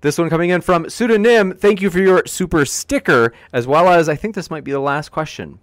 this 0.03 0.19
one 0.19 0.31
coming 0.31 0.51
in 0.51 0.61
from 0.61 0.89
Pseudonym, 0.89 1.57
thank 1.57 1.81
you 1.81 1.91
for 1.91 1.99
your 1.99 2.23
super 2.27 2.65
sticker, 2.65 3.33
as 3.53 3.67
well 3.67 3.89
as 3.89 4.09
I 4.09 4.17
think 4.17 4.35
this 4.35 4.51
might 4.51 4.65
be 4.65 4.73
the 4.73 4.81
last 4.81 5.11
question. 5.11 5.59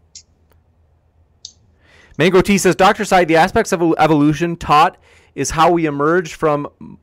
Mango 2.18 2.42
T 2.42 2.58
says, 2.58 2.76
Dr. 2.76 3.06
Side, 3.06 3.28
the 3.28 3.36
aspects 3.36 3.72
of 3.72 3.82
evolution 4.00 4.56
taught 4.56 4.98
is 5.36 5.52
how 5.52 5.72
we 5.72 5.86
emerged 5.86 6.34
from 6.34 6.98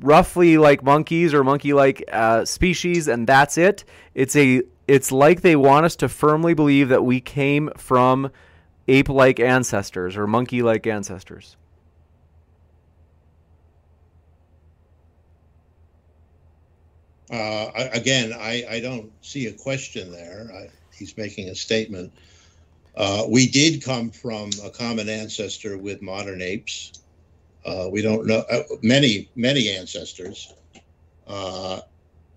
roughly 0.00 0.58
like 0.58 0.82
monkeys 0.82 1.32
or 1.32 1.44
monkey-like 1.44 2.04
uh, 2.12 2.44
species, 2.44 3.08
and 3.08 3.26
that's 3.26 3.56
it. 3.56 3.84
It's 4.14 4.34
a 4.36 4.62
it's 4.88 5.12
like 5.12 5.42
they 5.42 5.54
want 5.54 5.86
us 5.86 5.96
to 5.96 6.08
firmly 6.08 6.54
believe 6.54 6.88
that 6.88 7.04
we 7.04 7.20
came 7.20 7.70
from 7.76 8.30
ape-like 8.88 9.38
ancestors 9.38 10.16
or 10.16 10.26
monkey-like 10.26 10.86
ancestors. 10.86 11.57
Uh, 17.30 17.70
again, 17.92 18.32
I, 18.32 18.64
I 18.70 18.80
don't 18.80 19.12
see 19.20 19.46
a 19.46 19.52
question 19.52 20.10
there. 20.10 20.50
I, 20.54 20.68
he's 20.96 21.16
making 21.16 21.48
a 21.48 21.54
statement. 21.54 22.12
Uh, 22.96 23.24
we 23.28 23.48
did 23.48 23.84
come 23.84 24.10
from 24.10 24.50
a 24.64 24.70
common 24.70 25.08
ancestor 25.08 25.78
with 25.78 26.02
modern 26.02 26.40
apes. 26.40 26.92
Uh, 27.64 27.88
we 27.90 28.02
don't 28.02 28.26
know 28.26 28.44
uh, 28.50 28.62
many 28.82 29.28
many 29.36 29.68
ancestors. 29.68 30.52
Uh, 31.26 31.80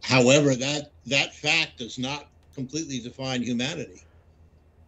however, 0.03 0.55
that 0.55 0.91
that 1.05 1.33
fact 1.33 1.77
does 1.77 1.97
not 1.97 2.27
completely 2.53 2.99
define 2.99 3.41
humanity. 3.41 4.03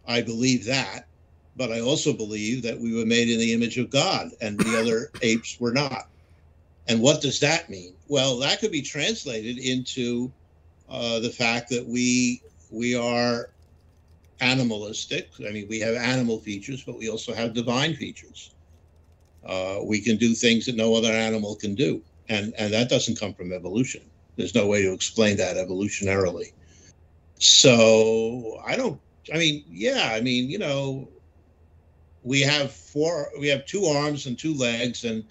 I 0.06 0.20
believe 0.20 0.66
that, 0.66 1.08
but 1.56 1.72
I 1.72 1.80
also 1.80 2.12
believe 2.12 2.62
that 2.62 2.78
we 2.78 2.94
were 2.94 3.06
made 3.06 3.30
in 3.30 3.38
the 3.38 3.54
image 3.54 3.78
of 3.78 3.90
God, 3.90 4.28
and 4.40 4.58
the 4.58 4.78
other 4.78 5.10
apes 5.22 5.58
were 5.58 5.72
not. 5.72 6.10
And 6.88 7.00
what 7.00 7.22
does 7.22 7.40
that 7.40 7.70
mean? 7.70 7.94
Well, 8.08 8.38
that 8.38 8.60
could 8.60 8.72
be 8.72 8.82
translated 8.82 9.58
into 9.58 10.30
uh, 10.88 11.20
the 11.20 11.30
fact 11.30 11.70
that 11.70 11.86
we 11.86 12.42
we 12.70 12.94
are 12.94 13.50
animalistic. 14.40 15.30
I 15.46 15.50
mean, 15.50 15.66
we 15.68 15.80
have 15.80 15.94
animal 15.94 16.38
features, 16.40 16.82
but 16.82 16.98
we 16.98 17.08
also 17.08 17.32
have 17.32 17.54
divine 17.54 17.94
features. 17.94 18.54
Uh, 19.46 19.80
we 19.84 20.00
can 20.00 20.16
do 20.16 20.34
things 20.34 20.66
that 20.66 20.76
no 20.76 20.94
other 20.94 21.12
animal 21.12 21.54
can 21.54 21.74
do, 21.74 22.02
and 22.28 22.54
and 22.58 22.72
that 22.72 22.88
doesn't 22.88 23.18
come 23.18 23.34
from 23.34 23.52
evolution. 23.52 24.02
There's 24.36 24.54
no 24.54 24.66
way 24.66 24.82
to 24.82 24.92
explain 24.92 25.36
that 25.36 25.56
evolutionarily. 25.56 26.52
So 27.38 28.60
I 28.64 28.76
don't. 28.76 29.00
I 29.32 29.38
mean, 29.38 29.64
yeah. 29.68 30.10
I 30.12 30.20
mean, 30.20 30.50
you 30.50 30.58
know, 30.58 31.08
we 32.22 32.40
have 32.40 32.72
four. 32.72 33.30
We 33.38 33.48
have 33.48 33.64
two 33.66 33.84
arms 33.86 34.26
and 34.26 34.38
two 34.38 34.54
legs, 34.54 35.04
and 35.04 35.24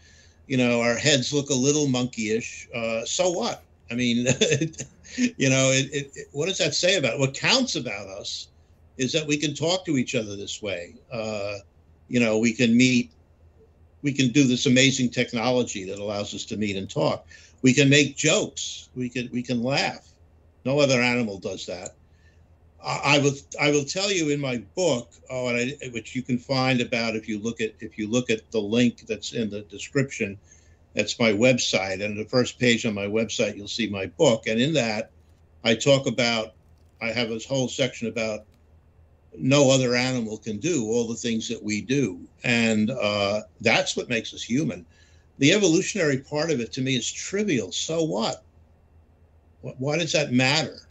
you 0.53 0.57
know, 0.57 0.81
our 0.81 0.93
heads 0.93 1.33
look 1.33 1.49
a 1.49 1.55
little 1.55 1.87
monkeyish. 1.87 2.67
Uh, 2.75 3.03
so 3.05 3.31
what? 3.31 3.63
I 3.89 3.95
mean, 3.95 4.17
you 5.15 5.49
know, 5.49 5.71
it, 5.71 5.91
it, 5.91 6.11
it, 6.13 6.27
what 6.31 6.45
does 6.45 6.59
that 6.59 6.75
say 6.75 6.95
about 6.95 7.15
it? 7.15 7.19
what 7.19 7.33
counts 7.33 7.75
about 7.75 8.07
us 8.07 8.49
is 8.97 9.11
that 9.13 9.25
we 9.25 9.35
can 9.35 9.55
talk 9.55 9.83
to 9.85 9.97
each 9.97 10.13
other 10.13 10.35
this 10.35 10.61
way. 10.61 10.93
Uh, 11.11 11.55
you 12.07 12.19
know, 12.19 12.37
we 12.37 12.53
can 12.53 12.77
meet, 12.77 13.11
we 14.03 14.13
can 14.13 14.27
do 14.27 14.43
this 14.43 14.67
amazing 14.67 15.09
technology 15.09 15.85
that 15.85 15.97
allows 15.97 16.35
us 16.35 16.45
to 16.45 16.55
meet 16.55 16.75
and 16.75 16.87
talk. 16.87 17.25
We 17.63 17.73
can 17.73 17.89
make 17.89 18.15
jokes. 18.15 18.89
We 18.93 19.09
can 19.09 19.31
we 19.31 19.41
can 19.41 19.63
laugh. 19.63 20.07
No 20.65 20.77
other 20.77 21.01
animal 21.01 21.39
does 21.39 21.65
that. 21.65 21.95
I 22.85 23.19
will 23.19 23.33
I 23.59 23.71
will 23.71 23.85
tell 23.85 24.11
you 24.11 24.29
in 24.29 24.41
my 24.41 24.57
book, 24.75 25.13
oh, 25.29 25.47
I, 25.47 25.73
which 25.91 26.15
you 26.15 26.21
can 26.21 26.37
find 26.37 26.81
about 26.81 27.15
if 27.15 27.29
you 27.29 27.39
look 27.39 27.61
at 27.61 27.73
if 27.79 27.97
you 27.97 28.09
look 28.09 28.29
at 28.29 28.51
the 28.51 28.59
link 28.59 29.05
that's 29.07 29.31
in 29.33 29.49
the 29.49 29.61
description, 29.61 30.37
that's 30.93 31.19
my 31.19 31.31
website, 31.31 32.03
and 32.03 32.19
the 32.19 32.25
first 32.25 32.59
page 32.59 32.85
on 32.85 32.93
my 32.93 33.05
website 33.05 33.55
you'll 33.55 33.67
see 33.67 33.89
my 33.89 34.07
book, 34.07 34.47
and 34.47 34.59
in 34.59 34.73
that 34.73 35.11
I 35.63 35.75
talk 35.75 36.07
about 36.07 36.55
I 37.01 37.07
have 37.07 37.29
this 37.29 37.45
whole 37.45 37.69
section 37.69 38.07
about 38.07 38.45
no 39.35 39.71
other 39.71 39.95
animal 39.95 40.37
can 40.37 40.59
do 40.59 40.85
all 40.85 41.07
the 41.07 41.15
things 41.15 41.47
that 41.47 41.63
we 41.63 41.81
do, 41.81 42.19
and 42.43 42.91
uh, 42.91 43.41
that's 43.61 43.95
what 43.95 44.09
makes 44.09 44.33
us 44.33 44.43
human. 44.43 44.85
The 45.37 45.53
evolutionary 45.53 46.19
part 46.19 46.51
of 46.51 46.59
it 46.59 46.73
to 46.73 46.81
me 46.81 46.95
is 46.95 47.09
trivial. 47.09 47.71
So 47.71 48.03
what? 48.03 48.43
Why 49.61 49.97
does 49.97 50.11
that 50.11 50.33
matter? 50.33 50.81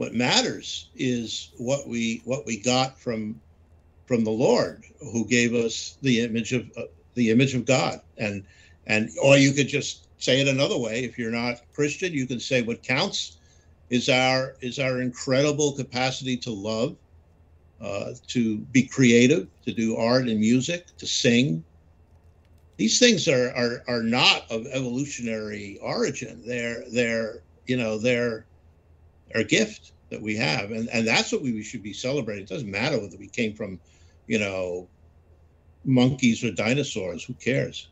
What 0.00 0.14
matters 0.14 0.88
is 0.96 1.50
what 1.58 1.86
we 1.86 2.22
what 2.24 2.46
we 2.46 2.58
got 2.58 2.98
from 2.98 3.38
from 4.06 4.24
the 4.24 4.30
Lord, 4.30 4.82
who 4.98 5.26
gave 5.26 5.52
us 5.52 5.98
the 6.00 6.22
image 6.22 6.54
of 6.54 6.64
uh, 6.78 6.84
the 7.16 7.28
image 7.28 7.54
of 7.54 7.66
God, 7.66 8.00
and 8.16 8.42
and 8.86 9.10
or 9.22 9.36
you 9.36 9.52
could 9.52 9.68
just 9.68 10.08
say 10.16 10.40
it 10.40 10.48
another 10.48 10.78
way. 10.78 11.04
If 11.04 11.18
you're 11.18 11.30
not 11.30 11.60
Christian, 11.74 12.14
you 12.14 12.26
can 12.26 12.40
say 12.40 12.62
what 12.62 12.82
counts 12.82 13.36
is 13.90 14.08
our 14.08 14.56
is 14.62 14.78
our 14.78 15.02
incredible 15.02 15.72
capacity 15.72 16.38
to 16.38 16.50
love, 16.50 16.96
uh, 17.82 18.14
to 18.28 18.56
be 18.72 18.84
creative, 18.84 19.48
to 19.66 19.72
do 19.74 19.98
art 19.98 20.28
and 20.28 20.40
music, 20.40 20.86
to 20.96 21.06
sing. 21.06 21.62
These 22.78 22.98
things 22.98 23.28
are 23.28 23.50
are 23.54 23.84
are 23.86 24.02
not 24.02 24.50
of 24.50 24.66
evolutionary 24.68 25.78
origin. 25.82 26.42
They're 26.46 26.84
they're 26.90 27.42
you 27.66 27.76
know 27.76 27.98
they're 27.98 28.46
our 29.34 29.44
gift 29.44 29.92
that 30.10 30.20
we 30.20 30.36
have, 30.36 30.70
and 30.70 30.88
and 30.88 31.06
that's 31.06 31.32
what 31.32 31.42
we 31.42 31.62
should 31.62 31.82
be 31.82 31.92
celebrating. 31.92 32.44
It 32.44 32.48
doesn't 32.48 32.70
matter 32.70 33.00
whether 33.00 33.16
we 33.16 33.28
came 33.28 33.54
from, 33.54 33.78
you 34.26 34.38
know, 34.38 34.88
monkeys 35.84 36.42
or 36.44 36.50
dinosaurs. 36.50 37.24
Who 37.24 37.34
cares? 37.34 37.88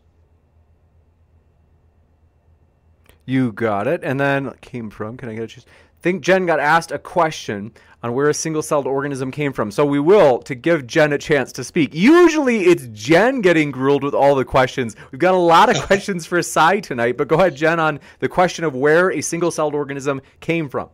You 3.25 3.53
got 3.53 3.87
it. 3.87 4.03
And 4.03 4.19
then 4.19 4.55
came 4.63 4.89
from. 4.89 5.19
Can 5.19 5.29
I 5.29 5.35
get 5.35 5.45
a 5.45 5.47
choose? 5.47 5.67
think 6.01 6.23
Jen 6.23 6.47
got 6.47 6.61
asked 6.61 6.93
a 6.93 6.99
question 6.99 7.73
on 8.03 8.15
where 8.15 8.29
a 8.29 8.35
single 8.35 8.63
celled 8.63 8.87
organism 8.87 9.31
came 9.31 9.53
from. 9.53 9.71
So 9.71 9.85
we 9.85 9.99
will, 9.99 10.39
to 10.43 10.55
give 10.55 10.87
Jen 10.87 11.13
a 11.13 11.19
chance 11.19 11.51
to 11.53 11.65
speak. 11.65 11.95
Usually 11.95 12.67
it's 12.67 12.87
Jen 12.93 13.41
getting 13.41 13.71
grilled 13.71 14.05
with 14.05 14.15
all 14.15 14.35
the 14.37 14.45
questions. 14.45 14.95
We've 15.11 15.19
got 15.19 15.35
a 15.35 15.39
lot 15.39 15.69
of 15.69 15.83
questions 15.87 16.25
for 16.25 16.41
Sy 16.43 16.81
tonight, 16.81 17.17
but 17.17 17.29
go 17.29 17.37
ahead, 17.37 17.57
Jen, 17.57 17.81
on 17.81 18.01
the 18.21 18.29
question 18.29 18.65
of 18.65 18.77
where 18.77 19.11
a 19.11 19.21
single 19.21 19.51
celled 19.51 19.75
organism 19.75 20.21
came 20.41 20.69
from. 20.69 20.89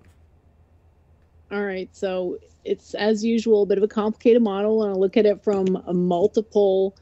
All 1.52 1.62
right, 1.62 1.88
so 1.92 2.38
it's 2.64 2.94
as 2.94 3.24
usual 3.24 3.62
a 3.62 3.66
bit 3.66 3.78
of 3.78 3.84
a 3.84 3.88
complicated 3.88 4.42
model, 4.42 4.82
and 4.82 4.92
I'll 4.92 5.00
look 5.00 5.16
at 5.16 5.26
it 5.26 5.44
from 5.44 5.82
multiple 5.92 6.96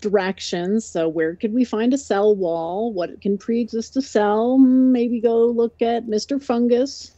directions. 0.00 0.84
So, 0.84 1.08
where 1.08 1.34
could 1.36 1.52
we 1.52 1.64
find 1.64 1.92
a 1.92 1.98
cell 1.98 2.34
wall? 2.34 2.92
What 2.92 3.20
can 3.20 3.36
pre-exist 3.36 3.96
a 3.96 4.02
cell? 4.02 4.58
Maybe 4.58 5.20
go 5.20 5.46
look 5.46 5.82
at 5.82 6.06
Mr. 6.06 6.42
Fungus. 6.42 7.12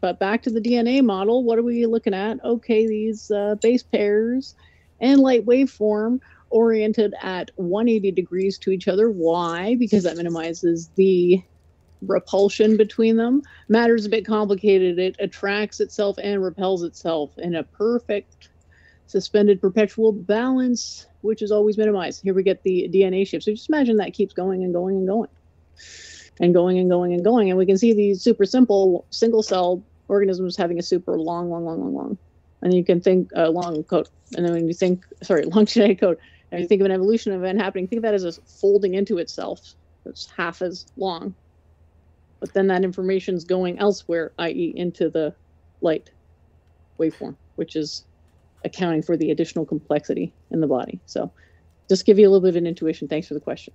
But 0.00 0.18
back 0.18 0.42
to 0.42 0.50
the 0.50 0.60
DNA 0.60 1.02
model, 1.02 1.44
what 1.44 1.58
are 1.58 1.62
we 1.62 1.86
looking 1.86 2.14
at? 2.14 2.44
Okay, 2.44 2.86
these 2.86 3.30
uh, 3.30 3.54
base 3.62 3.82
pairs 3.82 4.54
and 5.00 5.20
light 5.20 5.46
waveform 5.46 6.20
oriented 6.50 7.14
at 7.22 7.50
180 7.56 8.10
degrees 8.12 8.58
to 8.58 8.70
each 8.70 8.86
other. 8.86 9.10
Why? 9.10 9.76
Because 9.76 10.04
that 10.04 10.16
minimizes 10.16 10.90
the 10.96 11.42
repulsion 12.06 12.76
between 12.76 13.16
them. 13.16 13.42
Matter's 13.68 14.06
a 14.06 14.08
bit 14.08 14.26
complicated. 14.26 14.98
It 14.98 15.16
attracts 15.18 15.80
itself 15.80 16.16
and 16.22 16.42
repels 16.42 16.82
itself 16.82 17.36
in 17.38 17.54
a 17.54 17.62
perfect 17.62 18.48
suspended 19.06 19.60
perpetual 19.60 20.12
balance, 20.12 21.06
which 21.20 21.42
is 21.42 21.50
always 21.52 21.78
minimized. 21.78 22.22
Here 22.22 22.34
we 22.34 22.42
get 22.42 22.62
the 22.62 22.88
DNA 22.92 23.26
shift. 23.26 23.44
So 23.44 23.52
just 23.52 23.68
imagine 23.68 23.96
that 23.98 24.12
keeps 24.12 24.34
going 24.34 24.64
and 24.64 24.72
going 24.72 24.96
and 24.96 25.06
going 25.06 25.28
and 26.40 26.54
going 26.54 26.78
and 26.78 26.90
going 26.90 27.12
and 27.14 27.24
going. 27.24 27.50
And 27.50 27.58
we 27.58 27.66
can 27.66 27.78
see 27.78 27.92
these 27.92 28.22
super 28.22 28.44
simple 28.44 29.06
single 29.10 29.42
cell 29.42 29.82
organisms 30.08 30.56
having 30.56 30.78
a 30.78 30.82
super 30.82 31.18
long, 31.18 31.50
long, 31.50 31.64
long, 31.64 31.80
long, 31.80 31.94
long. 31.94 32.18
And 32.62 32.72
you 32.72 32.84
can 32.84 33.00
think 33.00 33.30
uh, 33.36 33.50
long 33.50 33.82
code. 33.84 34.08
And 34.36 34.44
then 34.44 34.52
when 34.52 34.66
you 34.66 34.74
think, 34.74 35.04
sorry, 35.22 35.44
long 35.54 35.66
genetic 35.66 36.00
code, 36.00 36.18
and 36.50 36.62
you 36.62 36.68
think 36.68 36.80
of 36.80 36.86
an 36.86 36.92
evolution 36.92 37.32
event 37.32 37.60
happening, 37.60 37.88
think 37.88 37.98
of 37.98 38.02
that 38.04 38.14
as 38.14 38.24
a 38.24 38.32
folding 38.32 38.94
into 38.94 39.18
itself. 39.18 39.74
It's 40.06 40.30
half 40.30 40.62
as 40.62 40.86
long 40.96 41.34
but 42.44 42.52
then 42.52 42.66
that 42.66 42.84
information 42.84 43.34
is 43.34 43.42
going 43.42 43.78
elsewhere, 43.78 44.32
i.e., 44.38 44.74
into 44.76 45.08
the 45.08 45.34
light 45.80 46.10
waveform, 47.00 47.36
which 47.56 47.74
is 47.74 48.04
accounting 48.66 49.00
for 49.00 49.16
the 49.16 49.30
additional 49.30 49.64
complexity 49.64 50.30
in 50.50 50.60
the 50.60 50.66
body. 50.66 51.00
So, 51.06 51.32
just 51.88 52.04
give 52.04 52.18
you 52.18 52.28
a 52.28 52.30
little 52.30 52.42
bit 52.42 52.50
of 52.50 52.56
an 52.56 52.66
intuition. 52.66 53.08
Thanks 53.08 53.28
for 53.28 53.32
the 53.32 53.40
question. 53.40 53.72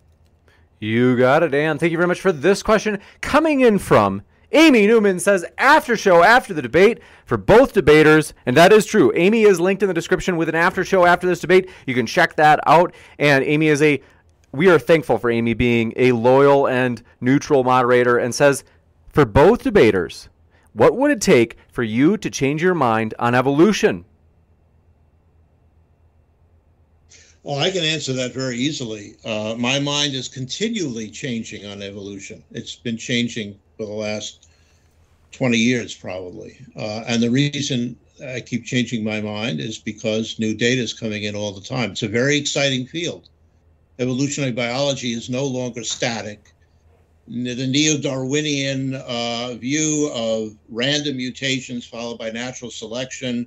You 0.78 1.18
got 1.18 1.41
it, 1.41 1.50
Dan. 1.50 1.80
Thank 1.80 1.91
you 1.91 1.98
very 1.98 2.08
much 2.08 2.22
for 2.22 2.32
this 2.32 2.62
question. 2.62 3.00
Coming 3.22 3.62
in 3.62 3.80
from 3.80 4.22
Amy 4.52 4.86
Newman 4.86 5.20
says 5.20 5.44
after 5.58 5.98
show 5.98 6.22
after 6.22 6.54
the 6.54 6.62
debate 6.62 7.00
for 7.26 7.38
both 7.38 7.74
debaters, 7.74 8.36
and 8.46 8.56
that 8.56 8.72
is 8.72 8.86
true. 8.86 9.12
Amy 9.16 9.46
is 9.46 9.60
linked 9.60 9.82
in 9.82 9.88
the 9.88 9.96
description 9.96 10.38
with 10.38 10.48
an 10.48 10.54
after 10.54 10.86
show 10.86 11.08
after 11.08 11.26
this 11.26 11.40
debate. 11.40 11.72
You 11.88 11.96
can 11.96 12.06
check 12.06 12.36
that 12.36 12.60
out. 12.68 12.94
And 13.18 13.44
Amy 13.44 13.70
is 13.70 13.82
a 13.82 14.00
we 14.52 14.70
are 14.70 14.80
thankful 14.80 15.18
for 15.18 15.30
Amy 15.30 15.54
being 15.54 15.94
a 15.96 16.12
loyal 16.12 16.68
and 16.68 17.04
neutral 17.22 17.64
moderator 17.64 18.18
and 18.18 18.34
says, 18.34 18.64
for 19.10 19.26
both 19.26 19.64
debaters, 19.64 20.30
what 20.74 20.96
would 20.96 21.12
it 21.12 21.22
take 21.22 21.58
for 21.72 21.84
you 21.84 22.18
to 22.18 22.30
change 22.30 22.62
your 22.62 22.76
mind 22.76 23.14
on 23.20 23.36
evolution? 23.36 24.06
Well, 27.44 27.60
I 27.60 27.72
can 27.72 27.84
answer 27.84 28.14
that 28.14 28.34
very 28.34 28.58
easily. 28.58 29.16
Uh, 29.24 29.56
my 29.58 29.80
mind 29.80 30.14
is 30.14 30.28
continually 30.28 31.10
changing 31.10 31.66
on 31.66 31.82
evolution. 31.82 32.44
It's 32.52 32.76
been 32.76 32.98
changing 32.98 33.58
for 33.78 33.86
the 33.86 33.94
last 33.94 34.48
20 35.32 35.58
years, 35.58 35.96
probably. 35.96 36.60
Uh, 36.76 37.04
and 37.08 37.24
the 37.24 37.30
reason 37.30 37.98
I 38.26 38.42
keep 38.42 38.66
changing 38.66 39.04
my 39.04 39.22
mind 39.22 39.62
is 39.62 39.78
because 39.78 40.38
new 40.38 40.54
data 40.54 40.82
is 40.82 40.94
coming 40.94 41.24
in 41.24 41.36
all 41.36 41.54
the 41.54 41.62
time. 41.62 41.92
It's 41.92 42.04
a 42.04 42.08
very 42.08 42.38
exciting 42.38 42.86
field. 42.86 43.30
Evolutionary 44.00 44.54
biology 44.54 45.12
is 45.12 45.30
no 45.30 45.46
longer 45.46 45.84
static. 45.84 46.54
The 47.28 47.68
neo 47.68 47.98
Darwinian 47.98 48.96
uh, 48.96 49.56
view 49.60 50.10
of 50.14 50.56
random 50.70 51.18
mutations 51.18 51.86
followed 51.86 52.18
by 52.18 52.32
natural 52.32 52.72
selection 52.72 53.46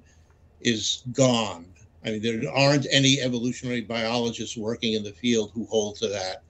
is 0.61 1.03
gone. 1.13 1.67
I 2.05 2.11
mean, 2.11 2.23
there 2.23 2.53
aren't 2.53 2.87
any 2.91 3.21
evolutionary 3.21 3.81
biologists 3.81 4.57
working 4.57 4.93
in 4.93 5.03
the 5.03 5.13
field 5.13 5.53
who 5.55 5.65
hold 5.67 5.97
to 5.97 6.09
that. 6.09 6.43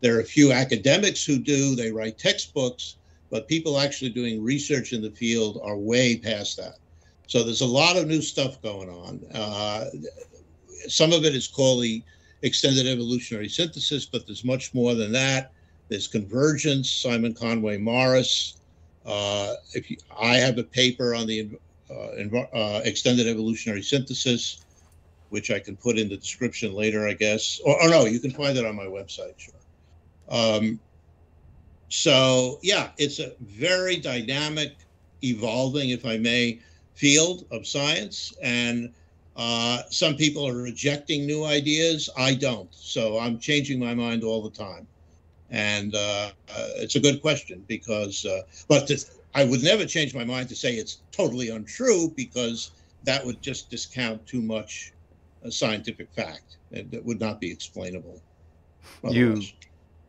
There 0.00 0.16
are 0.16 0.20
a 0.20 0.24
few 0.24 0.52
academics 0.52 1.24
who 1.24 1.38
do, 1.38 1.76
they 1.76 1.92
write 1.92 2.18
textbooks, 2.18 2.96
but 3.30 3.46
people 3.46 3.78
actually 3.78 4.10
doing 4.10 4.42
research 4.42 4.92
in 4.92 5.02
the 5.02 5.10
field 5.10 5.60
are 5.62 5.76
way 5.76 6.16
past 6.16 6.56
that. 6.56 6.76
So 7.26 7.44
there's 7.44 7.60
a 7.60 7.66
lot 7.66 7.96
of 7.96 8.08
new 8.08 8.22
stuff 8.22 8.60
going 8.62 8.88
on. 8.88 9.20
Uh, 9.34 9.84
some 10.88 11.12
of 11.12 11.24
it 11.24 11.34
is 11.34 11.46
called 11.46 11.82
the 11.82 12.02
extended 12.42 12.86
evolutionary 12.86 13.48
synthesis, 13.48 14.06
but 14.06 14.26
there's 14.26 14.44
much 14.44 14.74
more 14.74 14.94
than 14.94 15.12
that. 15.12 15.52
There's 15.88 16.06
convergence, 16.06 16.90
Simon 16.90 17.34
Conway 17.34 17.76
Morris. 17.78 18.60
Uh, 19.04 19.54
if 19.74 19.90
you, 19.90 19.96
I 20.18 20.36
have 20.36 20.58
a 20.58 20.62
paper 20.62 21.14
on 21.14 21.26
the 21.26 21.50
uh, 21.90 22.36
uh, 22.54 22.80
extended 22.84 23.26
evolutionary 23.26 23.82
synthesis, 23.82 24.64
which 25.30 25.50
I 25.50 25.58
can 25.58 25.76
put 25.76 25.98
in 25.98 26.08
the 26.08 26.16
description 26.16 26.74
later, 26.74 27.08
I 27.08 27.14
guess. 27.14 27.60
Or, 27.64 27.82
or 27.82 27.88
no, 27.88 28.04
you 28.04 28.20
can 28.20 28.30
find 28.30 28.56
it 28.56 28.64
on 28.64 28.76
my 28.76 28.84
website, 28.84 29.38
sure. 29.38 29.54
Um, 30.28 30.78
so, 31.88 32.60
yeah, 32.62 32.90
it's 32.98 33.18
a 33.18 33.32
very 33.40 33.96
dynamic, 33.96 34.76
evolving, 35.24 35.90
if 35.90 36.06
I 36.06 36.18
may, 36.18 36.60
field 36.94 37.46
of 37.50 37.66
science. 37.66 38.32
And 38.40 38.92
uh, 39.40 39.84
some 39.88 40.16
people 40.16 40.46
are 40.46 40.54
rejecting 40.54 41.24
new 41.24 41.46
ideas. 41.46 42.10
I 42.14 42.34
don't. 42.34 42.68
So 42.74 43.18
I'm 43.18 43.38
changing 43.38 43.80
my 43.80 43.94
mind 43.94 44.22
all 44.22 44.42
the 44.42 44.50
time. 44.50 44.86
And 45.48 45.94
uh, 45.94 46.32
uh, 46.54 46.68
it's 46.76 46.96
a 46.96 47.00
good 47.00 47.22
question 47.22 47.64
because, 47.66 48.26
uh, 48.26 48.42
but 48.68 48.86
to, 48.88 49.02
I 49.34 49.44
would 49.44 49.62
never 49.62 49.86
change 49.86 50.14
my 50.14 50.24
mind 50.24 50.50
to 50.50 50.54
say 50.54 50.74
it's 50.74 50.98
totally 51.10 51.48
untrue 51.48 52.12
because 52.14 52.72
that 53.04 53.24
would 53.24 53.40
just 53.40 53.70
discount 53.70 54.26
too 54.26 54.42
much 54.42 54.92
a 55.42 55.50
scientific 55.50 56.12
fact. 56.12 56.58
It, 56.70 57.02
would 57.02 57.18
not 57.18 57.40
be 57.40 57.50
explainable. 57.50 58.20
Otherwise. 59.02 59.16
You, 59.16 59.42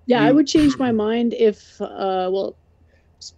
yeah, 0.08 0.24
you, 0.24 0.28
I 0.28 0.32
would 0.34 0.46
change 0.46 0.78
my 0.78 0.92
mind 0.92 1.34
if, 1.36 1.80
uh, 1.80 2.28
well, 2.30 2.58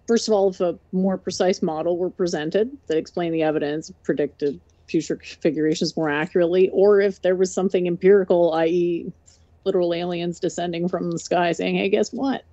first 0.07 0.27
of 0.27 0.33
all, 0.33 0.49
if 0.49 0.59
a 0.59 0.79
more 0.91 1.19
precise 1.19 1.61
model 1.61 1.99
were 1.99 2.09
presented 2.09 2.75
that 2.87 2.97
explained 2.97 3.35
the 3.35 3.43
evidence, 3.43 3.91
predicted 4.01 4.59
future 4.93 5.15
configurations 5.15 5.97
more 5.97 6.09
accurately, 6.09 6.69
or 6.69 7.01
if 7.01 7.19
there 7.23 7.35
was 7.35 7.51
something 7.51 7.87
empirical, 7.87 8.53
i.e., 8.53 9.11
literal 9.63 9.91
aliens 9.91 10.39
descending 10.39 10.87
from 10.87 11.09
the 11.09 11.17
sky 11.17 11.51
saying, 11.51 11.75
"Hey, 11.75 11.89
guess 11.89 12.13
what? 12.13 12.43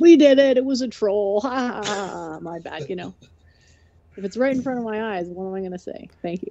We 0.00 0.16
did 0.16 0.40
it. 0.40 0.56
It 0.56 0.64
was 0.64 0.80
a 0.80 0.88
troll. 0.88 1.40
Ha 1.42 1.82
ha. 1.84 2.38
My 2.42 2.58
bad. 2.58 2.90
You 2.90 2.96
know, 2.96 3.14
if 4.16 4.24
it's 4.24 4.36
right 4.36 4.56
in 4.56 4.60
front 4.60 4.80
of 4.80 4.84
my 4.84 5.16
eyes, 5.16 5.28
what 5.28 5.46
am 5.46 5.54
I 5.54 5.60
going 5.60 5.70
to 5.70 5.78
say? 5.78 6.08
Thank 6.20 6.42
you." 6.42 6.50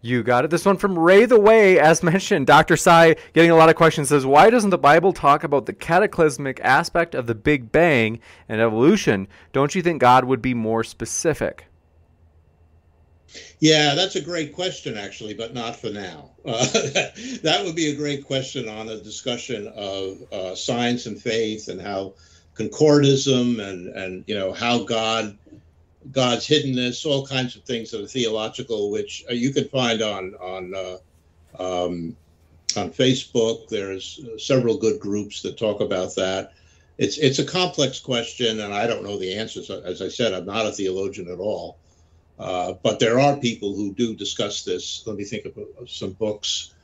You 0.00 0.22
got 0.22 0.44
it. 0.44 0.50
This 0.50 0.64
one 0.64 0.76
from 0.78 0.98
Ray 0.98 1.26
the 1.26 1.40
Way, 1.40 1.78
as 1.78 2.02
mentioned. 2.02 2.46
Dr. 2.46 2.76
Sy 2.76 3.16
getting 3.34 3.50
a 3.50 3.56
lot 3.56 3.68
of 3.68 3.74
questions 3.74 4.08
says, 4.08 4.24
Why 4.24 4.48
doesn't 4.48 4.70
the 4.70 4.78
Bible 4.78 5.12
talk 5.12 5.42
about 5.42 5.66
the 5.66 5.72
cataclysmic 5.72 6.60
aspect 6.62 7.14
of 7.16 7.26
the 7.26 7.34
Big 7.34 7.72
Bang 7.72 8.20
and 8.48 8.60
evolution? 8.60 9.26
Don't 9.52 9.74
you 9.74 9.82
think 9.82 10.00
God 10.00 10.24
would 10.24 10.40
be 10.40 10.54
more 10.54 10.84
specific? 10.84 11.67
Yeah, 13.60 13.94
that's 13.94 14.16
a 14.16 14.20
great 14.20 14.54
question, 14.54 14.96
actually, 14.96 15.34
but 15.34 15.54
not 15.54 15.76
for 15.76 15.90
now. 15.90 16.30
Uh, 16.44 16.64
that 17.42 17.62
would 17.64 17.76
be 17.76 17.90
a 17.90 17.96
great 17.96 18.26
question 18.26 18.68
on 18.68 18.88
a 18.88 19.00
discussion 19.00 19.68
of 19.76 20.32
uh, 20.32 20.54
science 20.54 21.06
and 21.06 21.20
faith 21.20 21.68
and 21.68 21.80
how 21.80 22.14
concordism 22.54 23.60
and 23.60 23.88
and 23.88 24.24
you 24.26 24.34
know 24.34 24.52
how 24.52 24.82
God 24.82 25.38
God's 26.10 26.46
hiddenness, 26.46 27.04
all 27.04 27.26
kinds 27.26 27.56
of 27.56 27.62
things 27.62 27.90
that 27.90 28.02
are 28.02 28.06
theological, 28.06 28.90
which 28.90 29.24
uh, 29.30 29.34
you 29.34 29.52
can 29.52 29.68
find 29.68 30.02
on 30.02 30.34
on 30.34 30.74
uh, 30.74 30.96
um, 31.62 32.16
on 32.76 32.90
Facebook. 32.90 33.68
There's 33.68 34.20
several 34.38 34.78
good 34.78 35.00
groups 35.00 35.42
that 35.42 35.58
talk 35.58 35.80
about 35.80 36.14
that. 36.16 36.52
It's 36.96 37.18
it's 37.18 37.38
a 37.38 37.44
complex 37.44 38.00
question, 38.00 38.60
and 38.60 38.72
I 38.72 38.86
don't 38.86 39.04
know 39.04 39.18
the 39.18 39.34
answers. 39.34 39.70
As 39.70 40.02
I 40.02 40.08
said, 40.08 40.32
I'm 40.32 40.46
not 40.46 40.66
a 40.66 40.72
theologian 40.72 41.28
at 41.30 41.38
all. 41.38 41.78
Uh, 42.38 42.74
but 42.82 43.00
there 43.00 43.18
are 43.18 43.36
people 43.36 43.74
who 43.74 43.92
do 43.94 44.14
discuss 44.14 44.62
this. 44.62 45.02
Let 45.06 45.16
me 45.16 45.24
think 45.24 45.44
of, 45.46 45.58
of 45.78 45.90
some 45.90 46.12
books. 46.12 46.74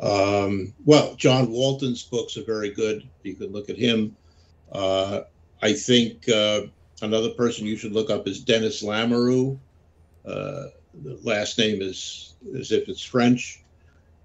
Um, 0.00 0.72
well, 0.84 1.14
John 1.14 1.50
Walton's 1.50 2.02
books 2.02 2.36
are 2.36 2.44
very 2.44 2.70
good. 2.70 3.06
You 3.22 3.34
can 3.34 3.52
look 3.52 3.68
at 3.68 3.76
him. 3.76 4.16
Uh, 4.72 5.22
I 5.62 5.74
think 5.74 6.28
uh, 6.28 6.62
another 7.02 7.30
person 7.30 7.66
you 7.66 7.76
should 7.76 7.92
look 7.92 8.10
up 8.10 8.26
is 8.26 8.40
Denis 8.40 8.82
Lamoureux. 8.82 9.58
Uh, 10.24 10.64
the 11.02 11.18
last 11.22 11.58
name 11.58 11.82
is 11.82 12.34
as 12.58 12.72
if 12.72 12.88
it's 12.88 13.02
French. 13.02 13.62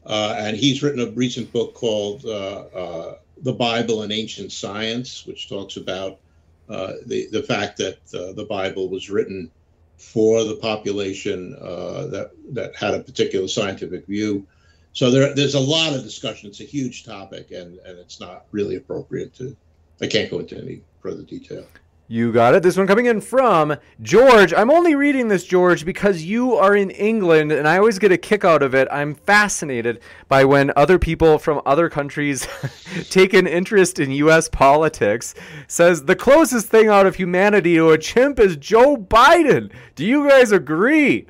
Uh, 0.06 0.36
and 0.38 0.56
he's 0.56 0.82
written 0.82 1.02
a 1.02 1.12
recent 1.12 1.52
book 1.52 1.74
called 1.74 2.22
The 2.22 3.54
Bible 3.54 4.04
and 4.04 4.12
Ancient 4.14 4.52
Science, 4.52 5.26
which 5.26 5.50
talks 5.50 5.76
about 5.76 6.20
the, 6.68 7.28
the 7.32 7.44
fact 7.44 7.78
that 7.78 8.00
the 8.08 8.46
Bible 8.50 8.88
was 8.88 9.10
written 9.10 9.52
for 10.00 10.44
the 10.46 10.56
population 10.56 11.56
uh, 11.62 12.08
that 12.08 12.32
that 12.52 12.76
had 12.76 12.94
a 12.94 13.04
particular 13.04 13.48
scientific 13.48 14.08
view. 14.08 14.48
So 14.94 15.12
there, 15.12 15.36
there's 15.36 15.56
a 15.56 15.60
lot 15.60 15.94
of 15.94 16.04
discussion. 16.04 16.50
It's 16.50 16.62
a 16.62 16.66
huge 16.66 17.04
topic, 17.04 17.52
and 17.52 17.78
and 17.80 18.00
it's 18.00 18.20
not 18.20 18.46
really 18.52 18.76
appropriate 18.76 19.36
to. 19.36 19.56
I 20.02 20.08
can't 20.08 20.32
go 20.32 20.40
into 20.40 20.58
any 20.58 20.82
further 21.02 21.24
detail. 21.24 21.66
You 22.12 22.32
got 22.32 22.56
it. 22.56 22.64
This 22.64 22.76
one 22.76 22.88
coming 22.88 23.06
in 23.06 23.22
from 23.22 23.78
George. 24.02 24.52
I'm 24.52 24.72
only 24.72 24.96
reading 24.96 25.28
this, 25.28 25.44
George, 25.46 25.86
because 25.86 26.24
you 26.24 26.56
are 26.56 26.76
in 26.76 26.90
England 26.90 27.52
and 27.52 27.68
I 27.68 27.78
always 27.78 28.00
get 28.00 28.12
a 28.12 28.18
kick 28.18 28.44
out 28.44 28.64
of 28.64 28.74
it. 28.74 28.88
I'm 28.92 29.14
fascinated 29.14 30.02
by 30.28 30.44
when 30.44 30.74
other 30.76 30.98
people 30.98 31.38
from 31.38 31.62
other 31.68 31.88
countries 31.88 32.48
take 33.12 33.36
an 33.36 33.46
interest 33.46 34.00
in 34.00 34.10
U.S. 34.10 34.50
politics. 34.50 35.36
Says 35.68 36.06
the 36.06 36.16
closest 36.16 36.66
thing 36.70 36.88
out 36.88 37.06
of 37.06 37.14
humanity 37.14 37.76
to 37.76 37.92
a 37.92 37.98
chimp 38.00 38.40
is 38.40 38.58
Joe 38.58 38.98
Biden. 38.98 39.72
Do 39.94 40.04
you 40.04 40.28
guys 40.28 40.52
agree? 40.52 41.28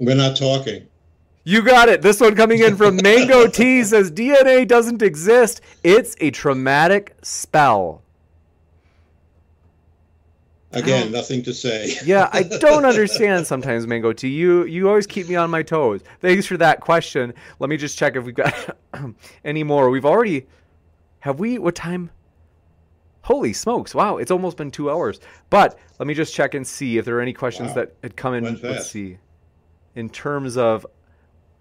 We're 0.00 0.16
not 0.16 0.36
talking. 0.36 0.88
You 1.44 1.62
got 1.62 1.88
it. 1.88 2.02
This 2.02 2.20
one 2.20 2.34
coming 2.34 2.60
in 2.60 2.76
from 2.76 2.96
Mango 2.96 3.46
T 3.46 3.82
says 3.84 4.10
DNA 4.10 4.68
doesn't 4.68 5.02
exist. 5.02 5.62
It's 5.82 6.14
a 6.20 6.30
traumatic 6.30 7.16
spell. 7.22 8.02
Again, 10.72 11.08
oh. 11.08 11.10
nothing 11.10 11.42
to 11.44 11.54
say. 11.54 11.96
yeah, 12.04 12.28
I 12.32 12.42
don't 12.60 12.84
understand 12.84 13.46
sometimes, 13.46 13.86
Mango 13.86 14.12
T. 14.12 14.28
You 14.28 14.64
you 14.64 14.88
always 14.88 15.06
keep 15.06 15.28
me 15.28 15.34
on 15.34 15.50
my 15.50 15.62
toes. 15.62 16.02
Thanks 16.20 16.46
for 16.46 16.56
that 16.58 16.80
question. 16.80 17.34
Let 17.58 17.70
me 17.70 17.76
just 17.76 17.98
check 17.98 18.14
if 18.16 18.24
we've 18.24 18.34
got 18.34 18.76
any 19.44 19.64
more. 19.64 19.90
We've 19.90 20.04
already 20.04 20.46
have 21.20 21.40
we 21.40 21.58
what 21.58 21.74
time? 21.74 22.10
Holy 23.22 23.52
smokes! 23.52 23.94
Wow, 23.94 24.18
it's 24.18 24.30
almost 24.30 24.56
been 24.56 24.70
two 24.70 24.90
hours. 24.90 25.20
But 25.48 25.76
let 25.98 26.06
me 26.06 26.14
just 26.14 26.34
check 26.34 26.54
and 26.54 26.66
see 26.66 26.98
if 26.98 27.04
there 27.04 27.16
are 27.16 27.20
any 27.20 27.32
questions 27.32 27.70
wow. 27.70 27.74
that 27.74 27.94
had 28.02 28.16
come 28.16 28.34
in. 28.34 28.60
Let's 28.62 28.90
see. 28.90 29.18
In 29.96 30.08
terms 30.08 30.56
of 30.56 30.86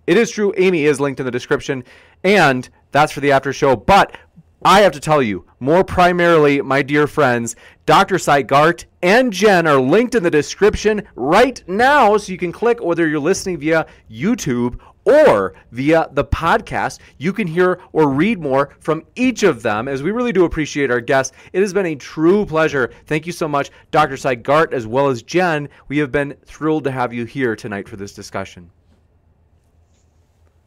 it 0.09 0.17
is 0.17 0.31
true, 0.31 0.51
Amy 0.57 0.85
is 0.85 0.99
linked 0.99 1.19
in 1.19 1.25
the 1.27 1.31
description, 1.31 1.83
and 2.23 2.67
that's 2.91 3.11
for 3.11 3.19
the 3.19 3.31
after 3.31 3.53
show. 3.53 3.75
But 3.75 4.17
I 4.65 4.81
have 4.81 4.91
to 4.93 4.99
tell 4.99 5.21
you, 5.21 5.45
more 5.59 5.83
primarily, 5.83 6.63
my 6.63 6.81
dear 6.81 7.05
friends, 7.05 7.55
Dr. 7.85 8.15
Garte 8.15 8.85
and 9.03 9.31
Jen 9.31 9.67
are 9.67 9.79
linked 9.79 10.15
in 10.15 10.23
the 10.23 10.31
description 10.31 11.03
right 11.13 11.63
now, 11.67 12.17
so 12.17 12.31
you 12.31 12.39
can 12.39 12.51
click 12.51 12.83
whether 12.83 13.07
you're 13.07 13.19
listening 13.19 13.59
via 13.59 13.85
YouTube 14.09 14.79
or 15.05 15.53
via 15.71 16.09
the 16.13 16.25
podcast. 16.25 16.97
You 17.19 17.31
can 17.31 17.45
hear 17.45 17.79
or 17.93 18.09
read 18.09 18.39
more 18.39 18.75
from 18.79 19.03
each 19.13 19.43
of 19.43 19.61
them, 19.61 19.87
as 19.87 20.01
we 20.01 20.09
really 20.09 20.33
do 20.33 20.45
appreciate 20.45 20.89
our 20.89 21.01
guests. 21.01 21.37
It 21.53 21.61
has 21.61 21.71
been 21.71 21.85
a 21.85 21.95
true 21.95 22.47
pleasure. 22.47 22.89
Thank 23.05 23.27
you 23.27 23.31
so 23.31 23.47
much, 23.47 23.69
Dr. 23.91 24.15
Garte, 24.15 24.73
as 24.73 24.87
well 24.87 25.07
as 25.07 25.21
Jen. 25.21 25.69
We 25.87 25.99
have 25.99 26.11
been 26.11 26.35
thrilled 26.45 26.85
to 26.85 26.91
have 26.91 27.13
you 27.13 27.25
here 27.25 27.55
tonight 27.55 27.87
for 27.87 27.95
this 27.95 28.15
discussion. 28.15 28.71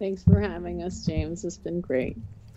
Thanks 0.03 0.25
for 0.25 0.41
having 0.41 0.83
us, 0.83 1.07
James. 1.07 1.45
It's 1.45 1.57
been 1.57 1.81
great. 1.81 2.17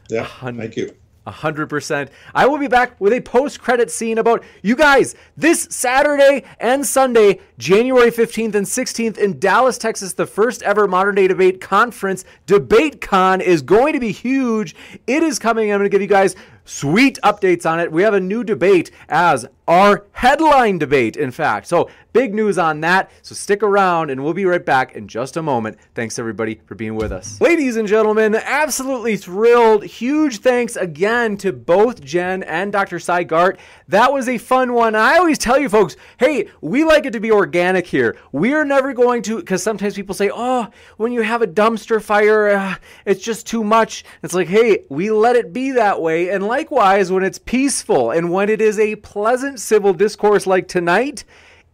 Yeah, 0.10 0.26
thank 0.26 0.76
you. 0.76 0.96
100%. 1.28 2.10
I 2.34 2.48
will 2.48 2.58
be 2.58 2.68
back 2.68 3.00
with 3.00 3.14
a 3.14 3.22
post 3.22 3.62
credit 3.62 3.92
scene 3.92 4.18
about 4.18 4.44
you 4.64 4.76
guys 4.76 5.14
this 5.38 5.68
Saturday 5.70 6.44
and 6.60 6.84
Sunday, 6.84 7.40
January 7.60 8.10
15th 8.10 8.56
and 8.56 8.66
16th 8.66 9.20
in 9.20 9.38
Dallas, 9.38 9.78
Texas. 9.78 10.14
The 10.14 10.26
first 10.26 10.64
ever 10.64 10.88
modern 10.88 11.14
day 11.14 11.28
debate 11.28 11.62
conference, 11.62 12.26
Debate 12.48 13.00
Con, 13.00 13.42
is 13.42 13.62
going 13.62 13.94
to 13.94 14.00
be 14.00 14.12
huge. 14.12 14.76
It 15.06 15.22
is 15.22 15.38
coming. 15.38 15.72
I'm 15.72 15.78
going 15.78 15.90
to 15.90 15.94
give 15.94 16.02
you 16.02 16.08
guys 16.08 16.36
sweet 16.66 17.18
updates 17.24 17.70
on 17.70 17.80
it. 17.80 17.92
We 17.92 18.02
have 18.02 18.14
a 18.14 18.20
new 18.20 18.44
debate 18.44 18.92
as 19.08 19.46
our 19.68 20.06
headline 20.12 20.78
debate, 20.78 21.18
in 21.18 21.32
fact. 21.32 21.68
So, 21.68 21.90
big 22.14 22.34
news 22.36 22.58
on 22.58 22.82
that. 22.82 23.10
So, 23.24 23.34
stick 23.34 23.64
around 23.64 24.12
and 24.12 24.24
we'll 24.24 24.34
be 24.34 24.46
right 24.46 24.64
back 24.64 24.96
in 24.96 25.08
just 25.08 25.38
a 25.38 25.42
moment. 25.42 25.80
Thanks, 25.96 26.20
everybody, 26.20 26.62
for 26.66 26.76
being 26.76 26.96
with 26.96 27.12
us. 27.12 27.42
Ladies 27.42 27.76
and 27.76 27.88
gentlemen, 27.88 28.36
absolutely 28.36 29.18
thrilled. 29.18 29.84
Huge 29.84 30.40
thanks 30.40 30.76
again 30.76 31.38
to 31.38 31.52
both 31.52 32.04
Jen 32.04 32.44
and 32.44 32.72
Dr. 32.72 33.00
Sy 33.00 33.24
Garte. 33.24 33.58
That 33.88 34.14
was 34.14 34.30
a 34.30 34.38
fun 34.38 34.74
one. 34.74 34.96
I 34.96 35.18
always 35.18 35.40
tell 35.40 35.58
you 35.58 35.70
folks, 35.70 35.96
hey, 36.20 36.50
we 36.62 36.84
like 36.84 37.06
it 37.06 37.12
to 37.14 37.20
be 37.20 37.32
organic 37.32 37.88
here. 37.88 38.18
We 38.32 38.54
are 38.54 38.66
never 38.66 38.94
going 38.94 39.24
to, 39.24 39.38
because 39.38 39.64
sometimes 39.64 39.96
people 39.96 40.16
say, 40.16 40.30
oh, 40.34 40.68
when 40.98 41.12
you 41.12 41.22
have 41.22 41.42
a 41.42 41.48
dumpster 41.48 42.02
fire, 42.02 42.50
uh, 42.50 42.76
it's 43.06 43.24
just 43.24 43.48
too 43.48 43.64
much. 43.64 44.06
It's 44.22 44.34
like, 44.34 44.48
hey, 44.48 44.86
we 44.90 45.10
let 45.10 45.36
it 45.36 45.54
be 45.54 45.72
that 45.72 46.02
way. 46.02 46.30
And 46.30 46.46
likewise, 46.56 47.12
when 47.12 47.22
it's 47.22 47.38
peaceful 47.38 48.12
and 48.12 48.32
when 48.32 48.48
it 48.48 48.62
is 48.62 48.80
a 48.80 48.96
pleasant 48.96 49.60
civil 49.60 49.94
discourse 49.94 50.48
like 50.48 50.70
tonight, 50.70 51.26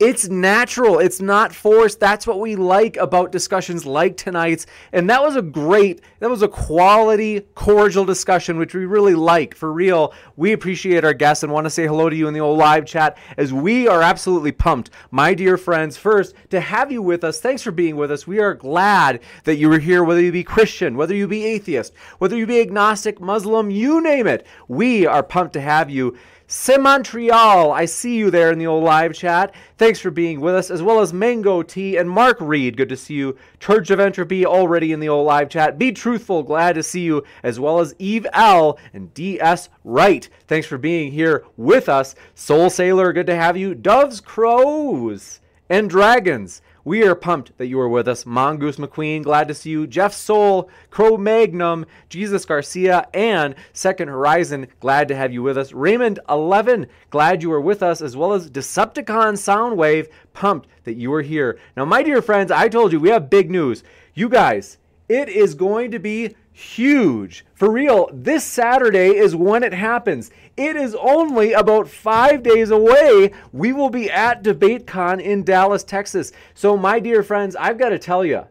it's 0.02 0.28
natural. 0.28 0.98
It's 0.98 1.22
not 1.22 1.54
forced. 1.54 2.00
That's 2.00 2.26
what 2.26 2.40
we 2.40 2.56
like 2.56 2.98
about 2.98 3.32
discussions 3.32 3.86
like 3.86 4.18
tonight's. 4.18 4.66
And 4.92 5.08
that 5.12 5.22
was 5.22 5.36
a 5.36 5.44
great, 5.44 6.02
that 6.20 6.30
was 6.30 6.42
a 6.42 6.48
quality, 6.48 7.42
cordial 7.54 8.04
discussion, 8.04 8.58
which 8.58 8.74
we 8.74 8.86
really 8.86 9.14
like. 9.14 9.54
For 9.54 9.72
real, 9.72 10.12
we 10.36 10.54
appreciate 10.54 11.06
our 11.06 11.14
guests 11.14 11.44
and 11.44 11.54
want 11.54 11.66
to 11.66 11.70
say 11.70 11.86
hello 11.86 12.10
to 12.10 12.16
you 12.16 12.28
in 12.28 12.34
the 12.34 12.40
old 12.40 12.58
live 12.58 12.88
chat 12.88 13.16
as 13.38 13.54
we 13.54 13.88
are 13.88 14.02
absolutely 14.02 14.52
pumped, 14.52 14.90
my 15.12 15.36
dear 15.36 15.56
friends, 15.56 15.98
first 15.98 16.34
to 16.50 16.60
have 16.60 16.92
you 16.92 17.04
with 17.04 17.24
us. 17.24 17.40
Thanks 17.40 17.62
for 17.62 17.72
being 17.72 17.96
with 17.96 18.12
us. 18.12 18.26
We 18.26 18.40
are 18.40 18.56
glad 18.56 19.20
that 19.44 19.58
you 19.58 19.70
were 19.70 19.78
here, 19.78 20.04
whether 20.04 20.22
you 20.22 20.32
be 20.32 20.44
Christian, 20.44 20.98
whether 20.98 21.14
you 21.14 21.28
be 21.28 21.46
atheist, 21.46 21.94
whether 22.18 22.36
you 22.36 22.48
be 22.48 22.60
agnostic, 22.60 23.22
Muslim, 23.22 23.70
you 23.70 24.02
name 24.02 24.26
it. 24.26 24.48
We 24.68 25.06
are 25.06 25.22
pumped 25.22 25.54
to 25.54 25.62
have 25.62 25.92
you. 25.92 26.18
Sim 26.54 26.82
Montreal, 26.82 27.72
I 27.72 27.86
see 27.86 28.18
you 28.18 28.30
there 28.30 28.52
in 28.52 28.60
the 28.60 28.68
old 28.68 28.84
live 28.84 29.14
chat. 29.14 29.56
Thanks 29.78 30.02
for 30.02 30.12
being 30.12 30.42
with 30.42 30.54
us, 30.54 30.70
as 30.70 30.84
well 30.84 31.00
as 31.00 31.14
Mango 31.14 31.64
T 31.64 31.96
and 31.96 32.10
Mark 32.10 32.36
Reed. 32.42 32.76
Good 32.76 32.90
to 32.90 32.98
see 32.98 33.14
you. 33.14 33.38
Church 33.62 33.90
of 33.90 34.02
Entropy 34.02 34.46
already 34.46 34.92
in 34.92 35.00
the 35.00 35.08
old 35.08 35.26
live 35.26 35.48
chat. 35.48 35.78
Be 35.78 35.94
truthful, 35.94 36.44
glad 36.44 36.76
to 36.76 36.84
see 36.84 37.04
you, 37.04 37.24
as 37.42 37.58
well 37.58 37.80
as 37.80 37.96
Eve 38.00 38.28
L 38.34 38.78
and 38.92 39.14
DS 39.14 39.70
Wright. 39.86 40.28
Thanks 40.48 40.68
for 40.68 40.78
being 40.78 41.14
here 41.14 41.46
with 41.56 41.88
us. 41.88 42.16
Soul 42.36 42.70
Sailor, 42.70 43.14
good 43.14 43.28
to 43.28 43.36
have 43.38 43.56
you. 43.56 43.74
Doves, 43.74 44.20
Crows, 44.20 45.40
and 45.70 45.90
Dragons. 45.90 46.62
We 46.84 47.04
are 47.04 47.16
pumped 47.16 47.58
that 47.58 47.68
you 47.68 47.80
are 47.80 47.90
with 47.90 48.08
us. 48.08 48.26
Mongoose 48.26 48.78
McQueen, 48.78 49.24
glad 49.24 49.48
to 49.48 49.54
see 49.54 49.70
you. 49.70 49.86
Jeff 49.86 50.14
Soul, 50.14 50.70
Crow 50.90 51.16
Magnum, 51.16 51.86
Jesus 52.10 52.44
Garcia, 52.46 53.08
and 53.14 53.54
Second 53.72 54.08
Horizon, 54.08 54.68
glad 54.80 55.08
to 55.08 55.16
have 55.16 55.32
you 55.32 55.44
with 55.44 55.58
us. 55.58 55.74
Raymond 55.74 56.20
11, 56.28 56.88
glad 57.12 57.44
you 57.44 57.52
are 57.52 57.62
with 57.62 57.84
us, 57.84 58.02
as 58.02 58.18
well 58.18 58.34
as 58.34 58.50
Decepticon 58.50 59.34
Soundwave, 59.34 60.08
pumped 60.34 60.68
that 60.84 60.96
you 60.96 61.14
are 61.14 61.22
here. 61.22 61.60
Now, 61.78 61.86
my 61.86 62.02
dear 62.02 62.22
friends, 62.22 62.52
I 62.52 62.68
told 62.68 62.92
you 62.92 63.00
we 63.00 63.10
have 63.10 63.30
big 63.30 63.52
news. 63.52 63.84
You 64.14 64.28
guys, 64.28 64.78
it 65.08 65.30
is 65.30 65.54
going 65.56 65.92
to 65.92 66.00
be 66.00 66.36
huge. 66.52 67.46
For 67.54 67.72
real, 67.72 68.10
this 68.14 68.44
Saturday 68.44 69.16
is 69.16 69.36
when 69.36 69.64
it 69.64 69.74
happens. 69.74 70.32
It 70.58 70.76
is 70.76 70.96
only 70.96 71.54
about 71.54 71.88
five 71.88 72.44
days 72.44 72.72
away. 72.72 73.32
We 73.52 73.74
will 73.74 73.90
be 73.90 74.10
at 74.10 74.44
DebateCon 74.44 75.22
in 75.22 75.44
Dallas, 75.44 75.84
Texas. 75.84 76.32
So, 76.54 76.78
my 76.78 77.00
dear 77.00 77.24
friends, 77.24 77.56
I've 77.56 77.78
got 77.78 77.90
to 77.90 78.00
tell 78.00 78.26
you, 78.26 78.46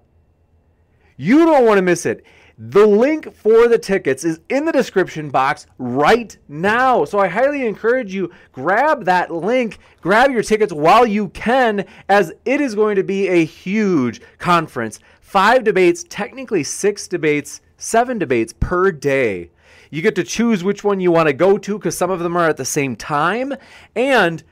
you 1.16 1.44
don't 1.44 1.66
want 1.66 1.78
to 1.78 1.82
miss 1.82 2.06
it. 2.06 2.24
The 2.62 2.86
link 2.86 3.34
for 3.34 3.68
the 3.68 3.78
tickets 3.78 4.22
is 4.22 4.40
in 4.50 4.66
the 4.66 4.72
description 4.72 5.30
box 5.30 5.66
right 5.78 6.36
now. 6.46 7.06
So 7.06 7.18
I 7.18 7.26
highly 7.26 7.66
encourage 7.66 8.12
you 8.12 8.30
grab 8.52 9.06
that 9.06 9.30
link, 9.30 9.78
grab 10.02 10.30
your 10.30 10.42
tickets 10.42 10.70
while 10.70 11.06
you 11.06 11.30
can 11.30 11.86
as 12.10 12.34
it 12.44 12.60
is 12.60 12.74
going 12.74 12.96
to 12.96 13.02
be 13.02 13.28
a 13.28 13.46
huge 13.46 14.20
conference. 14.36 15.00
5 15.22 15.64
debates, 15.64 16.04
technically 16.10 16.62
6 16.62 17.08
debates 17.08 17.62
seven 17.80 18.18
debates 18.18 18.52
per 18.52 18.92
day. 18.92 19.50
You 19.90 20.02
get 20.02 20.14
to 20.14 20.24
choose 20.24 20.62
which 20.62 20.84
one 20.84 21.00
you 21.00 21.10
want 21.10 21.26
to 21.26 21.32
go 21.32 21.58
to 21.58 21.78
because 21.78 21.96
some 21.96 22.10
of 22.10 22.20
them 22.20 22.36
are 22.36 22.48
at 22.48 22.56
the 22.56 22.64
same 22.64 22.94
time. 22.94 23.54
And 23.96 24.42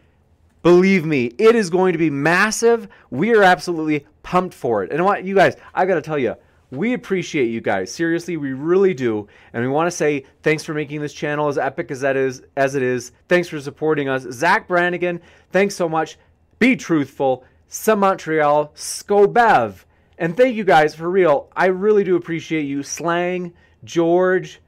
believe 0.62 1.04
me, 1.04 1.26
it 1.38 1.54
is 1.54 1.70
going 1.70 1.92
to 1.92 1.98
be 1.98 2.10
massive. 2.10 2.88
We 3.10 3.34
are 3.34 3.42
absolutely 3.44 4.06
pumped 4.24 4.54
for 4.54 4.82
it. 4.82 4.90
And 4.90 5.04
what 5.04 5.24
you 5.24 5.34
guys, 5.34 5.56
I 5.74 5.86
got 5.86 5.94
to 5.94 6.02
tell 6.02 6.18
you, 6.18 6.34
we 6.70 6.92
appreciate 6.92 7.46
you 7.46 7.60
guys. 7.60 7.92
Seriously, 7.92 8.36
we 8.36 8.52
really 8.52 8.92
do. 8.92 9.28
And 9.52 9.62
we 9.62 9.68
want 9.68 9.86
to 9.86 9.96
say 9.96 10.26
thanks 10.42 10.64
for 10.64 10.74
making 10.74 11.00
this 11.00 11.14
channel 11.14 11.48
as 11.48 11.56
epic 11.56 11.90
as 11.90 12.00
that 12.00 12.16
is 12.16 12.42
as 12.56 12.74
it 12.74 12.82
is. 12.82 13.12
Thanks 13.28 13.48
for 13.48 13.60
supporting 13.60 14.08
us. 14.08 14.26
Zach 14.30 14.68
Brannigan, 14.68 15.20
thanks 15.50 15.74
so 15.74 15.88
much. 15.88 16.18
Be 16.58 16.76
truthful. 16.76 17.44
Some 17.68 18.00
Montreal, 18.00 18.72
Scobev. 18.74 19.84
And 20.18 20.36
thank 20.36 20.56
you 20.56 20.64
guys 20.64 20.94
for 20.94 21.08
real. 21.08 21.48
I 21.56 21.66
really 21.66 22.04
do 22.04 22.16
appreciate 22.16 22.64
you. 22.64 22.82
Slang, 22.82 23.54
George, 23.84 24.60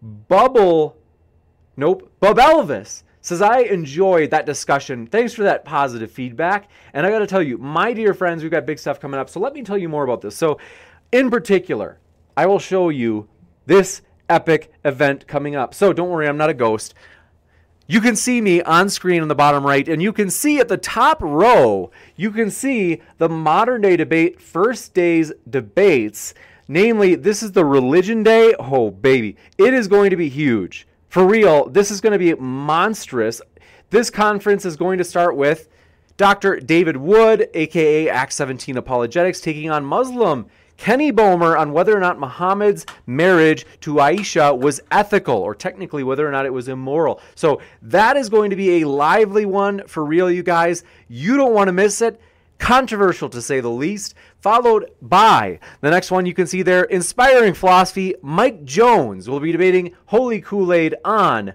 Bubble, 0.00 0.96
nope, 1.76 2.10
Bub 2.20 2.38
Elvis 2.38 3.02
says 3.20 3.40
I 3.40 3.60
enjoyed 3.60 4.30
that 4.30 4.46
discussion. 4.46 5.06
Thanks 5.06 5.32
for 5.32 5.44
that 5.44 5.64
positive 5.64 6.10
feedback. 6.10 6.68
And 6.92 7.06
I 7.06 7.10
got 7.10 7.20
to 7.20 7.26
tell 7.26 7.42
you, 7.42 7.56
my 7.56 7.92
dear 7.92 8.14
friends, 8.14 8.42
we've 8.42 8.50
got 8.50 8.66
big 8.66 8.80
stuff 8.80 9.00
coming 9.00 9.18
up. 9.18 9.30
So 9.30 9.38
let 9.40 9.54
me 9.54 9.62
tell 9.62 9.78
you 9.78 9.88
more 9.88 10.02
about 10.04 10.20
this. 10.20 10.36
So, 10.36 10.58
in 11.12 11.30
particular, 11.30 11.98
I 12.36 12.46
will 12.46 12.58
show 12.58 12.88
you 12.88 13.28
this 13.66 14.02
epic 14.28 14.72
event 14.84 15.26
coming 15.26 15.54
up. 15.54 15.74
So 15.74 15.92
don't 15.92 16.10
worry, 16.10 16.28
I'm 16.28 16.36
not 16.36 16.50
a 16.50 16.54
ghost. 16.54 16.94
You 17.86 18.00
can 18.00 18.16
see 18.16 18.40
me 18.40 18.62
on 18.62 18.88
screen 18.88 19.22
in 19.22 19.28
the 19.28 19.34
bottom 19.34 19.66
right, 19.66 19.88
and 19.88 20.00
you 20.00 20.12
can 20.12 20.30
see 20.30 20.58
at 20.58 20.68
the 20.68 20.76
top 20.76 21.20
row, 21.20 21.90
you 22.16 22.30
can 22.30 22.50
see 22.50 23.02
the 23.18 23.28
modern 23.28 23.82
day 23.82 23.96
debate, 23.96 24.40
first 24.40 24.94
day's 24.94 25.32
debates. 25.48 26.32
Namely, 26.68 27.16
this 27.16 27.42
is 27.42 27.52
the 27.52 27.64
religion 27.64 28.22
day. 28.22 28.54
Oh, 28.58 28.90
baby. 28.90 29.36
It 29.58 29.74
is 29.74 29.88
going 29.88 30.10
to 30.10 30.16
be 30.16 30.28
huge. 30.28 30.86
For 31.08 31.26
real, 31.26 31.68
this 31.68 31.90
is 31.90 32.00
going 32.00 32.12
to 32.12 32.18
be 32.18 32.34
monstrous. 32.34 33.42
This 33.90 34.08
conference 34.10 34.64
is 34.64 34.76
going 34.76 34.96
to 34.98 35.04
start 35.04 35.36
with 35.36 35.68
Dr. 36.16 36.60
David 36.60 36.96
Wood, 36.96 37.48
aka 37.52 38.08
Acts 38.08 38.36
17 38.36 38.76
Apologetics, 38.76 39.40
taking 39.40 39.70
on 39.70 39.84
Muslim 39.84 40.46
Kenny 40.82 41.12
Bomer 41.12 41.56
on 41.56 41.72
whether 41.72 41.96
or 41.96 42.00
not 42.00 42.18
Muhammad's 42.18 42.86
marriage 43.06 43.64
to 43.82 43.94
Aisha 43.94 44.58
was 44.58 44.80
ethical, 44.90 45.36
or 45.36 45.54
technically 45.54 46.02
whether 46.02 46.26
or 46.26 46.32
not 46.32 46.44
it 46.44 46.52
was 46.52 46.66
immoral. 46.66 47.20
So 47.36 47.60
that 47.82 48.16
is 48.16 48.28
going 48.28 48.50
to 48.50 48.56
be 48.56 48.82
a 48.82 48.88
lively 48.88 49.46
one 49.46 49.86
for 49.86 50.04
real, 50.04 50.28
you 50.28 50.42
guys. 50.42 50.82
You 51.06 51.36
don't 51.36 51.54
want 51.54 51.68
to 51.68 51.72
miss 51.72 52.02
it. 52.02 52.20
Controversial 52.58 53.28
to 53.28 53.40
say 53.40 53.60
the 53.60 53.70
least. 53.70 54.16
Followed 54.40 54.90
by 55.00 55.60
the 55.82 55.90
next 55.90 56.10
one 56.10 56.26
you 56.26 56.34
can 56.34 56.48
see 56.48 56.62
there 56.62 56.82
Inspiring 56.82 57.54
Philosophy. 57.54 58.16
Mike 58.20 58.64
Jones 58.64 59.30
will 59.30 59.38
be 59.38 59.52
debating 59.52 59.94
Holy 60.06 60.40
Kool 60.40 60.72
Aid 60.72 60.96
on 61.04 61.52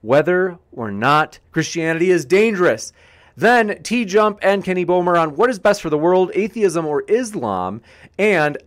whether 0.00 0.60
or 0.70 0.92
not 0.92 1.40
Christianity 1.50 2.12
is 2.12 2.24
dangerous. 2.24 2.92
Then 3.40 3.82
T 3.82 4.04
Jump 4.04 4.38
and 4.42 4.62
Kenny 4.62 4.84
Bomer 4.84 5.18
on 5.18 5.34
what 5.34 5.48
is 5.48 5.58
best 5.58 5.80
for 5.80 5.88
the 5.88 5.96
world, 5.96 6.30
atheism 6.34 6.84
or 6.84 7.04
Islam, 7.08 7.80
and 8.18 8.58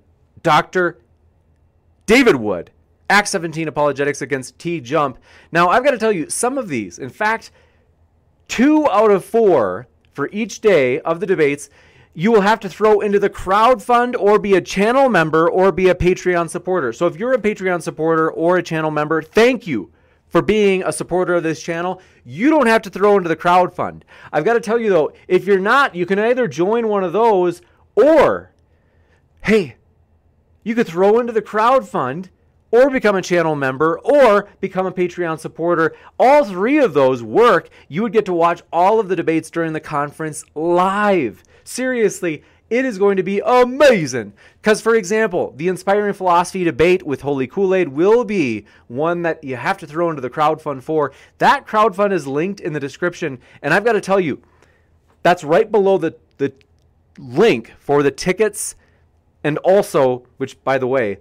Dr. 0.41 0.97
David 2.07 2.37
Wood, 2.37 2.71
Acts 3.07 3.29
17 3.29 3.67
Apologetics 3.67 4.23
against 4.23 4.57
T 4.57 4.81
Jump. 4.81 5.19
Now, 5.51 5.69
I've 5.69 5.83
got 5.83 5.91
to 5.91 5.99
tell 5.99 6.11
you, 6.11 6.27
some 6.27 6.57
of 6.57 6.69
these, 6.69 6.97
in 6.97 7.11
fact, 7.11 7.51
two 8.47 8.89
out 8.89 9.11
of 9.11 9.23
four 9.23 9.87
for 10.11 10.27
each 10.31 10.59
day 10.59 10.99
of 11.01 11.19
the 11.19 11.27
debates, 11.27 11.69
you 12.15 12.31
will 12.31 12.41
have 12.41 12.59
to 12.61 12.69
throw 12.69 12.99
into 12.99 13.19
the 13.19 13.29
crowd 13.29 13.83
fund 13.83 14.15
or 14.15 14.39
be 14.39 14.55
a 14.55 14.61
channel 14.61 15.07
member 15.07 15.47
or 15.47 15.71
be 15.71 15.87
a 15.87 15.95
Patreon 15.95 16.49
supporter. 16.49 16.91
So 16.91 17.05
if 17.05 17.15
you're 17.15 17.33
a 17.33 17.39
Patreon 17.39 17.83
supporter 17.83 18.31
or 18.31 18.57
a 18.57 18.63
channel 18.63 18.89
member, 18.89 19.21
thank 19.21 19.67
you 19.67 19.93
for 20.34 20.41
being 20.41 20.81
a 20.84 20.91
supporter 20.91 21.35
of 21.35 21.43
this 21.43 21.61
channel. 21.61 22.01
You 22.26 22.49
don't 22.49 22.65
have 22.65 22.81
to 22.81 22.89
throw 22.89 23.18
into 23.18 23.30
the 23.30 23.35
crowd 23.35 23.72
fund. 23.72 24.03
I've 24.34 24.43
got 24.43 24.53
to 24.53 24.60
tell 24.60 24.80
you 24.80 24.89
though, 24.89 25.14
if 25.27 25.45
you're 25.45 25.60
not, 25.60 25.93
you 25.93 26.07
can 26.07 26.18
either 26.18 26.47
join 26.47 26.88
one 26.88 27.03
of 27.03 27.14
those 27.14 27.61
or, 27.95 28.51
hey, 29.43 29.76
you 30.64 30.73
could 30.73 30.88
throw 30.88 31.19
into 31.19 31.31
the 31.31 31.41
crowd 31.43 31.88
fund 31.88 32.31
or 32.72 32.89
become 32.89 33.15
a 33.15 33.22
channel 33.22 33.55
member 33.55 33.99
or 33.99 34.49
become 34.60 34.88
a 34.88 34.91
Patreon 34.91 35.38
supporter. 35.38 35.95
All 36.18 36.43
three 36.43 36.80
of 36.80 36.95
those 36.95 37.22
work. 37.22 37.69
You 37.88 38.01
would 38.01 38.11
get 38.11 38.26
to 38.26 38.34
watch 38.34 38.64
all 38.73 38.99
of 38.99 39.10
the 39.10 39.15
debates 39.15 39.51
during 39.51 39.73
the 39.73 39.80
conference 39.80 40.43
live. 40.55 41.43
Seriously, 41.64 42.43
It 42.73 42.85
is 42.85 42.97
going 42.97 43.17
to 43.17 43.23
be 43.23 43.39
amazing. 43.45 44.33
Because, 44.59 44.81
for 44.81 44.95
example, 44.95 45.53
the 45.55 45.67
Inspiring 45.67 46.15
Philosophy 46.15 46.63
debate 46.63 47.03
with 47.03 47.21
Holy 47.21 47.45
Kool 47.45 47.75
Aid 47.75 47.89
will 47.89 48.25
be 48.25 48.65
one 48.87 49.21
that 49.21 49.43
you 49.43 49.57
have 49.57 49.77
to 49.77 49.85
throw 49.85 50.09
into 50.09 50.23
the 50.23 50.29
crowdfund 50.31 50.81
for. 50.81 51.11
That 51.37 51.67
crowdfund 51.67 52.13
is 52.13 52.25
linked 52.25 52.59
in 52.59 52.73
the 52.73 52.79
description. 52.79 53.37
And 53.61 53.75
I've 53.75 53.85
got 53.85 53.93
to 53.93 54.01
tell 54.01 54.19
you, 54.19 54.41
that's 55.21 55.43
right 55.43 55.71
below 55.71 55.99
the, 55.99 56.15
the 56.39 56.51
link 57.19 57.73
for 57.77 58.01
the 58.01 58.09
tickets. 58.09 58.75
And 59.43 59.59
also, 59.59 60.25
which, 60.37 60.63
by 60.63 60.79
the 60.79 60.87
way, 60.87 61.19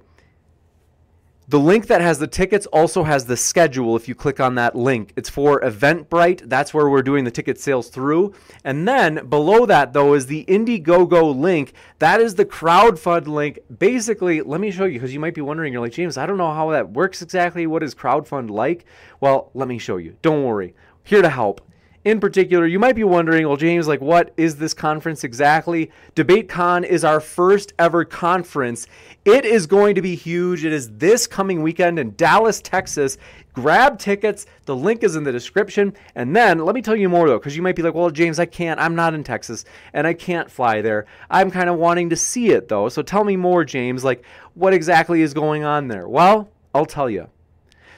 the 1.49 1.59
link 1.59 1.89
that 1.89 2.01
has 2.01 2.19
the 2.19 2.27
tickets 2.27 2.67
also 2.67 3.03
has 3.03 3.27
the 3.27 3.37
schedule 3.37 3.97
if 3.97 4.09
you 4.09 4.15
click 4.15 4.39
on 4.39 4.55
that 4.55 4.77
link. 4.77 5.13
It's 5.17 5.29
for 5.29 5.61
Eventbrite. 5.61 6.49
That's 6.49 6.73
where 6.73 6.89
we're 6.89 7.03
doing 7.03 7.25
the 7.25 7.31
ticket 7.31 7.59
sales 7.59 7.89
through. 7.89 8.33
And 8.65 8.87
then 8.87 9.27
below 9.29 9.67
that, 9.67 9.93
though, 9.93 10.15
is 10.15 10.27
the 10.27 10.45
Indiegogo 10.47 11.37
link. 11.37 11.73
That 11.99 12.21
is 12.21 12.37
the 12.37 12.45
crowdfund 12.45 13.27
link. 13.27 13.59
Basically, 13.77 14.41
let 14.41 14.61
me 14.61 14.71
show 14.71 14.85
you 14.85 14.95
because 14.95 15.13
you 15.13 15.21
might 15.21 15.35
be 15.35 15.41
wondering, 15.41 15.73
you're 15.73 15.83
like, 15.83 15.93
James, 15.93 16.17
I 16.17 16.27
don't 16.27 16.39
know 16.39 16.53
how 16.53 16.71
that 16.71 16.93
works 16.93 17.23
exactly. 17.23 17.67
What 17.67 17.83
is 17.83 17.95
crowdfund 17.95 18.51
like? 18.51 18.85
Well, 19.21 19.51
let 19.53 19.67
me 19.67 19.79
show 19.79 19.97
you. 19.97 20.17
Don't 20.23 20.45
worry. 20.45 20.75
Here 21.03 21.23
to 21.23 21.29
help 21.29 21.61
in 22.05 22.19
particular, 22.19 22.67
you 22.67 22.81
might 22.81 22.97
be 22.97 23.05
wondering, 23.05 23.47
well, 23.47 23.57
James, 23.57 23.87
like, 23.87 24.01
what 24.01 24.33
is 24.37 24.57
this 24.57 24.75
conference 24.75 25.23
exactly? 25.23 25.91
DebateCon 26.17 26.85
is 26.85 27.05
our 27.05 27.21
first 27.21 27.73
ever 27.79 28.05
conference. 28.05 28.89
It 29.25 29.45
is 29.45 29.69
going 29.69 29.95
to 29.95 30.03
be 30.03 30.17
huge. 30.17 30.65
It 30.65 30.73
is 30.73 30.91
this 30.97 31.29
coming 31.29 31.63
weekend 31.63 32.01
in 32.01 32.17
Dallas, 32.17 32.61
Texas. 32.61 33.19
Grab 33.53 34.01
tickets. 34.01 34.47
The 34.65 34.75
link 34.75 35.05
is 35.05 35.15
in 35.15 35.23
the 35.23 35.31
description. 35.31 35.93
And 36.17 36.35
then 36.35 36.59
let 36.59 36.75
me 36.75 36.83
tell 36.83 36.97
you 36.97 37.09
more, 37.09 37.29
though, 37.29 37.39
because 37.39 37.55
you 37.55 37.63
might 37.63 37.77
be 37.77 37.83
like, 37.83 37.95
well, 37.95 38.11
James, 38.11 38.41
I 38.41 38.47
can't. 38.47 38.81
I'm 38.81 38.97
not 38.97 39.15
in 39.15 39.23
Texas 39.23 39.65
and 39.93 40.05
I 40.05 40.15
can't 40.15 40.51
fly 40.51 40.83
there. 40.83 41.07
I'm 41.31 41.53
kind 41.53 41.71
of 41.71 41.79
wanting 41.79 42.11
to 42.11 42.17
see 42.17 42.51
it, 42.51 42.69
though. 42.69 42.89
So 42.89 43.03
tell 43.03 43.23
me 43.23 43.37
more, 43.37 43.65
James. 43.65 44.03
Like, 44.03 44.25
what 44.55 44.75
exactly 44.75 45.23
is 45.23 45.35
going 45.35 45.63
on 45.63 45.87
there? 45.87 46.09
Well, 46.09 46.51
I'll 46.75 46.87
tell 46.87 47.09
you. 47.09 47.29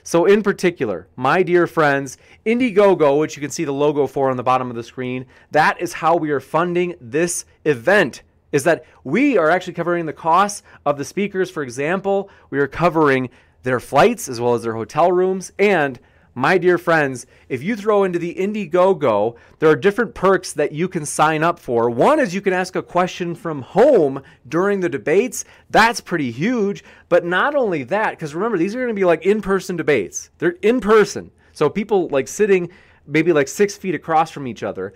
So, 0.07 0.27
in 0.27 0.43
particular, 0.43 1.09
my 1.17 1.43
dear 1.43 1.67
friends, 1.67 2.19
Indiegogo, 2.45 3.19
which 3.19 3.37
you 3.37 3.41
can 3.41 3.51
see 3.51 3.65
the 3.65 3.73
logo 3.73 4.07
for 4.07 4.31
on 4.31 4.37
the 4.37 4.43
bottom 4.43 4.69
of 4.69 4.77
the 4.77 4.83
screen, 4.83 5.25
that 5.51 5.81
is 5.81 5.95
how 5.95 6.15
we 6.15 6.31
are 6.31 6.41
funding 6.41 6.95
this 7.01 7.47
event. 7.65 8.23
Is 8.53 8.65
that 8.65 8.85
we 9.03 9.39
are 9.39 9.49
actually 9.51 9.73
covering 9.73 10.05
the 10.05 10.13
costs 10.13 10.63
of 10.85 10.99
the 10.99 11.07
speakers. 11.07 11.51
For 11.51 11.63
example, 11.63 12.29
we 12.51 12.59
are 12.59 12.69
covering 12.69 13.31
their 13.63 13.81
flights 13.81 14.29
as 14.29 14.43
well 14.43 14.53
as 14.53 14.63
their 14.63 14.75
hotel 14.75 15.11
rooms 15.11 15.53
and 15.59 15.99
my 16.35 16.59
dear 16.59 16.79
friends, 16.79 17.27
if 17.49 17.63
you 17.63 17.77
throw 17.77 18.03
into 18.03 18.19
the 18.19 18.35
Indiegogo, 18.35 19.37
there 19.61 19.69
are 19.69 19.77
different 19.77 20.15
perks 20.15 20.53
that 20.53 20.73
you 20.73 20.89
can 20.89 21.07
sign 21.07 21.43
up 21.43 21.59
for. 21.59 21.89
One 21.89 22.19
is 22.19 22.35
you 22.35 22.41
can 22.41 22.53
ask 22.53 22.75
a 22.75 22.83
question 22.83 23.35
from 23.35 23.63
home 23.63 24.23
during 24.49 24.81
the 24.81 24.89
debates. 24.89 25.45
That's 25.71 26.01
pretty 26.01 26.33
huge. 26.33 26.83
But 27.09 27.25
not 27.25 27.55
only 27.55 27.85
that, 27.85 28.11
because 28.11 28.35
remember, 28.35 28.59
these 28.59 28.75
are 28.75 28.79
going 28.79 28.89
to 28.89 28.95
be 28.95 29.05
like 29.05 29.25
in 29.25 29.43
person 29.43 29.77
debates, 29.77 30.31
they're 30.39 30.57
in 30.63 30.81
person. 30.81 31.31
So 31.53 31.71
people 31.71 32.09
like 32.09 32.27
sitting 32.27 32.71
maybe 33.07 33.33
like 33.33 33.49
six 33.49 33.77
feet 33.77 33.95
across 33.95 34.31
from 34.31 34.47
each 34.47 34.63
other 34.63 34.93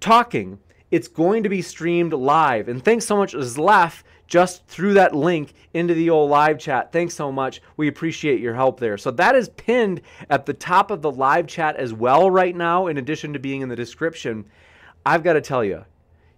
talking. 0.00 0.58
It's 0.90 1.06
going 1.06 1.44
to 1.44 1.48
be 1.48 1.62
streamed 1.62 2.12
live. 2.12 2.68
And 2.68 2.84
thanks 2.84 3.06
so 3.06 3.16
much, 3.16 3.34
Zlef, 3.34 4.02
just 4.30 4.64
through 4.66 4.94
that 4.94 5.14
link 5.14 5.52
into 5.74 5.92
the 5.92 6.08
old 6.08 6.30
live 6.30 6.58
chat. 6.58 6.92
Thanks 6.92 7.14
so 7.14 7.30
much. 7.30 7.60
We 7.76 7.88
appreciate 7.88 8.40
your 8.40 8.54
help 8.54 8.80
there. 8.80 8.96
So 8.96 9.10
that 9.10 9.34
is 9.34 9.50
pinned 9.50 10.00
at 10.30 10.46
the 10.46 10.54
top 10.54 10.90
of 10.90 11.02
the 11.02 11.10
live 11.10 11.46
chat 11.46 11.76
as 11.76 11.92
well 11.92 12.30
right 12.30 12.56
now, 12.56 12.86
in 12.86 12.96
addition 12.96 13.32
to 13.34 13.38
being 13.38 13.60
in 13.60 13.68
the 13.68 13.76
description. 13.76 14.46
I've 15.04 15.24
got 15.24 15.34
to 15.34 15.40
tell 15.40 15.64
you, 15.64 15.84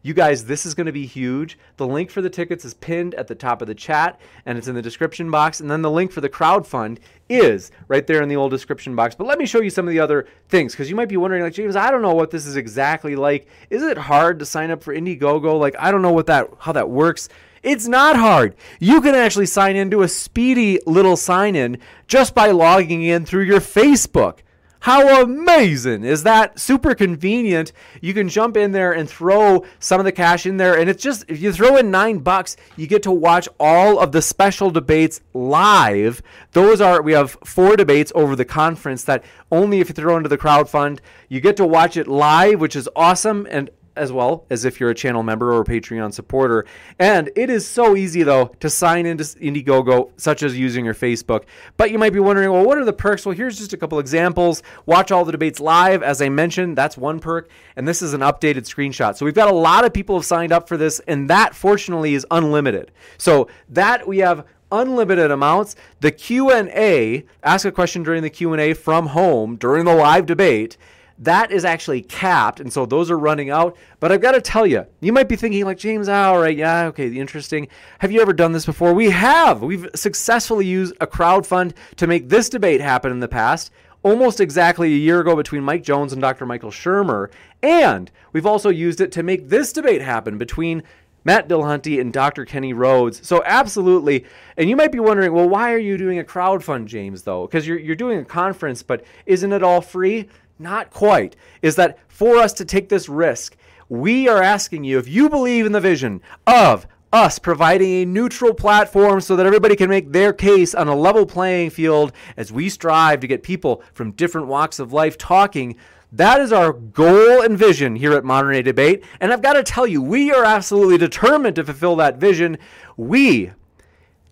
you 0.04 0.14
guys, 0.14 0.44
this 0.44 0.66
is 0.66 0.74
going 0.74 0.86
to 0.86 0.92
be 0.92 1.06
huge. 1.06 1.58
The 1.76 1.86
link 1.86 2.10
for 2.10 2.22
the 2.22 2.30
tickets 2.30 2.64
is 2.64 2.74
pinned 2.74 3.14
at 3.14 3.28
the 3.28 3.36
top 3.36 3.62
of 3.62 3.68
the 3.68 3.74
chat 3.74 4.20
and 4.46 4.58
it's 4.58 4.66
in 4.66 4.74
the 4.74 4.82
description 4.82 5.30
box. 5.30 5.60
And 5.60 5.70
then 5.70 5.82
the 5.82 5.90
link 5.90 6.10
for 6.10 6.20
the 6.20 6.28
crowd 6.28 6.66
fund 6.66 6.98
is 7.28 7.70
right 7.86 8.06
there 8.06 8.22
in 8.22 8.28
the 8.28 8.36
old 8.36 8.50
description 8.50 8.96
box. 8.96 9.14
But 9.14 9.28
let 9.28 9.38
me 9.38 9.46
show 9.46 9.60
you 9.60 9.70
some 9.70 9.86
of 9.86 9.92
the 9.92 10.00
other 10.00 10.26
things 10.48 10.72
because 10.72 10.90
you 10.90 10.96
might 10.96 11.08
be 11.08 11.16
wondering, 11.18 11.42
like, 11.42 11.52
James, 11.52 11.76
I 11.76 11.90
don't 11.90 12.02
know 12.02 12.14
what 12.14 12.32
this 12.32 12.46
is 12.46 12.56
exactly 12.56 13.14
like. 13.14 13.46
Is 13.70 13.82
it 13.82 13.96
hard 13.96 14.40
to 14.40 14.46
sign 14.46 14.72
up 14.72 14.82
for 14.82 14.92
Indiegogo? 14.92 15.60
Like, 15.60 15.76
I 15.78 15.92
don't 15.92 16.02
know 16.02 16.12
what 16.12 16.26
that 16.26 16.48
how 16.58 16.72
that 16.72 16.90
works. 16.90 17.28
It's 17.62 17.86
not 17.86 18.16
hard. 18.16 18.56
You 18.80 19.00
can 19.00 19.14
actually 19.14 19.46
sign 19.46 19.76
into 19.76 20.02
a 20.02 20.08
speedy 20.08 20.80
little 20.84 21.16
sign 21.16 21.54
in 21.54 21.78
just 22.08 22.34
by 22.34 22.50
logging 22.50 23.02
in 23.02 23.24
through 23.24 23.44
your 23.44 23.60
Facebook. 23.60 24.40
How 24.80 25.22
amazing 25.22 26.02
is 26.02 26.24
that? 26.24 26.58
Super 26.58 26.96
convenient. 26.96 27.70
You 28.00 28.14
can 28.14 28.28
jump 28.28 28.56
in 28.56 28.72
there 28.72 28.90
and 28.90 29.08
throw 29.08 29.64
some 29.78 30.00
of 30.00 30.04
the 30.04 30.10
cash 30.10 30.44
in 30.44 30.56
there. 30.56 30.76
And 30.76 30.90
it's 30.90 31.00
just, 31.00 31.24
if 31.28 31.40
you 31.40 31.52
throw 31.52 31.76
in 31.76 31.92
nine 31.92 32.18
bucks, 32.18 32.56
you 32.76 32.88
get 32.88 33.04
to 33.04 33.12
watch 33.12 33.48
all 33.60 34.00
of 34.00 34.10
the 34.10 34.20
special 34.20 34.72
debates 34.72 35.20
live. 35.32 36.20
Those 36.50 36.80
are, 36.80 37.00
we 37.00 37.12
have 37.12 37.36
four 37.44 37.76
debates 37.76 38.10
over 38.16 38.34
the 38.34 38.44
conference 38.44 39.04
that 39.04 39.22
only 39.52 39.78
if 39.78 39.88
you 39.88 39.94
throw 39.94 40.16
into 40.16 40.28
the 40.28 40.36
crowd 40.36 40.68
fund, 40.68 41.00
you 41.28 41.40
get 41.40 41.56
to 41.58 41.64
watch 41.64 41.96
it 41.96 42.08
live, 42.08 42.60
which 42.60 42.74
is 42.74 42.88
awesome. 42.96 43.46
And 43.48 43.70
as 43.96 44.12
well 44.12 44.44
as 44.50 44.64
if 44.64 44.80
you're 44.80 44.90
a 44.90 44.94
channel 44.94 45.22
member 45.22 45.52
or 45.52 45.62
a 45.62 45.64
Patreon 45.64 46.12
supporter. 46.12 46.64
And 46.98 47.30
it 47.36 47.50
is 47.50 47.66
so 47.66 47.96
easy 47.96 48.22
though 48.22 48.46
to 48.60 48.70
sign 48.70 49.06
into 49.06 49.24
Indiegogo, 49.24 50.10
such 50.16 50.42
as 50.42 50.58
using 50.58 50.84
your 50.84 50.94
Facebook. 50.94 51.44
But 51.76 51.90
you 51.90 51.98
might 51.98 52.12
be 52.12 52.20
wondering, 52.20 52.50
well, 52.50 52.64
what 52.64 52.78
are 52.78 52.84
the 52.84 52.92
perks? 52.92 53.26
Well, 53.26 53.34
here's 53.34 53.58
just 53.58 53.72
a 53.72 53.76
couple 53.76 53.98
examples. 53.98 54.62
Watch 54.86 55.10
all 55.10 55.24
the 55.24 55.32
debates 55.32 55.60
live, 55.60 56.02
as 56.02 56.22
I 56.22 56.28
mentioned. 56.28 56.76
That's 56.76 56.96
one 56.96 57.20
perk, 57.20 57.48
and 57.76 57.86
this 57.86 58.02
is 58.02 58.14
an 58.14 58.20
updated 58.20 58.62
screenshot. 58.62 59.16
So 59.16 59.24
we've 59.24 59.34
got 59.34 59.48
a 59.48 59.54
lot 59.54 59.84
of 59.84 59.92
people 59.92 60.16
have 60.16 60.24
signed 60.24 60.52
up 60.52 60.68
for 60.68 60.76
this, 60.76 61.00
and 61.06 61.28
that 61.30 61.54
fortunately 61.54 62.14
is 62.14 62.26
unlimited. 62.30 62.90
So 63.18 63.48
that 63.68 64.06
we 64.06 64.18
have 64.18 64.46
unlimited 64.72 65.30
amounts. 65.30 65.76
The 66.00 66.10
Q&A, 66.10 67.24
ask 67.42 67.64
a 67.64 67.70
question 67.70 68.02
during 68.02 68.22
the 68.22 68.30
Q&A 68.30 68.72
from 68.72 69.08
home 69.08 69.56
during 69.56 69.84
the 69.84 69.94
live 69.94 70.26
debate 70.26 70.76
that 71.22 71.52
is 71.52 71.64
actually 71.64 72.02
capped, 72.02 72.58
and 72.58 72.72
so 72.72 72.84
those 72.84 73.10
are 73.10 73.18
running 73.18 73.50
out. 73.50 73.76
But 74.00 74.10
I've 74.10 74.20
got 74.20 74.32
to 74.32 74.40
tell 74.40 74.66
you, 74.66 74.86
you 75.00 75.12
might 75.12 75.28
be 75.28 75.36
thinking 75.36 75.64
like 75.64 75.78
James, 75.78 76.08
ah, 76.08 76.30
all 76.30 76.40
right, 76.40 76.56
yeah, 76.56 76.86
okay, 76.86 77.08
interesting. 77.16 77.68
Have 78.00 78.10
you 78.10 78.20
ever 78.20 78.32
done 78.32 78.52
this 78.52 78.66
before? 78.66 78.92
We 78.92 79.10
have. 79.10 79.62
We've 79.62 79.88
successfully 79.94 80.66
used 80.66 80.94
a 81.00 81.06
crowd 81.06 81.46
fund 81.46 81.74
to 81.96 82.06
make 82.06 82.28
this 82.28 82.48
debate 82.48 82.80
happen 82.80 83.12
in 83.12 83.20
the 83.20 83.28
past, 83.28 83.70
almost 84.02 84.40
exactly 84.40 84.92
a 84.92 84.96
year 84.96 85.20
ago 85.20 85.36
between 85.36 85.62
Mike 85.62 85.84
Jones 85.84 86.12
and 86.12 86.20
Dr. 86.20 86.44
Michael 86.44 86.70
Shermer, 86.70 87.30
and 87.62 88.10
we've 88.32 88.46
also 88.46 88.68
used 88.68 89.00
it 89.00 89.12
to 89.12 89.22
make 89.22 89.48
this 89.48 89.72
debate 89.72 90.02
happen 90.02 90.38
between 90.38 90.82
Matt 91.24 91.48
Dillahunty 91.48 92.00
and 92.00 92.12
Dr. 92.12 92.44
Kenny 92.44 92.72
Rhodes. 92.72 93.26
So 93.26 93.42
absolutely. 93.44 94.24
And 94.56 94.68
you 94.68 94.76
might 94.76 94.92
be 94.92 94.98
wondering, 94.98 95.32
well, 95.32 95.48
why 95.48 95.72
are 95.72 95.78
you 95.78 95.96
doing 95.96 96.18
a 96.18 96.24
crowd 96.24 96.64
fund, 96.64 96.88
James, 96.88 97.22
though? 97.22 97.46
Because 97.46 97.66
you're, 97.66 97.78
you're 97.78 97.96
doing 97.96 98.18
a 98.18 98.24
conference, 98.24 98.82
but 98.82 99.04
isn't 99.26 99.52
it 99.52 99.62
all 99.62 99.80
free? 99.80 100.28
Not 100.58 100.90
quite. 100.90 101.36
Is 101.60 101.76
that 101.76 101.98
for 102.08 102.36
us 102.36 102.52
to 102.54 102.64
take 102.64 102.88
this 102.88 103.08
risk, 103.08 103.56
we 103.88 104.28
are 104.28 104.42
asking 104.42 104.84
you 104.84 104.98
if 104.98 105.08
you 105.08 105.28
believe 105.28 105.66
in 105.66 105.72
the 105.72 105.80
vision 105.80 106.20
of 106.46 106.86
us 107.12 107.38
providing 107.38 107.90
a 107.90 108.04
neutral 108.06 108.54
platform 108.54 109.20
so 109.20 109.36
that 109.36 109.44
everybody 109.44 109.76
can 109.76 109.90
make 109.90 110.12
their 110.12 110.32
case 110.32 110.74
on 110.74 110.88
a 110.88 110.96
level 110.96 111.26
playing 111.26 111.70
field 111.70 112.12
as 112.36 112.50
we 112.50 112.68
strive 112.68 113.20
to 113.20 113.26
get 113.26 113.42
people 113.42 113.82
from 113.92 114.12
different 114.12 114.46
walks 114.46 114.78
of 114.78 114.92
life 114.92 115.18
talking. 115.18 115.76
That 116.10 116.40
is 116.40 116.52
our 116.52 116.72
goal 116.72 117.42
and 117.42 117.58
vision 117.58 117.96
here 117.96 118.12
at 118.12 118.24
Modern 118.24 118.52
Day 118.52 118.62
Debate. 118.62 119.04
And 119.20 119.32
I've 119.32 119.42
got 119.42 119.54
to 119.54 119.62
tell 119.62 119.86
you, 119.86 120.00
we 120.02 120.32
are 120.32 120.44
absolutely 120.44 120.98
determined 120.98 121.56
to 121.56 121.64
fulfill 121.64 121.96
that 121.96 122.18
vision. 122.18 122.58
We 122.96 123.52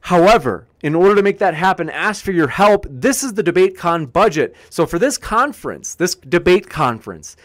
However, 0.01 0.66
in 0.82 0.94
order 0.94 1.14
to 1.14 1.22
make 1.22 1.39
that 1.39 1.55
happen, 1.55 1.90
ask 1.90 2.24
for 2.24 2.32
your 2.32 2.48
help. 2.48 2.86
This 2.89 3.22
is 3.22 3.35
the 3.35 3.44
DebateCon 3.44 4.12
budget. 4.12 4.56
So 4.70 4.86
for 4.86 4.98
this 4.98 5.18
conference, 5.18 5.94
this 5.94 6.14
debate 6.14 6.70
conference, 6.70 7.36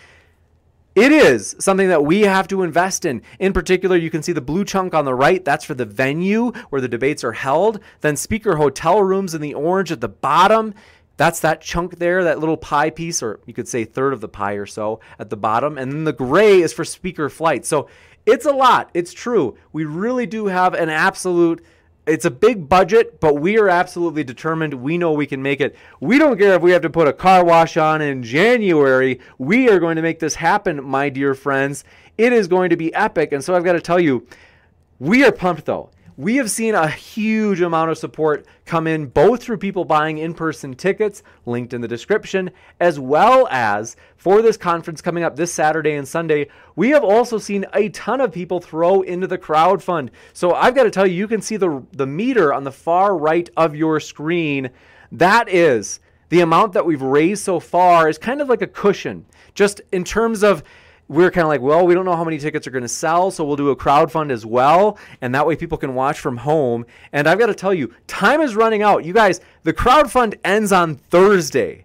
it 0.96 1.12
is 1.12 1.58
something 1.60 1.90
that 1.90 2.06
we 2.06 2.22
have 2.22 2.48
to 2.48 2.64
invest 2.64 3.04
in. 3.04 3.22
In 3.38 3.52
particular, 3.52 3.98
you 3.98 4.10
can 4.10 4.24
see 4.24 4.32
the 4.32 4.40
blue 4.40 4.64
chunk 4.64 4.94
on 4.94 5.04
the 5.04 5.14
right. 5.14 5.44
That's 5.44 5.66
for 5.66 5.74
the 5.74 5.86
venue 5.86 6.54
where 6.70 6.80
the 6.80 6.88
debates 6.88 7.26
are 7.26 7.34
held. 7.34 7.82
Then 8.00 8.16
speaker 8.16 8.56
hotel 8.56 9.02
rooms 9.02 9.36
in 9.36 9.42
the 9.42 9.54
orange 9.54 9.92
at 9.92 10.00
the 10.00 10.08
bottom. 10.08 10.74
That's 11.18 11.42
that 11.42 11.60
chunk 11.60 12.00
there, 12.00 12.24
that 12.24 12.40
little 12.40 12.56
pie 12.56 12.90
piece, 12.90 13.22
or 13.22 13.42
you 13.46 13.54
could 13.54 13.68
say 13.68 13.84
third 13.84 14.14
of 14.14 14.22
the 14.22 14.30
pie 14.30 14.54
or 14.54 14.66
so 14.66 15.02
at 15.20 15.30
the 15.30 15.38
bottom. 15.38 15.78
And 15.78 15.92
then 15.92 16.04
the 16.06 16.14
gray 16.14 16.62
is 16.62 16.72
for 16.72 16.86
speaker 16.86 17.30
flight. 17.30 17.66
So 17.66 17.90
it's 18.26 18.46
a 18.46 18.54
lot. 18.54 18.90
It's 18.94 19.14
true. 19.14 19.58
We 19.74 19.84
really 19.84 20.26
do 20.26 20.46
have 20.46 20.74
an 20.74 20.90
absolute 20.90 21.64
it's 22.08 22.26
a 22.26 22.32
big 22.32 22.70
budget, 22.70 23.20
but 23.20 23.36
we 23.36 23.58
are 23.58 23.70
absolutely 23.70 24.24
determined. 24.24 24.74
We 24.76 24.98
know 24.98 25.12
we 25.12 25.26
can 25.26 25.42
make 25.42 25.60
it. 25.60 25.76
We 26.00 26.20
don't 26.20 26.38
care 26.38 26.54
if 26.54 26.62
we 26.62 26.72
have 26.72 26.84
to 26.84 26.90
put 26.90 27.08
a 27.08 27.14
car 27.14 27.44
wash 27.44 27.78
on 27.78 28.02
in 28.02 28.22
January. 28.22 29.20
We 29.38 29.70
are 29.70 29.80
going 29.80 29.96
to 29.96 30.02
make 30.02 30.20
this 30.20 30.36
happen, 30.36 30.84
my 30.84 31.10
dear 31.10 31.34
friends. 31.34 31.84
It 32.18 32.32
is 32.32 32.48
going 32.48 32.70
to 32.70 32.78
be 32.78 32.94
epic. 32.94 33.32
And 33.32 33.44
so 33.44 33.56
I've 33.56 33.64
got 33.64 33.74
to 33.74 33.82
tell 33.82 34.00
you, 34.00 34.28
we 35.00 35.26
are 35.26 35.32
pumped 35.32 35.66
though. 35.66 35.90
We 36.18 36.38
have 36.38 36.50
seen 36.50 36.76
a 36.76 36.88
huge 36.88 37.60
amount 37.60 37.92
of 37.92 37.98
support 37.98 38.46
come 38.66 38.88
in 38.88 39.08
both 39.08 39.44
through 39.44 39.58
people 39.58 39.84
buying 39.84 40.18
in 40.18 40.34
person 40.34 40.74
tickets, 40.74 41.24
linked 41.46 41.74
in 41.74 41.82
the 41.82 41.88
description, 41.88 42.52
as 42.80 43.00
well 43.00 43.48
as 43.52 43.98
for 44.16 44.42
this 44.42 44.56
conference 44.56 45.02
coming 45.02 45.24
up 45.24 45.36
this 45.36 45.54
Saturday 45.54 45.94
and 45.94 46.08
Sunday. 46.08 46.48
We 46.76 46.90
have 46.92 47.04
also 47.04 47.38
seen 47.38 47.66
a 47.74 47.90
ton 47.90 48.22
of 48.22 48.32
people 48.32 48.62
throw 48.62 49.02
into 49.02 49.28
the 49.28 49.38
crowd 49.38 49.84
fund. 49.84 50.10
So 50.32 50.54
I've 50.54 50.76
got 50.76 50.84
to 50.84 50.92
tell 50.92 51.06
you, 51.06 51.16
you 51.16 51.28
can 51.28 51.42
see 51.42 51.58
the, 51.58 51.84
the 51.92 52.08
meter 52.08 52.54
on 52.54 52.64
the 52.64 52.72
far 52.72 53.18
right 53.18 53.50
of 53.58 53.76
your 53.76 54.00
screen. 54.00 54.70
That 55.12 55.50
is 55.50 56.00
the 56.30 56.40
amount 56.40 56.74
that 56.74 56.86
we've 56.86 57.02
raised 57.02 57.44
so 57.44 57.60
far 57.60 58.08
is 58.08 58.18
kind 58.18 58.42
of 58.42 58.48
like 58.48 58.62
a 58.62 58.68
cushion, 58.68 59.26
just 59.54 59.82
in 59.92 60.06
terms 60.06 60.44
of 60.44 60.64
we're 61.08 61.32
kind 61.32 61.44
of 61.44 61.50
like, 61.50 61.62
well, 61.62 61.86
we 61.86 61.94
don't 61.94 62.06
know 62.06 62.16
how 62.16 62.24
many 62.24 62.38
tickets 62.38 62.66
are 62.66 62.72
going 62.72 62.82
to 62.82 62.88
sell, 62.88 63.32
so 63.32 63.46
we'll 63.46 63.56
do 63.56 63.70
a 63.70 63.76
crowd 63.76 64.12
fund 64.12 64.32
as 64.32 64.46
well, 64.46 64.98
and 65.22 65.36
that 65.36 65.46
way 65.46 65.56
people 65.56 65.78
can 65.78 65.94
watch 65.94 66.20
from 66.20 66.38
home. 66.38 66.86
And 67.14 67.28
I've 67.28 67.40
got 67.40 67.48
to 67.48 67.56
tell 67.56 67.74
you, 67.74 67.94
time 68.08 68.42
is 68.42 68.56
running 68.56 68.82
out. 68.82 69.06
You 69.06 69.14
guys, 69.14 69.40
the 69.64 69.74
crowd 69.74 70.12
fund 70.12 70.36
ends 70.44 70.72
on 70.72 70.96
Thursday. 70.96 71.85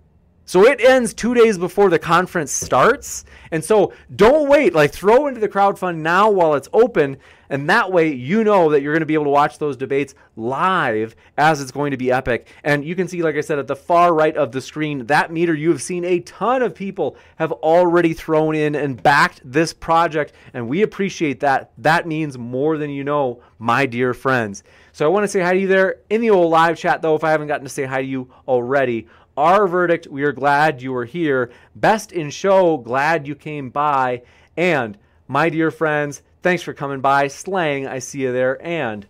So 0.51 0.66
it 0.66 0.81
ends 0.81 1.14
two 1.14 1.32
days 1.32 1.59
before 1.59 1.90
the 1.90 1.98
conference 2.01 2.51
starts. 2.51 3.24
And 3.52 3.64
so 3.64 3.93
don't 4.16 4.48
wait. 4.48 4.74
Like 4.74 4.93
throw 4.93 5.28
into 5.28 5.39
the 5.39 5.47
crowd 5.47 5.78
fund 5.78 6.02
now 6.02 6.28
while 6.28 6.55
it's 6.55 6.68
open. 6.72 7.18
And 7.51 7.70
that 7.70 7.93
way 7.93 8.12
you 8.12 8.43
know 8.43 8.70
that 8.70 8.82
you're 8.82 8.93
going 8.93 9.01
to 9.01 9.06
be 9.06 9.14
able 9.14 9.27
to 9.27 9.31
watch 9.31 9.59
those 9.59 9.77
debates 9.77 10.16
live 10.35 11.14
as 11.39 11.60
it's 11.60 11.70
going 11.70 11.93
to 11.93 11.97
be 11.97 12.10
epic. 12.10 12.48
And 12.64 12.85
you 12.85 12.97
can 12.97 13.06
see, 13.06 13.22
like 13.22 13.36
I 13.36 13.43
said, 13.43 13.60
at 13.60 13.68
the 13.68 13.77
far 13.77 14.12
right 14.12 14.36
of 14.36 14.51
the 14.51 14.60
screen, 14.60 15.06
that 15.06 15.32
meter 15.32 15.55
you 15.55 15.70
have 15.70 15.82
seen 15.82 16.05
a 16.05 16.18
ton 16.18 16.62
of 16.62 16.74
people 16.74 17.16
have 17.36 17.52
already 17.52 18.12
thrown 18.12 18.56
in 18.56 18.74
and 18.74 19.01
backed 19.01 19.43
this 19.44 19.72
project. 19.72 20.32
And 20.52 20.68
we 20.68 20.82
appreciate 20.82 21.39
that. 21.40 21.70
That 21.78 22.09
means 22.09 22.36
more 22.36 22.77
than 22.77 22.90
you 22.90 23.05
know, 23.05 23.40
my 23.60 23.86
dear 23.86 24.14
friends. 24.14 24.64
So 24.93 25.05
I 25.05 25.09
want 25.09 25.22
to 25.24 25.28
say 25.28 25.40
hi 25.40 25.52
to 25.52 25.60
you 25.60 25.68
there 25.68 26.01
in 26.10 26.20
the 26.20 26.31
old 26.31 26.51
live 26.51 26.77
chat, 26.77 27.02
though, 27.02 27.14
if 27.14 27.22
I 27.22 27.31
haven't 27.31 27.47
gotten 27.47 27.64
to 27.64 27.70
say 27.70 27.85
hi 27.85 28.02
to 28.02 28.09
you 28.09 28.32
already. 28.48 29.06
Our 29.40 29.66
verdict, 29.66 30.06
we 30.06 30.22
are 30.24 30.32
glad 30.32 30.82
you 30.82 30.92
were 30.92 31.06
here. 31.06 31.50
Best 31.74 32.12
in 32.12 32.28
show, 32.28 32.76
glad 32.76 33.26
you 33.26 33.34
came 33.34 33.70
by. 33.70 34.20
And 34.54 34.98
my 35.28 35.48
dear 35.48 35.70
friends, 35.70 36.20
thanks 36.42 36.62
for 36.62 36.74
coming 36.74 37.00
by. 37.00 37.28
Slang, 37.28 37.86
I 37.86 38.00
see 38.00 38.20
you 38.20 38.32
there. 38.32 38.62
And 38.62 39.06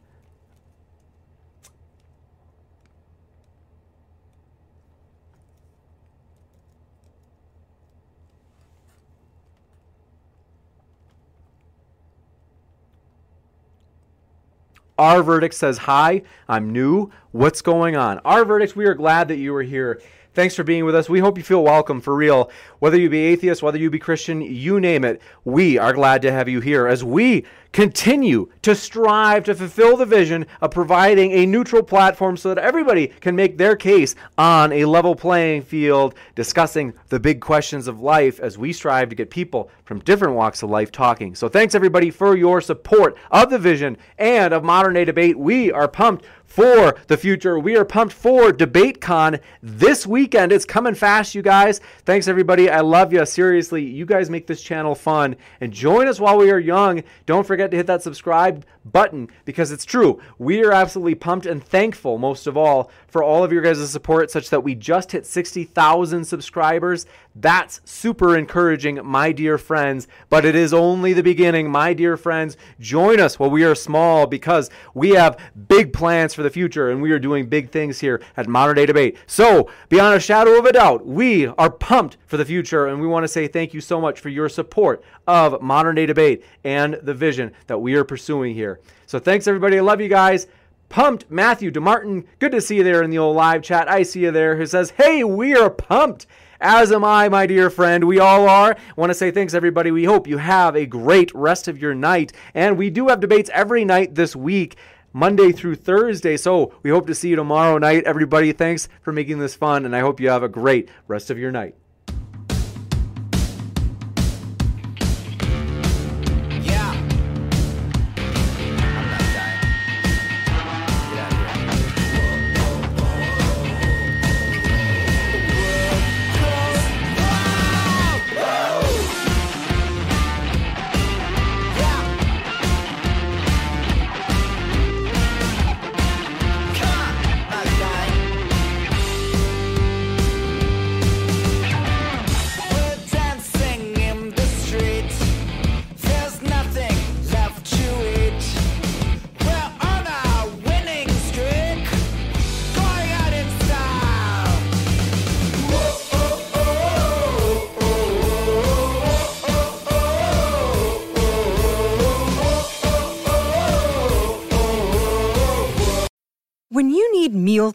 Our 14.96 15.22
verdict 15.22 15.54
says, 15.54 15.78
Hi, 15.78 16.20
I'm 16.46 16.70
new. 16.70 17.10
What's 17.32 17.62
going 17.62 17.96
on? 17.96 18.18
Our 18.18 18.44
verdict, 18.44 18.76
we 18.76 18.84
are 18.84 18.92
glad 18.92 19.28
that 19.28 19.38
you 19.38 19.54
were 19.54 19.62
here. 19.62 20.02
Thanks 20.32 20.54
for 20.54 20.62
being 20.62 20.84
with 20.84 20.94
us. 20.94 21.08
We 21.08 21.18
hope 21.20 21.36
you 21.36 21.44
feel 21.44 21.64
welcome 21.64 22.00
for 22.00 22.14
real. 22.14 22.50
Whether 22.80 22.98
you 22.98 23.10
be 23.10 23.26
atheist, 23.26 23.62
whether 23.62 23.76
you 23.76 23.90
be 23.90 23.98
Christian, 23.98 24.40
you 24.40 24.80
name 24.80 25.04
it, 25.04 25.20
we 25.44 25.76
are 25.76 25.92
glad 25.92 26.22
to 26.22 26.32
have 26.32 26.48
you 26.48 26.60
here 26.60 26.86
as 26.86 27.04
we 27.04 27.44
continue 27.72 28.50
to 28.62 28.74
strive 28.74 29.44
to 29.44 29.54
fulfill 29.54 29.96
the 29.96 30.06
vision 30.06 30.44
of 30.60 30.70
providing 30.72 31.30
a 31.30 31.46
neutral 31.46 31.82
platform 31.82 32.36
so 32.36 32.52
that 32.52 32.64
everybody 32.64 33.06
can 33.06 33.36
make 33.36 33.58
their 33.58 33.76
case 33.76 34.16
on 34.38 34.72
a 34.72 34.84
level 34.84 35.14
playing 35.14 35.62
field, 35.62 36.14
discussing 36.34 36.92
the 37.10 37.20
big 37.20 37.40
questions 37.40 37.86
of 37.86 38.00
life 38.00 38.40
as 38.40 38.58
we 38.58 38.72
strive 38.72 39.08
to 39.08 39.14
get 39.14 39.30
people 39.30 39.70
from 39.84 40.00
different 40.00 40.34
walks 40.34 40.62
of 40.62 40.70
life 40.70 40.90
talking. 40.90 41.34
So 41.34 41.48
thanks 41.48 41.74
everybody 41.74 42.10
for 42.10 42.36
your 42.36 42.60
support 42.60 43.16
of 43.30 43.50
the 43.50 43.58
vision 43.58 43.96
and 44.18 44.52
of 44.52 44.64
modern 44.64 44.94
day 44.94 45.04
debate. 45.04 45.38
We 45.38 45.70
are 45.70 45.86
pumped 45.86 46.24
for 46.44 46.96
the 47.06 47.16
future. 47.16 47.60
We 47.60 47.76
are 47.76 47.84
pumped 47.84 48.12
for 48.12 48.50
DebateCon 48.50 49.40
this 49.62 50.04
weekend. 50.04 50.50
It's 50.50 50.64
coming 50.64 50.96
fast, 50.96 51.34
you 51.34 51.42
guys. 51.42 51.80
Thanks, 52.04 52.26
everybody. 52.26 52.68
I 52.70 52.80
love 52.80 53.12
you. 53.12 53.24
Seriously, 53.26 53.82
you 53.84 54.06
guys 54.06 54.30
make 54.30 54.46
this 54.46 54.62
channel 54.62 54.94
fun. 54.94 55.36
And 55.60 55.72
join 55.72 56.08
us 56.08 56.20
while 56.20 56.38
we 56.38 56.50
are 56.50 56.58
young. 56.58 57.02
Don't 57.26 57.46
forget 57.46 57.70
to 57.70 57.76
hit 57.76 57.86
that 57.86 58.02
subscribe 58.02 58.64
button 58.84 59.28
because 59.44 59.72
it's 59.72 59.84
true. 59.84 60.20
We 60.38 60.64
are 60.64 60.72
absolutely 60.72 61.16
pumped 61.16 61.46
and 61.46 61.62
thankful, 61.62 62.18
most 62.18 62.46
of 62.46 62.56
all, 62.56 62.90
for 63.10 63.22
all 63.22 63.44
of 63.44 63.52
your 63.52 63.62
guys' 63.62 63.90
support, 63.90 64.30
such 64.30 64.50
that 64.50 64.62
we 64.62 64.74
just 64.74 65.12
hit 65.12 65.26
60,000 65.26 66.24
subscribers. 66.24 67.06
That's 67.34 67.80
super 67.84 68.36
encouraging, 68.36 69.00
my 69.04 69.32
dear 69.32 69.58
friends. 69.58 70.08
But 70.28 70.44
it 70.44 70.54
is 70.54 70.72
only 70.72 71.12
the 71.12 71.22
beginning, 71.22 71.70
my 71.70 71.92
dear 71.92 72.16
friends. 72.16 72.56
Join 72.80 73.20
us 73.20 73.38
while 73.38 73.50
we 73.50 73.64
are 73.64 73.74
small 73.74 74.26
because 74.26 74.70
we 74.94 75.10
have 75.10 75.38
big 75.68 75.92
plans 75.92 76.34
for 76.34 76.42
the 76.42 76.50
future 76.50 76.90
and 76.90 77.00
we 77.00 77.12
are 77.12 77.18
doing 77.18 77.48
big 77.48 77.70
things 77.70 78.00
here 78.00 78.20
at 78.36 78.48
Modern 78.48 78.76
Day 78.76 78.86
Debate. 78.86 79.16
So, 79.26 79.70
beyond 79.88 80.16
a 80.16 80.20
shadow 80.20 80.58
of 80.58 80.64
a 80.64 80.72
doubt, 80.72 81.06
we 81.06 81.46
are 81.46 81.70
pumped 81.70 82.16
for 82.26 82.36
the 82.36 82.44
future 82.44 82.86
and 82.86 83.00
we 83.00 83.06
want 83.06 83.24
to 83.24 83.28
say 83.28 83.46
thank 83.46 83.74
you 83.74 83.80
so 83.80 84.00
much 84.00 84.20
for 84.20 84.28
your 84.28 84.48
support 84.48 85.02
of 85.26 85.60
Modern 85.62 85.94
Day 85.94 86.06
Debate 86.06 86.44
and 86.64 86.94
the 87.02 87.14
vision 87.14 87.52
that 87.66 87.78
we 87.78 87.94
are 87.94 88.04
pursuing 88.04 88.54
here. 88.54 88.80
So, 89.06 89.18
thanks 89.18 89.46
everybody. 89.46 89.78
I 89.78 89.82
love 89.82 90.00
you 90.00 90.08
guys 90.08 90.46
pumped. 90.90 91.30
Matthew 91.30 91.70
DeMartin, 91.70 92.26
good 92.38 92.52
to 92.52 92.60
see 92.60 92.76
you 92.76 92.84
there 92.84 93.02
in 93.02 93.08
the 93.08 93.16
old 93.16 93.36
live 93.36 93.62
chat. 93.62 93.90
I 93.90 94.02
see 94.02 94.20
you 94.20 94.30
there 94.30 94.56
who 94.56 94.66
says, 94.66 94.90
Hey, 94.90 95.24
we 95.24 95.56
are 95.56 95.70
pumped 95.70 96.26
as 96.60 96.92
am 96.92 97.04
I, 97.04 97.30
my 97.30 97.46
dear 97.46 97.70
friend. 97.70 98.04
We 98.04 98.18
all 98.18 98.46
are. 98.46 98.76
Want 98.96 99.08
to 99.08 99.14
say 99.14 99.30
thanks, 99.30 99.54
everybody. 99.54 99.90
We 99.90 100.04
hope 100.04 100.26
you 100.26 100.36
have 100.36 100.76
a 100.76 100.84
great 100.84 101.34
rest 101.34 101.68
of 101.68 101.80
your 101.80 101.94
night. 101.94 102.34
And 102.52 102.76
we 102.76 102.90
do 102.90 103.08
have 103.08 103.20
debates 103.20 103.48
every 103.54 103.84
night 103.84 104.14
this 104.14 104.36
week. 104.36 104.76
Monday 105.12 105.50
through 105.50 105.74
Thursday. 105.74 106.36
So 106.36 106.72
we 106.82 106.90
hope 106.90 107.06
to 107.08 107.14
see 107.14 107.30
you 107.30 107.36
tomorrow 107.36 107.78
night. 107.78 108.04
Everybody, 108.04 108.52
thanks 108.52 108.88
for 109.02 109.12
making 109.12 109.40
this 109.40 109.56
fun, 109.56 109.84
and 109.84 109.96
I 109.96 110.00
hope 110.00 110.20
you 110.20 110.28
have 110.28 110.44
a 110.44 110.48
great 110.48 110.88
rest 111.08 111.30
of 111.30 111.38
your 111.38 111.50
night. 111.50 111.74